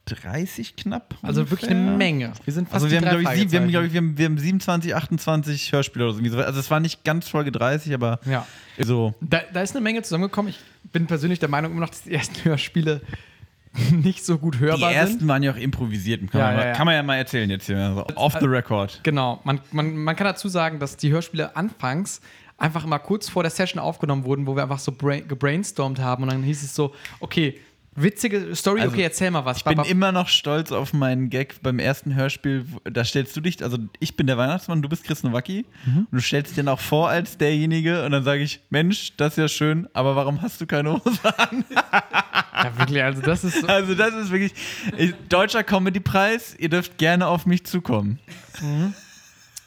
30 0.06 0.76
knapp. 0.76 1.14
Also 1.22 1.50
wirklich 1.50 1.70
ungefähr. 1.70 1.88
eine 1.88 1.96
Menge. 1.96 2.32
Wir 2.44 2.52
sind 2.52 2.68
fast 2.68 2.74
Also 2.84 2.90
wir 2.90 3.00
die 3.00 3.06
haben, 3.06 3.20
ich, 3.22 3.28
sieb- 3.28 3.50
wir 3.52 3.60
haben, 3.60 3.68
ich, 3.86 3.92
wir 3.92 3.98
haben, 4.00 4.18
wir 4.18 4.24
haben 4.26 4.38
27, 4.38 4.94
28 4.94 5.72
Hörspiele 5.72 6.04
oder 6.08 6.14
so. 6.14 6.38
Also 6.38 6.60
es 6.60 6.70
war 6.70 6.80
nicht 6.80 7.04
ganz 7.04 7.28
Folge 7.28 7.50
30, 7.52 7.94
aber 7.94 8.20
Ja. 8.26 8.46
so. 8.78 9.14
Da, 9.20 9.40
da 9.52 9.62
ist 9.62 9.72
eine 9.74 9.80
Menge 9.82 10.02
zusammengekommen. 10.02 10.50
Ich 10.52 10.90
bin 10.92 11.06
persönlich 11.06 11.38
der 11.38 11.48
Meinung 11.48 11.72
immer 11.72 11.80
noch, 11.80 11.90
dass 11.90 12.02
die 12.02 12.12
ersten 12.12 12.44
Hörspiele 12.44 13.00
nicht 13.90 14.24
so 14.24 14.38
gut 14.38 14.54
Die 14.56 14.58
hörbar 14.60 14.92
ersten 14.92 15.20
sind. 15.20 15.28
waren 15.28 15.42
ja 15.42 15.52
auch 15.52 15.56
improvisiert. 15.56 16.20
Kann, 16.30 16.40
Ja, 16.40 16.46
man, 16.46 16.52
ja, 16.54 16.60
mal, 16.60 16.66
ja. 16.68 16.72
kann 16.74 16.86
man 16.86 16.94
ja 16.94 17.02
mal 17.02 17.16
erzählen 17.16 17.50
jetzt 17.50 17.66
hier. 17.66 17.78
Also 17.78 18.06
off 18.14 18.36
the 18.38 18.46
record. 18.46 19.00
Genau. 19.02 19.40
Man, 19.44 19.60
man, 19.72 19.96
man 19.96 20.14
kann 20.16 20.26
dazu 20.26 20.48
sagen, 20.48 20.78
dass 20.78 20.96
die 20.96 21.10
Hörspiele 21.10 21.56
anfangs 21.56 22.20
einfach 22.56 22.84
immer 22.84 23.00
kurz 23.00 23.28
vor 23.28 23.42
der 23.42 23.50
Session 23.50 23.80
aufgenommen 23.80 24.24
wurden, 24.24 24.46
wo 24.46 24.54
wir 24.54 24.62
einfach 24.62 24.78
so 24.78 24.92
brain, 24.92 25.26
gebrainstormt 25.26 25.98
haben 25.98 26.22
und 26.22 26.30
dann 26.30 26.42
hieß 26.44 26.62
es 26.62 26.72
so, 26.74 26.94
okay, 27.18 27.58
witzige 27.96 28.54
Story, 28.56 28.80
Also, 28.80 28.92
okay, 28.92 29.02
erzähl 29.02 29.30
mal 29.30 29.44
was. 29.44 29.58
Ich 29.58 29.64
bin 29.64 29.78
immer 29.80 30.10
noch 30.12 30.28
stolz 30.28 30.72
auf 30.72 30.92
meinen 30.92 31.30
Gag 31.30 31.62
beim 31.62 31.78
ersten 31.78 32.14
Hörspiel. 32.14 32.66
Da 32.84 33.04
stellst 33.04 33.36
du 33.36 33.40
dich, 33.40 33.62
also 33.62 33.78
ich 34.00 34.16
bin 34.16 34.26
der 34.26 34.36
Weihnachtsmann, 34.38 34.82
du 34.82 34.88
bist 34.88 35.04
Chris 35.04 35.22
Nowacki 35.22 35.64
Mhm. 35.86 35.98
und 36.10 36.12
du 36.12 36.20
stellst 36.20 36.50
dich 36.50 36.56
dann 36.56 36.68
auch 36.68 36.80
vor 36.80 37.08
als 37.08 37.38
derjenige 37.38 38.04
und 38.04 38.12
dann 38.12 38.24
sage 38.24 38.42
ich, 38.42 38.60
Mensch, 38.70 39.16
das 39.16 39.34
ist 39.34 39.38
ja 39.38 39.48
schön, 39.48 39.88
aber 39.92 40.16
warum 40.16 40.42
hast 40.42 40.60
du 40.60 40.66
keine 40.66 40.92
Hose 40.94 41.38
an? 41.38 41.64
ja, 41.70 42.78
wirklich, 42.78 43.02
also 43.02 43.22
das 43.22 43.44
ist 43.44 43.60
so, 43.60 43.66
Also 43.66 43.94
das 43.94 44.14
ist 44.14 44.30
wirklich 44.30 44.52
ich- 44.96 45.14
deutscher 45.28 45.62
Comedy-Preis. 45.62 46.56
Ihr 46.58 46.68
dürft 46.70 46.98
gerne 46.98 47.26
auf 47.26 47.46
mich 47.46 47.64
zukommen. 47.64 48.18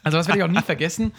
Also 0.03 0.17
das 0.17 0.28
werde 0.28 0.39
ich 0.39 0.43
auch 0.45 0.49
nie 0.51 0.61
vergessen. 0.61 1.11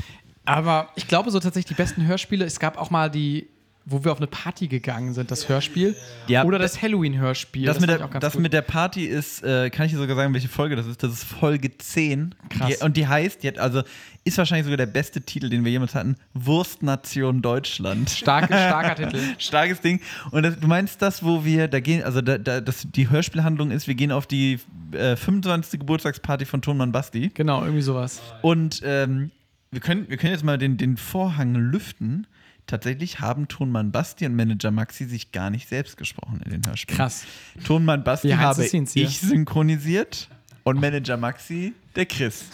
Aber 0.45 0.89
ich 0.97 1.07
glaube 1.09 1.31
so 1.31 1.41
tatsächlich 1.41 1.77
die 1.77 1.81
besten 1.83 2.07
Hörspiele. 2.07 2.45
Es 2.45 2.59
gab 2.59 2.79
auch 2.79 2.91
mal 2.91 3.11
die, 3.11 3.49
wo 3.91 4.05
wir 4.05 4.13
auf 4.13 4.19
eine 4.19 4.27
Party 4.27 4.69
gegangen 4.69 5.15
sind, 5.15 5.31
das 5.31 5.49
Hörspiel. 5.49 5.97
Ja, 6.27 6.45
Oder 6.45 6.59
das 6.59 6.81
Halloween-Hörspiel. 6.83 7.65
Das, 7.65 7.81
mit, 7.81 7.91
fand 7.91 8.13
der, 8.13 8.21
das 8.21 8.39
mit 8.39 8.53
der 8.53 8.63
Party 8.63 9.05
ist, 9.05 9.43
äh, 9.43 9.71
kann 9.71 9.87
ich 9.87 9.93
dir 9.93 9.99
sogar 9.99 10.15
sagen, 10.15 10.35
welche 10.35 10.49
Folge 10.49 10.77
das 10.77 10.87
ist. 10.87 11.03
Das 11.03 11.13
ist 11.13 11.25
Folge 11.25 11.77
10. 11.77 12.35
Krass. 12.51 12.69
Die, 12.69 12.85
und 12.85 12.97
die 12.97 13.07
heißt, 13.07 13.43
die 13.43 13.49
hat, 13.49 13.59
also 13.59 13.83
ist 14.25 14.37
wahrscheinlich 14.37 14.65
sogar 14.65 14.77
der 14.77 14.87
beste 14.87 15.23
Titel, 15.23 15.49
den 15.49 15.65
wir 15.65 15.73
jemals 15.73 15.95
hatten: 15.95 16.17
Wurstnation 16.35 17.41
Deutschland. 17.41 18.11
Starke, 18.11 18.47
starker 18.53 18.95
Titel. 18.95 19.19
Starkes 19.39 19.81
Ding. 19.81 20.01
Und 20.31 20.43
das, 20.43 20.61
du 20.61 20.67
meinst 20.67 21.01
das, 21.01 21.25
wo 21.25 21.45
wir, 21.45 21.69
da 21.69 21.81
gehen, 21.81 22.03
also 22.03 22.21
da, 22.21 22.37
da, 22.37 22.61
das, 22.61 22.87
die 22.91 23.09
Hörspielhandlung 23.09 23.71
ist, 23.71 23.89
wir 23.89 23.95
gehen 23.95 24.13
auf 24.13 24.27
die 24.27 24.61
äh, 24.93 25.17
25. 25.17 25.81
Geburtstagsparty 25.81 26.45
von 26.45 26.61
Tonmann 26.61 26.93
Basti. 26.93 27.31
Genau, 27.33 27.63
irgendwie 27.63 27.83
sowas. 27.83 28.21
Und 28.43 28.83
ähm, 28.85 29.31
wir, 29.71 29.81
können, 29.81 30.09
wir 30.09 30.19
können 30.19 30.33
jetzt 30.33 30.45
mal 30.45 30.59
den, 30.59 30.77
den 30.77 30.97
Vorhang 30.99 31.55
lüften. 31.55 32.27
Tatsächlich 32.69 33.19
haben 33.21 33.49
Tonmann 33.49 33.93
Basti 33.93 34.27
und 34.27 34.37
Manager 34.37 34.71
Maxi 34.71 35.07
sich 35.07 35.33
gar 35.33 35.49
nicht 35.49 35.69
selbst 35.71 35.97
gesprochen 35.97 36.43
in 36.45 36.51
den 36.51 36.67
Hörspielen. 36.67 36.99
Krass. 36.99 37.25
Tonmann 37.65 38.05
Basti 38.05 38.29
habe 38.31 38.63
ich 38.63 39.21
synchronisiert 39.21 40.29
und 40.65 40.79
Manager 40.79 41.17
Maxi 41.17 41.73
der 41.97 42.05
Chris. 42.05 42.45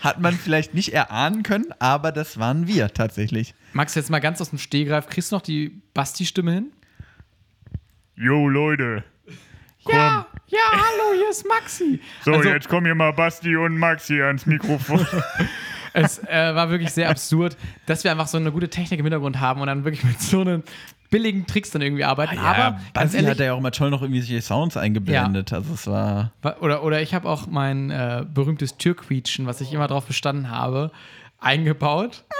Hat 0.00 0.22
man 0.22 0.34
vielleicht 0.34 0.72
nicht 0.72 0.94
erahnen 0.94 1.42
können, 1.42 1.66
aber 1.80 2.12
das 2.12 2.38
waren 2.38 2.66
wir 2.66 2.88
tatsächlich. 2.94 3.54
Max, 3.74 3.94
jetzt 3.94 4.08
mal 4.08 4.20
ganz 4.20 4.40
aus 4.40 4.48
dem 4.48 4.58
Stehgreif. 4.58 5.06
Kriegst 5.06 5.32
du 5.32 5.36
noch 5.36 5.42
die 5.42 5.82
Basti-Stimme 5.92 6.52
hin? 6.52 6.72
Jo, 8.14 8.48
Leute. 8.48 9.04
Ja, 9.86 10.26
ja, 10.46 10.58
hallo, 10.72 11.14
hier 11.14 11.28
ist 11.30 11.46
Maxi. 11.46 12.00
So, 12.24 12.32
Also- 12.32 12.48
jetzt 12.48 12.70
kommen 12.70 12.86
hier 12.86 12.94
mal 12.94 13.12
Basti 13.12 13.54
und 13.54 13.76
Maxi 13.76 14.22
ans 14.22 14.46
Mikrofon. 14.46 15.06
Es 15.96 16.18
äh, 16.18 16.54
war 16.54 16.70
wirklich 16.70 16.90
sehr 16.90 17.08
absurd, 17.10 17.56
dass 17.86 18.04
wir 18.04 18.10
einfach 18.10 18.26
so 18.28 18.36
eine 18.38 18.52
gute 18.52 18.68
Technik 18.68 19.00
im 19.00 19.06
Hintergrund 19.06 19.40
haben 19.40 19.60
und 19.60 19.66
dann 19.66 19.84
wirklich 19.84 20.04
mit 20.04 20.20
so 20.20 20.40
einem 20.42 20.62
billigen 21.10 21.46
Tricks 21.46 21.70
dann 21.70 21.82
irgendwie 21.82 22.04
arbeiten. 22.04 22.36
Aber 22.38 22.80
ganz 22.92 23.14
ehrlich, 23.14 23.30
hat 23.30 23.38
ja 23.38 23.52
auch 23.54 23.58
immer 23.58 23.70
toll 23.70 23.90
noch 23.90 24.02
irgendwelche 24.02 24.40
Sounds 24.42 24.76
eingeblendet. 24.76 25.52
Also 25.52 25.72
es 25.74 25.86
war. 25.86 26.32
Wa- 26.42 26.56
Oder, 26.60 26.82
oder 26.82 27.00
ich 27.00 27.14
habe 27.14 27.28
auch 27.28 27.46
mein 27.46 27.90
äh, 27.90 28.24
berühmtes 28.28 28.76
Türquietschen, 28.76 29.46
was 29.46 29.60
ich 29.60 29.72
immer 29.72 29.86
darauf 29.88 30.04
bestanden 30.06 30.50
habe, 30.50 30.90
eingebaut. 31.38 32.24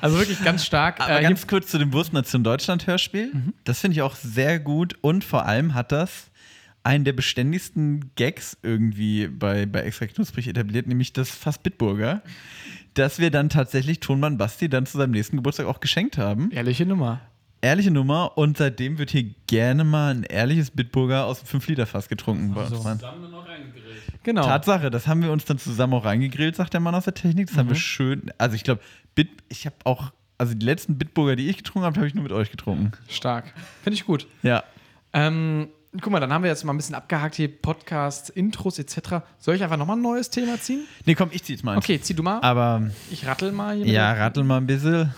Also 0.00 0.18
wirklich 0.18 0.42
ganz 0.44 0.64
stark. 0.64 1.00
Aber 1.00 1.18
Äh, 1.18 1.22
ganz 1.22 1.46
kurz 1.46 1.68
zu 1.68 1.78
dem 1.78 1.92
Wurstnation 1.92 2.44
Deutschland 2.44 2.86
Hörspiel. 2.86 3.32
Das 3.64 3.80
finde 3.80 3.96
ich 3.96 4.02
auch 4.02 4.14
sehr 4.14 4.60
gut 4.60 4.96
und 5.00 5.24
vor 5.24 5.46
allem 5.46 5.74
hat 5.74 5.90
das 5.92 6.30
einen 6.84 7.04
der 7.04 7.14
beständigsten 7.14 8.10
Gags 8.14 8.56
irgendwie 8.62 9.26
bei, 9.26 9.66
bei 9.66 9.80
Extra 9.80 10.06
Knusprig 10.06 10.46
etabliert, 10.46 10.86
nämlich 10.86 11.12
das 11.12 11.30
Fass 11.30 11.58
Bitburger, 11.58 12.22
das 12.92 13.18
wir 13.18 13.30
dann 13.30 13.48
tatsächlich 13.48 14.00
Tonmann 14.00 14.38
Basti 14.38 14.68
dann 14.68 14.86
zu 14.86 14.98
seinem 14.98 15.12
nächsten 15.12 15.36
Geburtstag 15.36 15.66
auch 15.66 15.80
geschenkt 15.80 16.18
haben. 16.18 16.50
ehrliche 16.52 16.86
Nummer. 16.86 17.20
Ehrliche 17.62 17.90
Nummer 17.90 18.36
und 18.36 18.58
seitdem 18.58 18.98
wird 18.98 19.10
hier 19.10 19.24
gerne 19.46 19.84
mal 19.84 20.14
ein 20.14 20.22
ehrliches 20.24 20.70
Bitburger 20.70 21.24
aus 21.24 21.42
dem 21.42 21.60
5-Liter-Fass 21.60 22.08
getrunken. 22.08 22.52
bei 22.52 22.66
uns. 22.66 22.84
Mann. 22.84 23.00
Genau. 24.22 24.44
Tatsache, 24.44 24.90
das 24.90 25.06
haben 25.06 25.22
wir 25.22 25.32
uns 25.32 25.46
dann 25.46 25.58
zusammen 25.58 25.94
auch 25.94 26.04
reingegrillt, 26.04 26.56
sagt 26.56 26.74
der 26.74 26.80
Mann 26.80 26.94
aus 26.94 27.04
der 27.04 27.14
Technik. 27.14 27.48
Das 27.48 27.56
haben 27.56 27.70
wir 27.70 27.76
schön. 27.76 28.30
Also 28.36 28.54
ich 28.54 28.64
glaube, 28.64 28.82
ich 29.48 29.64
habe 29.64 29.76
auch, 29.84 30.12
also 30.36 30.52
die 30.52 30.66
letzten 30.66 30.98
Bitburger, 30.98 31.36
die 31.36 31.48
ich 31.48 31.56
getrunken 31.56 31.86
habe, 31.86 31.96
habe 31.96 32.06
ich 32.06 32.14
nur 32.14 32.22
mit 32.22 32.32
euch 32.32 32.50
getrunken. 32.50 32.92
Stark. 33.08 33.54
Finde 33.82 33.94
ich 33.94 34.04
gut. 34.04 34.26
Ja. 34.42 34.62
Ähm, 35.14 35.68
guck 36.00 36.12
mal, 36.12 36.20
dann 36.20 36.32
haben 36.32 36.42
wir 36.42 36.50
jetzt 36.50 36.64
mal 36.64 36.72
ein 36.72 36.76
bisschen 36.76 36.94
abgehakt 36.94 37.34
hier, 37.36 37.48
Podcasts, 37.48 38.28
Intros 38.30 38.78
etc. 38.78 39.22
Soll 39.38 39.54
ich 39.56 39.62
einfach 39.62 39.76
nochmal 39.76 39.96
ein 39.96 40.02
neues 40.02 40.30
Thema 40.30 40.60
ziehen? 40.60 40.86
Nee, 41.04 41.14
komm, 41.14 41.28
ich 41.32 41.44
zieh's 41.44 41.62
mal. 41.62 41.76
Okay, 41.76 42.00
zieh 42.00 42.14
du 42.14 42.22
mal. 42.22 42.40
Aber 42.42 42.82
Ich 43.10 43.26
rattel 43.26 43.52
mal 43.52 43.76
hier. 43.76 43.86
ja, 43.86 44.12
rattel 44.12 44.44
mal 44.44 44.58
ein 44.58 44.66
bisschen. 44.66 45.14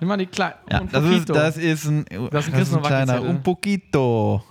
Nimm 0.00 0.08
mal 0.08 0.16
die 0.16 0.26
kleinen. 0.26 0.54
Ja, 0.70 0.80
das 0.80 1.04
ist, 1.04 1.28
das 1.30 1.56
ist 1.56 1.84
ein, 1.86 2.04
das 2.30 2.48
ein 2.52 2.60
ist 2.60 2.74
ein 2.74 2.82
kleiner. 2.82 3.22
Un 3.22 3.42
poquito. 3.42 4.42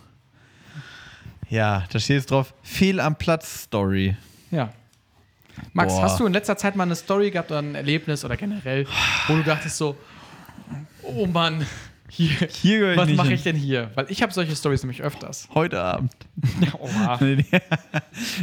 Ja, 1.50 1.84
da 1.92 2.00
steht 2.00 2.18
jetzt 2.18 2.32
drauf, 2.32 2.54
fehl 2.64 3.00
am 3.00 3.16
Platz 3.16 3.64
Story. 3.64 4.16
Ja. 4.50 4.70
Max, 5.74 5.94
Boah. 5.94 6.04
hast 6.04 6.20
du 6.20 6.26
in 6.26 6.34
letzter 6.34 6.58
Zeit 6.58 6.76
mal 6.76 6.84
eine 6.84 6.96
Story 6.96 7.30
gehabt 7.30 7.52
oder 7.52 7.60
ein 7.62 7.76
Erlebnis 7.76 8.26
oder 8.26 8.38
generell, 8.38 8.88
wo 9.28 9.36
du 9.36 9.44
dachtest 9.44 9.78
so, 9.78 9.96
oh 11.04 11.28
Mann, 11.28 11.64
hier, 12.16 12.48
Hier 12.62 12.80
gehör 12.80 12.92
ich 12.94 12.98
was 12.98 13.08
nicht 13.08 13.18
mache 13.18 13.28
hin. 13.30 13.36
ich 13.36 13.44
denn 13.44 13.56
hier? 13.56 13.92
Weil 13.96 14.06
ich 14.10 14.22
habe 14.22 14.32
solche 14.34 14.56
Stories 14.56 14.84
nämlich 14.84 15.02
öfters. 15.02 15.48
Heute 15.54 15.82
Abend. 15.82 16.12
Oha. 16.80 17.18
Nee, 17.22 17.36
nee. 17.52 17.60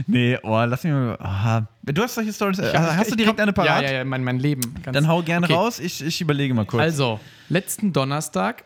nee, 0.07 0.39
oh, 0.43 0.63
lass 0.65 0.83
mich 0.85 0.93
mal. 0.93 1.17
Aha. 1.21 1.69
Du 1.85 2.03
hast 2.03 2.15
solche 2.15 2.33
Stories. 2.33 2.59
Ich 2.59 2.75
hab- 2.75 2.97
hast 2.97 3.07
du 3.09 3.11
ich 3.13 3.17
direkt 3.17 3.37
komm- 3.37 3.43
eine 3.43 3.53
parat? 3.53 3.83
Ja, 3.83 3.89
ja, 3.91 3.99
ja, 3.99 4.05
mein, 4.05 4.25
mein 4.25 4.39
Leben. 4.39 4.75
Ganz- 4.83 4.95
Dann 4.95 5.09
hau 5.09 5.23
gerne 5.23 5.47
Okay. 5.47 5.55
raus. 5.55 5.79
Ich, 5.79 6.03
ich 6.05 6.21
überlege 6.21 6.53
mal 6.55 6.67
kurz. 6.67 6.83
Also, 6.83 7.21
letzten 7.49 7.93
Donnerstag 7.93 8.65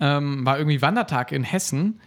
ähm, 0.00 0.44
war 0.44 0.58
irgendwie 0.58 0.82
Wandertag 0.82 1.32
in 1.32 1.44
Hessen 1.44 2.00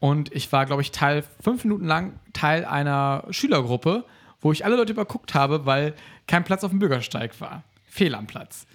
und 0.00 0.32
ich 0.34 0.50
war, 0.52 0.66
glaube 0.66 0.82
ich, 0.82 0.90
Teil, 0.92 1.22
fünf 1.42 1.64
Minuten 1.64 1.84
lang 1.86 2.14
Teil 2.32 2.64
einer 2.64 3.24
Schülergruppe, 3.30 4.04
wo 4.40 4.50
ich 4.52 4.64
alle 4.64 4.76
Leute 4.76 4.92
überguckt 4.92 5.34
habe, 5.34 5.66
weil 5.66 5.94
kein 6.26 6.44
Platz 6.44 6.64
auf 6.64 6.70
dem 6.70 6.78
Bürgersteig 6.78 7.38
war. 7.40 7.62
Fehl 7.88 8.14
am 8.14 8.26
Platz. 8.26 8.66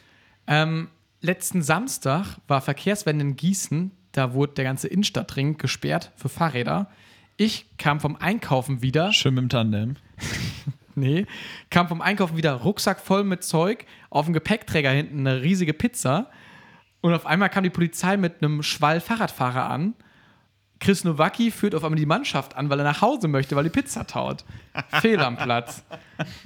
Ähm, 0.45 0.89
letzten 1.21 1.61
Samstag 1.61 2.37
war 2.47 2.61
Verkehrswende 2.61 3.23
in 3.23 3.35
Gießen, 3.35 3.91
da 4.11 4.33
wurde 4.33 4.53
der 4.53 4.65
ganze 4.65 4.87
Innenstadtring 4.87 5.57
gesperrt 5.57 6.11
für 6.15 6.29
Fahrräder. 6.29 6.89
Ich 7.37 7.77
kam 7.77 7.99
vom 7.99 8.15
Einkaufen 8.15 8.81
wieder. 8.81 9.13
Schön 9.13 9.35
mit 9.35 9.43
dem 9.43 9.49
Tandem. 9.49 9.95
Nee, 10.99 11.27
kam 11.69 11.87
vom 11.87 12.01
Einkaufen 12.01 12.37
wieder 12.37 12.53
Rucksack 12.53 12.99
voll 12.99 13.23
mit 13.23 13.43
Zeug, 13.43 13.85
auf 14.09 14.25
dem 14.25 14.33
Gepäckträger 14.33 14.89
hinten 14.89 15.27
eine 15.27 15.43
riesige 15.43 15.75
Pizza 15.75 16.31
und 17.01 17.13
auf 17.13 17.27
einmal 17.27 17.49
kam 17.49 17.63
die 17.63 17.69
Polizei 17.69 18.17
mit 18.17 18.41
einem 18.41 18.63
Schwall 18.63 18.99
Fahrradfahrer 18.99 19.69
an. 19.69 19.93
Chris 20.79 21.03
Nowacki 21.03 21.51
führt 21.51 21.73
auf 21.75 21.83
einmal 21.83 21.97
die 21.97 22.05
Mannschaft 22.05 22.55
an, 22.55 22.69
weil 22.69 22.79
er 22.79 22.85
nach 22.85 23.01
Hause 23.01 23.27
möchte, 23.27 23.55
weil 23.55 23.63
die 23.63 23.69
Pizza 23.69 24.05
taut. 24.05 24.43
Fehl 25.01 25.19
am 25.19 25.35
Platz. 25.37 25.83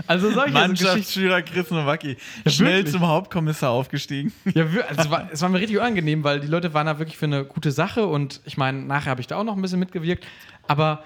Also 0.07 0.31
solche 0.31 0.53
so. 0.53 0.59
Mannschaftsschüler 0.59 1.41
Chris 1.41 1.69
Nowacki. 1.71 2.17
Schnell 2.47 2.77
wirklich. 2.77 2.93
zum 2.93 3.07
Hauptkommissar 3.07 3.71
aufgestiegen. 3.71 4.31
Ja, 4.53 4.65
also 4.87 5.01
es, 5.01 5.09
war, 5.09 5.29
es 5.31 5.41
war 5.41 5.49
mir 5.49 5.59
richtig 5.59 5.77
unangenehm, 5.77 6.23
weil 6.23 6.39
die 6.39 6.47
Leute 6.47 6.73
waren 6.73 6.85
da 6.85 6.99
wirklich 6.99 7.17
für 7.17 7.25
eine 7.25 7.45
gute 7.45 7.71
Sache 7.71 8.05
und 8.05 8.41
ich 8.45 8.57
meine, 8.57 8.81
nachher 8.81 9.11
habe 9.11 9.21
ich 9.21 9.27
da 9.27 9.37
auch 9.37 9.43
noch 9.43 9.55
ein 9.55 9.61
bisschen 9.61 9.79
mitgewirkt. 9.79 10.25
Aber 10.67 11.03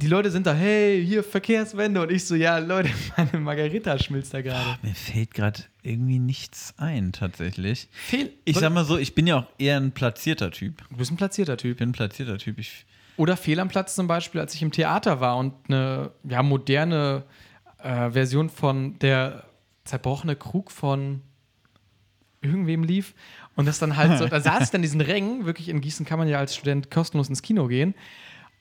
die 0.00 0.06
Leute 0.06 0.30
sind 0.30 0.46
da, 0.46 0.54
hey, 0.54 1.04
hier 1.04 1.24
Verkehrswende. 1.24 2.00
Und 2.00 2.12
ich 2.12 2.24
so, 2.24 2.36
ja, 2.36 2.58
Leute, 2.58 2.90
meine 3.16 3.40
Margarita 3.40 3.98
schmilzt 3.98 4.32
da 4.32 4.42
gerade. 4.42 4.78
Mir 4.82 4.94
fällt 4.94 5.34
gerade 5.34 5.64
irgendwie 5.82 6.20
nichts 6.20 6.72
ein, 6.76 7.10
tatsächlich. 7.10 7.88
Fehl. 7.90 8.32
Ich 8.44 8.56
sag 8.56 8.72
mal 8.72 8.84
so, 8.84 8.96
ich 8.96 9.16
bin 9.16 9.26
ja 9.26 9.38
auch 9.38 9.46
eher 9.58 9.76
ein 9.76 9.90
platzierter 9.90 10.52
Typ. 10.52 10.84
Du 10.90 10.96
bist 10.98 11.10
ein 11.10 11.16
platzierter 11.16 11.54
Ich 11.54 11.62
Typ. 11.62 11.78
bin 11.78 11.88
ein 11.90 11.92
platzierter 11.92 12.38
Typ. 12.38 12.58
Ich, 12.58 12.86
Oder 13.16 13.36
fehl 13.36 13.58
am 13.58 13.66
Platz 13.66 13.96
zum 13.96 14.06
Beispiel, 14.06 14.40
als 14.40 14.54
ich 14.54 14.62
im 14.62 14.70
Theater 14.70 15.20
war 15.20 15.36
und 15.36 15.54
eine 15.68 16.12
ja, 16.22 16.44
moderne 16.44 17.24
äh, 17.82 18.10
Version 18.10 18.50
von 18.50 19.00
der 19.00 19.46
zerbrochene 19.84 20.36
Krug 20.36 20.70
von 20.70 21.22
irgendwem 22.40 22.84
lief. 22.84 23.14
Und 23.56 23.66
das 23.66 23.80
dann 23.80 23.96
halt 23.96 24.16
so, 24.16 24.26
da 24.28 24.40
saß 24.40 24.62
ich 24.62 24.70
dann 24.70 24.78
in 24.78 24.82
diesen 24.82 25.00
Rängen, 25.00 25.44
wirklich 25.44 25.68
in 25.68 25.80
Gießen 25.80 26.06
kann 26.06 26.20
man 26.20 26.28
ja 26.28 26.38
als 26.38 26.54
Student 26.54 26.88
kostenlos 26.88 27.28
ins 27.28 27.42
Kino 27.42 27.66
gehen. 27.66 27.96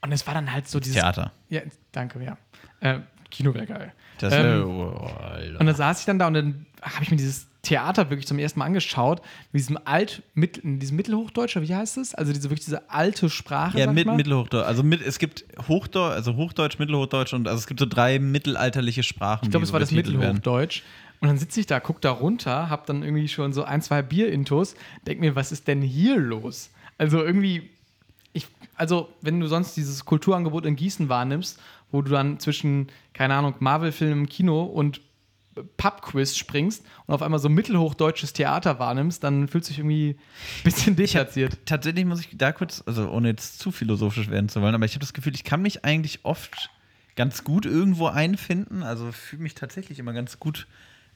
Und 0.07 0.13
es 0.13 0.25
war 0.25 0.33
dann 0.33 0.53
halt 0.53 0.69
so 0.69 0.79
dieses. 0.79 0.95
Theater. 0.95 1.33
Ja, 1.49 1.59
danke, 1.91 2.23
ja. 2.23 2.37
Äh, 2.79 3.01
Kino 3.29 3.53
wäre 3.53 3.65
geil. 3.65 3.91
Das 4.19 4.33
Ähm, 4.33 4.63
oh, 4.65 4.95
Alter. 5.21 5.59
Und 5.59 5.65
dann 5.65 5.75
saß 5.75 5.99
ich 5.99 6.05
dann 6.05 6.17
da 6.17 6.27
und 6.27 6.33
dann 6.33 6.65
habe 6.81 7.03
ich 7.03 7.11
mir 7.11 7.17
dieses 7.17 7.47
Theater 7.61 8.09
wirklich 8.09 8.25
zum 8.25 8.39
ersten 8.39 8.59
Mal 8.59 8.65
angeschaut, 8.65 9.21
mit 9.51 9.59
diesem 9.59 9.77
alt, 9.83 10.23
mit, 10.33 10.61
diesem 10.63 10.95
Mittelhochdeutsch, 10.95 11.57
oder 11.57 11.67
wie 11.67 11.75
heißt 11.75 11.97
es? 11.97 12.15
Also 12.15 12.31
diese 12.31 12.49
wirklich 12.49 12.63
diese 12.63 12.89
alte 12.89 13.29
Sprache. 13.29 13.77
Ja, 13.77 13.91
mit. 13.91 14.07
Mittelhochdeutsch. 14.07 14.65
Also 14.65 14.81
mit, 14.81 15.01
es 15.01 15.19
gibt 15.19 15.43
Hochdeutsch, 15.67 16.15
also 16.15 16.37
Hochdeutsch, 16.37 16.79
Mittelhochdeutsch 16.79 17.33
und 17.33 17.49
also 17.49 17.59
es 17.59 17.67
gibt 17.67 17.81
so 17.81 17.85
drei 17.85 18.19
mittelalterliche 18.19 19.03
Sprachen. 19.03 19.43
Ich 19.43 19.51
glaube, 19.51 19.65
es 19.65 19.69
so 19.69 19.73
war 19.73 19.81
das 19.81 19.89
betitelt 19.89 20.21
werden. 20.21 20.35
Mittelhochdeutsch. 20.37 20.83
Und 21.19 21.27
dann 21.27 21.37
sitze 21.37 21.59
ich 21.59 21.65
da, 21.65 21.81
guck 21.81 21.99
da 21.99 22.11
runter, 22.11 22.69
hab 22.69 22.85
dann 22.85 23.03
irgendwie 23.03 23.27
schon 23.27 23.51
so 23.51 23.65
ein, 23.65 23.81
zwei 23.81 24.01
Bier-Intos, 24.01 24.75
denk 25.05 25.19
mir, 25.19 25.35
was 25.35 25.51
ist 25.51 25.67
denn 25.67 25.81
hier 25.81 26.17
los? 26.17 26.71
Also 26.97 27.21
irgendwie, 27.23 27.69
ich, 28.37 28.47
also 28.75 29.09
wenn 29.21 29.39
du 29.39 29.47
sonst 29.47 29.75
dieses 29.75 30.05
Kulturangebot 30.05 30.65
in 30.65 30.75
Gießen 30.75 31.09
wahrnimmst, 31.09 31.59
wo 31.91 32.01
du 32.01 32.11
dann 32.11 32.39
zwischen, 32.39 32.87
keine 33.13 33.35
Ahnung, 33.35 33.55
Marvel-Film 33.59 34.11
im 34.11 34.29
Kino 34.29 34.63
und 34.63 35.01
Pub-Quiz 35.77 36.35
springst 36.35 36.85
und 37.07 37.15
auf 37.15 37.21
einmal 37.21 37.39
so 37.39 37.49
mittelhochdeutsches 37.49 38.33
Theater 38.33 38.79
wahrnimmst, 38.79 39.23
dann 39.23 39.47
fühlst 39.47 39.69
du 39.69 39.71
dich 39.71 39.79
irgendwie 39.79 40.09
ein 40.11 40.63
bisschen 40.63 40.95
deplatziert. 40.95 41.57
Tatsächlich 41.65 42.05
muss 42.05 42.19
ich 42.21 42.29
da 42.37 42.51
kurz, 42.51 42.83
also 42.85 43.09
ohne 43.09 43.29
jetzt 43.29 43.59
zu 43.59 43.71
philosophisch 43.71 44.29
werden 44.29 44.49
zu 44.49 44.61
wollen, 44.61 44.75
aber 44.75 44.85
ich 44.85 44.93
habe 44.93 44.99
das 44.99 45.13
Gefühl, 45.13 45.33
ich 45.33 45.43
kann 45.43 45.61
mich 45.61 45.83
eigentlich 45.83 46.19
oft 46.23 46.69
ganz 47.15 47.43
gut 47.43 47.65
irgendwo 47.65 48.07
einfinden. 48.07 48.83
Also 48.83 49.11
fühle 49.11 49.43
mich 49.43 49.55
tatsächlich 49.55 49.99
immer 49.99 50.13
ganz 50.13 50.39
gut, 50.39 50.67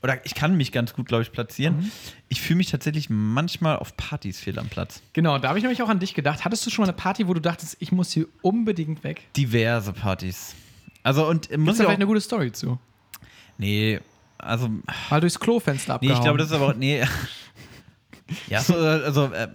oder 0.03 0.25
ich 0.25 0.33
kann 0.35 0.55
mich 0.57 0.71
ganz 0.71 0.93
gut, 0.93 1.07
glaube 1.07 1.23
ich, 1.23 1.31
platzieren. 1.31 1.77
Mhm. 1.77 1.91
Ich 2.29 2.41
fühle 2.41 2.57
mich 2.57 2.71
tatsächlich 2.71 3.09
manchmal 3.09 3.75
auf 3.77 3.95
Partys 3.97 4.39
fehl 4.39 4.57
am 4.59 4.67
Platz. 4.67 5.01
Genau, 5.13 5.37
da 5.37 5.49
habe 5.49 5.59
ich 5.59 5.63
nämlich 5.63 5.81
auch 5.83 5.89
an 5.89 5.99
dich 5.99 6.13
gedacht. 6.13 6.43
Hattest 6.45 6.65
du 6.65 6.69
schon 6.69 6.83
mal 6.83 6.89
eine 6.89 6.97
Party, 6.97 7.27
wo 7.27 7.33
du 7.33 7.41
dachtest, 7.41 7.77
ich 7.79 7.91
muss 7.91 8.11
hier 8.11 8.25
unbedingt 8.41 9.03
weg? 9.03 9.21
Diverse 9.37 9.93
Partys. 9.93 10.55
Also 11.03 11.27
und 11.27 11.51
äh, 11.51 11.57
muss 11.57 11.65
Muss 11.67 11.75
ich 11.75 11.77
da 11.79 11.83
auch, 11.83 11.87
vielleicht 11.89 11.97
eine 11.99 12.07
gute 12.07 12.21
Story 12.21 12.51
zu? 12.51 12.79
Nee, 13.57 13.99
also 14.37 14.69
Mal 15.09 15.19
durchs 15.21 15.39
Klofenster 15.39 15.93
Nee, 15.93 15.95
abgehauen. 15.95 16.17
ich 16.17 16.23
glaube, 16.23 16.37
das 16.39 16.47
ist 16.47 16.53
aber 16.53 16.67
auch. 16.69 16.75
Nee. 16.75 17.03
ja, 18.47 18.61
so, 18.61 18.75
also 18.75 19.25
äh, 19.33 19.47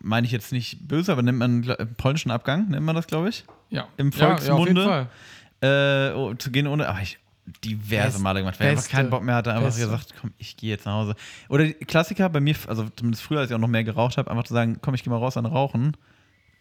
meine 0.00 0.26
ich 0.26 0.32
jetzt 0.32 0.52
nicht 0.52 0.86
böse, 0.86 1.12
aber 1.12 1.22
nennt 1.22 1.38
man 1.38 1.62
gl- 1.64 1.78
äh, 1.78 1.86
polnischen 1.86 2.30
Abgang, 2.30 2.68
nennt 2.68 2.84
man 2.86 2.94
das, 2.94 3.06
glaube 3.06 3.28
ich. 3.28 3.44
ja. 3.70 3.88
Im 3.96 4.10
Ja, 4.10 4.18
ja, 4.18 4.34
auf 4.34 4.40
jeden 4.40 4.76
Volksmunde. 4.76 4.84
Fall. 4.84 6.10
Äh, 6.12 6.14
oh, 6.14 6.34
zu 6.34 6.50
gehen 6.50 6.66
ohne. 6.66 6.88
Aber 6.88 7.00
ich 7.02 7.18
diverse 7.64 8.12
Best- 8.12 8.20
Male 8.20 8.40
gemacht, 8.40 8.60
weil 8.60 8.66
ich 8.66 8.78
einfach 8.78 8.90
keinen 8.90 9.10
Bock 9.10 9.22
mehr 9.22 9.34
hatte, 9.34 9.50
einfach 9.52 9.66
beste. 9.66 9.82
gesagt, 9.82 10.14
komm, 10.20 10.32
ich 10.38 10.56
gehe 10.56 10.70
jetzt 10.70 10.86
nach 10.86 10.94
Hause. 10.94 11.14
Oder 11.48 11.68
Klassiker 11.72 12.28
bei 12.28 12.40
mir, 12.40 12.54
also 12.66 12.86
zumindest 12.96 13.22
früher, 13.22 13.40
als 13.40 13.50
ich 13.50 13.54
auch 13.54 13.60
noch 13.60 13.68
mehr 13.68 13.84
geraucht 13.84 14.16
habe, 14.16 14.30
einfach 14.30 14.44
zu 14.44 14.54
sagen, 14.54 14.78
komm, 14.80 14.94
ich 14.94 15.02
gehe 15.02 15.10
mal 15.10 15.18
raus 15.18 15.36
an 15.36 15.46
Rauchen. 15.46 15.96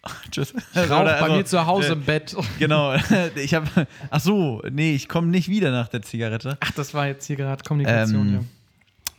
Tschüss. 0.32 0.54
Ich 0.74 0.90
rauch 0.90 1.04
bei 1.04 1.22
also, 1.22 1.36
mir 1.36 1.46
zu 1.46 1.66
Hause 1.66 1.90
äh, 1.90 1.94
im 1.94 2.04
Bett. 2.04 2.36
Genau, 2.58 2.96
ich 3.36 3.54
habe, 3.54 3.88
ach 4.10 4.20
so, 4.20 4.62
nee, 4.72 4.96
ich 4.96 5.10
komme 5.10 5.28
nicht 5.28 5.50
wieder 5.50 5.72
nach 5.72 5.88
der 5.88 6.02
Zigarette. 6.02 6.58
Ach, 6.60 6.72
das 6.72 6.94
war 6.94 7.08
jetzt 7.08 7.26
hier 7.26 7.36
gerade 7.36 7.64
Kommunikation. 7.64 8.28
Ähm, 8.28 8.34
ja. 8.34 8.40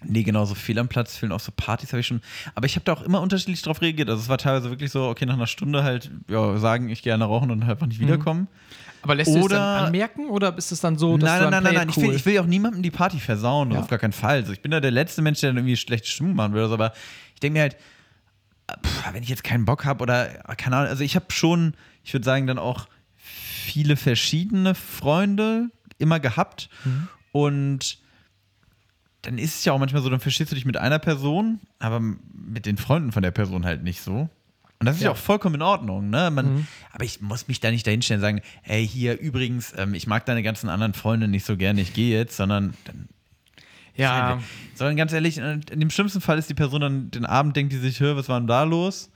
Nee, 0.03 0.23
genau, 0.23 0.45
so 0.47 0.55
fehl 0.55 0.79
am 0.79 0.89
Platz, 0.89 1.17
fehlen 1.17 1.31
auch 1.33 1.41
so 1.41 1.53
Partys 1.55 1.93
habe 1.93 2.01
ich 2.01 2.07
schon. 2.07 2.23
Aber 2.55 2.67
ich 2.67 2.75
habe 2.77 2.85
da 2.85 2.93
auch 2.95 3.03
immer 3.03 3.21
unterschiedlich 3.21 3.61
drauf 3.63 3.83
reagiert. 3.83 4.09
Also 4.09 4.23
es 4.23 4.29
war 4.29 4.39
teilweise 4.39 4.71
wirklich 4.71 4.91
so, 4.91 5.09
okay, 5.09 5.27
nach 5.27 5.35
einer 5.35 5.47
Stunde 5.47 5.83
halt, 5.85 6.11
ja, 6.29 6.57
sagen, 6.57 6.89
ich 6.89 7.03
gerne 7.03 7.25
rauchen 7.25 7.51
und 7.51 7.63
halt 7.67 7.73
einfach 7.73 7.87
Mhm. 7.87 7.91
nicht 7.91 8.01
wiederkommen. 8.01 8.49
Aber 9.03 9.15
lässt 9.15 9.31
du 9.35 9.39
es 9.39 9.45
oder- 9.45 9.57
dann 9.57 9.85
anmerken 9.87 10.29
oder 10.29 10.57
ist 10.59 10.73
es 10.73 10.81
dann 10.81 10.99
so, 10.99 11.17
dass 11.19 11.29
nein, 11.29 11.39
du 11.39 11.45
nein, 11.45 11.53
dann 11.53 11.63
nein, 11.65 11.75
nein, 11.75 11.75
nein. 11.75 11.89
it 11.89 11.97
Ich 11.97 12.03
will, 12.03 12.09
cool? 12.11 12.17
ich 12.17 12.27
will 12.27 12.35
ja 12.35 12.41
auch 12.43 12.47
niemandem 12.47 12.83
die 12.83 12.91
Party 12.91 13.19
versauen, 13.19 13.73
Ja. 13.73 13.81
auf 13.81 13.89
gar 13.89 13.99
keinen 13.99 14.13
Fall. 14.13 14.37
Also 14.41 14.53
ich 14.53 14.61
bin 14.63 14.71
da 14.71 14.81
der 14.81 14.91
letzte 14.91 15.23
Mensch, 15.23 15.41
der 15.41 15.51
dann 15.51 15.57
irgendwie 15.59 15.77
schlechte 15.77 16.09
Stimmung 16.09 16.35
machen 16.35 16.53
oder 16.55 16.69
so, 16.69 16.75
aber 16.75 16.93
ich 17.35 17.41
denke 17.41 17.55
mir 17.59 17.63
halt, 17.63 17.77
pff, 18.85 19.13
wenn 19.15 19.23
ich 19.23 19.29
jetzt 19.29 19.45
keinen 19.45 19.65
Bock 19.65 19.85
habe 19.85 20.03
oder, 20.03 20.27
keine 20.57 20.77
Ahnung, 20.77 20.89
also 20.91 21.03
ich 21.05 21.15
habe 21.17 21.27
schon, 21.31 21.75
ich 22.05 22.13
würde 22.13 22.25
sagen, 22.25 22.47
dann 22.47 22.59
auch 22.59 22.89
viele 23.17 23.97
verschiedene 23.97 24.75
Freunde 24.75 25.71
immer 25.99 26.21
gehabt 26.21 26.69
Mhm. 26.85 27.09
und 27.33 27.99
dann 29.23 29.39
ist 29.39 29.57
es 29.59 29.65
ja 29.65 29.73
auch 29.73 29.79
manchmal 29.79 30.03
so, 30.03 30.09
dann 30.11 30.21
verstehst 30.21 30.51
du 30.51 30.55
dich 30.55 30.65
mit 30.65 30.77
einer 30.77 30.99
Person, 30.99 31.61
aber 31.79 32.01
mit 32.01 32.67
den 32.67 32.77
Freunden 32.79 33.13
von 33.13 33.23
der 33.23 33.31
Person 33.31 33.65
halt 33.65 33.83
nicht 33.83 34.01
so. 34.01 34.29
Und 34.79 34.87
das 34.87 34.97
ist 34.97 35.03
ja, 35.03 35.09
Ja. 35.09 35.13
auch 35.13 35.17
vollkommen 35.19 35.57
in 35.57 35.63
Ordnung, 35.63 36.09
ne? 36.09 36.31
Man, 36.31 36.67
Aber 36.93 37.05
ich 37.05 37.21
muss 37.21 37.47
mich 37.49 37.61
da 37.61 37.71
nicht 37.71 37.87
dahinstellen 37.87 38.21
und 38.21 38.25
sagen, 38.25 38.41
hey, 38.63 38.87
hier 38.89 39.19
übrigens, 39.21 39.75
ähm, 39.77 39.93
ich 39.93 40.07
mag 40.07 40.25
deine 40.25 40.43
ganzen 40.43 40.71
anderen 40.71 40.95
Freunde 40.95 41.29
nicht 41.29 41.45
so 41.45 41.57
gerne, 41.59 41.83
ich 41.83 41.93
gehe 41.93 42.17
jetzt, 42.19 42.37
sondern 42.37 42.73
dann, 42.85 43.09
ja, 43.95 44.39
sondern 44.75 44.97
ganz 44.97 45.13
ehrlich, 45.13 45.37
in 45.37 45.61
dem 45.81 45.91
schlimmsten 45.91 46.23
Fall 46.23 46.39
ist 46.39 46.49
die 46.49 46.55
Person 46.55 46.81
dann 46.81 47.11
den 47.11 47.27
Abend, 47.27 47.57
denkt 47.57 47.73
die 47.75 47.77
sich, 47.79 48.01
hör, 48.01 48.17
was 48.17 48.29
war 48.31 48.41
denn 48.41 48.47
da 48.47 48.63
los? 48.63 49.11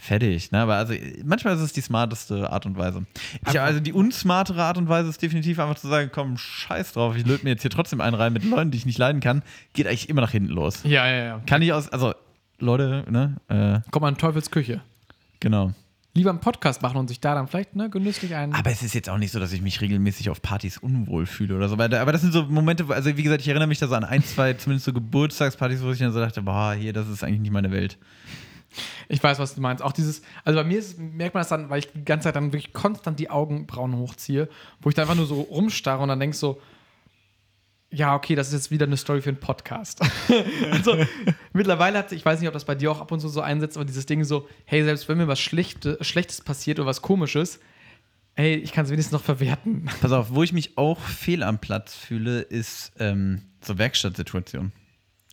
Fertig, 0.00 0.52
ne? 0.52 0.60
Aber 0.60 0.76
also 0.76 0.94
manchmal 1.24 1.54
ist 1.56 1.60
es 1.60 1.72
die 1.72 1.80
smarteste 1.80 2.50
Art 2.50 2.66
und 2.66 2.78
Weise. 2.78 3.04
Ich, 3.48 3.60
also 3.60 3.80
die 3.80 3.92
unsmartere 3.92 4.62
Art 4.62 4.78
und 4.78 4.88
Weise 4.88 5.08
ist 5.08 5.20
definitiv 5.20 5.58
einfach 5.58 5.76
zu 5.76 5.88
sagen, 5.88 6.10
komm, 6.12 6.38
scheiß 6.38 6.92
drauf, 6.92 7.16
ich 7.16 7.26
löte 7.26 7.44
mir 7.44 7.50
jetzt 7.50 7.62
hier 7.62 7.70
trotzdem 7.70 8.00
einen 8.00 8.14
rein 8.14 8.32
mit 8.32 8.44
Leuten, 8.44 8.70
die 8.70 8.78
ich 8.78 8.86
nicht 8.86 8.98
leiden 8.98 9.20
kann, 9.20 9.42
geht 9.72 9.86
eigentlich 9.86 10.08
immer 10.08 10.20
nach 10.20 10.30
hinten 10.30 10.52
los. 10.52 10.80
ja, 10.84 11.06
ja, 11.08 11.24
ja. 11.24 11.42
Kann 11.46 11.62
ich 11.62 11.72
aus, 11.72 11.88
also 11.88 12.14
Leute, 12.60 13.04
ne? 13.10 13.36
Äh, 13.48 13.80
Komm 13.90 14.02
mal 14.02 14.08
in 14.08 14.16
Teufels 14.16 14.50
Küche. 14.50 14.80
genau. 15.40 15.72
Lieber 16.14 16.30
einen 16.30 16.40
Podcast 16.40 16.82
machen 16.82 16.96
und 16.96 17.06
sich 17.06 17.20
da 17.20 17.34
dann 17.34 17.46
vielleicht 17.46 17.76
ne, 17.76 17.88
genüsslich 17.90 18.34
ein. 18.34 18.52
Aber 18.52 18.70
es 18.72 18.82
ist 18.82 18.92
jetzt 18.92 19.08
auch 19.08 19.18
nicht 19.18 19.30
so, 19.30 19.38
dass 19.38 19.52
ich 19.52 19.62
mich 19.62 19.80
regelmäßig 19.80 20.30
auf 20.30 20.42
Partys 20.42 20.78
unwohl 20.78 21.26
fühle 21.26 21.54
oder 21.54 21.68
so. 21.68 21.74
Aber 21.78 22.00
aber 22.00 22.10
das 22.10 22.22
sind 22.22 22.32
so 22.32 22.42
Momente, 22.44 22.88
wo, 22.88 22.92
also 22.92 23.16
wie 23.16 23.22
gesagt, 23.22 23.42
ich 23.42 23.48
erinnere 23.48 23.68
mich 23.68 23.78
da 23.78 23.86
so 23.86 23.94
an 23.94 24.02
ein, 24.02 24.24
zwei, 24.24 24.54
zumindest 24.54 24.86
so 24.86 24.92
Geburtstagspartys, 24.92 25.80
wo 25.82 25.92
ich 25.92 26.00
dann 26.00 26.10
so 26.12 26.18
dachte, 26.18 26.42
boah, 26.42 26.74
hier, 26.74 26.92
das 26.92 27.08
ist 27.08 27.22
eigentlich 27.22 27.40
nicht 27.42 27.52
meine 27.52 27.70
Welt. 27.70 27.98
Ich 29.08 29.22
weiß, 29.22 29.38
was 29.38 29.54
du 29.54 29.60
meinst. 29.60 29.82
Auch 29.82 29.92
dieses, 29.92 30.22
also 30.44 30.58
bei 30.58 30.64
mir 30.64 30.78
ist, 30.78 30.98
merkt 30.98 31.34
man 31.34 31.40
das 31.40 31.48
dann, 31.48 31.70
weil 31.70 31.80
ich 31.80 31.92
die 31.92 32.04
ganze 32.04 32.24
Zeit 32.24 32.36
dann 32.36 32.52
wirklich 32.52 32.72
konstant 32.72 33.18
die 33.18 33.30
Augenbrauen 33.30 33.96
hochziehe, 33.96 34.48
wo 34.80 34.88
ich 34.88 34.94
dann 34.94 35.02
einfach 35.02 35.16
nur 35.16 35.26
so 35.26 35.40
rumstarre 35.40 36.02
und 36.02 36.08
dann 36.08 36.20
denk 36.20 36.34
so, 36.34 36.60
ja, 37.90 38.14
okay, 38.14 38.34
das 38.34 38.48
ist 38.48 38.52
jetzt 38.52 38.70
wieder 38.70 38.86
eine 38.86 38.96
Story 38.96 39.22
für 39.22 39.30
einen 39.30 39.40
Podcast. 39.40 40.00
also 40.70 40.96
mittlerweile 41.52 41.98
hat, 41.98 42.12
ich 42.12 42.24
weiß 42.24 42.40
nicht, 42.40 42.48
ob 42.48 42.54
das 42.54 42.64
bei 42.64 42.74
dir 42.74 42.90
auch 42.92 43.00
ab 43.00 43.10
und 43.12 43.20
zu 43.20 43.28
so 43.28 43.40
einsetzt, 43.40 43.76
aber 43.76 43.86
dieses 43.86 44.06
Ding 44.06 44.24
so, 44.24 44.48
hey, 44.66 44.84
selbst 44.84 45.08
wenn 45.08 45.18
mir 45.18 45.28
was 45.28 45.40
Schlechte, 45.40 45.96
Schlechtes 46.02 46.42
passiert 46.42 46.78
oder 46.78 46.86
was 46.86 47.00
Komisches, 47.00 47.60
hey, 48.34 48.54
ich 48.54 48.72
kann 48.72 48.84
es 48.84 48.90
wenigstens 48.90 49.12
noch 49.12 49.24
verwerten. 49.24 49.90
Pass 50.00 50.12
auf, 50.12 50.30
wo 50.30 50.42
ich 50.42 50.52
mich 50.52 50.76
auch 50.76 51.00
fehl 51.00 51.42
am 51.42 51.58
Platz 51.58 51.94
fühle, 51.94 52.40
ist 52.40 52.92
ähm, 52.98 53.42
so 53.62 53.78
Werkstattsituationen. 53.78 54.72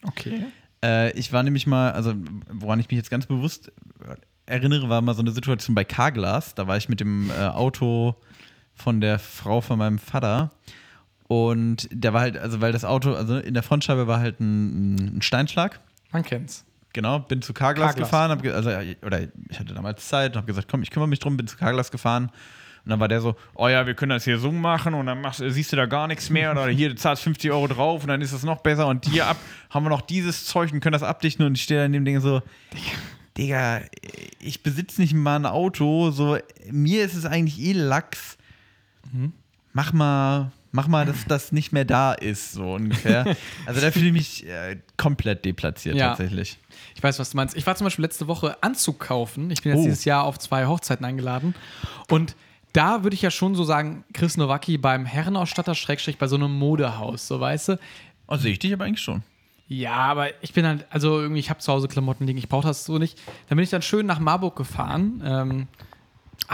Okay. 0.03 0.45
Äh, 0.83 1.11
ich 1.17 1.33
war 1.33 1.43
nämlich 1.43 1.67
mal, 1.67 1.91
also 1.91 2.13
woran 2.51 2.79
ich 2.79 2.89
mich 2.89 2.97
jetzt 2.97 3.09
ganz 3.09 3.25
bewusst 3.25 3.71
erinnere, 4.45 4.89
war 4.89 5.01
mal 5.01 5.15
so 5.15 5.21
eine 5.21 5.31
Situation 5.31 5.75
bei 5.75 5.83
Carglass. 5.83 6.55
Da 6.55 6.67
war 6.67 6.77
ich 6.77 6.89
mit 6.89 6.99
dem 6.99 7.29
äh, 7.29 7.47
Auto 7.47 8.15
von 8.73 9.01
der 9.01 9.19
Frau 9.19 9.61
von 9.61 9.79
meinem 9.79 9.99
Vater. 9.99 10.51
Und 11.27 11.87
der 11.91 12.13
war 12.13 12.21
halt, 12.21 12.37
also 12.37 12.61
weil 12.61 12.71
das 12.71 12.85
Auto, 12.85 13.13
also 13.13 13.37
in 13.37 13.53
der 13.53 13.63
Frontscheibe 13.63 14.07
war 14.07 14.19
halt 14.19 14.39
ein, 14.39 15.17
ein 15.17 15.21
Steinschlag. 15.21 15.79
Man 16.11 16.23
kennt's. 16.23 16.65
Genau, 16.93 17.19
bin 17.19 17.41
zu 17.41 17.53
Carglass, 17.53 17.89
Carglass. 17.89 18.09
gefahren, 18.09 18.41
ge 18.41 18.53
also, 18.53 18.69
oder 19.05 19.21
ich 19.49 19.59
hatte 19.59 19.73
damals 19.73 20.07
Zeit 20.07 20.31
und 20.31 20.37
habe 20.37 20.47
gesagt, 20.47 20.69
komm, 20.69 20.81
ich 20.81 20.91
kümmere 20.91 21.09
mich 21.09 21.19
drum, 21.19 21.35
bin 21.35 21.47
zu 21.47 21.57
Carglass 21.57 21.91
gefahren. 21.91 22.31
Und 22.85 22.91
dann 22.91 22.99
war 22.99 23.07
der 23.07 23.19
so, 23.19 23.35
Oh 23.55 23.67
ja, 23.67 23.87
wir 23.87 23.95
können 23.95 24.11
das 24.11 24.23
hier 24.25 24.37
so 24.37 24.51
machen 24.51 24.93
und 24.93 25.07
dann 25.07 25.19
machst, 25.19 25.41
siehst 25.45 25.71
du 25.71 25.75
da 25.75 25.87
gar 25.87 26.07
nichts 26.07 26.29
mehr 26.29 26.51
oder 26.51 26.67
hier, 26.67 26.89
du 26.89 26.95
zahlst 26.95 27.23
50 27.23 27.51
Euro 27.51 27.67
drauf 27.67 28.03
und 28.03 28.09
dann 28.09 28.21
ist 28.21 28.31
es 28.31 28.43
noch 28.43 28.59
besser 28.61 28.87
und 28.87 29.05
hier 29.07 29.25
ab 29.27 29.37
haben 29.71 29.83
wir 29.85 29.89
noch 29.89 30.01
dieses 30.01 30.45
Zeug 30.45 30.71
und 30.71 30.79
können 30.81 30.93
das 30.93 31.01
abdichten 31.03 31.45
und 31.45 31.55
ich 31.55 31.63
stehe 31.63 31.79
da 31.79 31.85
in 31.87 31.93
dem 31.93 32.05
Ding 32.05 32.19
so, 32.21 32.41
Digga, 33.37 33.81
ich 34.39 34.63
besitze 34.63 35.01
nicht 35.01 35.13
mal 35.13 35.35
ein 35.37 35.45
Auto, 35.45 36.11
so, 36.11 36.37
mir 36.71 37.03
ist 37.03 37.15
es 37.15 37.25
eigentlich 37.25 37.59
eh 37.59 37.73
Lachs. 37.73 38.37
Mach 39.73 39.91
mal, 39.91 40.51
mach 40.71 40.87
mal, 40.87 41.05
dass 41.05 41.25
das 41.25 41.51
nicht 41.51 41.71
mehr 41.73 41.85
da 41.85 42.13
ist, 42.13 42.53
so 42.53 42.73
ungefähr. 42.75 43.35
also 43.65 43.81
da 43.81 43.91
fühle 43.91 44.07
ich 44.07 44.13
mich 44.13 44.47
äh, 44.47 44.77
komplett 44.97 45.43
deplatziert 45.43 45.95
Ja. 45.95 46.09
tatsächlich. 46.09 46.57
Ich 46.95 47.03
weiß, 47.03 47.19
was 47.19 47.31
du 47.31 47.37
meinst. 47.37 47.57
Ich 47.57 47.67
war 47.67 47.75
zum 47.75 47.85
Beispiel 47.85 48.03
letzte 48.05 48.27
Woche 48.27 48.57
Anzug 48.63 48.99
kaufen. 48.99 49.51
Ich 49.51 49.61
bin 49.63 49.73
jetzt 49.73 49.81
Oh. 49.81 49.83
dieses 49.85 50.05
Jahr 50.05 50.23
auf 50.23 50.39
zwei 50.39 50.65
Hochzeiten 50.67 51.05
eingeladen. 51.05 51.55
Und 52.09 52.35
da 52.75 53.03
würde 53.03 53.15
ich 53.15 53.21
ja 53.21 53.31
schon 53.31 53.55
so 53.55 53.63
sagen, 53.63 54.03
Chris 54.13 54.37
Nowacki 54.37 54.77
beim 54.77 55.05
Herrenausstatter, 55.05 55.75
Schrägstrich 55.75 56.17
bei 56.17 56.27
so 56.27 56.35
einem 56.35 56.51
Modehaus, 56.57 57.27
so 57.27 57.39
weißt 57.39 57.69
du. 57.69 57.79
Oh, 58.27 58.35
sehe 58.37 58.51
ich 58.53 58.59
dich 58.59 58.73
aber 58.73 58.85
eigentlich 58.85 59.01
schon. 59.01 59.23
Ja, 59.67 59.93
aber 59.95 60.27
ich 60.43 60.53
bin 60.53 60.65
halt, 60.65 60.85
also 60.89 61.19
irgendwie, 61.19 61.39
ich 61.39 61.49
habe 61.49 61.59
zu 61.59 61.71
Hause 61.71 61.87
Klamotten 61.87 62.27
liegen, 62.27 62.37
ich 62.37 62.49
brauche 62.49 62.67
das 62.67 62.85
so 62.85 62.97
nicht. 62.99 63.17
Dann 63.49 63.55
bin 63.55 63.63
ich 63.63 63.69
dann 63.71 63.81
schön 63.81 64.05
nach 64.05 64.19
Marburg 64.19 64.55
gefahren. 64.55 65.21
Ähm, 65.25 65.67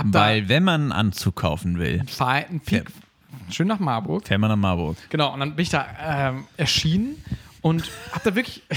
Weil, 0.06 0.48
wenn 0.48 0.64
man 0.64 0.82
einen 0.84 0.92
Anzug 0.92 1.36
kaufen 1.36 1.78
will, 1.80 2.04
Verein- 2.08 2.46
ein 2.50 2.60
Peak, 2.62 2.86
schön 3.50 3.68
nach 3.68 3.80
Marburg. 3.80 4.28
fährt 4.28 4.40
man 4.40 4.50
nach 4.50 4.56
Marburg. 4.58 4.96
Genau, 5.10 5.34
und 5.34 5.40
dann 5.42 5.56
bin 5.56 5.64
ich 5.64 5.70
da 5.70 5.86
ähm, 6.30 6.46
erschienen 6.58 7.22
und 7.62 7.84
hab 8.14 8.24
da 8.24 8.34
wirklich. 8.36 8.62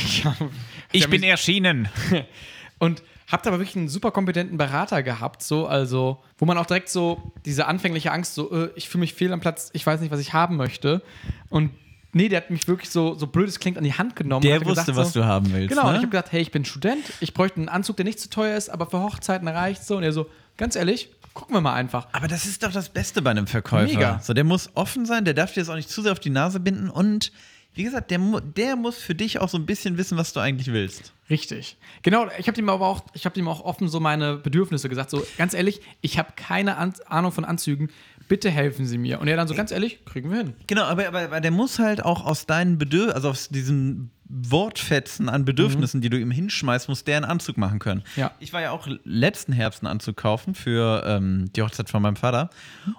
Ich 0.93 1.03
hab 1.05 1.11
bin 1.11 1.23
mich- 1.23 1.31
erschienen. 1.31 1.89
Und 2.79 3.03
hab 3.27 3.43
da 3.43 3.51
aber 3.51 3.59
wirklich 3.59 3.77
einen 3.77 3.89
super 3.89 4.11
kompetenten 4.11 4.59
Berater 4.59 5.03
gehabt, 5.03 5.43
so, 5.43 5.67
also, 5.67 6.23
wo 6.39 6.45
man 6.45 6.59
auch 6.59 6.67
direkt 6.67 6.89
so 6.89 7.33
diese 7.45 7.67
anfängliche 7.67 8.13
Angst, 8.13 8.35
so, 8.35 8.51
äh, 8.53 8.71
ich 8.75 8.89
fühle 8.89 9.01
mich 9.01 9.15
fehl 9.15 9.33
am 9.33 9.41
Platz, 9.41 9.71
ich 9.73 9.87
weiß 9.87 10.01
nicht, 10.01 10.11
was 10.11 10.21
ich 10.21 10.33
haben 10.33 10.57
möchte. 10.57 11.03
Und 11.49 11.71
nee, 12.13 12.29
der 12.29 12.39
hat 12.39 12.51
mich 12.51 12.69
wirklich 12.69 12.91
so, 12.91 13.15
so 13.15 13.27
blöd 13.27 13.49
es 13.49 13.59
klingt, 13.59 13.79
an 13.79 13.85
die 13.85 13.95
Hand 13.95 14.17
genommen. 14.17 14.43
Der 14.43 14.59
und 14.59 14.67
wusste, 14.67 14.93
gesagt, 14.93 14.99
was 14.99 15.13
so, 15.13 15.21
du 15.21 15.27
haben 15.27 15.53
willst. 15.53 15.71
Genau, 15.71 15.83
und 15.83 15.93
ne? 15.93 15.97
ich 15.97 16.03
habe 16.03 16.11
gedacht, 16.11 16.33
hey, 16.33 16.43
ich 16.43 16.51
bin 16.51 16.65
Student, 16.65 17.05
ich 17.21 17.35
bräuchte 17.35 17.57
einen 17.57 17.69
Anzug, 17.69 17.97
der 17.97 18.05
nicht 18.05 18.21
zu 18.21 18.31
teuer 18.31 18.57
ist, 18.57 18.69
aber 18.69 18.87
für 18.87 19.01
Hochzeiten 19.01 19.49
reicht 19.49 19.85
so. 19.85 19.97
Und 19.97 20.03
er 20.03 20.13
so, 20.13 20.27
ganz 20.57 20.77
ehrlich, 20.77 21.11
gucken 21.35 21.55
wir 21.55 21.61
mal 21.61 21.75
einfach. 21.75 22.09
Aber 22.13 22.29
das 22.29 22.47
ist 22.47 22.63
doch 22.63 22.73
das 22.73 22.89
Beste 22.89 23.23
bei 23.23 23.31
einem 23.31 23.47
Verkäufer. 23.47 23.93
Mega. 23.93 24.21
So, 24.23 24.35
der 24.35 24.45
muss 24.45 24.71
offen 24.75 25.07
sein, 25.07 25.25
der 25.25 25.35
darf 25.35 25.53
dir 25.53 25.61
das 25.61 25.69
auch 25.69 25.75
nicht 25.75 25.91
zu 25.91 26.03
sehr 26.03 26.13
auf 26.13 26.21
die 26.21 26.31
Nase 26.31 26.61
binden 26.61 26.89
und 26.91 27.33
wie 27.75 27.83
gesagt, 27.83 28.11
der, 28.11 28.19
der 28.41 28.77
muss 28.77 28.99
für 28.99 29.15
dich 29.15 29.41
auch 29.41 29.49
so 29.49 29.59
ein 29.59 29.67
bisschen 29.67 29.99
wissen, 29.99 30.17
was 30.17 30.33
du 30.33 30.41
eigentlich 30.41 30.73
willst. 30.73 31.13
Richtig. 31.29 31.77
Genau, 32.03 32.29
ich 32.39 32.47
habe 32.49 32.59
ihm 32.59 32.69
aber 32.69 32.87
auch, 32.87 33.03
ich 33.15 33.25
habe 33.25 33.39
ihm 33.39 33.49
auch 33.49 33.65
offen 33.65 33.89
so 33.89 33.99
meine 33.99 34.37
Bedürfnisse 34.37 34.89
gesagt. 34.89 35.11
So, 35.11 35.27
ganz 35.39 35.55
ehrlich, 35.55 35.81
ich 36.01 36.19
habe 36.19 36.33
keine 36.37 36.77
Ahnung 36.77 37.33
von 37.33 37.45
Anzügen. 37.45 37.91
Bitte 38.29 38.51
helfen 38.51 38.87
Sie 38.87 38.99
mir. 38.99 39.21
Und 39.21 39.29
er 39.29 39.37
dann 39.37 39.49
so, 39.49 39.55
ganz 39.55 39.71
ehrlich, 39.71 40.05
kriegen 40.05 40.31
wir 40.31 40.39
hin. 40.39 40.55
Genau, 40.67 40.85
aber, 40.85 41.07
aber, 41.09 41.21
aber 41.23 41.41
der 41.41 41.51
muss 41.51 41.79
halt 41.79 42.03
auch 42.05 42.25
aus 42.25 42.47
deinen 42.47 42.79
Bedürfnissen, 42.79 43.15
also 43.17 43.29
aus 43.31 43.49
diesen 43.49 44.11
Wortfetzen 44.27 45.29
an 45.29 45.45
Bedürfnissen, 45.45 46.01
die 46.01 46.09
du 46.09 46.19
ihm 46.19 46.31
hinschmeißt, 46.31 46.89
muss 46.89 47.05
der 47.05 47.17
einen 47.19 47.27
Anzug 47.27 47.59
machen 47.59 47.79
können. 47.79 48.03
Ja. 48.17 48.33
Ich 48.41 48.53
war 48.53 48.63
ja 48.63 48.71
auch 48.71 48.89
letzten 49.05 49.53
Herbst 49.53 49.83
einen 49.83 49.91
Anzug 49.91 50.17
kaufen 50.17 50.55
für 50.55 51.03
ähm, 51.07 51.51
die 51.55 51.63
Hochzeit 51.63 51.91
von 51.91 52.01
meinem 52.03 52.17
Vater 52.17 52.51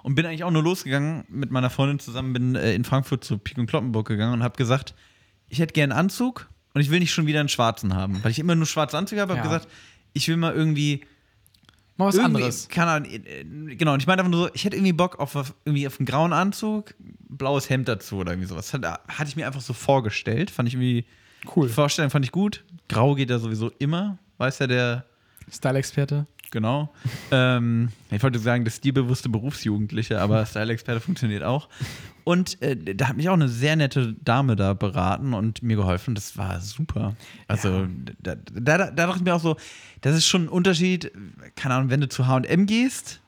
und 0.02 0.14
bin 0.14 0.24
eigentlich 0.24 0.44
auch 0.44 0.50
nur 0.50 0.62
losgegangen 0.62 1.24
mit 1.28 1.50
meiner 1.50 1.70
Freundin 1.70 1.98
zusammen, 1.98 2.32
bin 2.32 2.54
äh, 2.54 2.74
in 2.74 2.84
Frankfurt 2.84 3.24
zu 3.24 3.38
Pik 3.38 3.58
und 3.58 3.66
Kloppenburg 3.66 4.06
gegangen 4.06 4.34
und 4.34 4.42
habe 4.42 4.56
gesagt, 4.56 4.94
ich 5.48 5.58
hätte 5.58 5.72
gerne 5.72 5.94
einen 5.94 6.06
Anzug 6.06 6.48
und 6.74 6.80
ich 6.80 6.90
will 6.90 7.00
nicht 7.00 7.12
schon 7.12 7.26
wieder 7.26 7.40
einen 7.40 7.48
schwarzen 7.48 7.94
haben, 7.94 8.22
weil 8.22 8.30
ich 8.30 8.38
immer 8.38 8.54
nur 8.54 8.66
schwarze 8.66 8.96
Anzüge 8.96 9.20
habe, 9.20 9.32
habe 9.36 9.46
Ja. 9.46 9.52
gesagt, 9.52 9.68
ich 10.12 10.28
will 10.28 10.36
mal 10.36 10.54
irgendwie 10.54 11.04
Mal 11.96 12.06
was 12.08 12.14
irgendwie, 12.16 12.34
anderes. 12.36 12.68
Keine 12.68 12.90
Ahnung, 12.90 13.10
äh, 13.10 13.44
genau. 13.76 13.94
Und 13.94 14.00
ich 14.00 14.06
meinte 14.06 14.22
einfach 14.22 14.30
nur 14.36 14.48
so, 14.48 14.54
ich 14.54 14.64
hätte 14.64 14.76
irgendwie 14.76 14.92
Bock 14.92 15.18
auf, 15.18 15.34
auf- 15.36 15.54
irgendwie 15.64 15.86
auf 15.86 15.98
einen 15.98 16.06
grauen 16.06 16.32
Anzug, 16.32 16.94
blaues 17.28 17.70
Hemd 17.70 17.88
dazu 17.88 18.16
oder 18.16 18.32
irgendwie 18.32 18.48
sowas. 18.48 18.72
Hat, 18.74 18.84
hatte 18.84 19.28
ich 19.28 19.36
mir 19.36 19.46
einfach 19.46 19.60
so 19.62 19.72
vorgestellt. 19.72 20.50
Fand 20.50 20.68
ich 20.68 20.74
irgendwie 20.74 21.04
Cool. 21.54 21.68
Die 21.68 21.72
Vorstellung 21.72 22.10
fand 22.10 22.24
ich 22.24 22.32
gut. 22.32 22.64
Grau 22.88 23.14
geht 23.14 23.30
ja 23.30 23.38
sowieso 23.38 23.70
immer, 23.78 24.18
weiß 24.38 24.58
ja 24.60 24.66
der, 24.66 25.04
Style-Experte. 25.50 26.26
Genau. 26.50 26.92
ähm, 27.30 27.90
ich 28.10 28.22
wollte 28.22 28.38
sagen, 28.38 28.64
der 28.64 28.72
stilbewusste 28.72 29.28
Berufsjugendliche, 29.28 30.20
aber 30.20 30.44
Style-Experte 30.46 31.00
funktioniert 31.00 31.42
auch. 31.42 31.68
Und 32.24 32.60
äh, 32.60 32.76
da 32.76 33.08
hat 33.08 33.16
mich 33.16 33.28
auch 33.28 33.34
eine 33.34 33.48
sehr 33.48 33.76
nette 33.76 34.14
Dame 34.24 34.56
da 34.56 34.74
beraten 34.74 35.32
und 35.32 35.62
mir 35.62 35.76
geholfen. 35.76 36.14
Das 36.16 36.36
war 36.36 36.60
super. 36.60 37.14
Also 37.46 37.86
da, 38.20 38.34
da, 38.34 38.50
da, 38.52 38.78
da 38.78 38.90
dachte 38.90 39.18
ich 39.18 39.24
mir 39.24 39.34
auch 39.34 39.40
so, 39.40 39.56
das 40.00 40.16
ist 40.16 40.26
schon 40.26 40.46
ein 40.46 40.48
Unterschied. 40.48 41.12
Keine 41.54 41.74
Ahnung, 41.74 41.90
wenn 41.90 42.00
du 42.00 42.08
zu 42.08 42.26
H&M 42.26 42.66
gehst, 42.66 43.20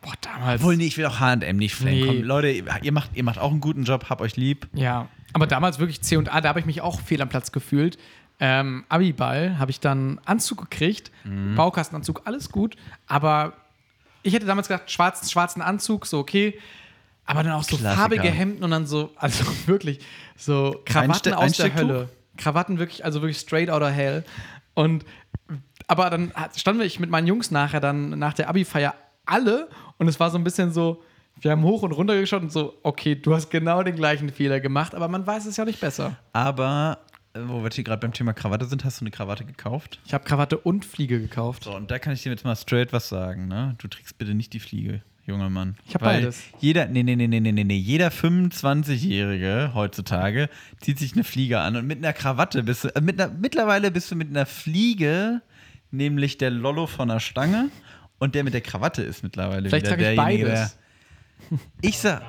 Boah, 0.00 0.14
damals. 0.20 0.60
obwohl 0.60 0.76
nee, 0.76 0.86
ich 0.86 0.96
will 0.96 1.06
auch 1.06 1.20
H&M 1.20 1.56
nicht 1.56 1.74
flanken. 1.74 2.00
Nee. 2.00 2.06
Komm, 2.06 2.22
Leute, 2.22 2.48
ihr 2.50 2.92
macht, 2.92 3.10
ihr 3.14 3.24
macht 3.24 3.38
auch 3.38 3.50
einen 3.50 3.60
guten 3.60 3.84
Job, 3.84 4.10
hab 4.10 4.20
euch 4.20 4.36
lieb. 4.36 4.68
Ja, 4.74 5.08
aber 5.32 5.46
damals 5.46 5.78
wirklich 5.78 6.02
C 6.02 6.16
und 6.16 6.32
A, 6.32 6.40
da 6.40 6.50
habe 6.50 6.60
ich 6.60 6.66
mich 6.66 6.80
auch 6.80 7.00
fehl 7.00 7.22
am 7.22 7.28
Platz 7.28 7.52
gefühlt. 7.52 7.98
Ähm, 8.44 8.84
Abiball 8.88 9.56
habe 9.60 9.70
ich 9.70 9.78
dann 9.78 10.20
Anzug 10.24 10.58
gekriegt, 10.68 11.12
Mhm. 11.22 11.54
Baukastenanzug, 11.54 12.22
alles 12.24 12.50
gut. 12.50 12.74
Aber 13.06 13.52
ich 14.24 14.34
hätte 14.34 14.46
damals 14.46 14.66
gedacht, 14.66 14.90
schwarzen, 14.90 15.28
schwarzen 15.30 15.62
Anzug, 15.62 16.06
so 16.06 16.18
okay. 16.18 16.58
Aber 17.24 17.44
dann 17.44 17.52
auch 17.52 17.62
so 17.62 17.76
Klassiker. 17.76 18.00
farbige 18.02 18.28
Hemden 18.28 18.64
und 18.64 18.72
dann 18.72 18.84
so, 18.86 19.10
also 19.14 19.44
wirklich, 19.66 20.00
so 20.36 20.74
Krawatten 20.84 21.32
Einste- 21.34 21.38
aus 21.38 21.52
der? 21.56 21.74
Hölle. 21.74 22.08
Krawatten 22.36 22.80
wirklich, 22.80 23.04
also 23.04 23.22
wirklich 23.22 23.38
straight 23.38 23.70
out 23.70 23.80
of 23.82 23.90
hell. 23.90 24.24
Und 24.74 25.04
aber 25.86 26.10
dann 26.10 26.32
standen 26.56 26.80
ich 26.82 26.98
mit 26.98 27.10
meinen 27.10 27.26
Jungs 27.28 27.50
nachher 27.52 27.78
dann 27.80 28.18
nach 28.18 28.32
der 28.34 28.48
Abi-Feier 28.48 28.94
alle 29.24 29.68
und 29.98 30.08
es 30.08 30.18
war 30.18 30.30
so 30.30 30.38
ein 30.38 30.42
bisschen 30.44 30.72
so, 30.72 31.02
wir 31.40 31.50
haben 31.52 31.62
hoch 31.62 31.82
und 31.82 31.92
runter 31.92 32.18
geschaut 32.18 32.42
und 32.42 32.50
so, 32.50 32.74
okay, 32.82 33.14
du 33.14 33.34
hast 33.34 33.50
genau 33.50 33.82
den 33.84 33.94
gleichen 33.94 34.30
Fehler 34.30 34.58
gemacht, 34.60 34.94
aber 34.96 35.06
man 35.08 35.24
weiß 35.26 35.46
es 35.46 35.56
ja 35.56 35.64
nicht 35.64 35.80
besser. 35.80 36.16
Aber, 36.32 36.98
wo 37.34 37.62
wir 37.62 37.70
hier 37.70 37.84
gerade 37.84 38.00
beim 38.00 38.12
Thema 38.12 38.32
Krawatte 38.32 38.66
sind, 38.66 38.84
hast 38.84 39.00
du 39.00 39.04
eine 39.04 39.10
Krawatte 39.10 39.44
gekauft? 39.44 40.00
Ich 40.06 40.12
habe 40.14 40.24
Krawatte 40.24 40.58
und 40.58 40.84
Fliege 40.84 41.20
gekauft. 41.20 41.64
So, 41.64 41.74
und 41.74 41.90
da 41.90 41.98
kann 41.98 42.12
ich 42.12 42.22
dir 42.22 42.30
jetzt 42.30 42.44
mal 42.44 42.56
straight 42.56 42.92
was 42.92 43.08
sagen, 43.08 43.48
ne? 43.48 43.74
Du 43.78 43.88
trägst 43.88 44.18
bitte 44.18 44.34
nicht 44.34 44.52
die 44.52 44.60
Fliege, 44.60 45.02
junger 45.24 45.48
Mann. 45.48 45.76
Ich 45.86 45.94
hab 45.94 46.02
Weil 46.02 46.20
beides. 46.20 46.42
Jeder, 46.60 46.86
nee, 46.86 47.02
nee, 47.02 47.16
nee, 47.16 47.26
nee, 47.26 47.40
nee, 47.40 47.52
nee, 47.52 47.76
jeder 47.76 48.08
25-Jährige 48.08 49.72
heutzutage 49.74 50.48
zieht 50.80 50.98
sich 50.98 51.14
eine 51.14 51.24
Fliege 51.24 51.60
an 51.60 51.76
und 51.76 51.86
mit 51.86 51.98
einer 51.98 52.12
Krawatte 52.12 52.62
bist 52.62 52.84
du, 52.84 52.88
äh, 52.88 53.00
mit 53.00 53.20
einer, 53.20 53.32
mittlerweile 53.32 53.90
bist 53.90 54.10
du 54.10 54.16
mit 54.16 54.28
einer 54.28 54.46
Fliege, 54.46 55.40
nämlich 55.90 56.38
der 56.38 56.50
Lollo 56.50 56.86
von 56.86 57.08
der 57.08 57.20
Stange 57.20 57.70
und 58.18 58.34
der 58.34 58.44
mit 58.44 58.54
der 58.54 58.60
Krawatte 58.60 59.02
ist 59.02 59.22
mittlerweile 59.22 59.68
Vielleicht 59.68 59.86
wieder 59.86 59.96
trage 59.96 60.10
ich 60.10 60.16
derjenige, 60.16 60.46
beides. 60.48 60.78
der. 61.50 61.58
Ich 61.80 61.98
sag. 61.98 62.22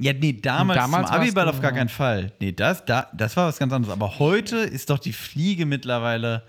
Ja, 0.00 0.12
nee, 0.14 0.32
damals, 0.32 0.78
Damals 0.78 1.08
zum 1.08 1.16
Abiball 1.16 1.48
auf 1.48 1.60
gar 1.60 1.72
keinen 1.72 1.88
Fall. 1.90 2.32
Nee, 2.40 2.52
das, 2.52 2.84
da, 2.86 3.08
das 3.12 3.36
war 3.36 3.46
was 3.48 3.58
ganz 3.58 3.72
anderes. 3.72 3.92
Aber 3.92 4.18
heute 4.18 4.56
ist 4.58 4.88
doch 4.90 4.98
die 4.98 5.12
Fliege 5.12 5.66
mittlerweile. 5.66 6.42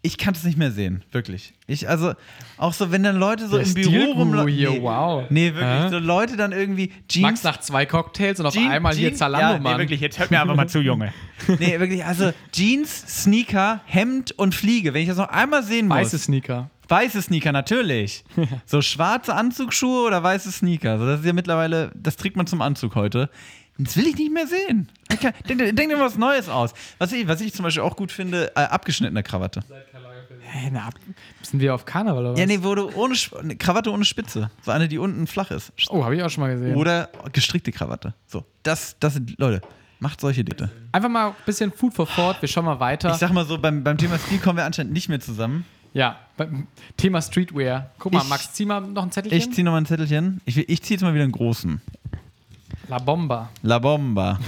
Ich 0.00 0.16
kann 0.16 0.32
es 0.32 0.44
nicht 0.44 0.56
mehr 0.56 0.70
sehen, 0.70 1.02
wirklich. 1.10 1.54
Ich, 1.66 1.88
also, 1.88 2.12
auch 2.56 2.72
so, 2.72 2.92
wenn 2.92 3.02
dann 3.02 3.16
Leute 3.16 3.48
so 3.48 3.58
Der 3.58 3.66
im 3.66 3.74
Büro 3.74 4.12
rumlaufen. 4.12 4.52
hier, 4.52 4.70
nee, 4.70 4.80
wow. 4.80 5.24
Nee, 5.28 5.46
wirklich. 5.54 5.64
Hä? 5.82 5.88
So 5.90 5.98
Leute 5.98 6.36
dann 6.36 6.52
irgendwie 6.52 6.92
Jeans. 7.08 7.22
Max 7.22 7.42
nach 7.42 7.58
zwei 7.58 7.84
Cocktails 7.84 8.38
und 8.38 8.46
auf 8.46 8.54
Jean- 8.54 8.70
einmal 8.70 8.94
hier 8.94 9.08
Jean- 9.08 9.16
Zalando, 9.18 9.46
ja, 9.54 9.58
nee, 9.58 9.64
Mann. 9.64 9.78
wirklich, 9.78 10.00
Jetzt 10.00 10.20
hört 10.20 10.30
mir 10.30 10.40
einfach 10.40 10.54
mal 10.54 10.68
zu, 10.68 10.78
Junge. 10.80 11.12
nee, 11.58 11.80
wirklich. 11.80 12.04
Also, 12.04 12.32
Jeans, 12.52 13.22
Sneaker, 13.24 13.80
Hemd 13.86 14.30
und 14.38 14.54
Fliege. 14.54 14.94
Wenn 14.94 15.02
ich 15.02 15.08
das 15.08 15.18
noch 15.18 15.30
einmal 15.30 15.64
sehen 15.64 15.88
muss. 15.88 15.96
Weiße 15.96 16.18
Sneaker. 16.18 16.70
Weiße 16.88 17.22
Sneaker, 17.22 17.52
natürlich. 17.52 18.24
so 18.66 18.80
schwarze 18.82 19.34
Anzugsschuhe 19.34 20.06
oder 20.06 20.22
weiße 20.22 20.50
Sneaker. 20.50 20.98
So, 20.98 21.06
das 21.06 21.20
ist 21.20 21.26
ja 21.26 21.32
mittlerweile, 21.32 21.92
das 21.94 22.16
trägt 22.16 22.36
man 22.36 22.46
zum 22.46 22.62
Anzug 22.62 22.94
heute. 22.94 23.30
Das 23.80 23.96
will 23.96 24.08
ich 24.08 24.16
nicht 24.16 24.32
mehr 24.32 24.46
sehen. 24.46 24.88
Kann, 25.20 25.32
denk, 25.48 25.58
denk 25.58 25.90
dir 25.90 25.96
mal 25.96 26.06
was 26.06 26.18
Neues 26.18 26.48
aus. 26.48 26.72
Was 26.98 27.12
ich, 27.12 27.28
was 27.28 27.40
ich 27.40 27.54
zum 27.54 27.62
Beispiel 27.62 27.82
auch 27.82 27.94
gut 27.94 28.10
finde, 28.10 28.50
äh, 28.56 28.60
abgeschnittene 28.60 29.22
Krawatte. 29.22 29.60
Hä, 30.40 30.70
na, 30.72 30.88
sind 31.42 31.60
wir 31.60 31.74
auf 31.74 31.84
Karneval 31.84 32.18
oder 32.18 32.32
was? 32.32 32.40
Ja, 32.40 32.46
nee, 32.46 32.58
wo 32.62 32.74
du 32.74 32.90
ohne 32.94 33.14
eine 33.38 33.54
Krawatte 33.54 33.92
ohne 33.92 34.04
Spitze. 34.04 34.50
So 34.62 34.72
eine, 34.72 34.88
die 34.88 34.98
unten 34.98 35.26
flach 35.28 35.52
ist. 35.52 35.72
Oh, 35.90 36.04
habe 36.04 36.16
ich 36.16 36.22
auch 36.22 36.30
schon 36.30 36.42
mal 36.42 36.54
gesehen. 36.54 36.74
Oder 36.74 37.10
gestrickte 37.32 37.70
Krawatte. 37.70 38.14
So, 38.26 38.44
das, 38.64 38.96
das 38.98 39.14
sind, 39.14 39.38
Leute, 39.38 39.60
macht 40.00 40.20
solche 40.20 40.42
Ditte. 40.42 40.70
Einfach 40.90 41.08
mal 41.08 41.28
ein 41.28 41.34
bisschen 41.46 41.70
Food 41.70 41.94
for 41.94 42.08
thought, 42.08 42.40
wir 42.40 42.48
schauen 42.48 42.64
mal 42.64 42.80
weiter. 42.80 43.10
Ich 43.12 43.18
sag 43.18 43.32
mal 43.32 43.44
so, 43.44 43.58
beim, 43.58 43.84
beim 43.84 43.98
Thema 43.98 44.18
Stil 44.18 44.38
kommen 44.38 44.56
wir 44.56 44.64
anscheinend 44.64 44.92
nicht 44.92 45.08
mehr 45.08 45.20
zusammen. 45.20 45.64
Ja, 45.92 46.18
Thema 46.96 47.20
Streetwear. 47.22 47.90
Guck 47.98 48.12
mal, 48.12 48.22
Ich- 48.22 48.28
Max, 48.28 48.52
zieh 48.52 48.64
mal 48.66 48.80
noch 48.80 49.02
ein 49.02 49.10
Zettelchen. 49.10 49.38
Ich 49.38 49.52
zieh 49.54 49.62
nochmal 49.62 49.80
ein 49.82 49.86
Zettelchen. 49.86 50.40
Ich, 50.44 50.56
ich 50.56 50.82
zieh 50.82 50.94
jetzt 50.94 51.02
mal 51.02 51.14
wieder 51.14 51.24
einen 51.24 51.32
großen. 51.32 51.80
La 52.88 52.98
Bomba. 52.98 53.50
La 53.62 53.78
Bomba. 53.78 54.38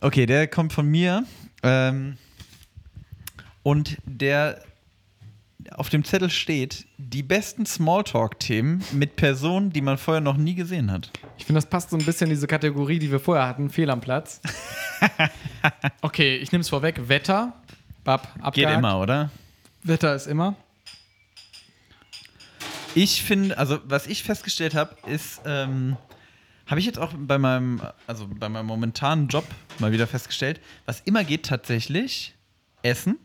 Okay, 0.00 0.26
der 0.26 0.46
kommt 0.48 0.72
von 0.72 0.86
mir. 0.88 1.24
Ähm, 1.62 2.16
und 3.62 3.96
der 4.04 4.60
auf 5.72 5.88
dem 5.88 6.04
Zettel 6.04 6.30
steht, 6.30 6.86
die 6.96 7.22
besten 7.24 7.66
Smalltalk-Themen 7.66 8.84
mit 8.92 9.16
Personen, 9.16 9.70
die 9.72 9.80
man 9.80 9.98
vorher 9.98 10.20
noch 10.20 10.36
nie 10.36 10.54
gesehen 10.54 10.92
hat. 10.92 11.10
Ich 11.38 11.44
finde, 11.44 11.60
das 11.60 11.68
passt 11.68 11.90
so 11.90 11.96
ein 11.96 12.04
bisschen 12.04 12.28
in 12.28 12.34
diese 12.34 12.46
Kategorie, 12.46 12.98
die 13.00 13.10
wir 13.10 13.18
vorher 13.18 13.46
hatten. 13.48 13.68
Fehl 13.70 13.90
am 13.90 14.00
Platz. 14.00 14.40
okay, 16.02 16.36
ich 16.36 16.52
nehme 16.52 16.62
es 16.62 16.68
vorweg. 16.68 17.08
Wetter. 17.08 17.52
Bab, 18.04 18.28
abgehakt. 18.40 18.54
Geht 18.54 18.68
immer, 18.70 19.00
oder? 19.00 19.30
Wetter 19.86 20.14
ist 20.14 20.26
immer. 20.26 20.54
Ich 22.94 23.22
finde, 23.22 23.58
also 23.58 23.78
was 23.84 24.06
ich 24.06 24.22
festgestellt 24.22 24.74
habe, 24.74 24.96
ist, 25.06 25.40
ähm, 25.44 25.96
habe 26.66 26.80
ich 26.80 26.86
jetzt 26.86 26.98
auch 26.98 27.12
bei 27.16 27.36
meinem, 27.38 27.80
also 28.06 28.26
bei 28.28 28.48
meinem 28.48 28.66
momentanen 28.66 29.28
Job 29.28 29.44
mal 29.78 29.92
wieder 29.92 30.06
festgestellt, 30.06 30.60
was 30.86 31.00
immer 31.00 31.22
geht 31.24 31.44
tatsächlich, 31.44 32.34
Essen. 32.82 33.18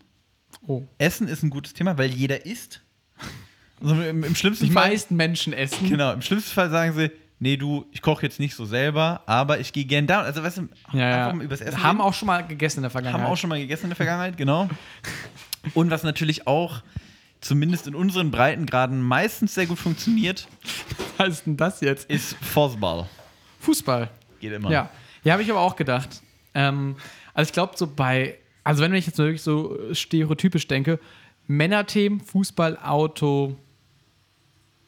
Oh. 0.67 0.83
Essen 0.97 1.27
ist 1.27 1.41
ein 1.43 1.49
gutes 1.49 1.73
Thema, 1.73 1.97
weil 1.97 2.09
jeder 2.11 2.45
isst. 2.45 2.81
Also 3.81 3.95
im, 4.01 4.23
im 4.23 4.35
schlimmsten 4.35 4.65
Die 4.65 4.71
Fall. 4.71 4.89
meisten 4.89 5.15
Menschen 5.15 5.53
essen. 5.53 5.89
Genau, 5.89 6.11
im 6.11 6.21
schlimmsten 6.21 6.51
Fall 6.51 6.69
sagen 6.69 6.93
sie, 6.93 7.09
nee, 7.39 7.55
du, 7.57 7.85
ich 7.91 8.01
koche 8.01 8.23
jetzt 8.23 8.39
nicht 8.39 8.53
so 8.55 8.65
selber, 8.65 9.23
aber 9.25 9.59
ich 9.59 9.71
gehe 9.73 9.85
gern 9.85 10.05
da. 10.05 10.21
Also, 10.21 10.43
weißt 10.43 10.57
du, 10.57 10.69
Ja, 10.93 10.99
ja. 10.99 11.23
einfach 11.25 11.37
mal 11.37 11.45
übers 11.45 11.61
Essen 11.61 11.81
Haben 11.81 11.97
reden. 11.97 12.01
auch 12.09 12.13
schon 12.13 12.27
mal 12.27 12.45
gegessen 12.45 12.79
in 12.79 12.83
der 12.83 12.91
Vergangenheit. 12.91 13.23
haben 13.25 13.31
auch 13.31 13.37
schon 13.37 13.49
mal 13.49 13.59
gegessen 13.59 13.85
in 13.85 13.89
der 13.91 13.95
Vergangenheit, 13.95 14.35
genau. 14.37 14.69
Und 15.73 15.91
was 15.91 16.03
natürlich 16.03 16.47
auch, 16.47 16.81
zumindest 17.39 17.87
in 17.87 17.95
unseren 17.95 18.31
Breitengraden, 18.31 19.01
meistens 19.01 19.53
sehr 19.53 19.65
gut 19.65 19.79
funktioniert, 19.79 20.47
Was 21.17 21.29
ist 21.29 21.45
denn 21.45 21.57
das 21.57 21.81
jetzt? 21.81 22.09
ist 22.09 22.35
Fußball. 22.41 23.07
Fußball. 23.59 24.09
Geht 24.39 24.53
immer. 24.53 24.71
Ja, 24.71 24.89
ja 25.23 25.33
habe 25.33 25.43
ich 25.43 25.51
aber 25.51 25.59
auch 25.61 25.75
gedacht. 25.75 26.21
Ähm, 26.53 26.95
also 27.33 27.49
ich 27.49 27.53
glaube 27.53 27.73
so 27.75 27.87
bei, 27.87 28.37
also 28.63 28.83
wenn 28.83 28.93
ich 28.93 29.05
jetzt 29.05 29.17
wirklich 29.17 29.41
so 29.41 29.77
stereotypisch 29.93 30.67
denke, 30.67 30.99
Männerthemen, 31.47 32.21
Fußball, 32.21 32.77
Auto, 32.77 33.55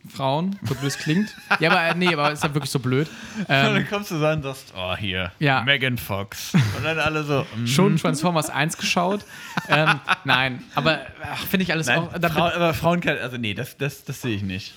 Frauen, 0.10 0.60
so 0.64 0.76
blöd 0.76 0.88
es 0.88 0.98
klingt. 0.98 1.34
Ja, 1.60 1.72
aber 1.72 1.82
äh, 1.84 1.96
nee, 1.96 2.14
aber 2.14 2.32
ist 2.32 2.44
ja 2.44 2.54
wirklich 2.54 2.72
so 2.72 2.80
blöd. 2.80 3.08
Und 3.40 3.50
dann 3.50 3.76
Ähm, 3.78 3.88
kommst 3.90 4.12
du 4.12 4.20
so 4.20 4.28
und 4.28 4.44
sagst, 4.44 4.74
oh, 4.76 4.96
hier, 4.98 5.32
Ja. 5.40 5.62
Megan 5.64 5.98
Fox. 5.98 6.54
Und 6.54 6.84
dann 6.84 7.00
alle 7.00 7.24
so, 7.24 7.46
mm. 7.56 7.66
schon 7.68 7.98
Transformers 7.98 8.50
1 8.50 8.78
geschaut. 8.78 9.22
ähm, 9.70 10.00
nein, 10.26 10.64
aber 10.76 11.00
finde 11.50 11.64
ich 11.64 11.72
alles 11.72 11.88
Nein, 11.88 12.00
auch. 12.00 12.12
Frau, 12.32 12.48
aber 12.50 12.74
Frauen 12.74 13.00
kann, 13.00 13.18
also 13.18 13.38
nee, 13.38 13.54
das, 13.54 13.78
das, 13.78 14.04
das 14.04 14.22
sehe 14.22 14.36
ich 14.36 14.44
nicht. 14.44 14.74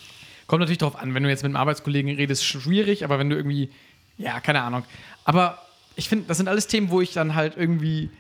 Kommt 0.47 0.61
natürlich 0.61 0.79
darauf 0.79 0.97
an, 0.97 1.13
wenn 1.15 1.25
du 1.25 1.29
jetzt 1.29 1.43
mit 1.43 1.51
einem 1.51 1.57
Arbeitskollegen 1.57 2.15
redest, 2.15 2.45
schwierig, 2.45 3.05
aber 3.05 3.19
wenn 3.19 3.29
du 3.29 3.35
irgendwie, 3.37 3.71
ja, 4.19 4.39
keine 4.41 4.63
Ahnung. 4.63 4.85
Aber 5.25 5.59
ich 5.97 6.09
finde, 6.09 6.27
das 6.29 6.37
sind 6.37 6.49
alles 6.49 6.69
Themen, 6.69 6.91
wo 6.91 7.01
ich 7.01 7.13
dann 7.15 7.35
halt 7.35 7.57
irgendwie, 7.57 8.11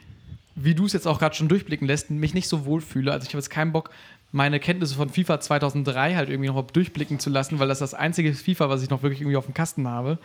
wie 0.56 0.74
du 0.74 0.86
es 0.86 0.92
jetzt 0.92 1.06
auch 1.06 1.20
gerade 1.20 1.36
schon 1.36 1.46
durchblicken 1.46 1.86
lässt, 1.86 2.10
mich 2.10 2.34
nicht 2.34 2.48
so 2.48 2.64
wohl 2.64 2.80
fühle. 2.80 3.12
Also 3.12 3.24
ich 3.26 3.28
habe 3.30 3.38
jetzt 3.38 3.50
keinen 3.50 3.70
Bock, 3.72 3.90
meine 4.36 4.60
Kenntnisse 4.60 4.94
von 4.94 5.08
FIFA 5.08 5.40
2003 5.40 6.14
halt 6.14 6.28
irgendwie 6.28 6.50
noch 6.50 6.62
durchblicken 6.70 7.18
zu 7.18 7.30
lassen, 7.30 7.58
weil 7.58 7.68
das 7.68 7.78
das 7.78 7.94
einzige 7.94 8.34
FIFA, 8.34 8.68
was 8.68 8.82
ich 8.82 8.90
noch 8.90 9.02
wirklich 9.02 9.22
irgendwie 9.22 9.38
auf 9.38 9.46
dem 9.46 9.54
Kasten 9.54 9.88
habe. 9.88 10.18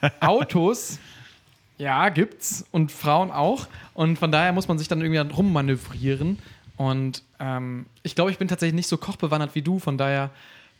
Autos, 0.20 0.98
ja, 1.76 2.08
gibt's 2.08 2.64
und 2.70 2.90
Frauen 2.90 3.30
auch. 3.30 3.68
Und 3.92 4.18
von 4.18 4.32
daher 4.32 4.52
muss 4.52 4.66
man 4.66 4.78
sich 4.78 4.88
dann 4.88 5.02
irgendwie 5.02 5.18
dann 5.18 5.30
rummanövrieren. 5.30 6.38
Und 6.78 7.22
ähm, 7.38 7.84
ich 8.02 8.14
glaube, 8.14 8.30
ich 8.30 8.38
bin 8.38 8.48
tatsächlich 8.48 8.74
nicht 8.74 8.88
so 8.88 8.96
kochbewandert 8.96 9.54
wie 9.54 9.62
du, 9.62 9.78
von 9.78 9.98
daher 9.98 10.30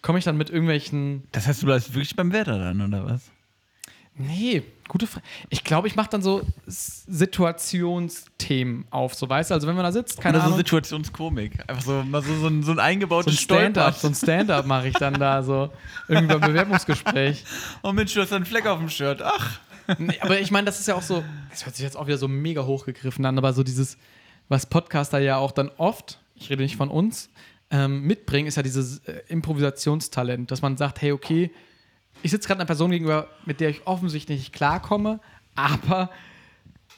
komme 0.00 0.18
ich 0.18 0.24
dann 0.24 0.38
mit 0.38 0.48
irgendwelchen. 0.48 1.22
Das 1.32 1.46
heißt, 1.46 1.60
du 1.60 1.66
bleibst 1.66 1.92
wirklich 1.92 2.16
beim 2.16 2.32
Wetter 2.32 2.58
dann, 2.58 2.80
oder 2.80 3.04
was? 3.04 3.30
Nee, 4.16 4.62
gute 4.86 5.08
Frage. 5.08 5.26
Ich 5.48 5.64
glaube, 5.64 5.88
ich 5.88 5.96
mache 5.96 6.08
dann 6.08 6.22
so 6.22 6.42
Situationsthemen 6.66 8.84
auf, 8.90 9.14
so 9.14 9.28
weißt 9.28 9.50
du? 9.50 9.54
Also 9.54 9.66
wenn 9.66 9.74
man 9.74 9.84
da 9.84 9.90
sitzt, 9.90 10.20
keine 10.20 10.36
Oder 10.36 10.42
so 10.42 10.46
Ahnung. 10.46 10.58
Situationskomik. 10.58 11.68
Einfach 11.68 11.82
so, 11.82 12.04
mal 12.04 12.22
so, 12.22 12.32
so, 12.36 12.46
ein, 12.46 12.62
so 12.62 12.70
ein 12.70 12.78
eingebautes 12.78 13.34
so 13.34 13.38
ein 13.38 13.42
Stand-up, 13.42 13.96
so 13.96 14.06
ein 14.06 14.14
Stand-up 14.14 14.66
mache 14.66 14.88
ich 14.88 14.94
dann 14.94 15.14
da 15.14 15.42
so 15.42 15.70
irgendwie 16.06 16.28
beim 16.28 16.40
Bewerbungsgespräch. 16.40 17.42
Oh 17.82 17.92
Mensch, 17.92 18.14
du 18.14 18.20
hast 18.20 18.32
einen 18.32 18.44
Fleck 18.44 18.66
auf 18.66 18.78
dem 18.78 18.88
Shirt. 18.88 19.20
Ach. 19.22 19.58
Nee, 19.98 20.18
aber 20.20 20.40
ich 20.40 20.50
meine, 20.50 20.66
das 20.66 20.80
ist 20.80 20.86
ja 20.86 20.94
auch 20.94 21.02
so, 21.02 21.22
das 21.50 21.66
hört 21.66 21.76
sich 21.76 21.84
jetzt 21.84 21.96
auch 21.96 22.06
wieder 22.06 22.16
so 22.16 22.28
mega 22.28 22.64
hochgegriffen 22.64 23.24
an, 23.26 23.36
aber 23.36 23.52
so 23.52 23.62
dieses, 23.62 23.98
was 24.48 24.66
Podcaster 24.66 25.18
ja 25.18 25.36
auch 25.36 25.52
dann 25.52 25.70
oft, 25.76 26.20
ich 26.34 26.50
rede 26.50 26.62
nicht 26.62 26.76
von 26.76 26.88
uns, 26.88 27.30
ähm, 27.70 28.02
mitbringen, 28.02 28.46
ist 28.46 28.56
ja 28.56 28.62
dieses 28.62 29.00
äh, 29.00 29.20
Improvisationstalent, 29.28 30.50
dass 30.50 30.62
man 30.62 30.76
sagt, 30.76 31.02
hey, 31.02 31.12
okay, 31.12 31.50
ich 32.24 32.30
sitze 32.30 32.48
gerade 32.48 32.60
einer 32.60 32.66
Person 32.66 32.90
gegenüber, 32.90 33.28
mit 33.44 33.60
der 33.60 33.68
ich 33.68 33.86
offensichtlich 33.86 34.38
nicht 34.38 34.52
klarkomme, 34.54 35.20
aber 35.54 36.08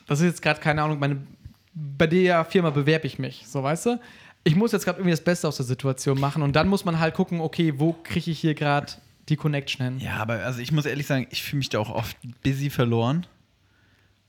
das 0.07 0.21
ist 0.21 0.27
jetzt 0.27 0.43
gerade, 0.43 0.61
keine 0.61 0.83
Ahnung, 0.83 1.01
meine, 1.01 1.27
bei 1.75 2.07
der 2.07 2.45
Firma 2.45 2.71
bewerbe 2.71 3.09
ich 3.09 3.19
mich, 3.19 3.45
so 3.45 3.61
weißt 3.61 3.87
du? 3.87 4.01
Ich 4.45 4.55
muss 4.55 4.71
jetzt 4.71 4.85
gerade 4.85 4.99
irgendwie 4.99 5.11
das 5.11 5.25
Beste 5.25 5.49
aus 5.49 5.57
der 5.57 5.67
Situation 5.67 6.21
machen 6.21 6.43
und 6.43 6.55
dann 6.55 6.69
muss 6.69 6.85
man 6.85 7.01
halt 7.01 7.15
gucken, 7.15 7.41
okay, 7.41 7.75
wo 7.77 7.93
kriege 7.93 8.31
ich 8.31 8.39
hier 8.39 8.55
gerade 8.55 8.93
die 9.29 9.35
Connection 9.35 9.85
hin? 9.85 9.99
Ja, 9.99 10.19
aber 10.19 10.45
also 10.45 10.61
ich 10.61 10.71
muss 10.71 10.87
ehrlich 10.87 11.09
sagen, 11.09 11.27
ich 11.31 11.43
fühle 11.43 11.59
mich 11.59 11.71
da 11.71 11.81
auch 11.81 11.91
oft 11.91 12.17
busy 12.45 12.71
verloren. 12.71 13.27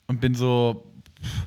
Und 0.07 0.19
bin 0.19 0.33
so. 0.33 0.83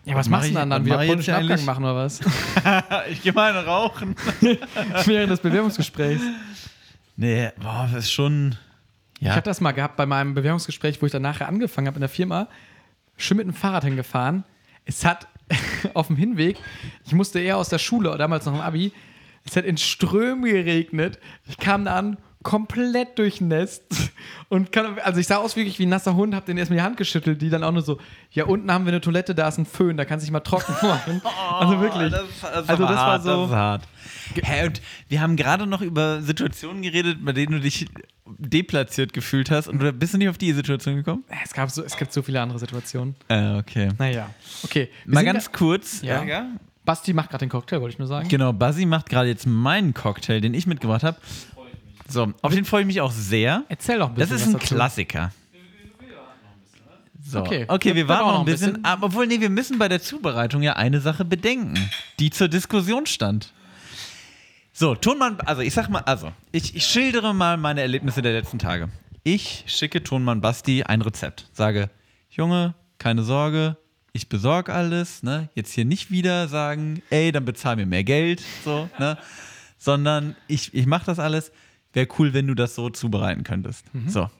Ja, 0.04 0.14
was, 0.14 0.28
mach 0.28 0.38
machst 0.38 0.50
du 0.50 0.54
denn 0.54 0.70
dann? 0.70 0.82
was 0.82 0.86
Wieder 0.86 1.06
polnischen 1.06 1.34
Abgang 1.34 1.64
machen 1.64 1.82
oder 1.82 1.96
was? 1.96 2.20
ich 3.10 3.22
gehe 3.22 3.32
mal 3.32 3.56
rauchen. 3.56 4.14
Während 5.06 5.32
des 5.32 5.40
Bewerbungsgesprächs. 5.40 6.22
Nee, 7.16 7.50
boah, 7.60 7.88
das 7.90 8.04
ist 8.04 8.12
schon. 8.12 8.56
Ich 9.20 9.26
Ja. 9.26 9.34
hatte 9.36 9.50
das 9.50 9.60
mal 9.60 9.72
gehabt 9.72 9.96
bei 9.96 10.06
meinem 10.06 10.34
Bewerbungsgespräch, 10.34 11.00
wo 11.00 11.06
ich 11.06 11.12
dann 11.12 11.22
nachher 11.22 11.46
angefangen 11.46 11.86
habe 11.86 11.96
in 11.96 12.00
der 12.00 12.08
Firma. 12.08 12.48
Schön 13.16 13.36
mit 13.36 13.46
dem 13.46 13.54
Fahrrad 13.54 13.84
hingefahren. 13.84 14.44
Es 14.86 15.04
hat 15.04 15.28
auf 15.94 16.06
dem 16.08 16.16
Hinweg, 16.16 16.56
ich 17.06 17.12
musste 17.12 17.38
eher 17.38 17.56
aus 17.58 17.68
der 17.68 17.78
Schule, 17.78 18.16
damals 18.16 18.46
noch 18.46 18.54
im 18.54 18.60
Abi, 18.60 18.92
es 19.44 19.56
hat 19.56 19.64
in 19.64 19.76
Strömen 19.76 20.44
geregnet. 20.44 21.18
Ich 21.48 21.58
kam 21.58 21.84
da 21.84 21.96
an, 21.96 22.16
komplett 22.42 23.18
durchnässt. 23.18 23.82
Und 24.48 24.72
kann, 24.72 24.98
also 25.00 25.20
ich 25.20 25.26
sah 25.26 25.36
aus 25.36 25.56
wirklich 25.56 25.78
wie 25.78 25.84
ein 25.86 25.90
nasser 25.90 26.14
Hund, 26.14 26.34
hab 26.34 26.46
den 26.46 26.56
erstmal 26.56 26.78
die 26.78 26.84
Hand 26.84 26.96
geschüttelt, 26.96 27.42
die 27.42 27.50
dann 27.50 27.62
auch 27.62 27.72
nur 27.72 27.82
so, 27.82 27.98
ja, 28.32 28.44
unten 28.44 28.70
haben 28.72 28.84
wir 28.86 28.92
eine 28.92 29.00
Toilette, 29.00 29.34
da 29.34 29.48
ist 29.48 29.58
ein 29.58 29.66
Föhn, 29.66 29.96
da 29.96 30.04
kannst 30.06 30.24
du 30.24 30.26
dich 30.26 30.32
mal 30.32 30.40
trocken 30.40 30.74
machen. 30.86 31.20
also 31.58 31.80
wirklich. 31.80 32.10
Das, 32.10 32.22
das 32.40 32.68
also 32.68 32.82
das 32.84 32.96
war 32.96 33.06
hart, 33.06 33.22
so. 33.22 33.46
Das. 33.48 33.82
Hä, 34.42 34.66
und 34.66 34.80
wir 35.08 35.20
haben 35.20 35.36
gerade 35.36 35.66
noch 35.66 35.82
über 35.82 36.22
Situationen 36.22 36.82
geredet, 36.82 37.18
bei 37.24 37.32
denen 37.32 37.52
du 37.52 37.60
dich 37.60 37.86
deplatziert 38.38 39.12
gefühlt 39.12 39.50
hast. 39.50 39.68
Und 39.68 39.80
du 39.80 39.92
bist 39.92 40.14
du 40.14 40.18
nicht 40.18 40.28
auf 40.28 40.38
die 40.38 40.52
Situation 40.52 40.96
gekommen? 40.96 41.24
Es, 41.44 41.52
gab 41.52 41.70
so, 41.70 41.82
es 41.84 41.96
gibt 41.96 42.12
so 42.12 42.22
viele 42.22 42.40
andere 42.40 42.58
Situationen. 42.58 43.14
Äh, 43.28 43.56
okay. 43.56 43.88
Naja, 43.98 44.30
okay. 44.62 44.88
Wir 45.04 45.14
Mal 45.14 45.24
ganz 45.24 45.50
kurz. 45.52 46.02
Ja. 46.02 46.22
ja. 46.24 46.46
Basti 46.84 47.12
macht 47.12 47.30
gerade 47.30 47.44
den 47.44 47.50
Cocktail, 47.50 47.80
wollte 47.80 47.94
ich 47.94 47.98
nur 47.98 48.08
sagen. 48.08 48.28
Genau, 48.28 48.52
Buzzy 48.52 48.86
macht 48.86 49.08
gerade 49.08 49.28
jetzt 49.28 49.46
meinen 49.46 49.94
Cocktail, 49.94 50.40
den 50.40 50.54
ich 50.54 50.66
mitgebracht 50.66 51.02
habe. 51.02 51.18
So, 52.08 52.32
auf 52.42 52.54
den 52.54 52.64
freue 52.64 52.80
ich 52.80 52.86
mich 52.86 53.00
auch 53.00 53.12
sehr. 53.12 53.64
Erzähl 53.68 53.98
doch 53.98 54.08
ein 54.08 54.16
Das 54.16 54.30
bisschen. 54.30 54.48
ist 54.48 54.54
ein 54.54 54.60
dazu. 54.60 54.74
Klassiker. 54.74 55.32
So. 57.22 57.40
Okay. 57.40 57.64
Okay, 57.68 57.94
wir 57.94 58.08
warten 58.08 58.26
noch 58.26 58.40
ein 58.40 58.44
bisschen. 58.44 58.84
Aber 58.84 59.06
obwohl, 59.06 59.26
nee, 59.26 59.40
wir 59.40 59.50
müssen 59.50 59.78
bei 59.78 59.88
der 59.88 60.02
Zubereitung 60.02 60.62
ja 60.62 60.72
eine 60.72 61.00
Sache 61.00 61.24
bedenken, 61.24 61.78
die 62.18 62.30
zur 62.30 62.48
Diskussion 62.48 63.06
stand. 63.06 63.52
So, 64.80 64.94
Tonmann, 64.94 65.38
also 65.42 65.60
ich 65.60 65.74
sag 65.74 65.90
mal, 65.90 66.00
also, 66.06 66.32
ich, 66.52 66.74
ich 66.74 66.86
schildere 66.86 67.34
mal 67.34 67.58
meine 67.58 67.82
Erlebnisse 67.82 68.22
der 68.22 68.32
letzten 68.32 68.58
Tage. 68.58 68.88
Ich 69.24 69.64
schicke 69.66 70.02
Tonmann 70.02 70.40
Basti 70.40 70.84
ein 70.84 71.02
Rezept. 71.02 71.50
Sage, 71.52 71.90
Junge, 72.30 72.72
keine 72.96 73.22
Sorge, 73.22 73.76
ich 74.14 74.30
besorge 74.30 74.72
alles, 74.72 75.22
ne? 75.22 75.50
Jetzt 75.54 75.74
hier 75.74 75.84
nicht 75.84 76.10
wieder 76.10 76.48
sagen, 76.48 77.02
ey, 77.10 77.30
dann 77.30 77.44
bezahl 77.44 77.76
mir 77.76 77.84
mehr 77.84 78.04
Geld, 78.04 78.42
so, 78.64 78.88
ne? 78.98 79.18
Sondern 79.76 80.34
ich, 80.48 80.72
ich 80.72 80.86
mache 80.86 81.04
das 81.04 81.18
alles. 81.18 81.52
Wäre 81.92 82.08
cool, 82.18 82.32
wenn 82.32 82.46
du 82.46 82.54
das 82.54 82.74
so 82.74 82.88
zubereiten 82.88 83.44
könntest. 83.44 83.84
So. 84.06 84.30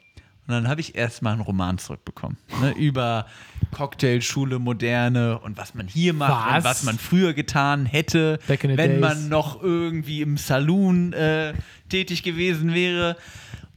Und 0.53 0.65
dann 0.65 0.69
habe 0.69 0.81
ich 0.81 0.95
erstmal 0.97 1.33
einen 1.35 1.43
Roman 1.43 1.79
zurückbekommen. 1.79 2.37
Ne, 2.61 2.73
über 2.77 3.27
Cocktailschule, 3.73 4.59
Moderne 4.59 5.39
und 5.39 5.57
was 5.57 5.75
man 5.75 5.87
hier 5.87 6.13
macht 6.13 6.47
Was? 6.47 6.57
und 6.57 6.65
was 6.65 6.83
man 6.85 6.99
früher 6.99 7.35
getan 7.35 7.87
hätte, 7.87 8.39
wenn 8.47 8.77
days. 8.77 9.01
man 9.01 9.29
noch 9.29 9.63
irgendwie 9.63 10.23
im 10.23 10.37
Saloon 10.37 11.13
äh, 11.13 11.55
tätig 11.89 12.23
gewesen 12.23 12.75
wäre. 12.75 13.17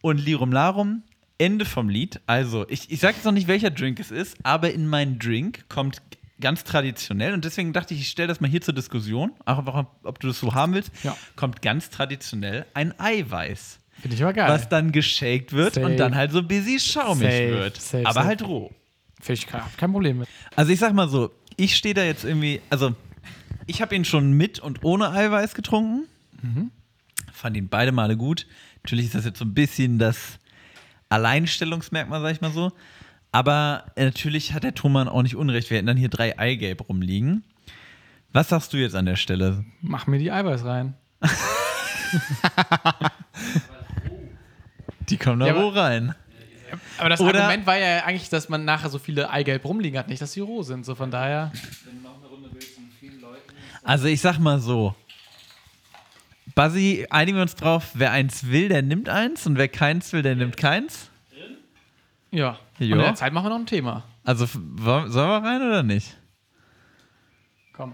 Und 0.02 0.18
Lirum 0.18 0.52
Larum, 0.52 1.04
Ende 1.38 1.64
vom 1.66 1.88
Lied. 1.90 2.20
Also, 2.26 2.66
ich, 2.70 2.92
ich 2.92 3.00
sage 3.00 3.16
jetzt 3.16 3.24
noch 3.26 3.32
nicht, 3.32 3.48
welcher 3.48 3.72
Drink 3.72 4.00
es 4.00 4.12
ist, 4.12 4.36
aber 4.44 4.72
in 4.74 4.88
meinen 4.88 5.18
Drink 5.20 5.66
kommt 5.70 6.02
ganz 6.42 6.64
traditionell 6.66 7.34
und 7.34 7.46
deswegen 7.46 7.72
dachte 7.72 7.94
ich, 7.94 8.02
ich 8.02 8.10
stelle 8.10 8.28
das 8.28 8.42
mal 8.42 8.50
hier 8.50 8.60
zur 8.62 8.74
Diskussion, 8.74 9.32
auch 9.46 9.86
ob 10.04 10.20
du 10.20 10.28
das 10.28 10.40
so 10.40 10.54
haben 10.54 10.74
willst, 10.74 10.92
Ja. 11.04 11.16
kommt 11.38 11.62
ganz 11.62 11.90
traditionell 11.90 12.66
ein 12.74 12.94
Eiweiß 13.00 13.80
Finde 14.04 14.18
ich 14.18 14.22
aber 14.22 14.34
geil. 14.34 14.50
was 14.50 14.68
dann 14.68 14.92
geschakt 14.92 15.54
wird 15.54 15.76
Safe. 15.76 15.86
und 15.88 15.96
dann 15.98 16.14
halt 16.14 16.34
so 16.34 16.44
busy 16.44 16.78
schaumig 16.78 17.32
Safe, 17.32 17.50
wird. 17.52 17.82
safe, 17.82 18.06
aber 18.06 18.26
halt 18.26 18.42
roh. 18.44 18.70
Finde 19.22 19.40
ich 19.40 19.48
kein, 19.48 19.62
kein 19.78 19.94
Problem 19.94 20.20
mit. 20.20 20.28
Also 20.58 20.74
ich 20.74 20.80
sag 20.80 20.94
mal 20.94 21.08
so, 21.08 21.32
ich 21.56 21.78
stehe 21.78 21.94
da 21.96 22.04
jetzt 22.04 22.26
irgendwie, 22.26 22.60
also 22.70 22.94
ich 23.66 23.82
habe 23.82 23.96
ihn 23.96 24.04
schon 24.04 24.34
mit 24.34 24.60
und 24.60 24.84
ohne 24.84 25.10
Eiweiß 25.12 25.56
getrunken. 25.56 26.10
Fand 27.32 27.56
ihn 27.56 27.70
beide 27.70 27.94
Male 27.94 28.18
gut. 28.18 28.46
Natürlich 28.84 29.06
ist 29.06 29.16
das 29.16 29.24
jetzt 29.24 29.40
so 29.40 29.46
ein 29.46 29.54
bisschen 29.54 30.00
das 30.00 30.38
Alleinstellungsmerkmal, 31.08 32.22
sag 32.22 32.32
ich 32.34 32.42
mal 32.42 32.52
so. 32.52 32.74
Aber 33.32 33.86
natürlich 33.96 34.52
hat 34.54 34.66
der 34.66 34.76
Thomann 34.76 35.08
auch 35.08 35.24
nicht 35.24 35.38
unrecht. 35.38 35.70
Wir 35.70 35.78
hätten 35.78 35.88
dann 35.88 35.96
hier 35.96 36.10
drei 36.10 36.38
Eigelb 36.38 36.90
rumliegen. 36.90 37.46
Was 38.34 38.50
sagst 38.50 38.74
du 38.74 38.78
jetzt 38.78 38.96
an 38.96 39.06
der 39.06 39.16
Stelle? 39.16 39.64
Mach 39.80 40.08
mir 40.08 40.20
die 40.20 40.30
Eiweiß 40.34 40.66
rein. 40.66 40.96
Die 45.14 45.18
kommen 45.18 45.40
da 45.40 45.46
Ja, 45.48 45.54
roh 45.54 45.70
rein. 45.70 46.16
Aber 46.98 47.10
das 47.10 47.22
Oder- 47.22 47.44
Argument 47.44 47.68
war 47.68 47.78
ja 47.78 48.04
eigentlich, 48.04 48.30
dass 48.30 48.50
man 48.50 48.66
nachher 48.66 48.90
so 48.90 48.98
viele 48.98 49.30
Eigelb 49.30 49.64
rumliegen 49.64 50.00
hat, 50.00 50.08
nicht, 50.08 50.22
dass 50.22 50.34
sie 50.34 50.40
roh 50.40 50.64
sind. 50.64 50.86
So 50.86 50.96
von 50.96 51.12
daher. 51.12 51.52
Also 53.84 54.08
ich 54.08 54.22
sag 54.22 54.40
mal 54.40 54.60
so. 54.60 54.96
Buzzy, 56.56 57.06
einigen 57.10 57.38
wir 57.38 57.42
uns 57.44 57.56
drauf, 57.56 57.92
wer 57.94 58.12
eins 58.12 58.48
will, 58.50 58.70
der 58.70 58.82
nimmt 58.82 59.10
eins 59.10 59.46
und 59.46 59.58
wer 59.58 59.68
keins 59.68 60.14
will, 60.14 60.22
der 60.22 60.36
nimmt 60.36 60.58
keins. 60.58 61.10
Ja. 62.32 62.58
Ja. 62.80 62.86
Und 62.88 62.92
in 62.92 62.98
der 62.98 63.16
Zeit 63.16 63.34
machen 63.34 63.46
wir 63.46 63.50
noch 63.50 63.60
ein 63.60 63.66
Thema. 63.66 64.04
Also 64.24 64.46
sollen 64.46 64.76
wir 64.78 65.44
rein 65.44 65.62
oder 65.62 65.84
nicht? 65.84 66.18
Komm. 67.74 67.94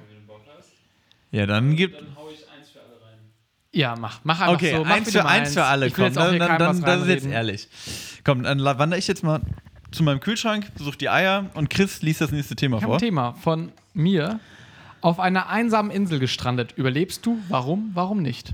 Ja, 1.31 1.45
dann 1.45 1.75
gibt. 1.75 2.01
Ja, 3.71 3.95
mach. 3.95 4.19
Mach 4.23 4.41
einfach 4.41 4.53
Okay, 4.55 4.75
so. 4.75 4.83
Mach 4.83 4.95
eins 4.95 5.11
für 5.11 5.25
eins 5.25 5.53
für 5.53 5.63
alle. 5.63 5.87
Ich 5.87 5.93
Komm, 5.93 6.13
dann, 6.13 6.39
dann, 6.39 6.57
dann 6.57 6.81
das 6.81 7.01
ist 7.03 7.07
jetzt 7.07 7.25
ehrlich. 7.27 7.67
Komm, 8.23 8.43
dann 8.43 8.63
wandere 8.63 8.97
ich 8.97 9.07
jetzt 9.07 9.23
mal 9.23 9.41
zu 9.91 10.03
meinem 10.03 10.19
Kühlschrank, 10.19 10.73
besuche 10.75 10.97
die 10.97 11.09
Eier 11.09 11.49
und 11.53 11.69
Chris 11.69 12.01
liest 12.01 12.21
das 12.21 12.31
nächste 12.31 12.55
Thema 12.55 12.77
Ich 12.77 12.83
vor. 12.83 12.95
ein 12.95 12.99
Thema 12.99 13.33
von 13.33 13.71
mir. 13.93 14.39
Auf 15.01 15.19
einer 15.19 15.47
einsamen 15.49 15.91
Insel 15.91 16.19
gestrandet. 16.19 16.73
Überlebst 16.75 17.25
du? 17.25 17.37
Warum? 17.47 17.91
Warum 17.93 18.21
nicht? 18.21 18.53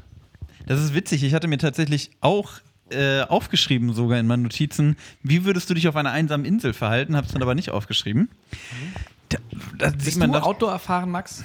Das 0.67 0.79
ist 0.79 0.93
witzig. 0.93 1.23
Ich 1.23 1.33
hatte 1.33 1.47
mir 1.47 1.57
tatsächlich 1.57 2.11
auch 2.21 2.51
äh, 2.91 3.21
aufgeschrieben, 3.21 3.93
sogar 3.93 4.19
in 4.19 4.27
meinen 4.27 4.43
Notizen, 4.43 4.95
wie 5.23 5.43
würdest 5.43 5.69
du 5.69 5.73
dich 5.73 5.87
auf 5.87 5.95
einer 5.95 6.11
einsamen 6.11 6.45
Insel 6.45 6.73
verhalten, 6.73 7.15
hab's 7.15 7.31
dann 7.31 7.41
aber 7.41 7.55
nicht 7.55 7.71
aufgeschrieben. 7.71 8.29
Da, 9.29 9.39
da 9.79 9.89
sieht 9.89 10.03
Bist 10.05 10.17
man 10.19 10.31
du 10.31 10.39
Outdoor 10.43 10.71
erfahren, 10.73 11.09
Max? 11.09 11.43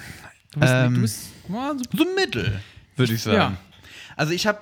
Du 0.51 0.59
bist, 0.59 0.71
Ähm, 0.73 0.93
du 0.95 1.01
bist 1.01 1.29
ja, 1.49 1.73
so 1.75 1.97
so 1.97 2.05
mittel, 2.15 2.59
würde 2.95 3.13
ich 3.13 3.21
sagen. 3.21 3.37
Ja. 3.37 3.57
Also 4.15 4.33
ich 4.33 4.47
habe 4.47 4.59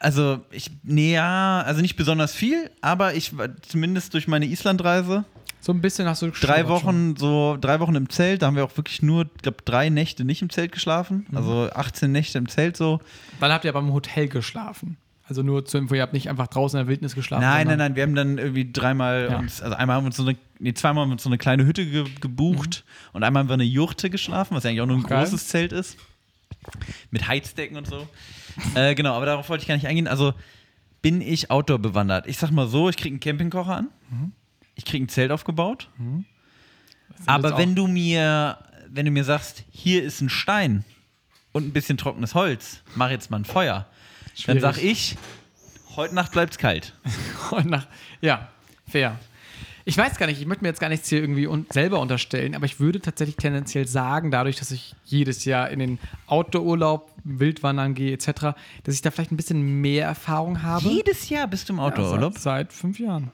Also, 0.00 0.40
ich, 0.50 0.70
nee, 0.82 1.14
ja, 1.14 1.62
also 1.64 1.80
nicht 1.80 1.94
besonders 1.96 2.34
viel, 2.34 2.70
aber 2.80 3.14
ich 3.14 3.36
war 3.36 3.48
zumindest 3.62 4.12
durch 4.14 4.26
meine 4.26 4.46
Islandreise 4.46 5.24
So 5.60 5.72
ein 5.72 5.80
bisschen 5.80 6.08
hast 6.08 6.22
du 6.22 6.30
drei 6.30 6.66
Wochen, 6.66 7.14
so 7.16 7.56
drei 7.60 7.78
Wochen 7.78 7.94
im 7.94 8.08
Zelt, 8.10 8.42
da 8.42 8.46
haben 8.46 8.56
wir 8.56 8.64
auch 8.64 8.76
wirklich 8.76 9.00
nur, 9.00 9.26
ich 9.36 9.42
glaube, 9.42 9.58
drei 9.64 9.90
Nächte 9.90 10.24
nicht 10.24 10.42
im 10.42 10.50
Zelt 10.50 10.72
geschlafen. 10.72 11.26
Mhm. 11.30 11.36
Also 11.36 11.70
18 11.72 12.10
Nächte 12.10 12.38
im 12.38 12.48
Zelt 12.48 12.76
so. 12.76 12.98
schon. 12.98 13.06
Dann 13.40 13.52
habt 13.52 13.64
ihr 13.64 13.72
beim 13.72 13.92
Hotel 13.92 14.26
geschlafen. 14.26 14.96
Also 15.32 15.42
nur 15.42 15.64
zur 15.64 15.80
Info, 15.80 15.94
ihr 15.94 16.02
habt 16.02 16.12
nicht 16.12 16.28
einfach 16.28 16.46
draußen 16.46 16.78
in 16.78 16.84
der 16.84 16.90
Wildnis 16.90 17.14
geschlafen. 17.14 17.40
Nein, 17.40 17.66
nein, 17.66 17.78
nein, 17.78 17.96
wir 17.96 18.02
haben 18.02 18.14
dann 18.14 18.36
irgendwie 18.36 18.70
dreimal 18.70 19.28
Ja. 19.30 19.38
uns, 19.38 19.62
also 19.62 19.74
einmal 19.74 19.96
haben 19.96 20.04
wir 20.04 20.08
uns 20.08 20.16
so 20.16 20.26
eine, 20.26 20.36
nee, 20.58 20.74
zweimal 20.74 21.02
haben 21.02 21.08
wir 21.08 21.12
uns 21.14 21.22
so 21.22 21.30
eine 21.30 21.38
kleine 21.38 21.64
Hütte 21.64 21.86
ge 21.86 22.04
gebucht 22.20 22.84
und 23.14 23.22
einmal 23.24 23.40
haben 23.40 23.48
wir 23.48 23.54
eine 23.54 23.64
Jurte 23.64 24.10
geschlafen, 24.10 24.54
was 24.54 24.64
ja 24.64 24.68
eigentlich 24.70 24.82
auch 24.82 24.86
nur 24.86 24.98
ein 24.98 25.02
geil. 25.04 25.24
großes 25.24 25.48
Zelt 25.48 25.72
ist. 25.72 25.96
Mit 27.10 27.26
Heizdecken 27.28 27.78
und 27.78 27.86
so. 27.86 28.06
äh, 28.74 28.94
genau, 28.94 29.14
aber 29.14 29.24
darauf 29.24 29.48
wollte 29.48 29.62
ich 29.62 29.68
gar 29.68 29.74
nicht 29.76 29.86
eingehen. 29.86 30.06
Also 30.06 30.34
bin 31.00 31.22
ich 31.22 31.50
Outdoor 31.50 31.78
bewandert. 31.78 32.26
Ich 32.26 32.36
sag 32.36 32.50
mal 32.50 32.68
so, 32.68 32.90
ich 32.90 32.96
kriege 32.98 33.14
einen 33.14 33.20
Campingkocher 33.20 33.74
an. 33.74 33.88
Ich 34.74 34.84
kriege 34.84 35.04
ein 35.04 35.08
Zelt 35.08 35.32
aufgebaut. 35.32 35.88
Das 37.16 37.26
Aber 37.26 37.48
ist 37.48 37.54
auch- 37.54 37.58
wenn 37.58 37.74
du 37.74 37.86
mir, 37.86 38.58
wenn 38.90 39.06
du 39.06 39.10
mir 39.10 39.24
sagst, 39.24 39.64
hier 39.70 40.02
ist 40.02 40.20
ein 40.20 40.28
Stein 40.28 40.84
und 41.52 41.66
ein 41.66 41.72
bisschen 41.72 41.96
trockenes 41.96 42.34
Holz, 42.34 42.82
mach 42.94 43.10
jetzt 43.10 43.30
mal 43.30 43.38
ein 43.38 43.44
Feuer, 43.44 43.86
dann 44.46 44.58
Schwierig. 44.58 44.62
sag 44.62 44.82
ich, 44.82 45.16
heute 45.96 46.14
Nacht 46.14 46.32
bleibt's 46.32 46.58
kalt. 46.58 46.94
Und 47.50 47.66
nach, 47.66 47.86
ja, 48.20 48.48
fair. 48.88 49.18
Ich 49.84 49.98
weiß 49.98 50.16
gar 50.16 50.26
nicht, 50.26 50.40
ich 50.40 50.46
möchte 50.46 50.62
mir 50.62 50.68
jetzt 50.68 50.78
gar 50.78 50.88
nichts 50.88 51.08
hier 51.08 51.20
irgendwie 51.20 51.48
un 51.48 51.66
selber 51.70 51.98
unterstellen, 51.98 52.54
aber 52.54 52.66
ich 52.66 52.78
würde 52.78 53.00
tatsächlich 53.00 53.34
tendenziell 53.36 53.88
sagen, 53.88 54.30
dadurch, 54.30 54.54
dass 54.56 54.70
ich 54.70 54.94
jedes 55.04 55.44
Jahr 55.44 55.70
in 55.70 55.80
den 55.80 55.98
Outdoor-Urlaub, 56.28 57.10
Wildwandern 57.24 57.94
gehe 57.94 58.12
etc., 58.12 58.54
dass 58.84 58.94
ich 58.94 59.02
da 59.02 59.10
vielleicht 59.10 59.32
ein 59.32 59.36
bisschen 59.36 59.80
mehr 59.80 60.06
Erfahrung 60.06 60.62
habe. 60.62 60.88
Jedes 60.88 61.28
Jahr 61.30 61.48
bist 61.48 61.68
du 61.68 61.72
im 61.72 61.78
Ja, 61.80 61.86
Outdoor-Urlaub? 61.86 62.34
seit, 62.34 62.70
seit 62.70 62.72
fünf 62.72 63.00
Jahren. 63.00 63.32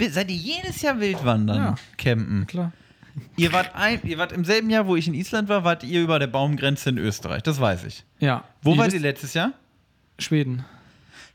Seid 0.00 0.30
ihr 0.30 0.36
jedes 0.36 0.80
Jahr 0.80 0.98
Wildwandern, 1.00 1.56
Ja. 1.58 1.74
campen? 1.98 2.46
Klar. 2.46 2.72
Ihr 3.36 3.52
wart, 3.52 3.74
ein, 3.76 4.00
ihr 4.04 4.16
wart 4.18 4.32
im 4.32 4.44
selben 4.44 4.70
Jahr, 4.70 4.86
wo 4.86 4.96
ich 4.96 5.06
in 5.06 5.14
Island 5.14 5.48
war, 5.50 5.64
wart 5.64 5.84
ihr 5.84 6.02
über 6.02 6.18
der 6.18 6.26
Baumgrenze 6.26 6.88
in 6.90 6.98
Österreich. 6.98 7.42
Das 7.42 7.60
weiß 7.60 7.84
ich. 7.84 8.04
Ja. 8.18 8.42
Wo 8.62 8.72
Ihr 8.72 8.78
wart 8.78 8.92
ihr 8.94 9.00
letztes 9.00 9.34
Jahr? 9.34 9.52
Schweden. 10.18 10.64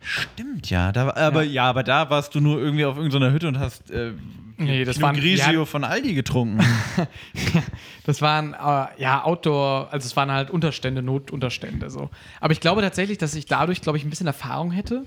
Stimmt, 0.01 0.69
ja. 0.69 0.91
Da, 0.91 1.13
aber, 1.13 1.43
ja. 1.43 1.63
aber 1.65 1.83
da 1.83 2.09
warst 2.09 2.33
du 2.35 2.39
nur 2.39 2.59
irgendwie 2.59 2.85
auf 2.85 2.95
irgendeiner 2.97 3.31
Hütte 3.31 3.47
und 3.47 3.59
hast 3.59 3.91
äh, 3.91 4.13
Nee, 4.57 4.83
das 4.83 5.01
waren- 5.01 5.15
Grigio 5.15 5.59
ja. 5.61 5.65
von 5.65 5.83
Aldi 5.83 6.13
getrunken. 6.13 6.59
Das 8.05 8.21
waren 8.23 8.53
äh, 8.55 9.01
ja 9.01 9.23
Outdoor, 9.23 9.89
also 9.91 10.05
es 10.07 10.15
waren 10.15 10.31
halt 10.31 10.49
Unterstände, 10.49 11.03
Notunterstände 11.03 11.91
so. 11.91 12.09
Aber 12.41 12.53
ich 12.53 12.59
glaube 12.59 12.81
tatsächlich, 12.81 13.19
dass 13.19 13.35
ich 13.35 13.45
dadurch, 13.45 13.81
glaube 13.81 13.99
ich, 13.99 14.03
ein 14.03 14.09
bisschen 14.09 14.25
Erfahrung 14.25 14.71
hätte. 14.71 15.05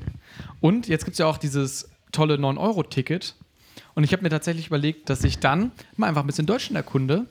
Und 0.60 0.86
jetzt 0.86 1.04
gibt 1.04 1.14
es 1.14 1.18
ja 1.18 1.26
auch 1.26 1.36
dieses 1.36 1.90
tolle 2.12 2.36
9-Euro-Ticket. 2.36 3.34
Und 3.94 4.04
ich 4.04 4.12
habe 4.12 4.22
mir 4.22 4.28
tatsächlich 4.28 4.68
überlegt, 4.68 5.10
dass 5.10 5.24
ich 5.24 5.40
dann 5.40 5.72
mal 5.96 6.06
einfach 6.06 6.22
ein 6.22 6.28
bisschen 6.28 6.46
Deutschland 6.46 6.76
erkunde. 6.76 7.26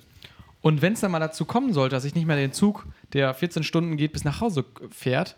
Und 0.60 0.82
wenn 0.82 0.92
es 0.94 1.00
dann 1.00 1.12
mal 1.12 1.20
dazu 1.20 1.46
kommen 1.46 1.72
sollte, 1.72 1.96
dass 1.96 2.04
ich 2.04 2.16
nicht 2.16 2.28
mehr 2.28 2.36
den 2.36 2.52
Zug, 2.52 2.86
der 3.14 3.34
14 3.34 3.64
Stunden 3.64 3.96
geht, 3.96 4.12
bis 4.12 4.26
nach 4.26 4.42
Hause 4.42 4.66
fährt, 4.92 5.38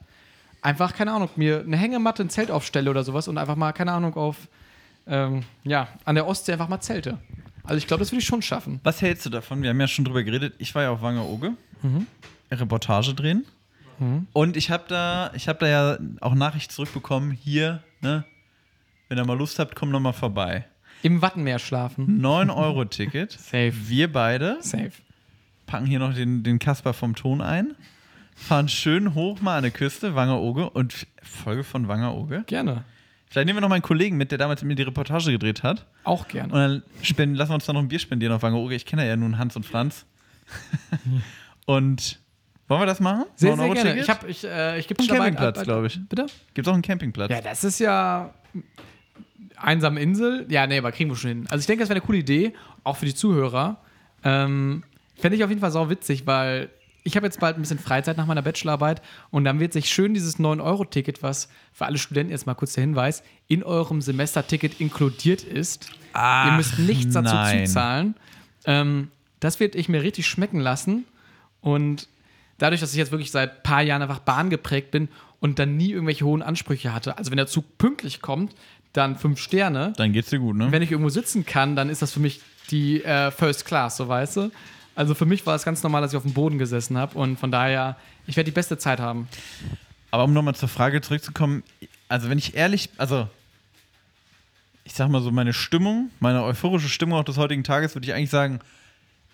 einfach, 0.63 0.93
keine 0.93 1.11
Ahnung, 1.11 1.29
mir 1.35 1.61
eine 1.61 1.77
Hängematte, 1.77 2.23
ein 2.23 2.29
Zelt 2.29 2.51
aufstelle 2.51 2.89
oder 2.89 3.03
sowas 3.03 3.27
und 3.27 3.37
einfach 3.37 3.55
mal, 3.55 3.71
keine 3.73 3.91
Ahnung, 3.91 4.15
auf, 4.15 4.47
ähm, 5.07 5.43
ja, 5.63 5.87
an 6.05 6.15
der 6.15 6.27
Ostsee 6.27 6.53
einfach 6.53 6.69
mal 6.69 6.81
Zelte. 6.81 7.19
Also 7.63 7.77
ich 7.77 7.87
glaube, 7.87 7.99
das 7.99 8.11
würde 8.11 8.19
ich 8.21 8.27
schon 8.27 8.41
schaffen. 8.41 8.79
Was 8.83 9.01
hältst 9.01 9.25
du 9.25 9.29
davon? 9.29 9.61
Wir 9.61 9.69
haben 9.69 9.79
ja 9.79 9.87
schon 9.87 10.05
drüber 10.05 10.23
geredet. 10.23 10.55
Ich 10.57 10.73
war 10.75 10.83
ja 10.83 10.91
auf 10.91 11.01
Wangerooge. 11.01 11.53
Mhm. 11.81 12.07
Reportage 12.51 13.13
drehen. 13.13 13.45
Und 14.33 14.57
ich 14.57 14.69
habe 14.69 14.83
da, 14.87 15.31
ich 15.33 15.47
hab 15.47 15.59
da 15.59 15.67
ja 15.67 15.97
auch 16.19 16.33
Nachricht 16.33 16.71
zurückbekommen. 16.71 17.31
Hier, 17.31 17.83
ne? 18.01 18.25
Wenn 19.07 19.17
ihr 19.17 19.25
mal 19.25 19.37
Lust 19.37 19.59
habt, 19.59 19.75
komm 19.75 19.89
noch 19.91 19.99
mal 19.99 20.13
vorbei. 20.13 20.65
Im 21.03 21.21
Wattenmeer 21.21 21.59
schlafen. 21.59 22.21
9-Euro-Ticket. 22.21 23.31
Safe. 23.39 23.73
Wir 23.73 24.11
beide 24.11 24.57
Safe. 24.61 24.91
packen 25.65 25.85
hier 25.85 25.99
noch 25.99 26.13
den, 26.13 26.43
den 26.43 26.59
Kasper 26.59 26.93
vom 26.93 27.15
Ton 27.15 27.41
ein. 27.41 27.75
Fahren 28.35 28.67
schön 28.67 29.13
hoch 29.15 29.41
mal 29.41 29.57
an 29.57 29.63
der 29.63 29.71
Küste, 29.71 30.15
Wangerooge. 30.15 30.69
Und 30.69 31.07
Folge 31.21 31.63
von 31.63 31.87
Wangerooge. 31.87 32.43
Gerne. 32.47 32.83
Vielleicht 33.29 33.47
nehmen 33.47 33.57
wir 33.57 33.61
noch 33.61 33.69
meinen 33.69 33.81
Kollegen 33.81 34.17
mit, 34.17 34.31
der 34.31 34.37
damals 34.37 34.61
mit 34.61 34.69
mir 34.69 34.75
die 34.75 34.83
Reportage 34.83 35.31
gedreht 35.31 35.63
hat. 35.63 35.85
Auch 36.03 36.27
gerne. 36.27 36.53
Und 36.53 36.59
dann 36.59 36.83
spenden, 37.01 37.35
lassen 37.35 37.51
wir 37.51 37.55
uns 37.55 37.65
da 37.65 37.73
noch 37.73 37.81
ein 37.81 37.87
Bier 37.87 37.99
spendieren 37.99 38.33
auf 38.33 38.43
Wangerooge. 38.43 38.75
Ich 38.75 38.85
kenne 38.85 39.07
ja 39.07 39.15
nun 39.15 39.37
Hans 39.37 39.55
und 39.55 39.65
Franz. 39.65 40.05
und 41.65 42.19
wollen 42.67 42.81
wir 42.81 42.85
das 42.85 42.99
machen? 42.99 43.25
Sehr, 43.35 43.55
9 43.55 43.65
sehr 43.65 43.73
gerne. 43.73 43.89
Ticket? 43.91 44.03
Ich, 44.03 44.09
hab, 44.09 44.29
ich, 44.29 44.43
äh, 44.43 44.79
ich 44.79 44.87
gebe 44.87 44.99
Einen 44.99 45.09
Campingplatz, 45.09 45.63
glaube 45.63 45.87
ich. 45.87 45.99
Bitte? 46.07 46.27
Gibt 46.53 46.67
auch 46.67 46.73
einen 46.73 46.81
Campingplatz. 46.81 47.31
Ja, 47.31 47.41
das 47.41 47.63
ist 47.63 47.79
ja 47.79 48.33
einsame 49.57 49.99
Insel. 49.99 50.45
Ja, 50.49 50.67
nee, 50.67 50.77
aber 50.77 50.91
kriegen 50.91 51.09
wir 51.09 51.15
schon 51.15 51.29
hin. 51.29 51.47
Also 51.49 51.61
ich 51.61 51.65
denke, 51.65 51.81
das 51.81 51.89
wäre 51.89 51.99
eine 51.99 52.05
coole 52.05 52.19
Idee, 52.19 52.53
auch 52.83 52.97
für 52.97 53.05
die 53.05 53.15
Zuhörer. 53.15 53.77
Ähm, 54.23 54.83
Fände 55.15 55.37
ich 55.37 55.43
auf 55.43 55.49
jeden 55.49 55.61
Fall 55.61 55.71
sau 55.71 55.89
witzig, 55.89 56.25
weil 56.27 56.69
ich 57.03 57.15
habe 57.15 57.25
jetzt 57.25 57.39
bald 57.39 57.57
ein 57.57 57.61
bisschen 57.61 57.79
Freizeit 57.79 58.17
nach 58.17 58.25
meiner 58.25 58.41
Bachelorarbeit 58.41 59.01
und 59.29 59.43
dann 59.43 59.59
wird 59.59 59.73
sich 59.73 59.89
schön 59.89 60.13
dieses 60.13 60.39
9-Euro-Ticket, 60.39 61.21
was 61.21 61.49
für 61.73 61.85
alle 61.85 61.97
Studenten 61.97 62.31
jetzt 62.31 62.45
mal 62.45 62.53
kurz 62.53 62.73
der 62.73 62.83
Hinweis, 62.83 63.23
in 63.47 63.63
eurem 63.63 64.01
Semesterticket 64.01 64.79
inkludiert 64.79 65.43
ist. 65.43 65.89
Ihr 66.15 66.53
müsst 66.53 66.79
nichts 66.79 67.13
dazu 67.13 67.33
nein. 67.33 67.65
zuzahlen. 67.65 68.15
Ähm, 68.65 69.09
das 69.39 69.59
wird 69.59 69.75
ich 69.75 69.89
mir 69.89 70.03
richtig 70.03 70.27
schmecken 70.27 70.59
lassen 70.59 71.05
und 71.59 72.07
dadurch, 72.57 72.79
dass 72.79 72.91
ich 72.91 72.97
jetzt 72.97 73.11
wirklich 73.11 73.31
seit 73.31 73.57
ein 73.57 73.63
paar 73.63 73.81
Jahren 73.81 74.01
einfach 74.01 74.19
Bahn 74.19 74.49
geprägt 74.49 74.91
bin 74.91 75.09
und 75.39 75.59
dann 75.59 75.75
nie 75.75 75.91
irgendwelche 75.91 76.25
hohen 76.25 76.41
Ansprüche 76.41 76.93
hatte, 76.93 77.17
also 77.17 77.31
wenn 77.31 77.37
der 77.37 77.47
Zug 77.47 77.77
pünktlich 77.77 78.21
kommt, 78.21 78.55
dann 78.93 79.17
fünf 79.17 79.39
Sterne. 79.39 79.93
Dann 79.97 80.13
geht's 80.13 80.29
dir 80.29 80.39
gut, 80.39 80.55
ne? 80.55 80.71
Wenn 80.71 80.81
ich 80.81 80.91
irgendwo 80.91 81.09
sitzen 81.09 81.45
kann, 81.45 81.75
dann 81.75 81.89
ist 81.89 82.01
das 82.01 82.13
für 82.13 82.19
mich 82.19 82.41
die 82.69 83.03
äh, 83.03 83.31
First 83.31 83.65
Class, 83.65 83.97
so 83.97 84.07
weißt 84.07 84.37
du. 84.37 84.51
Also 84.95 85.15
für 85.15 85.25
mich 85.25 85.45
war 85.45 85.55
es 85.55 85.63
ganz 85.63 85.81
normal, 85.83 86.01
dass 86.01 86.11
ich 86.13 86.17
auf 86.17 86.23
dem 86.23 86.33
Boden 86.33 86.57
gesessen 86.59 86.97
habe 86.97 87.17
und 87.17 87.39
von 87.39 87.51
daher, 87.51 87.97
ich 88.27 88.35
werde 88.35 88.51
die 88.51 88.53
beste 88.55 88.77
Zeit 88.77 88.99
haben. 88.99 89.27
Aber 90.11 90.23
um 90.25 90.33
nochmal 90.33 90.53
zur 90.55 90.69
Frage 90.69 91.01
zurückzukommen, 91.01 91.63
also 92.09 92.29
wenn 92.29 92.37
ich 92.37 92.55
ehrlich, 92.55 92.89
also 92.97 93.27
ich 94.83 94.93
sag 94.93 95.09
mal 95.09 95.21
so, 95.21 95.31
meine 95.31 95.53
Stimmung, 95.53 96.09
meine 96.19 96.43
euphorische 96.43 96.89
Stimmung 96.89 97.17
auch 97.19 97.23
des 97.23 97.37
heutigen 97.37 97.63
Tages, 97.63 97.95
würde 97.95 98.05
ich 98.05 98.13
eigentlich 98.13 98.29
sagen, 98.29 98.59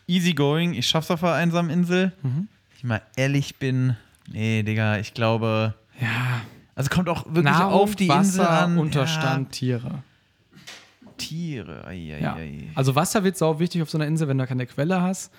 easy 0.07 0.33
going, 0.33 0.73
ich 0.73 0.87
schaff's 0.87 1.11
auf 1.11 1.19
der 1.19 1.33
einsamen 1.33 1.69
Insel. 1.71 2.13
Wenn 2.21 2.47
ich 2.77 2.83
mal 2.83 3.01
ehrlich 3.17 3.57
bin, 3.57 3.97
nee, 4.31 4.63
Digga, 4.63 4.97
ich 4.99 5.13
glaube, 5.13 5.73
Ja, 5.99 6.41
also 6.75 6.89
kommt 6.89 7.09
auch 7.09 7.25
wirklich 7.25 7.43
Nahrung, 7.43 7.73
auf 7.73 7.95
die 7.97 8.07
Wasser, 8.07 8.21
Insel 8.21 8.45
an. 8.47 8.77
Unterstand, 8.77 9.51
Tiere. 9.51 9.87
Ja, 9.87 11.11
Tiere, 11.17 11.83
ai, 11.85 12.15
ai, 12.15 12.21
Ja. 12.21 12.33
ai. 12.35 12.69
Also 12.75 12.95
Wasser 12.95 13.23
wird 13.25 13.37
sau 13.37 13.59
wichtig 13.59 13.81
auf 13.81 13.89
so 13.89 13.97
einer 13.97 14.07
Insel, 14.07 14.29
wenn 14.29 14.37
du 14.37 14.47
keine 14.47 14.65
Quelle 14.65 15.01
hast. 15.01 15.31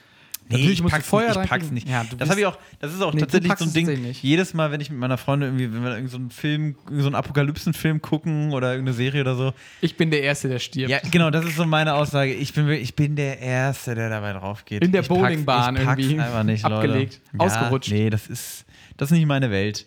Nee, 0.52 0.56
Natürlich 0.58 0.80
ich 0.80 0.86
pack's, 0.86 1.06
Feuer 1.06 1.28
nicht, 1.28 1.44
ich 1.44 1.48
pack's 1.48 1.70
nicht. 1.70 1.88
Ja, 1.88 2.04
das 2.18 2.28
habe 2.28 2.40
ich 2.40 2.46
auch, 2.46 2.58
das 2.80 2.92
ist 2.92 3.00
auch 3.00 3.14
Nee, 3.14 3.20
tatsächlich 3.20 3.52
so 3.56 3.64
ein 3.66 3.72
Ding. 3.72 4.02
nicht. 4.02 4.20
Jedes 4.22 4.52
Mal, 4.52 4.72
wenn 4.72 4.80
ich 4.80 4.90
mit 4.90 4.98
meiner 4.98 5.16
Freundin 5.16 5.50
irgendwie, 5.50 5.72
wenn 5.72 5.82
wir 5.84 5.90
irgendeinen 5.90 6.08
so 6.08 6.16
einen 6.16 6.30
Film, 6.30 6.74
so 6.90 7.06
einen 7.06 7.14
Apokalypsenfilm 7.14 8.02
gucken 8.02 8.52
oder 8.52 8.72
irgendeine 8.72 8.96
Serie 8.96 9.20
oder 9.20 9.36
so. 9.36 9.52
Ich 9.80 9.96
bin 9.96 10.10
der 10.10 10.22
Erste, 10.22 10.48
der 10.48 10.58
stirbt. 10.58 10.90
Ja, 10.90 10.98
genau, 11.08 11.30
das 11.30 11.44
ist 11.44 11.54
so 11.54 11.64
meine 11.66 11.94
Aussage. 11.94 12.34
Ich 12.34 12.52
bin, 12.52 12.68
ich 12.68 12.96
bin 12.96 13.14
der 13.14 13.38
Erste, 13.38 13.94
der 13.94 14.10
dabei 14.10 14.32
drauf 14.32 14.64
geht. 14.64 14.82
In 14.82 14.90
der 14.90 15.02
Bowlingbahn 15.02 15.76
irgendwie 15.76 16.18
einfach 16.20 16.42
nicht, 16.42 16.64
abgelegt, 16.64 17.20
Leute. 17.32 17.44
ausgerutscht. 17.44 17.92
Nee, 17.92 18.10
das 18.10 18.26
ist, 18.26 18.64
das 18.96 19.12
ist 19.12 19.16
nicht 19.16 19.26
meine 19.26 19.52
Welt. 19.52 19.86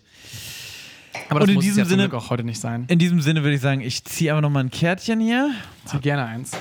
Aber 1.30 1.42
das 1.42 1.44
Und 1.44 1.50
in 1.50 1.56
muss 1.56 1.66
es 1.66 1.70
diesem 1.72 1.84
ja 1.84 1.90
Sinne- 1.90 2.14
auch 2.18 2.30
heute 2.30 2.44
nicht 2.46 2.60
sein. 2.62 2.86
In 2.88 3.00
diesem 3.00 3.20
Sinne 3.22 3.44
würde 3.44 3.56
ich 3.56 3.62
sagen, 3.62 3.82
ich 3.82 4.04
ziehe 4.06 4.32
aber 4.32 4.40
noch 4.42 4.50
mal 4.50 4.62
ein 4.62 4.72
Kärtchen 4.72 5.20
hier. 5.20 5.52
Zieh 5.86 6.00
gerne 6.00 6.26
eins. 6.26 6.52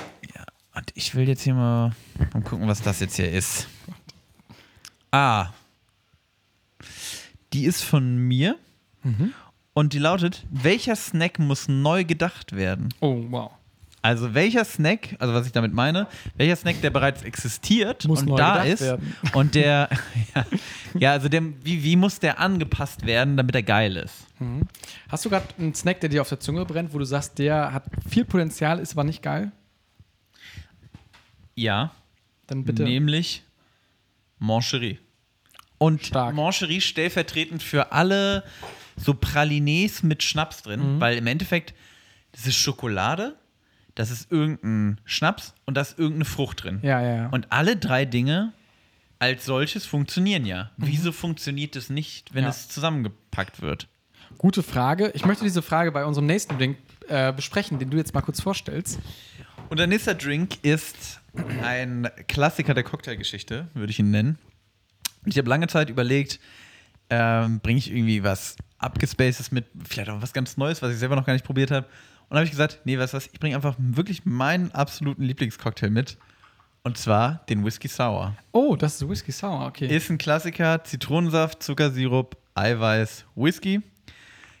Und 0.75 0.85
ich 0.95 1.13
will 1.13 1.27
jetzt 1.27 1.43
hier 1.43 1.53
mal, 1.53 1.91
mal 2.33 2.41
gucken, 2.41 2.67
was 2.67 2.81
das 2.81 2.99
jetzt 2.99 3.15
hier 3.15 3.31
ist. 3.31 3.67
Ah. 5.13 5.53
Die 7.53 7.65
ist 7.65 7.83
von 7.83 8.17
mir. 8.17 8.57
Mhm. 9.03 9.31
Und 9.73 9.93
die 9.93 9.99
lautet: 9.99 10.43
Welcher 10.49 10.95
Snack 10.95 11.37
muss 11.37 11.67
neu 11.67 12.03
gedacht 12.03 12.55
werden? 12.55 12.89
Oh, 12.99 13.23
wow. 13.29 13.51
Also, 14.01 14.33
welcher 14.33 14.65
Snack, 14.65 15.15
also 15.19 15.33
was 15.33 15.45
ich 15.45 15.53
damit 15.53 15.71
meine, 15.71 16.07
welcher 16.35 16.57
Snack, 16.57 16.81
der 16.81 16.89
bereits 16.89 17.21
existiert 17.21 18.05
Muss 18.05 18.23
und 18.23 18.35
da 18.37 18.63
ist. 18.63 18.81
werden. 18.81 19.15
Und 19.33 19.55
der, 19.55 19.87
ja, 20.35 20.45
ja, 20.99 21.11
also 21.11 21.29
der, 21.29 21.41
wie, 21.63 21.83
wie 21.83 21.95
muss 21.95 22.19
der 22.19 22.37
angepasst 22.39 23.05
werden, 23.05 23.37
damit 23.37 23.55
er 23.55 23.63
geil 23.63 23.95
ist? 23.95 24.25
Hast 25.07 25.23
du 25.23 25.29
gerade 25.29 25.45
einen 25.57 25.73
Snack, 25.73 26.01
der 26.01 26.09
dir 26.09 26.21
auf 26.21 26.27
der 26.27 26.39
Zunge 26.41 26.65
brennt, 26.65 26.93
wo 26.93 26.97
du 26.99 27.05
sagst, 27.05 27.39
der 27.39 27.71
hat 27.71 27.85
viel 28.09 28.25
Potenzial, 28.25 28.79
ist 28.79 28.91
aber 28.91 29.05
nicht 29.05 29.21
geil? 29.21 29.53
Ja, 31.55 31.91
Dann 32.47 32.65
bitte. 32.65 32.83
nämlich 32.83 33.43
Mancherie. 34.43 34.99
Und 35.77 36.05
Stark. 36.05 36.35
Mancherie 36.35 36.81
stellvertretend 36.81 37.63
für 37.63 37.91
alle 37.91 38.43
so 38.97 39.13
Pralines 39.13 40.03
mit 40.03 40.21
Schnaps 40.23 40.61
drin, 40.63 40.95
Mhm. 40.95 40.99
weil 40.99 41.17
im 41.17 41.27
Endeffekt, 41.27 41.73
das 42.33 42.45
ist 42.47 42.55
Schokolade, 42.55 43.35
das 43.95 44.11
ist 44.11 44.31
irgendein 44.31 44.99
Schnaps 45.05 45.53
und 45.65 45.75
da 45.75 45.81
ist 45.81 45.97
irgendeine 45.97 46.25
Frucht 46.25 46.63
drin. 46.63 46.79
Ja, 46.83 47.01
ja, 47.01 47.15
ja. 47.15 47.27
Und 47.29 47.51
alle 47.51 47.75
drei 47.75 48.05
Dinge 48.05 48.53
als 49.19 49.45
solches 49.45 49.85
funktionieren 49.85 50.45
ja. 50.45 50.71
Wieso 50.77 51.11
funktioniert 51.11 51.75
es 51.75 51.89
nicht, 51.89 52.33
wenn 52.33 52.41
Mhm. 52.43 52.47
Ja. 52.47 52.49
es 52.51 52.69
zusammengepackt 52.69 53.61
wird? 53.61 53.87
Gute 54.37 54.63
Frage. 54.63 55.11
Ich 55.15 55.25
möchte 55.25 55.43
diese 55.43 55.61
Frage 55.61 55.91
bei 55.91 56.05
unserem 56.05 56.25
nächsten 56.27 56.57
Drink 56.57 56.77
äh, 57.07 57.31
besprechen, 57.33 57.79
den 57.79 57.89
du 57.89 57.97
jetzt 57.97 58.13
mal 58.13 58.21
kurz 58.21 58.41
vorstellst. 58.41 58.99
Und 59.69 59.77
der 59.79 59.87
nächste 59.87 60.15
Drink 60.15 60.57
ist 60.63 61.21
ein 61.63 62.09
Klassiker 62.27 62.73
der 62.73 62.83
Cocktailgeschichte, 62.83 63.67
würde 63.73 63.91
ich 63.91 63.99
ihn 63.99 64.11
nennen. 64.11 64.37
Und 65.23 65.31
ich 65.31 65.37
habe 65.37 65.49
lange 65.49 65.67
Zeit 65.67 65.89
überlegt, 65.89 66.39
ähm, 67.09 67.59
bringe 67.59 67.79
ich 67.79 67.91
irgendwie 67.91 68.23
was 68.23 68.55
Abgespacedes 68.77 69.51
mit, 69.51 69.65
vielleicht 69.87 70.09
auch 70.09 70.21
was 70.21 70.33
ganz 70.33 70.57
Neues, 70.57 70.81
was 70.81 70.91
ich 70.91 70.99
selber 70.99 71.15
noch 71.15 71.25
gar 71.25 71.33
nicht 71.33 71.45
probiert 71.45 71.71
habe. 71.71 71.87
Und 71.87 72.29
dann 72.31 72.37
habe 72.39 72.45
ich 72.45 72.51
gesagt, 72.51 72.81
nee, 72.85 72.97
weißt 72.97 73.13
du 73.13 73.17
was, 73.17 73.27
ich 73.27 73.39
bringe 73.39 73.55
einfach 73.55 73.75
wirklich 73.77 74.25
meinen 74.25 74.71
absoluten 74.71 75.23
Lieblingscocktail 75.23 75.89
mit. 75.89 76.17
Und 76.83 76.97
zwar 76.97 77.45
den 77.47 77.63
Whisky 77.63 77.87
Sour. 77.87 78.35
Oh, 78.51 78.75
das 78.75 78.95
ist 78.95 79.07
Whisky 79.07 79.31
Sour, 79.31 79.67
okay. 79.67 79.87
Ist 79.87 80.09
ein 80.09 80.17
Klassiker, 80.17 80.83
Zitronensaft, 80.83 81.63
Zuckersirup, 81.63 82.35
Eiweiß, 82.55 83.25
Whisky. 83.35 83.81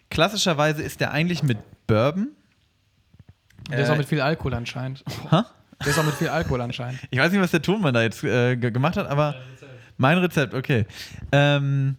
Klassischerweise 0.09 0.81
ist 0.83 1.01
der 1.01 1.11
eigentlich 1.11 1.43
mit 1.43 1.57
Bourbon. 1.85 2.29
der 3.69 3.79
ist 3.79 3.89
auch 3.89 3.95
äh, 3.95 3.97
mit 3.97 4.07
viel 4.07 4.21
Alkohol 4.21 4.53
anscheinend. 4.53 5.03
Hä? 5.29 5.41
Der 5.83 5.91
ist 5.91 5.99
auch 5.99 6.05
mit 6.05 6.15
viel 6.15 6.29
Alkohol 6.29 6.61
anscheinend. 6.61 6.99
Ich 7.11 7.19
weiß 7.19 7.31
nicht, 7.31 7.41
was 7.41 7.51
der 7.51 7.61
Tonmann 7.61 7.93
da 7.93 8.01
jetzt 8.01 8.23
äh, 8.23 8.55
ge- 8.55 8.71
gemacht 8.71 8.97
hat, 8.97 9.07
aber 9.07 9.35
mein 9.97 10.17
Rezept, 10.17 10.53
okay. 10.53 10.85
Ähm, 11.31 11.97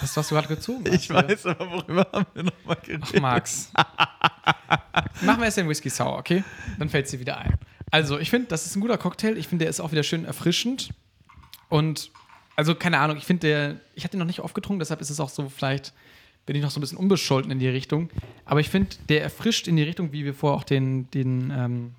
Das, 0.00 0.16
was 0.16 0.28
du 0.28 0.36
gerade 0.36 0.48
gezogen 0.48 0.84
hast. 0.86 0.94
Ich 0.94 1.10
weiß, 1.10 1.46
aber 1.46 1.70
worüber 1.70 2.06
haben 2.12 2.26
wir 2.32 2.44
nochmal 2.44 2.76
geredet? 2.82 3.04
Ach, 3.16 3.20
Max. 3.20 3.72
Machen 5.22 5.40
wir 5.40 5.44
erst 5.44 5.56
den 5.56 5.68
Whisky 5.68 5.90
Sour, 5.90 6.16
okay? 6.16 6.44
Dann 6.78 6.88
fällt 6.88 7.08
sie 7.08 7.18
wieder 7.18 7.38
ein. 7.38 7.58
Also, 7.90 8.18
ich 8.18 8.30
finde, 8.30 8.46
das 8.48 8.66
ist 8.66 8.76
ein 8.76 8.80
guter 8.80 8.98
Cocktail. 8.98 9.36
Ich 9.36 9.48
finde, 9.48 9.64
der 9.64 9.70
ist 9.70 9.80
auch 9.80 9.90
wieder 9.90 10.04
schön 10.04 10.24
erfrischend. 10.24 10.90
Und, 11.68 12.12
also, 12.60 12.74
keine 12.74 12.98
Ahnung, 12.98 13.16
ich 13.16 13.24
finde, 13.24 13.46
der, 13.48 13.76
ich 13.94 14.04
hatte 14.04 14.12
den 14.12 14.18
noch 14.20 14.26
nicht 14.26 14.40
aufgetrunken, 14.40 14.78
deshalb 14.78 15.00
ist 15.00 15.10
es 15.10 15.18
auch 15.18 15.28
so, 15.30 15.48
vielleicht 15.48 15.92
bin 16.46 16.56
ich 16.56 16.62
noch 16.62 16.70
so 16.70 16.78
ein 16.78 16.82
bisschen 16.82 16.98
unbescholten 16.98 17.50
in 17.50 17.58
die 17.58 17.68
Richtung. 17.68 18.10
Aber 18.44 18.60
ich 18.60 18.68
finde, 18.68 18.96
der 19.08 19.22
erfrischt 19.22 19.66
in 19.68 19.76
die 19.76 19.82
Richtung, 19.82 20.12
wie 20.12 20.24
wir 20.24 20.34
vorher 20.34 20.56
auch 20.58 20.64
den, 20.64 21.10
den 21.10 21.50
ähm, 21.56 21.92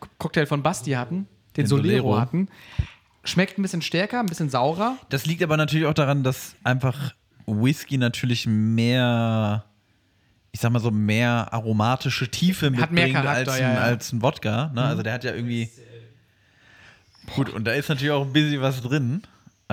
Co- 0.00 0.08
Cocktail 0.18 0.46
von 0.46 0.62
Basti 0.62 0.92
hatten, 0.92 1.26
den, 1.56 1.64
Den 1.64 1.66
Solero, 1.66 2.02
Solero. 2.08 2.20
hatten. 2.20 2.48
Schmeckt 3.24 3.58
ein 3.58 3.62
bisschen 3.62 3.82
stärker, 3.82 4.20
ein 4.20 4.26
bisschen 4.26 4.50
saurer. 4.50 4.96
Das 5.10 5.26
liegt 5.26 5.42
aber 5.42 5.56
natürlich 5.56 5.86
auch 5.86 5.94
daran, 5.94 6.22
dass 6.24 6.54
einfach 6.64 7.14
Whisky 7.46 7.98
natürlich 7.98 8.46
mehr, 8.46 9.64
ich 10.52 10.60
sag 10.60 10.72
mal 10.72 10.80
so, 10.80 10.90
mehr 10.90 11.52
aromatische 11.52 12.28
Tiefe 12.30 12.70
mitbringt 12.70 13.12
Charakter, 13.12 13.52
als, 13.52 13.60
ja, 13.60 13.66
ein, 13.68 13.74
ja. 13.74 13.80
Mhm. 13.80 13.86
als 13.86 14.12
ein 14.12 14.22
Wodka. 14.22 14.70
Ne? 14.74 14.82
Also 14.82 15.02
der 15.02 15.12
hat 15.12 15.24
ja 15.24 15.34
irgendwie. 15.34 15.68
Gut, 17.36 17.50
und 17.50 17.64
da 17.64 17.72
ist 17.72 17.88
natürlich 17.88 18.10
auch 18.12 18.24
ein 18.26 18.32
bisschen 18.32 18.60
was 18.60 18.80
drin. 18.82 19.22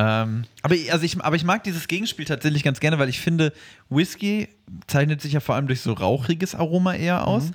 Ähm, 0.02 0.46
aber, 0.62 0.76
ich- 0.76 0.94
also 0.94 1.04
ich, 1.04 1.20
aber 1.22 1.36
ich 1.36 1.44
mag 1.44 1.64
dieses 1.64 1.88
Gegenspiel 1.88 2.24
tatsächlich 2.26 2.64
ganz 2.64 2.80
gerne, 2.80 3.00
weil 3.00 3.10
ich 3.10 3.20
finde, 3.20 3.52
Whisky 3.90 4.48
zeichnet 4.88 5.22
sich 5.22 5.34
ja 5.34 5.40
vor 5.42 5.56
allem 5.56 5.68
durch 5.68 5.82
so 5.82 5.92
rauchiges 5.94 6.56
Aroma 6.56 6.94
eher 6.96 7.28
aus. 7.28 7.46
Mhm. 7.46 7.54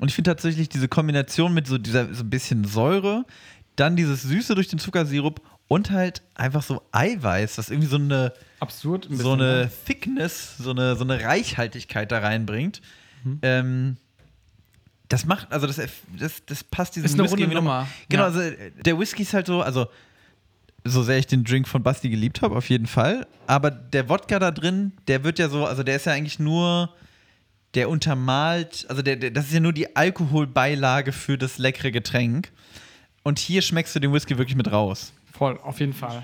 Und 0.00 0.08
ich 0.08 0.14
finde 0.14 0.30
tatsächlich 0.30 0.68
diese 0.68 0.88
Kombination 0.88 1.54
mit 1.54 1.66
so 1.68 1.78
dieser 1.78 2.12
so 2.12 2.24
ein 2.24 2.30
bisschen 2.30 2.64
Säure, 2.64 3.24
dann 3.76 3.94
dieses 3.96 4.22
Süße 4.22 4.54
durch 4.56 4.66
den 4.68 4.78
Zuckersirup 4.80 5.40
und 5.68 5.90
halt 5.92 6.22
einfach 6.34 6.62
so 6.62 6.82
Eiweiß, 6.92 7.58
was 7.58 7.70
irgendwie 7.70 7.88
so 7.88 7.96
eine, 7.96 8.32
Absurd. 8.60 9.08
ein 9.08 9.16
so 9.16 9.32
eine 9.32 9.42
ne? 9.44 9.70
Thickness, 9.86 10.56
so 10.58 10.70
eine, 10.70 10.96
so 10.96 11.04
eine 11.04 11.22
Reichhaltigkeit 11.22 12.10
da 12.10 12.18
reinbringt. 12.18 12.82
Mhm. 13.22 13.38
Ähm, 13.42 13.96
das 15.08 15.26
macht, 15.26 15.52
also 15.52 15.66
das, 15.66 15.76
das, 16.18 16.42
das 16.46 16.64
passt 16.64 16.96
diesem 16.96 17.06
Ist 17.06 17.14
eine 17.14 17.24
Whisky 17.24 17.42
runde 17.42 17.54
Nummer. 17.56 17.86
Genau, 18.08 18.22
Ja. 18.24 18.26
also 18.28 18.40
äh, 18.40 18.72
der 18.84 18.98
Whisky 18.98 19.22
ist 19.22 19.32
halt 19.34 19.46
so, 19.46 19.62
also 19.62 19.86
so 20.84 21.02
sehr 21.02 21.18
ich 21.18 21.26
den 21.26 21.44
Drink 21.44 21.66
von 21.66 21.82
Basti 21.82 22.10
geliebt 22.10 22.42
habe, 22.42 22.56
auf 22.56 22.68
jeden 22.68 22.86
Fall. 22.86 23.26
Aber 23.46 23.70
der 23.70 24.08
Wodka 24.08 24.38
da 24.38 24.50
drin, 24.50 24.92
der 25.08 25.24
wird 25.24 25.38
ja 25.38 25.48
so, 25.48 25.64
also 25.66 25.82
der 25.82 25.96
ist 25.96 26.06
ja 26.06 26.12
eigentlich 26.12 26.38
nur, 26.38 26.94
der 27.74 27.88
untermalt, 27.88 28.86
also 28.88 29.02
der, 29.02 29.16
der, 29.16 29.30
das 29.30 29.46
ist 29.46 29.54
ja 29.54 29.60
nur 29.60 29.72
die 29.72 29.96
Alkoholbeilage 29.96 31.12
für 31.12 31.38
das 31.38 31.58
leckere 31.58 31.90
Getränk. 31.90 32.52
Und 33.22 33.38
hier 33.38 33.62
schmeckst 33.62 33.94
du 33.96 34.00
den 34.00 34.12
Whisky 34.12 34.36
wirklich 34.38 34.56
mit 34.56 34.70
raus. 34.70 35.12
Voll, 35.32 35.58
auf 35.62 35.80
jeden 35.80 35.94
Fall. 35.94 36.22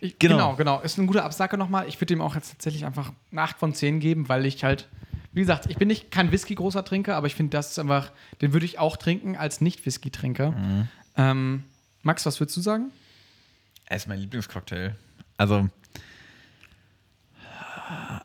Ich, 0.00 0.18
Genau. 0.18 0.36
genau. 0.36 0.56
genau, 0.56 0.80
Ist 0.80 0.98
ein 0.98 1.06
guter 1.06 1.24
Absacker 1.24 1.56
nochmal. 1.56 1.86
Ich 1.86 2.00
würde 2.00 2.14
ihm 2.14 2.22
auch 2.22 2.34
jetzt 2.34 2.50
tatsächlich 2.50 2.84
einfach 2.86 3.12
eine 3.30 3.42
8 3.42 3.58
von 3.58 3.74
10 3.74 4.00
geben, 4.00 4.28
weil 4.28 4.46
ich 4.46 4.64
halt, 4.64 4.88
wie 5.32 5.40
gesagt, 5.40 5.66
ich 5.66 5.76
bin 5.76 5.88
nicht 5.88 6.10
kein 6.10 6.32
Whisky-großer 6.32 6.84
Trinker, 6.84 7.16
aber 7.16 7.26
ich 7.26 7.34
finde, 7.34 7.50
das 7.50 7.70
ist 7.70 7.78
einfach, 7.78 8.10
den 8.40 8.52
würde 8.52 8.66
ich 8.66 8.78
auch 8.78 8.96
trinken 8.96 9.36
als 9.36 9.60
Nicht-Whisky-Trinker. 9.60 10.52
Mhm. 10.52 10.88
Ähm, 11.16 11.64
Max, 12.02 12.24
was 12.24 12.40
würdest 12.40 12.56
du 12.56 12.62
sagen? 12.62 12.90
Er 13.90 13.96
ist 13.96 14.06
mein 14.08 14.20
Lieblingscocktail. 14.20 14.94
Also. 15.36 15.68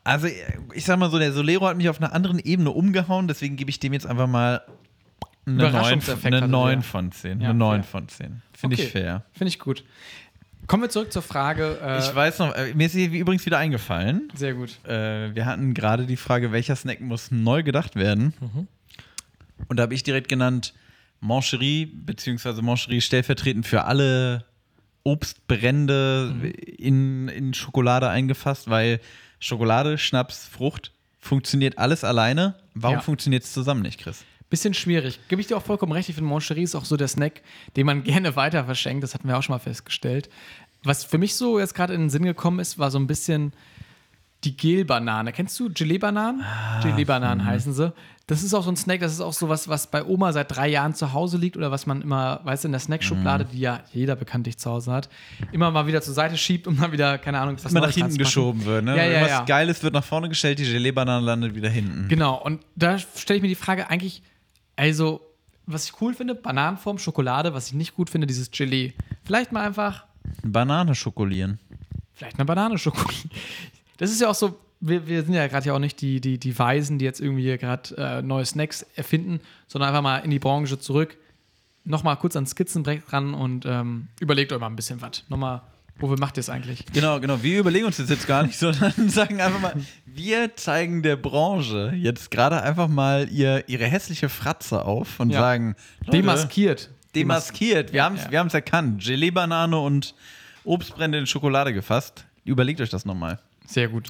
Also, 0.03 0.27
ich 0.73 0.85
sag 0.85 0.99
mal 0.99 1.09
so, 1.09 1.17
der 1.17 1.33
Solero 1.33 1.65
hat 1.67 1.75
mich 1.75 1.89
auf 1.89 1.99
einer 1.99 2.13
anderen 2.13 2.37
Ebene 2.37 2.69
umgehauen, 2.69 3.27
deswegen 3.27 3.55
gebe 3.55 3.71
ich 3.71 3.79
dem 3.79 3.93
jetzt 3.93 4.05
einfach 4.05 4.27
mal 4.27 4.61
eine 5.47 5.55
9, 5.57 5.69
Überraschungseffekt 5.69 6.25
eine 6.27 6.37
hatte 6.41 6.47
9 6.51 6.73
der. 6.73 6.81
von 6.83 7.11
10. 7.11 7.41
Ja, 7.41 7.49
eine 7.49 7.57
9 7.57 7.81
fair. 7.81 7.89
von 7.91 8.07
10. 8.07 8.41
Finde 8.53 8.75
ich 8.75 8.81
Okay. 8.81 8.89
fair. 8.91 9.23
Finde 9.33 9.49
ich 9.49 9.57
gut. 9.59 9.83
Kommen 10.67 10.83
wir 10.83 10.89
zurück 10.89 11.11
zur 11.11 11.23
Frage. 11.23 11.79
Äh, 11.81 11.97
Ich 11.99 12.13
weiß 12.13 12.39
noch, 12.39 12.53
äh, 12.53 12.73
mir 12.75 12.85
ist 12.85 12.93
hier 12.93 13.09
übrigens 13.09 13.43
wieder 13.47 13.57
eingefallen. 13.57 14.31
Sehr 14.35 14.53
gut. 14.53 14.77
Äh, 14.87 15.33
wir 15.33 15.47
hatten 15.47 15.73
gerade 15.73 16.05
die 16.05 16.17
Frage, 16.17 16.51
welcher 16.51 16.75
Snack 16.75 17.01
muss 17.01 17.31
neu 17.31 17.63
gedacht 17.63 17.95
werden. 17.95 18.33
Mhm. 18.39 18.67
Und 19.67 19.77
da 19.77 19.83
habe 19.83 19.95
ich 19.95 20.03
direkt 20.03 20.27
genannt 20.29 20.75
Mancherie, 21.21 21.85
beziehungsweise 21.87 22.61
Mancherie 22.61 23.01
stellvertretend 23.01 23.65
für 23.65 23.85
alle 23.85 24.45
Obstbrände 25.05 26.33
Mhm. 26.35 26.51
in, 26.77 27.27
in 27.29 27.53
Schokolade 27.53 28.09
eingefasst, 28.09 28.69
weil 28.69 28.99
Schokolade, 29.39 29.97
Schnaps, 29.97 30.45
Frucht 30.47 30.91
funktioniert 31.19 31.77
alles 31.77 32.03
alleine. 32.03 32.55
Warum 32.73 32.97
Ja. 32.97 33.01
funktioniert 33.01 33.43
es 33.43 33.53
zusammen 33.53 33.81
nicht, 33.81 33.99
Chris? 33.99 34.23
Bisschen 34.49 34.73
schwierig. 34.73 35.19
Gebe 35.27 35.41
ich 35.41 35.47
dir 35.47 35.57
auch 35.57 35.63
vollkommen 35.63 35.91
recht. 35.91 36.09
Ich 36.09 36.15
finde, 36.15 36.29
Moncherie 36.29 36.63
ist 36.63 36.75
auch 36.75 36.85
so 36.85 36.97
der 36.97 37.07
Snack, 37.07 37.41
den 37.75 37.85
man 37.85 38.03
gerne 38.03 38.35
weiter 38.35 38.65
verschenkt. 38.65 39.03
Das 39.03 39.13
hatten 39.13 39.27
wir 39.27 39.37
auch 39.37 39.43
schon 39.43 39.53
mal 39.53 39.59
festgestellt. 39.59 40.29
Was 40.83 41.03
für 41.03 41.17
mich 41.17 41.35
so 41.35 41.59
jetzt 41.59 41.73
gerade 41.73 41.93
in 41.93 42.01
den 42.01 42.09
Sinn 42.09 42.23
gekommen 42.23 42.59
ist, 42.59 42.77
war 42.77 42.91
so 42.91 42.99
ein 42.99 43.07
bisschen 43.07 43.53
die 44.43 44.55
Gel-Banane. 44.55 45.33
Kennst 45.33 45.59
du 45.59 45.69
Gelee-Bananen? 45.71 46.41
Ah, 46.43 46.79
Gelee-Bananen 46.83 47.43
mhm. 47.43 47.49
heißen 47.49 47.73
sie. 47.73 47.91
Das 48.27 48.41
ist 48.41 48.55
auch 48.55 48.63
so 48.63 48.71
ein 48.71 48.75
Snack, 48.75 49.01
das 49.01 49.11
ist 49.13 49.21
auch 49.21 49.33
so 49.33 49.49
was, 49.49 49.67
was 49.67 49.85
bei 49.85 50.03
Oma 50.03 50.33
seit 50.33 50.55
drei 50.55 50.67
Jahren 50.67 50.95
zu 50.95 51.13
Hause 51.13 51.37
liegt 51.37 51.57
oder 51.57 51.69
was 51.69 51.85
man 51.85 52.01
immer, 52.01 52.39
weißt 52.43 52.63
du, 52.63 52.69
in 52.69 52.71
der 52.71 52.79
Snackschublade, 52.81 53.45
Mhm. 53.45 53.49
die 53.51 53.59
ja 53.59 53.83
jeder 53.93 54.15
bekanntlich 54.15 54.57
zu 54.57 54.71
Hause 54.71 54.91
hat, 54.91 55.09
immer 55.51 55.69
mal 55.69 55.85
wieder 55.85 56.01
zur 56.01 56.15
Seite 56.15 56.35
schiebt 56.35 56.65
und 56.65 56.81
dann 56.81 56.91
wieder, 56.91 57.19
keine 57.19 57.39
Ahnung, 57.39 57.55
was 57.61 57.71
Immer 57.71 57.81
nach 57.81 57.91
hinten 57.91 58.17
geschoben 58.17 58.65
wird. 58.65 58.83
Ne? 58.83 58.97
Ja, 58.97 59.03
ja, 59.03 59.09
Irgendwas 59.11 59.29
ja. 59.29 59.45
Geiles 59.45 59.83
wird 59.83 59.93
nach 59.93 60.03
vorne 60.03 60.27
gestellt, 60.29 60.57
die 60.57 60.63
Gelee-Banane 60.65 61.23
landet 61.23 61.53
wieder 61.53 61.69
hinten. 61.69 62.07
Genau, 62.07 62.41
und 62.41 62.61
da 62.75 62.97
stelle 62.97 63.37
ich 63.37 63.41
mir 63.43 63.47
die 63.49 63.53
Frage 63.55 63.91
eigentlich, 63.91 64.23
also, 64.75 65.21
was 65.67 65.85
ich 65.85 66.01
cool 66.01 66.15
finde, 66.15 66.33
Bananenform, 66.33 66.97
Schokolade, 66.97 67.53
was 67.53 67.67
ich 67.67 67.73
nicht 67.73 67.95
gut 67.95 68.09
finde, 68.09 68.25
dieses 68.25 68.49
Gelee. 68.49 68.93
Vielleicht 69.23 69.51
mal 69.51 69.61
einfach, 69.63 70.03
Banane 70.43 70.95
schokolieren. 70.95 71.59
vielleicht 72.13 72.37
eine 72.39 72.45
Banane 72.45 72.79
schokolieren. 72.79 73.29
Das 73.97 74.09
ist 74.09 74.19
ja 74.19 74.29
auch 74.29 74.35
so, 74.35 74.57
wir, 74.79 75.07
wir 75.07 75.23
sind 75.23 75.33
ja 75.33 75.47
gerade 75.47 75.65
ja 75.67 75.73
auch 75.73 75.79
nicht 75.79 76.01
die, 76.01 76.21
die, 76.21 76.37
die 76.37 76.57
Weisen, 76.57 76.99
die 76.99 77.05
jetzt 77.05 77.21
irgendwie 77.21 77.43
hier 77.43 77.57
gerade 77.57 77.95
äh, 77.97 78.21
neue 78.21 78.45
Snacks 78.45 78.85
erfinden, 78.95 79.39
sondern 79.67 79.89
einfach 79.89 80.01
mal 80.01 80.17
in 80.19 80.31
die 80.31 80.39
Branche 80.39 80.79
zurück, 80.79 81.17
nochmal 81.83 82.17
kurz 82.17 82.35
ans 82.35 82.51
Skizzenbrett 82.51 83.01
ran 83.11 83.33
und 83.33 83.65
ähm, 83.65 84.07
überlegt 84.19 84.51
euch 84.53 84.59
mal 84.59 84.67
ein 84.67 84.75
bisschen 84.75 85.01
was. 85.01 85.23
Nochmal 85.29 85.61
Wofür 85.97 86.19
macht 86.19 86.35
ihr 86.37 86.41
es 86.41 86.49
eigentlich? 86.49 86.83
Genau, 86.91 87.21
genau. 87.21 87.41
Wir 87.41 87.59
überlegen 87.59 87.85
uns 87.85 87.95
das 87.95 88.09
jetzt 88.09 88.27
gar 88.27 88.43
nicht, 88.43 88.59
sondern 88.59 89.07
sagen 89.09 89.39
einfach 89.39 89.61
mal, 89.61 89.75
wir 90.05 90.53
zeigen 90.57 91.01
der 91.03 91.15
Branche 91.15 91.93
jetzt 91.95 92.31
gerade 92.31 92.61
einfach 92.61 92.89
mal 92.89 93.29
ihr, 93.31 93.63
ihre 93.69 93.85
hässliche 93.85 94.27
Fratze 94.27 94.83
auf 94.83 95.21
und 95.21 95.29
Ja. 95.29 95.39
sagen, 95.39 95.75
Leute, 96.01 96.11
Demaskiert. 96.17 96.89
demaskiert. 97.15 97.93
Wir 97.93 98.03
haben 98.03 98.15
es 98.15 98.25
Ja. 98.25 98.31
wir 98.31 98.39
haben's 98.39 98.53
erkannt. 98.53 99.03
Gelee-Banane 99.05 99.79
und 99.79 100.15
Obstbrände 100.65 101.17
in 101.17 101.27
Schokolade 101.27 101.73
gefasst. 101.73 102.25
Überlegt 102.43 102.81
euch 102.81 102.89
das 102.89 103.05
nochmal. 103.05 103.39
Sehr 103.65 103.87
gut. 103.87 104.09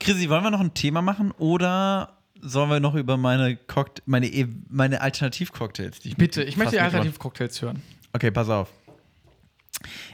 Chrissy, 0.00 0.28
wollen 0.28 0.44
wir 0.44 0.50
noch 0.50 0.60
ein 0.60 0.74
Thema 0.74 1.02
machen 1.02 1.30
oder 1.32 2.16
sollen 2.40 2.70
wir 2.70 2.80
noch 2.80 2.94
über 2.94 3.16
meine, 3.16 3.56
Cockta 3.56 4.02
meine, 4.06 4.26
E- 4.26 4.46
meine 4.68 5.00
Alternativcocktails, 5.00 6.00
die 6.00 6.08
ich 6.10 6.16
Bitte, 6.16 6.42
ich 6.42 6.56
möchte 6.56 6.76
die 6.76 6.80
Alternativcocktails 6.80 7.62
hören. 7.62 7.82
Okay, 8.12 8.30
pass 8.30 8.48
auf. 8.48 8.70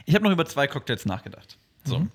Ich 0.05 0.15
habe 0.15 0.23
noch 0.25 0.31
über 0.31 0.45
zwei 0.45 0.67
Cocktails 0.67 1.05
nachgedacht. 1.05 1.57
So. 1.83 1.99
Mhm. 1.99 2.11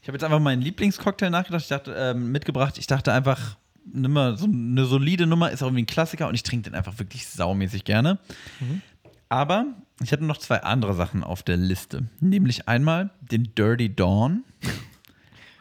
Ich 0.00 0.08
habe 0.08 0.16
jetzt 0.16 0.24
einfach 0.24 0.40
meinen 0.40 0.62
Lieblingscocktail 0.62 1.30
nachgedacht. 1.30 1.62
Ich 1.62 1.68
dachte, 1.68 1.94
ähm, 1.96 2.30
mitgebracht. 2.32 2.78
Ich 2.78 2.86
dachte 2.86 3.12
einfach, 3.12 3.56
nimm 3.84 4.12
mal 4.12 4.36
so 4.38 4.46
eine 4.46 4.84
solide 4.84 5.26
Nummer, 5.26 5.50
ist 5.50 5.62
auch 5.62 5.66
irgendwie 5.66 5.82
ein 5.82 5.86
Klassiker 5.86 6.28
und 6.28 6.34
ich 6.34 6.42
trinke 6.42 6.70
den 6.70 6.74
einfach 6.76 6.98
wirklich 6.98 7.26
saumäßig 7.26 7.84
gerne. 7.84 8.18
Mhm. 8.60 8.82
Aber 9.28 9.66
ich 10.02 10.12
hatte 10.12 10.24
noch 10.24 10.38
zwei 10.38 10.62
andere 10.62 10.94
Sachen 10.94 11.22
auf 11.24 11.42
der 11.42 11.56
Liste. 11.56 12.04
Nämlich 12.20 12.68
einmal 12.68 13.10
den 13.20 13.54
Dirty 13.54 13.94
Dawn. 13.94 14.44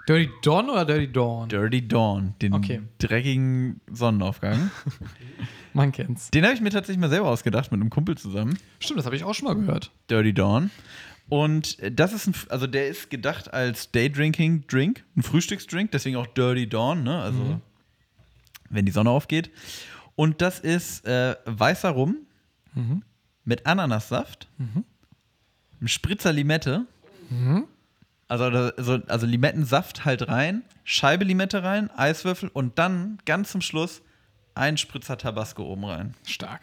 Dirty 0.08 0.30
Dawn 0.42 0.70
oder 0.70 0.86
Dirty 0.86 1.12
Dawn? 1.12 1.50
Dirty 1.50 1.88
Dawn, 1.88 2.34
den 2.42 2.54
Okay. 2.54 2.82
dreckigen 3.00 3.82
Sonnenaufgang. 3.92 4.72
Man 5.74 5.92
kennt's. 5.92 6.32
Den 6.32 6.44
habe 6.46 6.54
ich 6.54 6.62
mir 6.62 6.70
tatsächlich 6.70 7.00
mal 7.00 7.10
selber 7.10 7.28
ausgedacht 7.30 7.72
mit 7.72 7.82
einem 7.82 7.90
Kumpel 7.90 8.18
zusammen. 8.18 8.58
Stimmt, 8.80 9.00
das 9.00 9.06
habe 9.06 9.16
ich 9.16 9.24
auch 9.24 9.34
schon 9.36 9.48
mal 9.48 9.56
gehört. 9.56 9.92
Dirty 10.10 10.34
Dawn. 10.34 10.72
Und 11.30 11.78
das 11.92 12.14
ist 12.14 12.28
ein, 12.28 12.34
also 12.50 12.68
der 12.68 12.88
ist 12.88 13.10
gedacht 13.10 13.54
als 13.54 13.92
Daydrinking 13.92 14.66
Drink, 14.68 15.04
ein 15.18 15.24
Frühstücksdrink, 15.24 15.92
deswegen 15.92 16.16
auch 16.16 16.28
Dirty 16.28 16.68
Dawn, 16.70 17.04
ne? 17.04 17.20
Also 17.22 17.42
Mhm. 17.42 17.62
wenn 18.70 18.86
die 18.86 18.92
Sonne 18.94 19.10
aufgeht. 19.10 19.52
Und 20.16 20.42
das 20.42 20.60
ist 20.60 21.06
äh, 21.06 21.36
weißer 21.46 21.90
Rum 21.90 22.18
Mhm. 22.74 23.04
mit 23.44 23.66
Ananassaft, 23.66 24.48
ein 24.58 25.88
Spritzer 25.88 26.32
Limette, 26.32 26.86
Mhm. 27.30 27.66
Also, 28.28 28.45
also, 28.45 28.99
also 29.08 29.26
Limettensaft 29.26 30.06
halt 30.06 30.28
rein, 30.28 30.64
Scheibe 30.84 31.26
Limette 31.26 31.64
rein, 31.64 31.90
Eiswürfel 31.91 32.49
und 32.49 32.80
dann 32.80 33.20
ganz 33.26 33.52
zum 33.52 33.62
Schluss 33.62 34.02
ein 34.56 34.78
Spritzer 34.78 35.18
Tabasco 35.18 35.64
oben 35.64 35.86
rein. 35.86 36.14
Stark. 36.26 36.62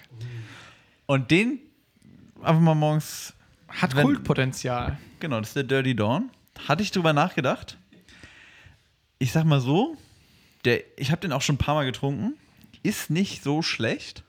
Und 1.07 1.31
den 1.31 1.61
einfach 2.43 2.61
mal 2.61 2.75
morgens 2.75 3.35
Hat 3.69 3.95
Wenn- 3.95 4.05
Kultpotenzial. 4.05 4.99
Genau, 5.21 5.39
das 5.41 5.51
ist 5.51 5.57
der 5.57 5.65
Dirty 5.65 5.95
Dawn. 5.95 6.31
Hatte 6.69 6.83
ich 6.83 6.91
drüber 6.91 7.13
nachgedacht. 7.13 7.77
Ich 9.19 9.33
sag 9.33 9.45
mal 9.45 9.61
so, 9.61 9.97
der, 10.65 10.83
ich 10.99 11.11
habe 11.11 11.21
den 11.21 11.33
auch 11.33 11.43
schon 11.43 11.55
ein 11.55 11.59
paar 11.59 11.75
Mal 11.75 11.85
getrunken. 11.85 12.35
Ist 12.83 13.11
nicht 13.11 13.43
so 13.43 13.63
schlecht. 13.63 14.24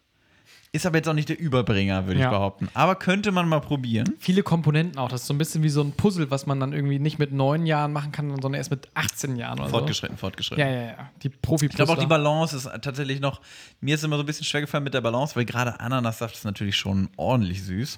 Ist 0.75 0.85
aber 0.85 0.97
jetzt 0.97 1.07
auch 1.07 1.13
nicht 1.13 1.29
der 1.29 1.39
Überbringer, 1.39 2.05
würde 2.05 2.19
Ja. 2.19 2.25
ich 2.25 2.31
behaupten. 2.31 2.67
Aber 2.73 2.95
könnte 2.95 3.31
man 3.31 3.47
mal 3.47 3.61
probieren. 3.61 4.13
Viele 4.19 4.43
Komponenten 4.43 4.97
auch. 4.99 5.07
Das 5.07 5.21
ist 5.21 5.27
so 5.27 5.33
ein 5.33 5.37
bisschen 5.37 5.63
wie 5.63 5.69
so 5.69 5.81
ein 5.81 5.93
Puzzle, 5.93 6.29
was 6.31 6.45
man 6.47 6.59
dann 6.59 6.73
irgendwie 6.73 6.99
nicht 6.99 7.17
mit 7.17 7.31
neun 7.31 7.65
Jahren 7.65 7.93
machen 7.93 8.11
kann, 8.11 8.29
sondern 8.31 8.55
erst 8.55 8.71
mit 8.71 8.89
18 8.93 9.37
Jahren 9.37 9.57
oder 9.57 9.69
Fortgeschritten, 9.69 10.17
so. 10.17 10.19
fortgeschritten. 10.19 10.65
Ja, 10.65 10.69
ja, 10.69 10.81
ja. 10.87 11.09
Die 11.23 11.29
profi 11.29 11.67
Ich 11.67 11.71
glaube 11.71 11.93
auch 11.93 11.97
die 11.97 12.05
Balance 12.05 12.57
ist 12.57 12.69
tatsächlich 12.81 13.21
noch, 13.21 13.39
mir 13.79 13.95
ist 13.95 14.03
immer 14.03 14.17
so 14.17 14.23
ein 14.23 14.25
bisschen 14.25 14.43
schwer 14.45 14.59
gefallen 14.59 14.83
mit 14.83 14.93
der 14.93 14.99
Balance, 14.99 15.33
weil 15.37 15.45
gerade 15.45 15.79
Ananassaft 15.79 16.35
ist 16.35 16.43
natürlich 16.43 16.75
schon 16.75 17.07
ordentlich 17.15 17.63
süß. 17.63 17.97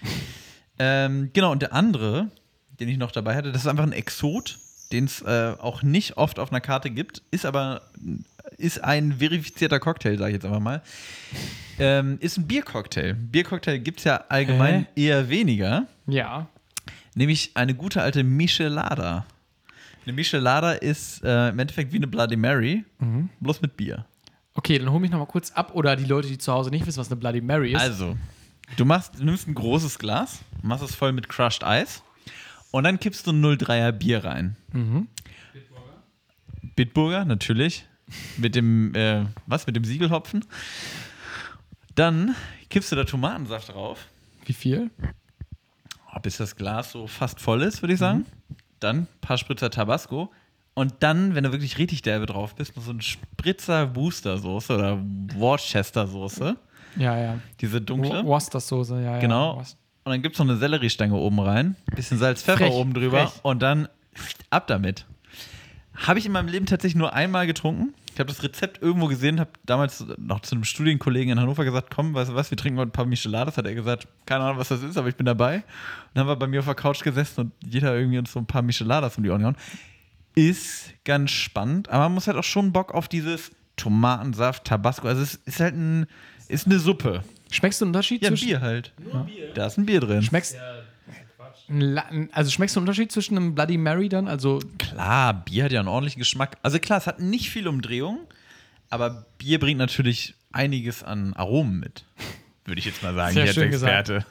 ähm, 0.78 1.28
genau, 1.34 1.52
und 1.52 1.60
der 1.60 1.74
andere, 1.74 2.30
den 2.80 2.88
ich 2.88 2.96
noch 2.96 3.12
dabei 3.12 3.36
hatte, 3.36 3.52
das 3.52 3.62
ist 3.62 3.68
einfach 3.68 3.84
ein 3.84 3.92
Exot, 3.92 4.58
den 4.92 5.04
es 5.04 5.20
äh, 5.20 5.54
auch 5.60 5.82
nicht 5.82 6.16
oft 6.16 6.38
auf 6.38 6.50
einer 6.52 6.62
Karte 6.62 6.90
gibt, 6.90 7.20
ist 7.30 7.44
aber 7.44 7.82
ist 8.58 8.82
ein 8.82 9.14
verifizierter 9.14 9.80
Cocktail, 9.80 10.16
sage 10.18 10.30
ich 10.30 10.34
jetzt 10.34 10.44
einfach 10.46 10.60
mal. 10.60 10.82
Ähm, 11.78 12.18
ist 12.20 12.36
ein 12.36 12.46
Biercocktail. 12.46 13.14
Biercocktail 13.14 13.78
gibt 13.80 13.98
es 13.98 14.04
ja 14.04 14.24
allgemein 14.28 14.86
eher 14.94 15.28
weniger, 15.28 15.86
Ja. 16.06 16.46
nämlich 17.14 17.50
eine 17.54 17.74
gute 17.74 18.00
alte 18.02 18.22
Michelada. 18.22 19.26
Eine 20.04 20.12
Michelada 20.12 20.72
ist 20.72 21.24
äh, 21.24 21.48
im 21.48 21.58
Endeffekt 21.58 21.92
wie 21.92 21.96
eine 21.96 22.06
Bloody 22.06 22.36
Mary, 22.36 22.84
bloß 23.40 23.60
mit 23.62 23.76
Bier. 23.76 24.04
Okay, 24.54 24.78
dann 24.78 24.92
hol 24.92 25.00
mich 25.00 25.10
noch 25.10 25.18
mal 25.18 25.26
kurz 25.26 25.50
ab. 25.50 25.72
Oder 25.74 25.96
die 25.96 26.04
Leute, 26.04 26.28
die 26.28 26.38
zu 26.38 26.52
Hause 26.52 26.70
nicht 26.70 26.86
wissen, 26.86 26.98
was 27.00 27.08
eine 27.10 27.16
Bloody 27.16 27.40
Mary 27.40 27.72
ist. 27.72 27.80
Also, 27.80 28.16
du 28.76 28.84
machst, 28.84 29.18
du 29.18 29.24
nimmst 29.24 29.48
ein 29.48 29.54
großes 29.54 29.98
Glas, 29.98 30.40
machst 30.62 30.84
es 30.84 30.94
voll 30.94 31.12
mit 31.12 31.28
Crushed 31.28 31.64
Eis 31.64 32.02
und 32.70 32.84
dann 32.84 33.00
kippst 33.00 33.26
du 33.26 33.32
ein 33.32 33.42
03er 33.44 33.90
Bier 33.92 34.22
rein. 34.24 34.56
Bitburger, 36.76 37.24
natürlich. 37.24 37.86
Mit 38.36 38.54
dem, 38.54 38.94
äh, 38.94 39.24
was, 39.46 39.66
mit 39.66 39.76
dem 39.76 39.84
Siegelhopfen. 39.84 40.44
Dann 41.94 42.34
kippst 42.70 42.90
du 42.92 42.96
da 42.96 43.04
Tomatensaft 43.04 43.68
drauf, 43.68 44.06
Wie 44.46 44.52
viel? 44.52 44.90
oh, 46.14 46.20
bis 46.20 46.38
das 46.38 46.56
Glas 46.56 46.90
so 46.92 47.06
fast 47.06 47.40
voll 47.40 47.62
ist, 47.62 47.82
würde 47.82 47.94
ich 47.94 48.00
sagen. 48.00 48.26
Dann 48.80 48.96
ein 49.02 49.08
paar 49.20 49.38
Spritzer 49.38 49.70
Tabasco. 49.70 50.32
Und 50.74 50.94
dann, 51.00 51.36
wenn 51.36 51.44
du 51.44 51.52
wirklich 51.52 51.78
richtig 51.78 52.02
derbe 52.02 52.26
drauf 52.26 52.56
bist, 52.56 52.74
noch 52.76 52.82
so 52.82 52.90
ein 52.90 53.00
Spritzer 53.00 53.86
Booster-Soße 53.86 54.74
oder 54.74 54.98
Worcester-Soße. 55.36 56.56
Ja, 56.96 57.16
ja. 57.16 57.38
Diese 57.60 57.80
dunkle. 57.80 58.24
Worcestersoße, 58.24 58.96
ja, 58.96 59.12
ja. 59.12 59.18
Genau. 59.20 59.58
Und 59.58 59.66
dann 60.10 60.22
gibt 60.22 60.34
es 60.34 60.38
noch 60.38 60.46
eine 60.46 60.56
Selleriestange 60.58 61.14
oben 61.14 61.38
rein, 61.40 61.76
bisschen 61.94 62.18
Salz, 62.18 62.42
Pfeffer 62.42 62.58
Frech, 62.66 62.72
oben 62.72 62.92
drüber 62.92 63.28
frech. 63.28 63.44
und 63.44 63.62
dann 63.62 63.88
ab 64.50 64.66
damit. 64.66 65.06
Habe 65.94 66.18
ich 66.18 66.26
in 66.26 66.32
meinem 66.32 66.48
Leben 66.48 66.66
tatsächlich 66.66 66.96
nur 66.96 67.14
einmal 67.14 67.46
getrunken. 67.46 67.94
Ich 68.14 68.20
habe 68.20 68.28
das 68.28 68.42
Rezept 68.44 68.80
irgendwo 68.80 69.08
gesehen, 69.08 69.40
habe 69.40 69.50
damals 69.66 70.04
noch 70.18 70.40
zu 70.40 70.54
einem 70.54 70.62
Studienkollegen 70.64 71.32
in 71.32 71.40
Hannover 71.40 71.64
gesagt, 71.64 71.92
komm, 71.94 72.14
weißt 72.14 72.30
du 72.30 72.34
was, 72.36 72.50
wir 72.50 72.56
trinken 72.56 72.78
heute 72.78 72.90
ein 72.90 72.92
paar 72.92 73.06
Micheladas. 73.06 73.56
Hat 73.56 73.66
er 73.66 73.74
gesagt, 73.74 74.06
keine 74.24 74.44
Ahnung, 74.44 74.58
was 74.58 74.68
das 74.68 74.82
ist, 74.84 74.96
aber 74.96 75.08
ich 75.08 75.16
bin 75.16 75.26
dabei. 75.26 75.56
Und 75.56 75.64
dann 76.14 76.20
haben 76.22 76.28
wir 76.28 76.36
bei 76.36 76.46
mir 76.46 76.60
auf 76.60 76.66
der 76.66 76.76
Couch 76.76 77.02
gesessen 77.02 77.40
und 77.40 77.52
jeder 77.64 77.96
irgendwie 77.96 78.18
uns 78.18 78.32
so 78.32 78.38
ein 78.38 78.46
paar 78.46 78.62
Micheladas 78.62 79.16
um 79.18 79.24
die 79.24 79.30
Ohren 79.30 79.40
gehauen. 79.40 79.56
Ist 80.36 80.94
ganz 81.04 81.30
spannend, 81.32 81.88
aber 81.90 82.04
man 82.04 82.14
muss 82.14 82.26
halt 82.26 82.36
auch 82.36 82.44
schon 82.44 82.72
Bock 82.72 82.94
auf 82.94 83.08
dieses 83.08 83.50
Tomatensaft, 83.76 84.64
Tabasco. 84.64 85.06
Also 85.08 85.22
es 85.22 85.34
ist 85.44 85.60
halt 85.60 85.74
ein, 85.74 86.06
ist 86.48 86.66
eine 86.66 86.78
Suppe. 86.78 87.22
Schmeckst 87.50 87.80
du 87.80 87.84
einen 87.84 87.90
Unterschied 87.90 88.22
Ja, 88.22 88.30
ein. 88.30 88.34
Bier 88.36 88.60
halt. 88.60 88.92
Da 89.54 89.66
ist 89.66 89.76
ein 89.78 89.86
Bier 89.86 90.00
drin. 90.00 90.22
Schmeckst. 90.22 90.54
Ein 90.54 90.60
La- 90.60 90.82
Also 92.32 92.50
schmeckst 92.50 92.76
du 92.76 92.80
einen 92.80 92.88
Unterschied 92.88 93.10
zwischen 93.10 93.36
einem 93.36 93.54
Bloody 93.54 93.78
Mary 93.78 94.08
dann? 94.08 94.28
Also 94.28 94.60
Klar, 94.78 95.44
Bier 95.44 95.64
hat 95.64 95.72
ja 95.72 95.80
einen 95.80 95.88
ordentlichen 95.88 96.18
Geschmack. 96.18 96.56
Also 96.62 96.78
klar, 96.78 96.98
es 96.98 97.06
hat 97.06 97.20
nicht 97.20 97.50
viel 97.50 97.66
Umdrehung, 97.66 98.20
aber 98.90 99.26
Bier 99.38 99.58
bringt 99.58 99.78
natürlich 99.78 100.34
einiges 100.52 101.02
an 101.02 101.32
Aromen 101.34 101.80
mit. 101.80 102.04
Würde 102.66 102.78
ich 102.78 102.84
jetzt 102.84 103.02
mal 103.02 103.14
sagen, 103.14 103.34
Sehr 103.34 103.42
hier 103.44 103.50
als 103.50 103.54
schön 103.54 103.70
gesagt. 103.70 104.10
Experte. 104.10 104.26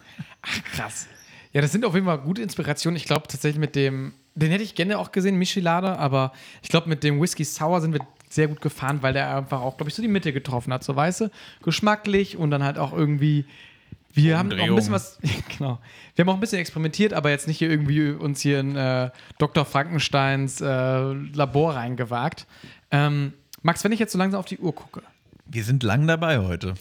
krass. 0.75 1.07
Ja, 1.53 1.61
das 1.61 1.71
sind 1.71 1.85
auf 1.85 1.93
jeden 1.93 2.05
Fall 2.05 2.19
gute 2.19 2.41
Inspirationen. 2.41 2.97
Ich 2.97 3.05
glaube 3.05 3.27
tatsächlich 3.27 3.59
mit 3.59 3.75
dem, 3.75 4.13
den 4.35 4.51
hätte 4.51 4.63
ich 4.63 4.75
gerne 4.75 4.97
auch 4.97 5.11
gesehen, 5.11 5.37
Michelada, 5.37 5.95
aber 5.95 6.33
ich 6.61 6.69
glaube 6.69 6.89
mit 6.89 7.03
dem 7.03 7.21
Whisky 7.21 7.43
Sour 7.43 7.81
sind 7.81 7.93
wir 7.93 8.01
sehr 8.29 8.47
gut 8.47 8.61
gefahren, 8.61 9.01
weil 9.01 9.13
der 9.13 9.35
einfach 9.37 9.61
auch, 9.61 9.77
glaube 9.77 9.89
ich, 9.89 9.95
so 9.95 10.01
die 10.01 10.07
Mitte 10.07 10.33
getroffen 10.33 10.73
hat. 10.73 10.83
So 10.83 10.95
weißt 10.95 11.21
du, 11.21 11.31
geschmacklich 11.61 12.37
und 12.37 12.51
dann 12.51 12.63
halt 12.63 12.77
auch 12.77 12.93
irgendwie. 12.93 13.45
Wir 14.13 14.37
haben 14.37 14.49
noch 14.49 14.57
ein 14.63 14.75
bisschen 14.75 14.93
was, 14.93 15.17
genau. 15.57 15.79
Wir 16.15 16.23
haben 16.23 16.29
auch 16.29 16.35
ein 16.35 16.39
bisschen 16.39 16.59
experimentiert, 16.59 17.13
aber 17.13 17.31
jetzt 17.31 17.47
nicht 17.47 17.57
hier 17.57 17.69
irgendwie 17.69 18.11
uns 18.11 18.41
hier 18.41 18.59
in 18.59 18.75
äh, 18.75 19.09
Dr. 19.39 19.65
Frankensteins 19.65 20.61
äh, 20.61 20.65
Labor 20.65 21.75
reingewagt. 21.75 22.45
Ähm, 22.91 23.33
Max, 23.63 23.83
wenn 23.83 23.91
ich 23.91 23.99
jetzt 23.99 24.11
so 24.11 24.17
langsam 24.19 24.39
auf 24.39 24.45
die 24.45 24.59
Uhr 24.59 24.75
gucke, 24.75 25.01
Wir 25.45 25.63
sind 25.63 25.83
lang 25.83 26.05
dabei 26.05 26.39
heute. 26.39 26.75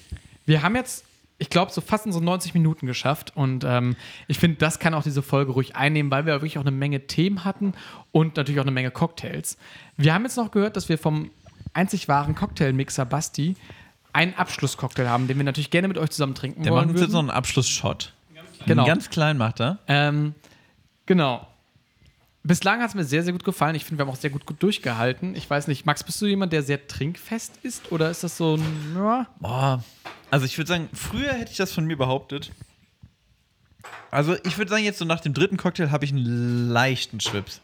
wir 0.45 0.63
haben 0.63 0.77
jetzt, 0.77 1.05
ich 1.39 1.49
glaube, 1.49 1.73
so 1.73 1.81
fast 1.81 2.05
in 2.07 2.13
so 2.13 2.21
90 2.21 2.53
Minuten 2.55 2.87
geschafft. 2.87 3.33
Und 3.35 3.65
ähm, 3.65 3.97
ich 4.29 4.39
finde, 4.39 4.59
das 4.59 4.79
kann 4.79 4.93
auch 4.93 5.03
diese 5.03 5.23
Folge 5.23 5.53
ruhig 5.53 5.75
einnehmen, 5.77 6.11
weil 6.11 6.27
wir 6.27 6.35
wirklich 6.35 6.59
auch 6.59 6.63
eine 6.63 6.71
Menge 6.71 7.07
Themen 7.07 7.45
hatten 7.45 7.73
und 8.11 8.37
natürlich 8.37 8.61
auch 8.61 8.65
eine 8.65 8.73
Menge 8.73 8.91
Cocktails. 8.91 9.57
Wir 9.97 10.13
haben 10.13 10.25
jetzt 10.25 10.37
noch 10.37 10.51
gehört, 10.51 10.77
dass 10.77 10.89
wir 10.89 10.99
vom 10.99 11.31
einzig 11.73 12.09
wahren 12.09 12.35
Cocktailmixer 12.35 13.07
Basti 13.07 13.57
einen 14.13 14.35
Abschlusscocktail 14.35 15.09
haben, 15.09 15.27
den 15.29 15.37
wir 15.39 15.45
natürlich 15.45 15.71
gerne 15.71 15.89
mit 15.89 15.99
euch 15.99 16.11
zusammen 16.11 16.35
trinken 16.35 16.63
Der 16.63 16.73
wollen 16.73 16.87
macht 16.87 16.93
uns 16.95 17.01
jetzt 17.01 17.11
noch 17.11 17.19
würden. 17.21 17.31
einen 17.31 17.37
Abschlussshot. 17.39 18.13
Genau. 18.67 18.87
Ganz 18.87 19.11
kleinen 19.11 19.39
macht 19.39 19.61
er. 19.61 19.79
Ähm, 19.89 20.35
genau. 21.07 21.47
Bislang 22.45 22.81
hat 22.81 22.89
es 22.91 22.95
mir 22.95 23.05
sehr, 23.05 23.23
sehr 23.23 23.33
gut 23.33 23.45
gefallen. 23.45 23.75
Ich 23.77 23.85
finde, 23.85 23.99
wir 24.01 24.07
haben 24.07 24.13
auch 24.13 24.21
sehr 24.21 24.31
gut, 24.31 24.47
gut 24.47 24.63
durchgehalten. 24.63 25.35
Ich 25.37 25.49
weiß 25.49 25.69
nicht, 25.69 25.87
Max, 25.87 26.03
bist 26.03 26.21
du 26.21 26.27
jemand, 26.27 26.53
der 26.53 26.63
sehr 26.63 26.87
trinkfest 26.87 27.59
ist? 27.63 27.91
Oder 27.93 28.11
ist 28.11 28.25
das 28.25 28.37
so 28.37 28.57
ein. 28.57 28.95
Ja, 28.97 29.27
Boah. 29.41 29.85
Also 30.31 30.47
ich 30.47 30.57
würde 30.59 30.69
sagen, 30.69 30.89
früher 30.93 31.33
hätte 31.33 31.51
ich 31.53 31.57
das 31.57 31.73
von 31.73 31.85
mir 31.85 31.97
behauptet. 31.97 32.51
Also 34.11 34.37
ich 34.45 34.59
würde 34.59 34.71
sagen, 34.71 34.85
jetzt 34.85 34.99
so 34.99 35.05
nach 35.05 35.21
dem 35.21 35.35
dritten 35.35 35.57
Cocktail 35.57 35.91
habe 35.91 36.05
ich 36.05 36.13
einen 36.13 36.69
leichten 36.71 37.21
Schwips. 37.21 37.61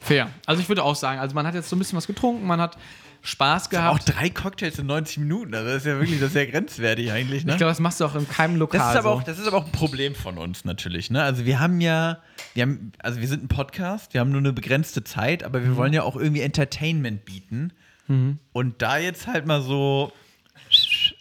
Fair. 0.00 0.30
Also 0.46 0.62
ich 0.62 0.68
würde 0.68 0.82
auch 0.84 0.94
sagen, 0.94 1.20
also 1.20 1.34
man 1.34 1.46
hat 1.46 1.54
jetzt 1.54 1.68
so 1.68 1.76
ein 1.76 1.78
bisschen 1.78 1.96
was 1.96 2.06
getrunken, 2.06 2.46
man 2.46 2.60
hat 2.60 2.78
Spaß 3.26 3.66
Auch 3.66 3.70
gehabt. 3.70 4.02
drei 4.06 4.30
Cocktails 4.30 4.78
in 4.78 4.86
90 4.86 5.18
Minuten. 5.18 5.54
Also 5.54 5.68
das 5.68 5.76
ist 5.78 5.86
ja 5.86 5.98
wirklich 5.98 6.20
das 6.20 6.34
ja 6.34 6.44
grenzwertig 6.44 7.10
eigentlich. 7.12 7.44
Ne? 7.44 7.52
Ich 7.52 7.58
glaube, 7.58 7.70
das 7.72 7.80
machst 7.80 8.00
du 8.00 8.04
auch 8.04 8.14
in 8.14 8.28
keinem 8.28 8.56
Lokal. 8.56 8.78
Das 8.80 8.90
ist, 8.90 8.96
aber 8.96 9.08
so. 9.10 9.14
auch, 9.16 9.22
das 9.24 9.38
ist 9.38 9.46
aber 9.48 9.56
auch 9.58 9.66
ein 9.66 9.72
Problem 9.72 10.14
von 10.14 10.38
uns 10.38 10.64
natürlich. 10.64 11.10
Ne? 11.10 11.22
Also 11.22 11.44
wir 11.44 11.58
haben 11.58 11.80
ja, 11.80 12.18
wir 12.54 12.62
haben, 12.62 12.92
also 13.00 13.20
wir 13.20 13.28
sind 13.28 13.42
ein 13.44 13.48
Podcast, 13.48 14.14
wir 14.14 14.20
haben 14.20 14.30
nur 14.30 14.40
eine 14.40 14.52
begrenzte 14.52 15.02
Zeit, 15.04 15.42
aber 15.42 15.58
Mhm. 15.60 15.64
wir 15.64 15.76
wollen 15.76 15.92
ja 15.92 16.02
auch 16.04 16.16
irgendwie 16.16 16.42
Entertainment 16.42 17.24
bieten. 17.24 17.72
Und 18.52 18.82
da 18.82 18.98
jetzt 18.98 19.26
halt 19.26 19.46
mal 19.46 19.60
so. 19.62 20.12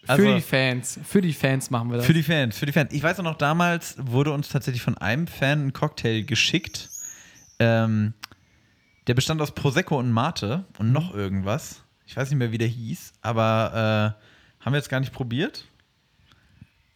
für 0.06 0.36
die 0.36 0.41
Fans. 0.41 0.99
Für 1.03 1.19
die 1.22 1.34
Fans 1.34 1.72
machen 1.72 1.90
wir 1.90 1.98
das. 1.98 2.06
Für 2.06 2.14
die 2.14 2.22
Fans, 2.22 2.60
für 2.60 2.68
die 2.68 2.72
Fans. 2.73 2.94
Ich 2.94 3.02
weiß 3.02 3.19
auch 3.19 3.23
noch, 3.23 3.40
damals 3.40 3.95
wurde 3.99 4.32
uns 4.32 4.49
tatsächlich 4.49 4.84
von 4.84 4.95
einem 4.99 5.26
Fan 5.26 5.68
ein 5.68 5.73
Cocktail 5.73 6.22
geschickt. 6.22 6.90
Ähm, 7.57 8.14
der 9.07 9.15
bestand 9.15 9.41
aus 9.41 9.52
Prosecco 9.56 9.98
und 9.98 10.11
Mate 10.11 10.65
und 10.77 10.91
noch 10.91 11.14
irgendwas. 11.15 11.82
Ich 12.06 12.15
weiß 12.15 12.30
nicht 12.30 12.38
mehr, 12.40 12.52
wie 12.52 12.57
der 12.57 12.68
hieß, 12.68 13.14
aber 13.22 14.15
äh, 14.19 14.64
haben 14.64 14.73
wir 14.73 14.77
jetzt 14.77 14.90
gar 14.90 14.99
nicht 14.99 15.11
probiert. 15.14 15.65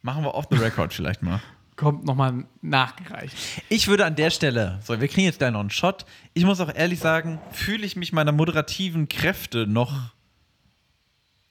Machen 0.02 0.23
wir 0.23 0.34
off 0.34 0.45
the 0.49 0.57
record 0.57 0.94
vielleicht 0.94 1.22
mal. 1.22 1.41
Kommt 1.76 2.03
nochmal 2.06 2.44
nachgereicht. 2.61 3.36
Ich 3.69 3.88
würde 3.88 4.06
an 4.06 4.15
der 4.15 4.30
Stelle, 4.31 4.80
so, 4.84 4.99
wir 4.99 5.07
kriegen 5.07 5.26
jetzt 5.26 5.40
gleich 5.40 5.52
noch 5.52 5.61
einen 5.61 5.69
Shot. 5.69 6.06
Ich 6.34 6.44
muss 6.44 6.60
auch 6.60 6.73
ehrlich 6.73 6.99
sagen, 6.99 7.40
fühle 7.52 7.86
ich 7.86 7.95
mich 7.95 8.11
meiner 8.11 8.34
moderativen 8.34 9.07
Kräfte 9.07 9.65
noch 9.65 9.94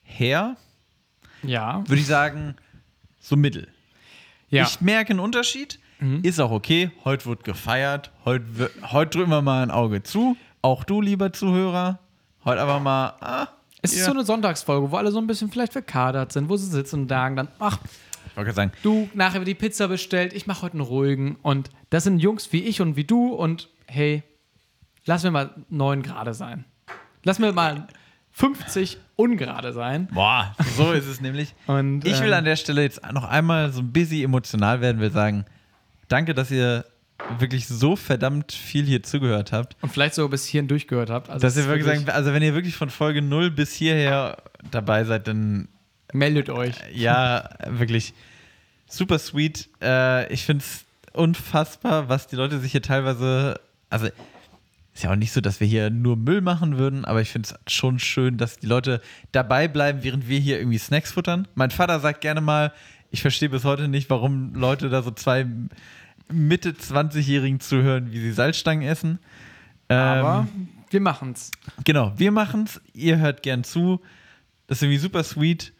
her, 0.02 0.56
Ja. 1.42 1.82
würde 1.88 2.00
ich 2.00 2.06
sagen, 2.06 2.56
so 3.20 3.36
mittel. 3.36 3.68
Ja. 4.50 4.64
Ich 4.64 4.80
merke 4.80 5.10
einen 5.10 5.20
Unterschied. 5.20 5.78
Ist 6.22 6.38
auch 6.40 6.52
okay. 6.52 6.92
Heute 7.04 7.26
wird 7.26 7.42
gefeiert. 7.42 8.12
Heute, 8.24 8.70
heute 8.92 9.18
drücken 9.18 9.30
wir 9.30 9.42
mal 9.42 9.64
ein 9.64 9.70
Auge 9.72 10.04
zu. 10.04 10.36
Auch 10.62 10.84
du, 10.84 11.00
lieber 11.00 11.32
Zuhörer. 11.32 11.98
Heute 12.48 12.62
einfach 12.62 12.80
mal. 12.80 13.12
Ah, 13.20 13.48
es 13.82 13.92
ist 13.92 13.98
ja. 13.98 14.04
so 14.06 14.12
eine 14.12 14.24
Sonntagsfolge, 14.24 14.90
wo 14.90 14.96
alle 14.96 15.10
so 15.10 15.18
ein 15.18 15.26
bisschen 15.26 15.50
vielleicht 15.50 15.72
verkadert 15.74 16.32
sind, 16.32 16.48
wo 16.48 16.56
sie 16.56 16.64
sitzen 16.64 17.02
und 17.02 17.08
sagen 17.08 17.36
dann, 17.36 17.48
ach, 17.58 17.78
sagen, 18.54 18.72
du, 18.82 19.10
nachher 19.12 19.40
wird 19.40 19.48
die 19.48 19.54
Pizza 19.54 19.86
bestellt, 19.86 20.32
ich 20.32 20.46
mache 20.46 20.62
heute 20.62 20.74
einen 20.74 20.80
ruhigen. 20.80 21.36
Und 21.42 21.68
das 21.90 22.04
sind 22.04 22.20
Jungs 22.20 22.50
wie 22.54 22.62
ich 22.62 22.80
und 22.80 22.96
wie 22.96 23.04
du 23.04 23.34
und 23.34 23.68
hey, 23.86 24.22
lass 25.04 25.24
mir 25.24 25.30
mal 25.30 25.50
9 25.68 26.02
gerade 26.02 26.32
sein. 26.32 26.64
Lass 27.22 27.38
mir 27.38 27.52
mal 27.52 27.86
50 28.30 28.96
ungerade 29.16 29.74
sein. 29.74 30.08
boah, 30.10 30.54
so 30.74 30.92
ist 30.92 31.06
es 31.06 31.20
nämlich. 31.20 31.54
Und, 31.66 32.06
Ich 32.06 32.18
will 32.20 32.28
ähm, 32.28 32.38
an 32.38 32.44
der 32.44 32.56
Stelle 32.56 32.82
jetzt 32.82 33.02
noch 33.12 33.24
einmal 33.24 33.72
so 33.72 33.80
ein 33.80 33.92
bisschen 33.92 34.24
emotional 34.24 34.80
werden, 34.80 35.00
will 35.00 35.10
sagen, 35.10 35.44
danke, 36.08 36.32
dass 36.32 36.50
ihr 36.50 36.86
wirklich 37.38 37.66
so 37.66 37.96
verdammt 37.96 38.52
viel 38.52 38.84
hier 38.84 39.02
zugehört 39.02 39.52
habt. 39.52 39.76
Und 39.82 39.90
vielleicht 39.92 40.14
sogar 40.14 40.30
bis 40.30 40.46
hierhin 40.46 40.68
durchgehört 40.68 41.10
habt. 41.10 41.30
Also 41.30 41.40
Dass 41.40 41.56
ihr 41.56 41.62
ist 41.62 41.68
wirklich 41.68 41.84
sagen, 41.84 42.08
also 42.10 42.32
wenn 42.32 42.42
ihr 42.42 42.54
wirklich 42.54 42.76
von 42.76 42.90
Folge 42.90 43.22
0 43.22 43.50
bis 43.50 43.72
hierher 43.72 44.38
dabei 44.70 45.04
seid, 45.04 45.28
dann 45.28 45.68
meldet 46.12 46.50
euch. 46.50 46.74
ja, 46.92 47.50
wirklich 47.66 48.14
super 48.88 49.18
sweet. 49.18 49.68
Äh, 49.82 50.32
ich 50.32 50.44
finde 50.44 50.64
es 50.64 50.84
unfassbar, 51.12 52.08
was 52.08 52.26
die 52.28 52.36
Leute 52.36 52.58
sich 52.60 52.72
hier 52.72 52.82
teilweise. 52.82 53.60
Also, 53.90 54.08
ist 54.94 55.04
ja 55.04 55.12
auch 55.12 55.16
nicht 55.16 55.32
so, 55.32 55.40
dass 55.40 55.60
wir 55.60 55.66
hier 55.66 55.90
nur 55.90 56.16
Müll 56.16 56.40
machen 56.40 56.76
würden, 56.76 57.04
aber 57.04 57.20
ich 57.20 57.30
finde 57.30 57.48
es 57.48 57.72
schon 57.72 57.98
schön, 57.98 58.36
dass 58.36 58.58
die 58.58 58.66
Leute 58.66 59.00
dabei 59.30 59.68
bleiben, 59.68 60.02
während 60.02 60.28
wir 60.28 60.40
hier 60.40 60.58
irgendwie 60.58 60.78
Snacks 60.78 61.12
futtern. 61.12 61.46
Mein 61.54 61.70
Vater 61.70 62.00
sagt 62.00 62.20
gerne 62.20 62.40
mal, 62.40 62.72
ich 63.10 63.22
verstehe 63.22 63.48
bis 63.48 63.64
heute 63.64 63.88
nicht, 63.88 64.10
warum 64.10 64.54
Leute 64.54 64.88
da 64.88 65.02
so 65.02 65.10
zwei 65.12 65.46
Mitte 66.30 66.72
20-Jährigen 66.72 67.60
zuhören, 67.60 68.12
wie 68.12 68.20
sie 68.20 68.32
Salzstangen 68.32 68.86
essen. 68.86 69.18
Aber 69.88 70.46
Ähm, 70.52 70.68
wir 70.90 71.00
machen's. 71.00 71.50
Genau, 71.84 72.12
wir 72.16 72.30
machen's. 72.32 72.80
Ihr 72.94 73.18
hört 73.18 73.42
gern 73.42 73.64
zu. 73.64 74.00
Das 74.66 74.78
ist 74.78 74.82
irgendwie 74.82 74.98
super 74.98 75.22
sweet. 75.24 75.72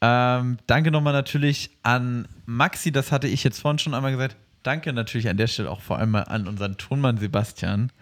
Ähm, 0.00 0.58
danke 0.66 0.90
nochmal 0.90 1.12
natürlich 1.12 1.70
an 1.82 2.28
Maxi, 2.44 2.92
das 2.92 3.12
hatte 3.12 3.28
ich 3.28 3.42
jetzt 3.44 3.60
vorhin 3.60 3.78
schon 3.78 3.94
einmal 3.94 4.12
gesagt. 4.12 4.36
Danke 4.62 4.92
natürlich 4.92 5.28
an 5.28 5.36
der 5.36 5.46
Stelle 5.46 5.70
auch 5.70 5.80
vor 5.80 5.98
allem 5.98 6.10
mal 6.10 6.22
an 6.22 6.46
unseren 6.48 6.76
Tonmann 6.76 7.18
Sebastian, 7.18 7.92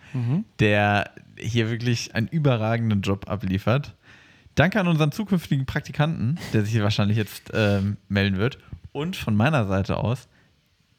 der 0.60 1.10
hier 1.38 1.70
wirklich 1.70 2.14
einen 2.14 2.26
überragenden 2.28 3.02
Job 3.02 3.28
abliefert. 3.28 3.94
Danke 4.54 4.80
an 4.80 4.88
unseren 4.88 5.12
zukünftigen 5.12 5.66
Praktikanten, 5.66 6.38
der 6.52 6.62
sich 6.62 6.72
hier 6.72 6.82
wahrscheinlich 6.82 7.16
jetzt 7.16 7.50
ähm, 7.54 7.96
melden 8.08 8.38
wird. 8.38 8.58
Und 8.92 9.14
von 9.16 9.34
meiner 9.36 9.66
Seite 9.66 9.96
aus 9.98 10.28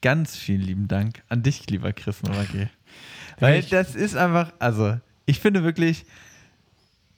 ganz 0.06 0.38
vielen 0.38 0.61
lieben 0.61 0.88
Dank 0.88 1.23
an 1.30 1.41
dich, 1.41 1.68
lieber 1.72 1.91
Chris 1.91 2.22
Nowacki. 2.22 2.68
Weil 3.40 3.64
das 3.64 3.95
ist 3.95 4.15
einfach, 4.15 4.53
also 4.60 4.99
ich 5.26 5.40
finde 5.40 5.64
wirklich, 5.64 6.06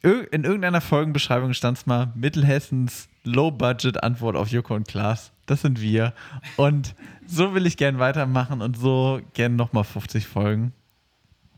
ir- 0.03 0.31
in 0.31 0.45
irgendeiner 0.45 0.79
Folgenbeschreibung 0.79 1.53
stand 1.53 1.77
es 1.79 1.85
mal, 1.85 2.13
Mittelhessens 2.15 3.09
Low-Budget-Antwort 3.25 4.37
auf 4.37 4.47
Joko 4.47 4.73
und 4.73 4.87
Klaas. 4.87 5.33
Das 5.47 5.63
sind 5.63 5.81
wir. 5.81 6.13
Und 6.55 6.95
so 7.25 7.53
will 7.53 7.65
ich 7.65 7.75
gern 7.75 7.99
weitermachen 7.99 8.61
und 8.61 8.77
so 8.77 9.19
gern 9.33 9.57
nochmal 9.57 9.83
50 9.83 10.25
Folgen. 10.25 10.71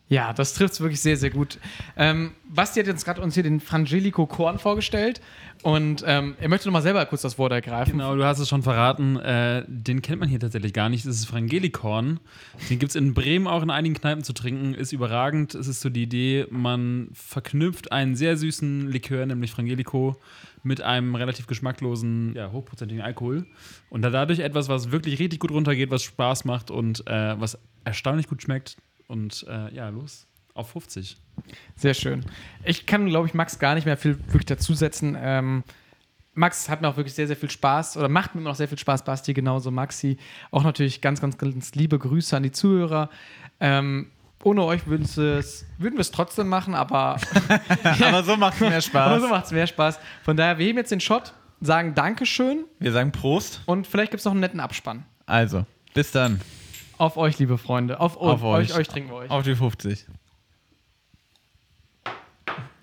Ja, 0.09 0.33
das 0.33 0.55
trifft 0.55 0.73
es 0.73 0.81
wirklich 0.81 1.01
sehr, 1.01 1.17
sehr 1.17 1.29
gut. 1.29 1.59
Ähm, 1.95 2.31
Basti 2.49 2.79
hat 2.79 2.87
jetzt 2.87 3.05
gerade 3.05 3.21
uns 3.21 3.35
hier 3.35 3.43
den 3.43 3.59
Frangelico 3.59 4.25
Korn 4.25 4.57
vorgestellt 4.57 5.21
und 5.61 6.03
ähm, 6.07 6.35
er 6.39 6.49
möchte 6.49 6.67
nochmal 6.67 6.81
selber 6.81 7.05
kurz 7.05 7.21
das 7.21 7.37
Wort 7.37 7.51
ergreifen. 7.51 7.93
Genau, 7.93 8.15
du 8.15 8.25
hast 8.25 8.39
es 8.39 8.49
schon 8.49 8.63
verraten. 8.63 9.17
Äh, 9.17 9.65
den 9.67 10.01
kennt 10.01 10.19
man 10.19 10.27
hier 10.27 10.39
tatsächlich 10.39 10.73
gar 10.73 10.89
nicht. 10.89 11.05
Das 11.05 11.15
ist 11.15 11.25
Frangelikorn. 11.25 12.19
Den 12.71 12.79
gibt 12.79 12.89
es 12.89 12.95
in 12.95 13.13
Bremen 13.13 13.45
auch 13.45 13.61
in 13.61 13.69
einigen 13.69 13.93
Kneipen 13.93 14.23
zu 14.23 14.33
trinken. 14.33 14.73
Ist 14.73 14.93
überragend. 14.93 15.53
Es 15.53 15.67
ist 15.67 15.81
so 15.81 15.89
die 15.89 16.03
Idee, 16.03 16.47
man 16.49 17.09
verknüpft 17.13 17.91
einen 17.91 18.15
sehr 18.15 18.35
süßen 18.35 18.87
Likör, 18.87 19.27
nämlich 19.27 19.51
Frangelico, 19.51 20.15
mit 20.63 20.81
einem 20.81 21.13
relativ 21.13 21.45
geschmacklosen, 21.45 22.33
ja, 22.35 22.51
hochprozentigen 22.51 23.03
Alkohol. 23.03 23.45
Und 23.91 24.01
da 24.01 24.09
dadurch 24.09 24.39
etwas, 24.39 24.69
was 24.69 24.91
wirklich 24.91 25.19
richtig 25.19 25.39
gut 25.39 25.51
runtergeht, 25.51 25.91
was 25.91 26.01
Spaß 26.01 26.45
macht 26.45 26.71
und 26.71 27.05
äh, 27.05 27.39
was 27.39 27.59
erstaunlich 27.83 28.27
gut 28.27 28.41
schmeckt. 28.41 28.75
Und 29.09 29.45
äh, 29.49 29.73
ja, 29.73 29.89
los 29.89 30.27
auf 30.53 30.69
50. 30.71 31.17
Sehr 31.75 31.93
schön. 31.93 32.25
Ich 32.63 32.85
kann, 32.85 33.07
glaube 33.07 33.27
ich, 33.27 33.33
Max 33.33 33.59
gar 33.59 33.75
nicht 33.75 33.85
mehr 33.85 33.97
viel 33.97 34.19
wirklich 34.27 34.45
dazusetzen. 34.45 35.17
Ähm, 35.19 35.63
Max 36.33 36.69
hat 36.69 36.81
mir 36.81 36.87
auch 36.89 36.97
wirklich 36.97 37.15
sehr, 37.15 37.27
sehr 37.27 37.35
viel 37.35 37.49
Spaß 37.49 37.97
oder 37.97 38.07
macht 38.07 38.35
mir 38.35 38.41
immer 38.41 38.51
noch 38.51 38.55
sehr 38.55 38.67
viel 38.67 38.77
Spaß, 38.77 39.03
Basti, 39.03 39.33
genauso 39.33 39.71
Maxi. 39.71 40.17
Auch 40.51 40.63
natürlich 40.63 41.01
ganz, 41.01 41.21
ganz, 41.21 41.37
ganz 41.37 41.75
liebe 41.75 41.97
Grüße 41.97 42.35
an 42.37 42.43
die 42.43 42.51
Zuhörer. 42.51 43.09
Ähm, 43.59 44.11
ohne 44.43 44.63
euch 44.63 44.85
würden 44.85 45.03
es, 45.03 45.17
würden 45.77 45.95
wir 45.95 46.01
es 46.01 46.11
trotzdem 46.11 46.47
machen, 46.47 46.75
aber, 46.75 47.19
Aber 48.01 48.23
so 48.23 48.37
macht 48.37 48.55
es 48.55 48.59
mehr 48.59 48.69
aber 48.71 48.81
Spaß. 48.81 49.21
so 49.21 49.27
macht 49.27 49.45
es 49.45 49.51
mehr 49.51 49.67
Spaß. 49.67 49.99
Von 50.23 50.37
daher, 50.37 50.57
wir 50.59 50.65
heben 50.65 50.77
jetzt 50.77 50.91
den 50.91 51.01
Shot, 51.01 51.33
sagen 51.61 51.95
Dankeschön 51.95 52.63
Wir 52.79 52.91
sagen 52.91 53.11
Prost. 53.11 53.61
und 53.65 53.87
vielleicht 53.87 54.11
gibt 54.11 54.19
es 54.19 54.25
noch 54.25 54.33
einen 54.33 54.41
netten 54.41 54.59
Abspann. 54.59 55.05
Also, 55.25 55.65
bis 55.93 56.11
dann. 56.11 56.39
Auf 56.99 57.15
euch, 57.15 57.39
liebe 57.39 57.57
Freunde. 57.57 58.01
Auf, 58.01 58.17
Auf 58.17 58.43
euch. 58.43 58.71
euch. 58.71 58.77
euch. 58.77 58.87
trinken 58.89 59.09
wir 59.09 59.15
euch. 59.15 59.31
Auf 59.31 59.43
die 59.43 59.55
50. 59.55 60.05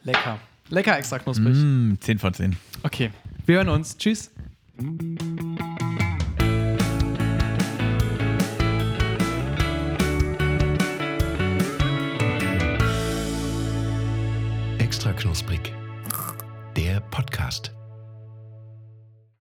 Lecker. 0.04 0.38
Lecker 0.70 0.96
extra 0.98 1.18
knusprig. 1.18 1.54
Mm, 1.54 1.96
10 2.00 2.18
von 2.18 2.32
10. 2.32 2.56
Okay. 2.82 3.10
Wir 3.44 3.56
hören 3.56 3.68
uns. 3.68 3.98
Tschüss. 3.98 4.30
Extra 14.78 15.12
knusprig. 15.12 15.74
Der 16.74 17.00
Podcast. 17.00 17.75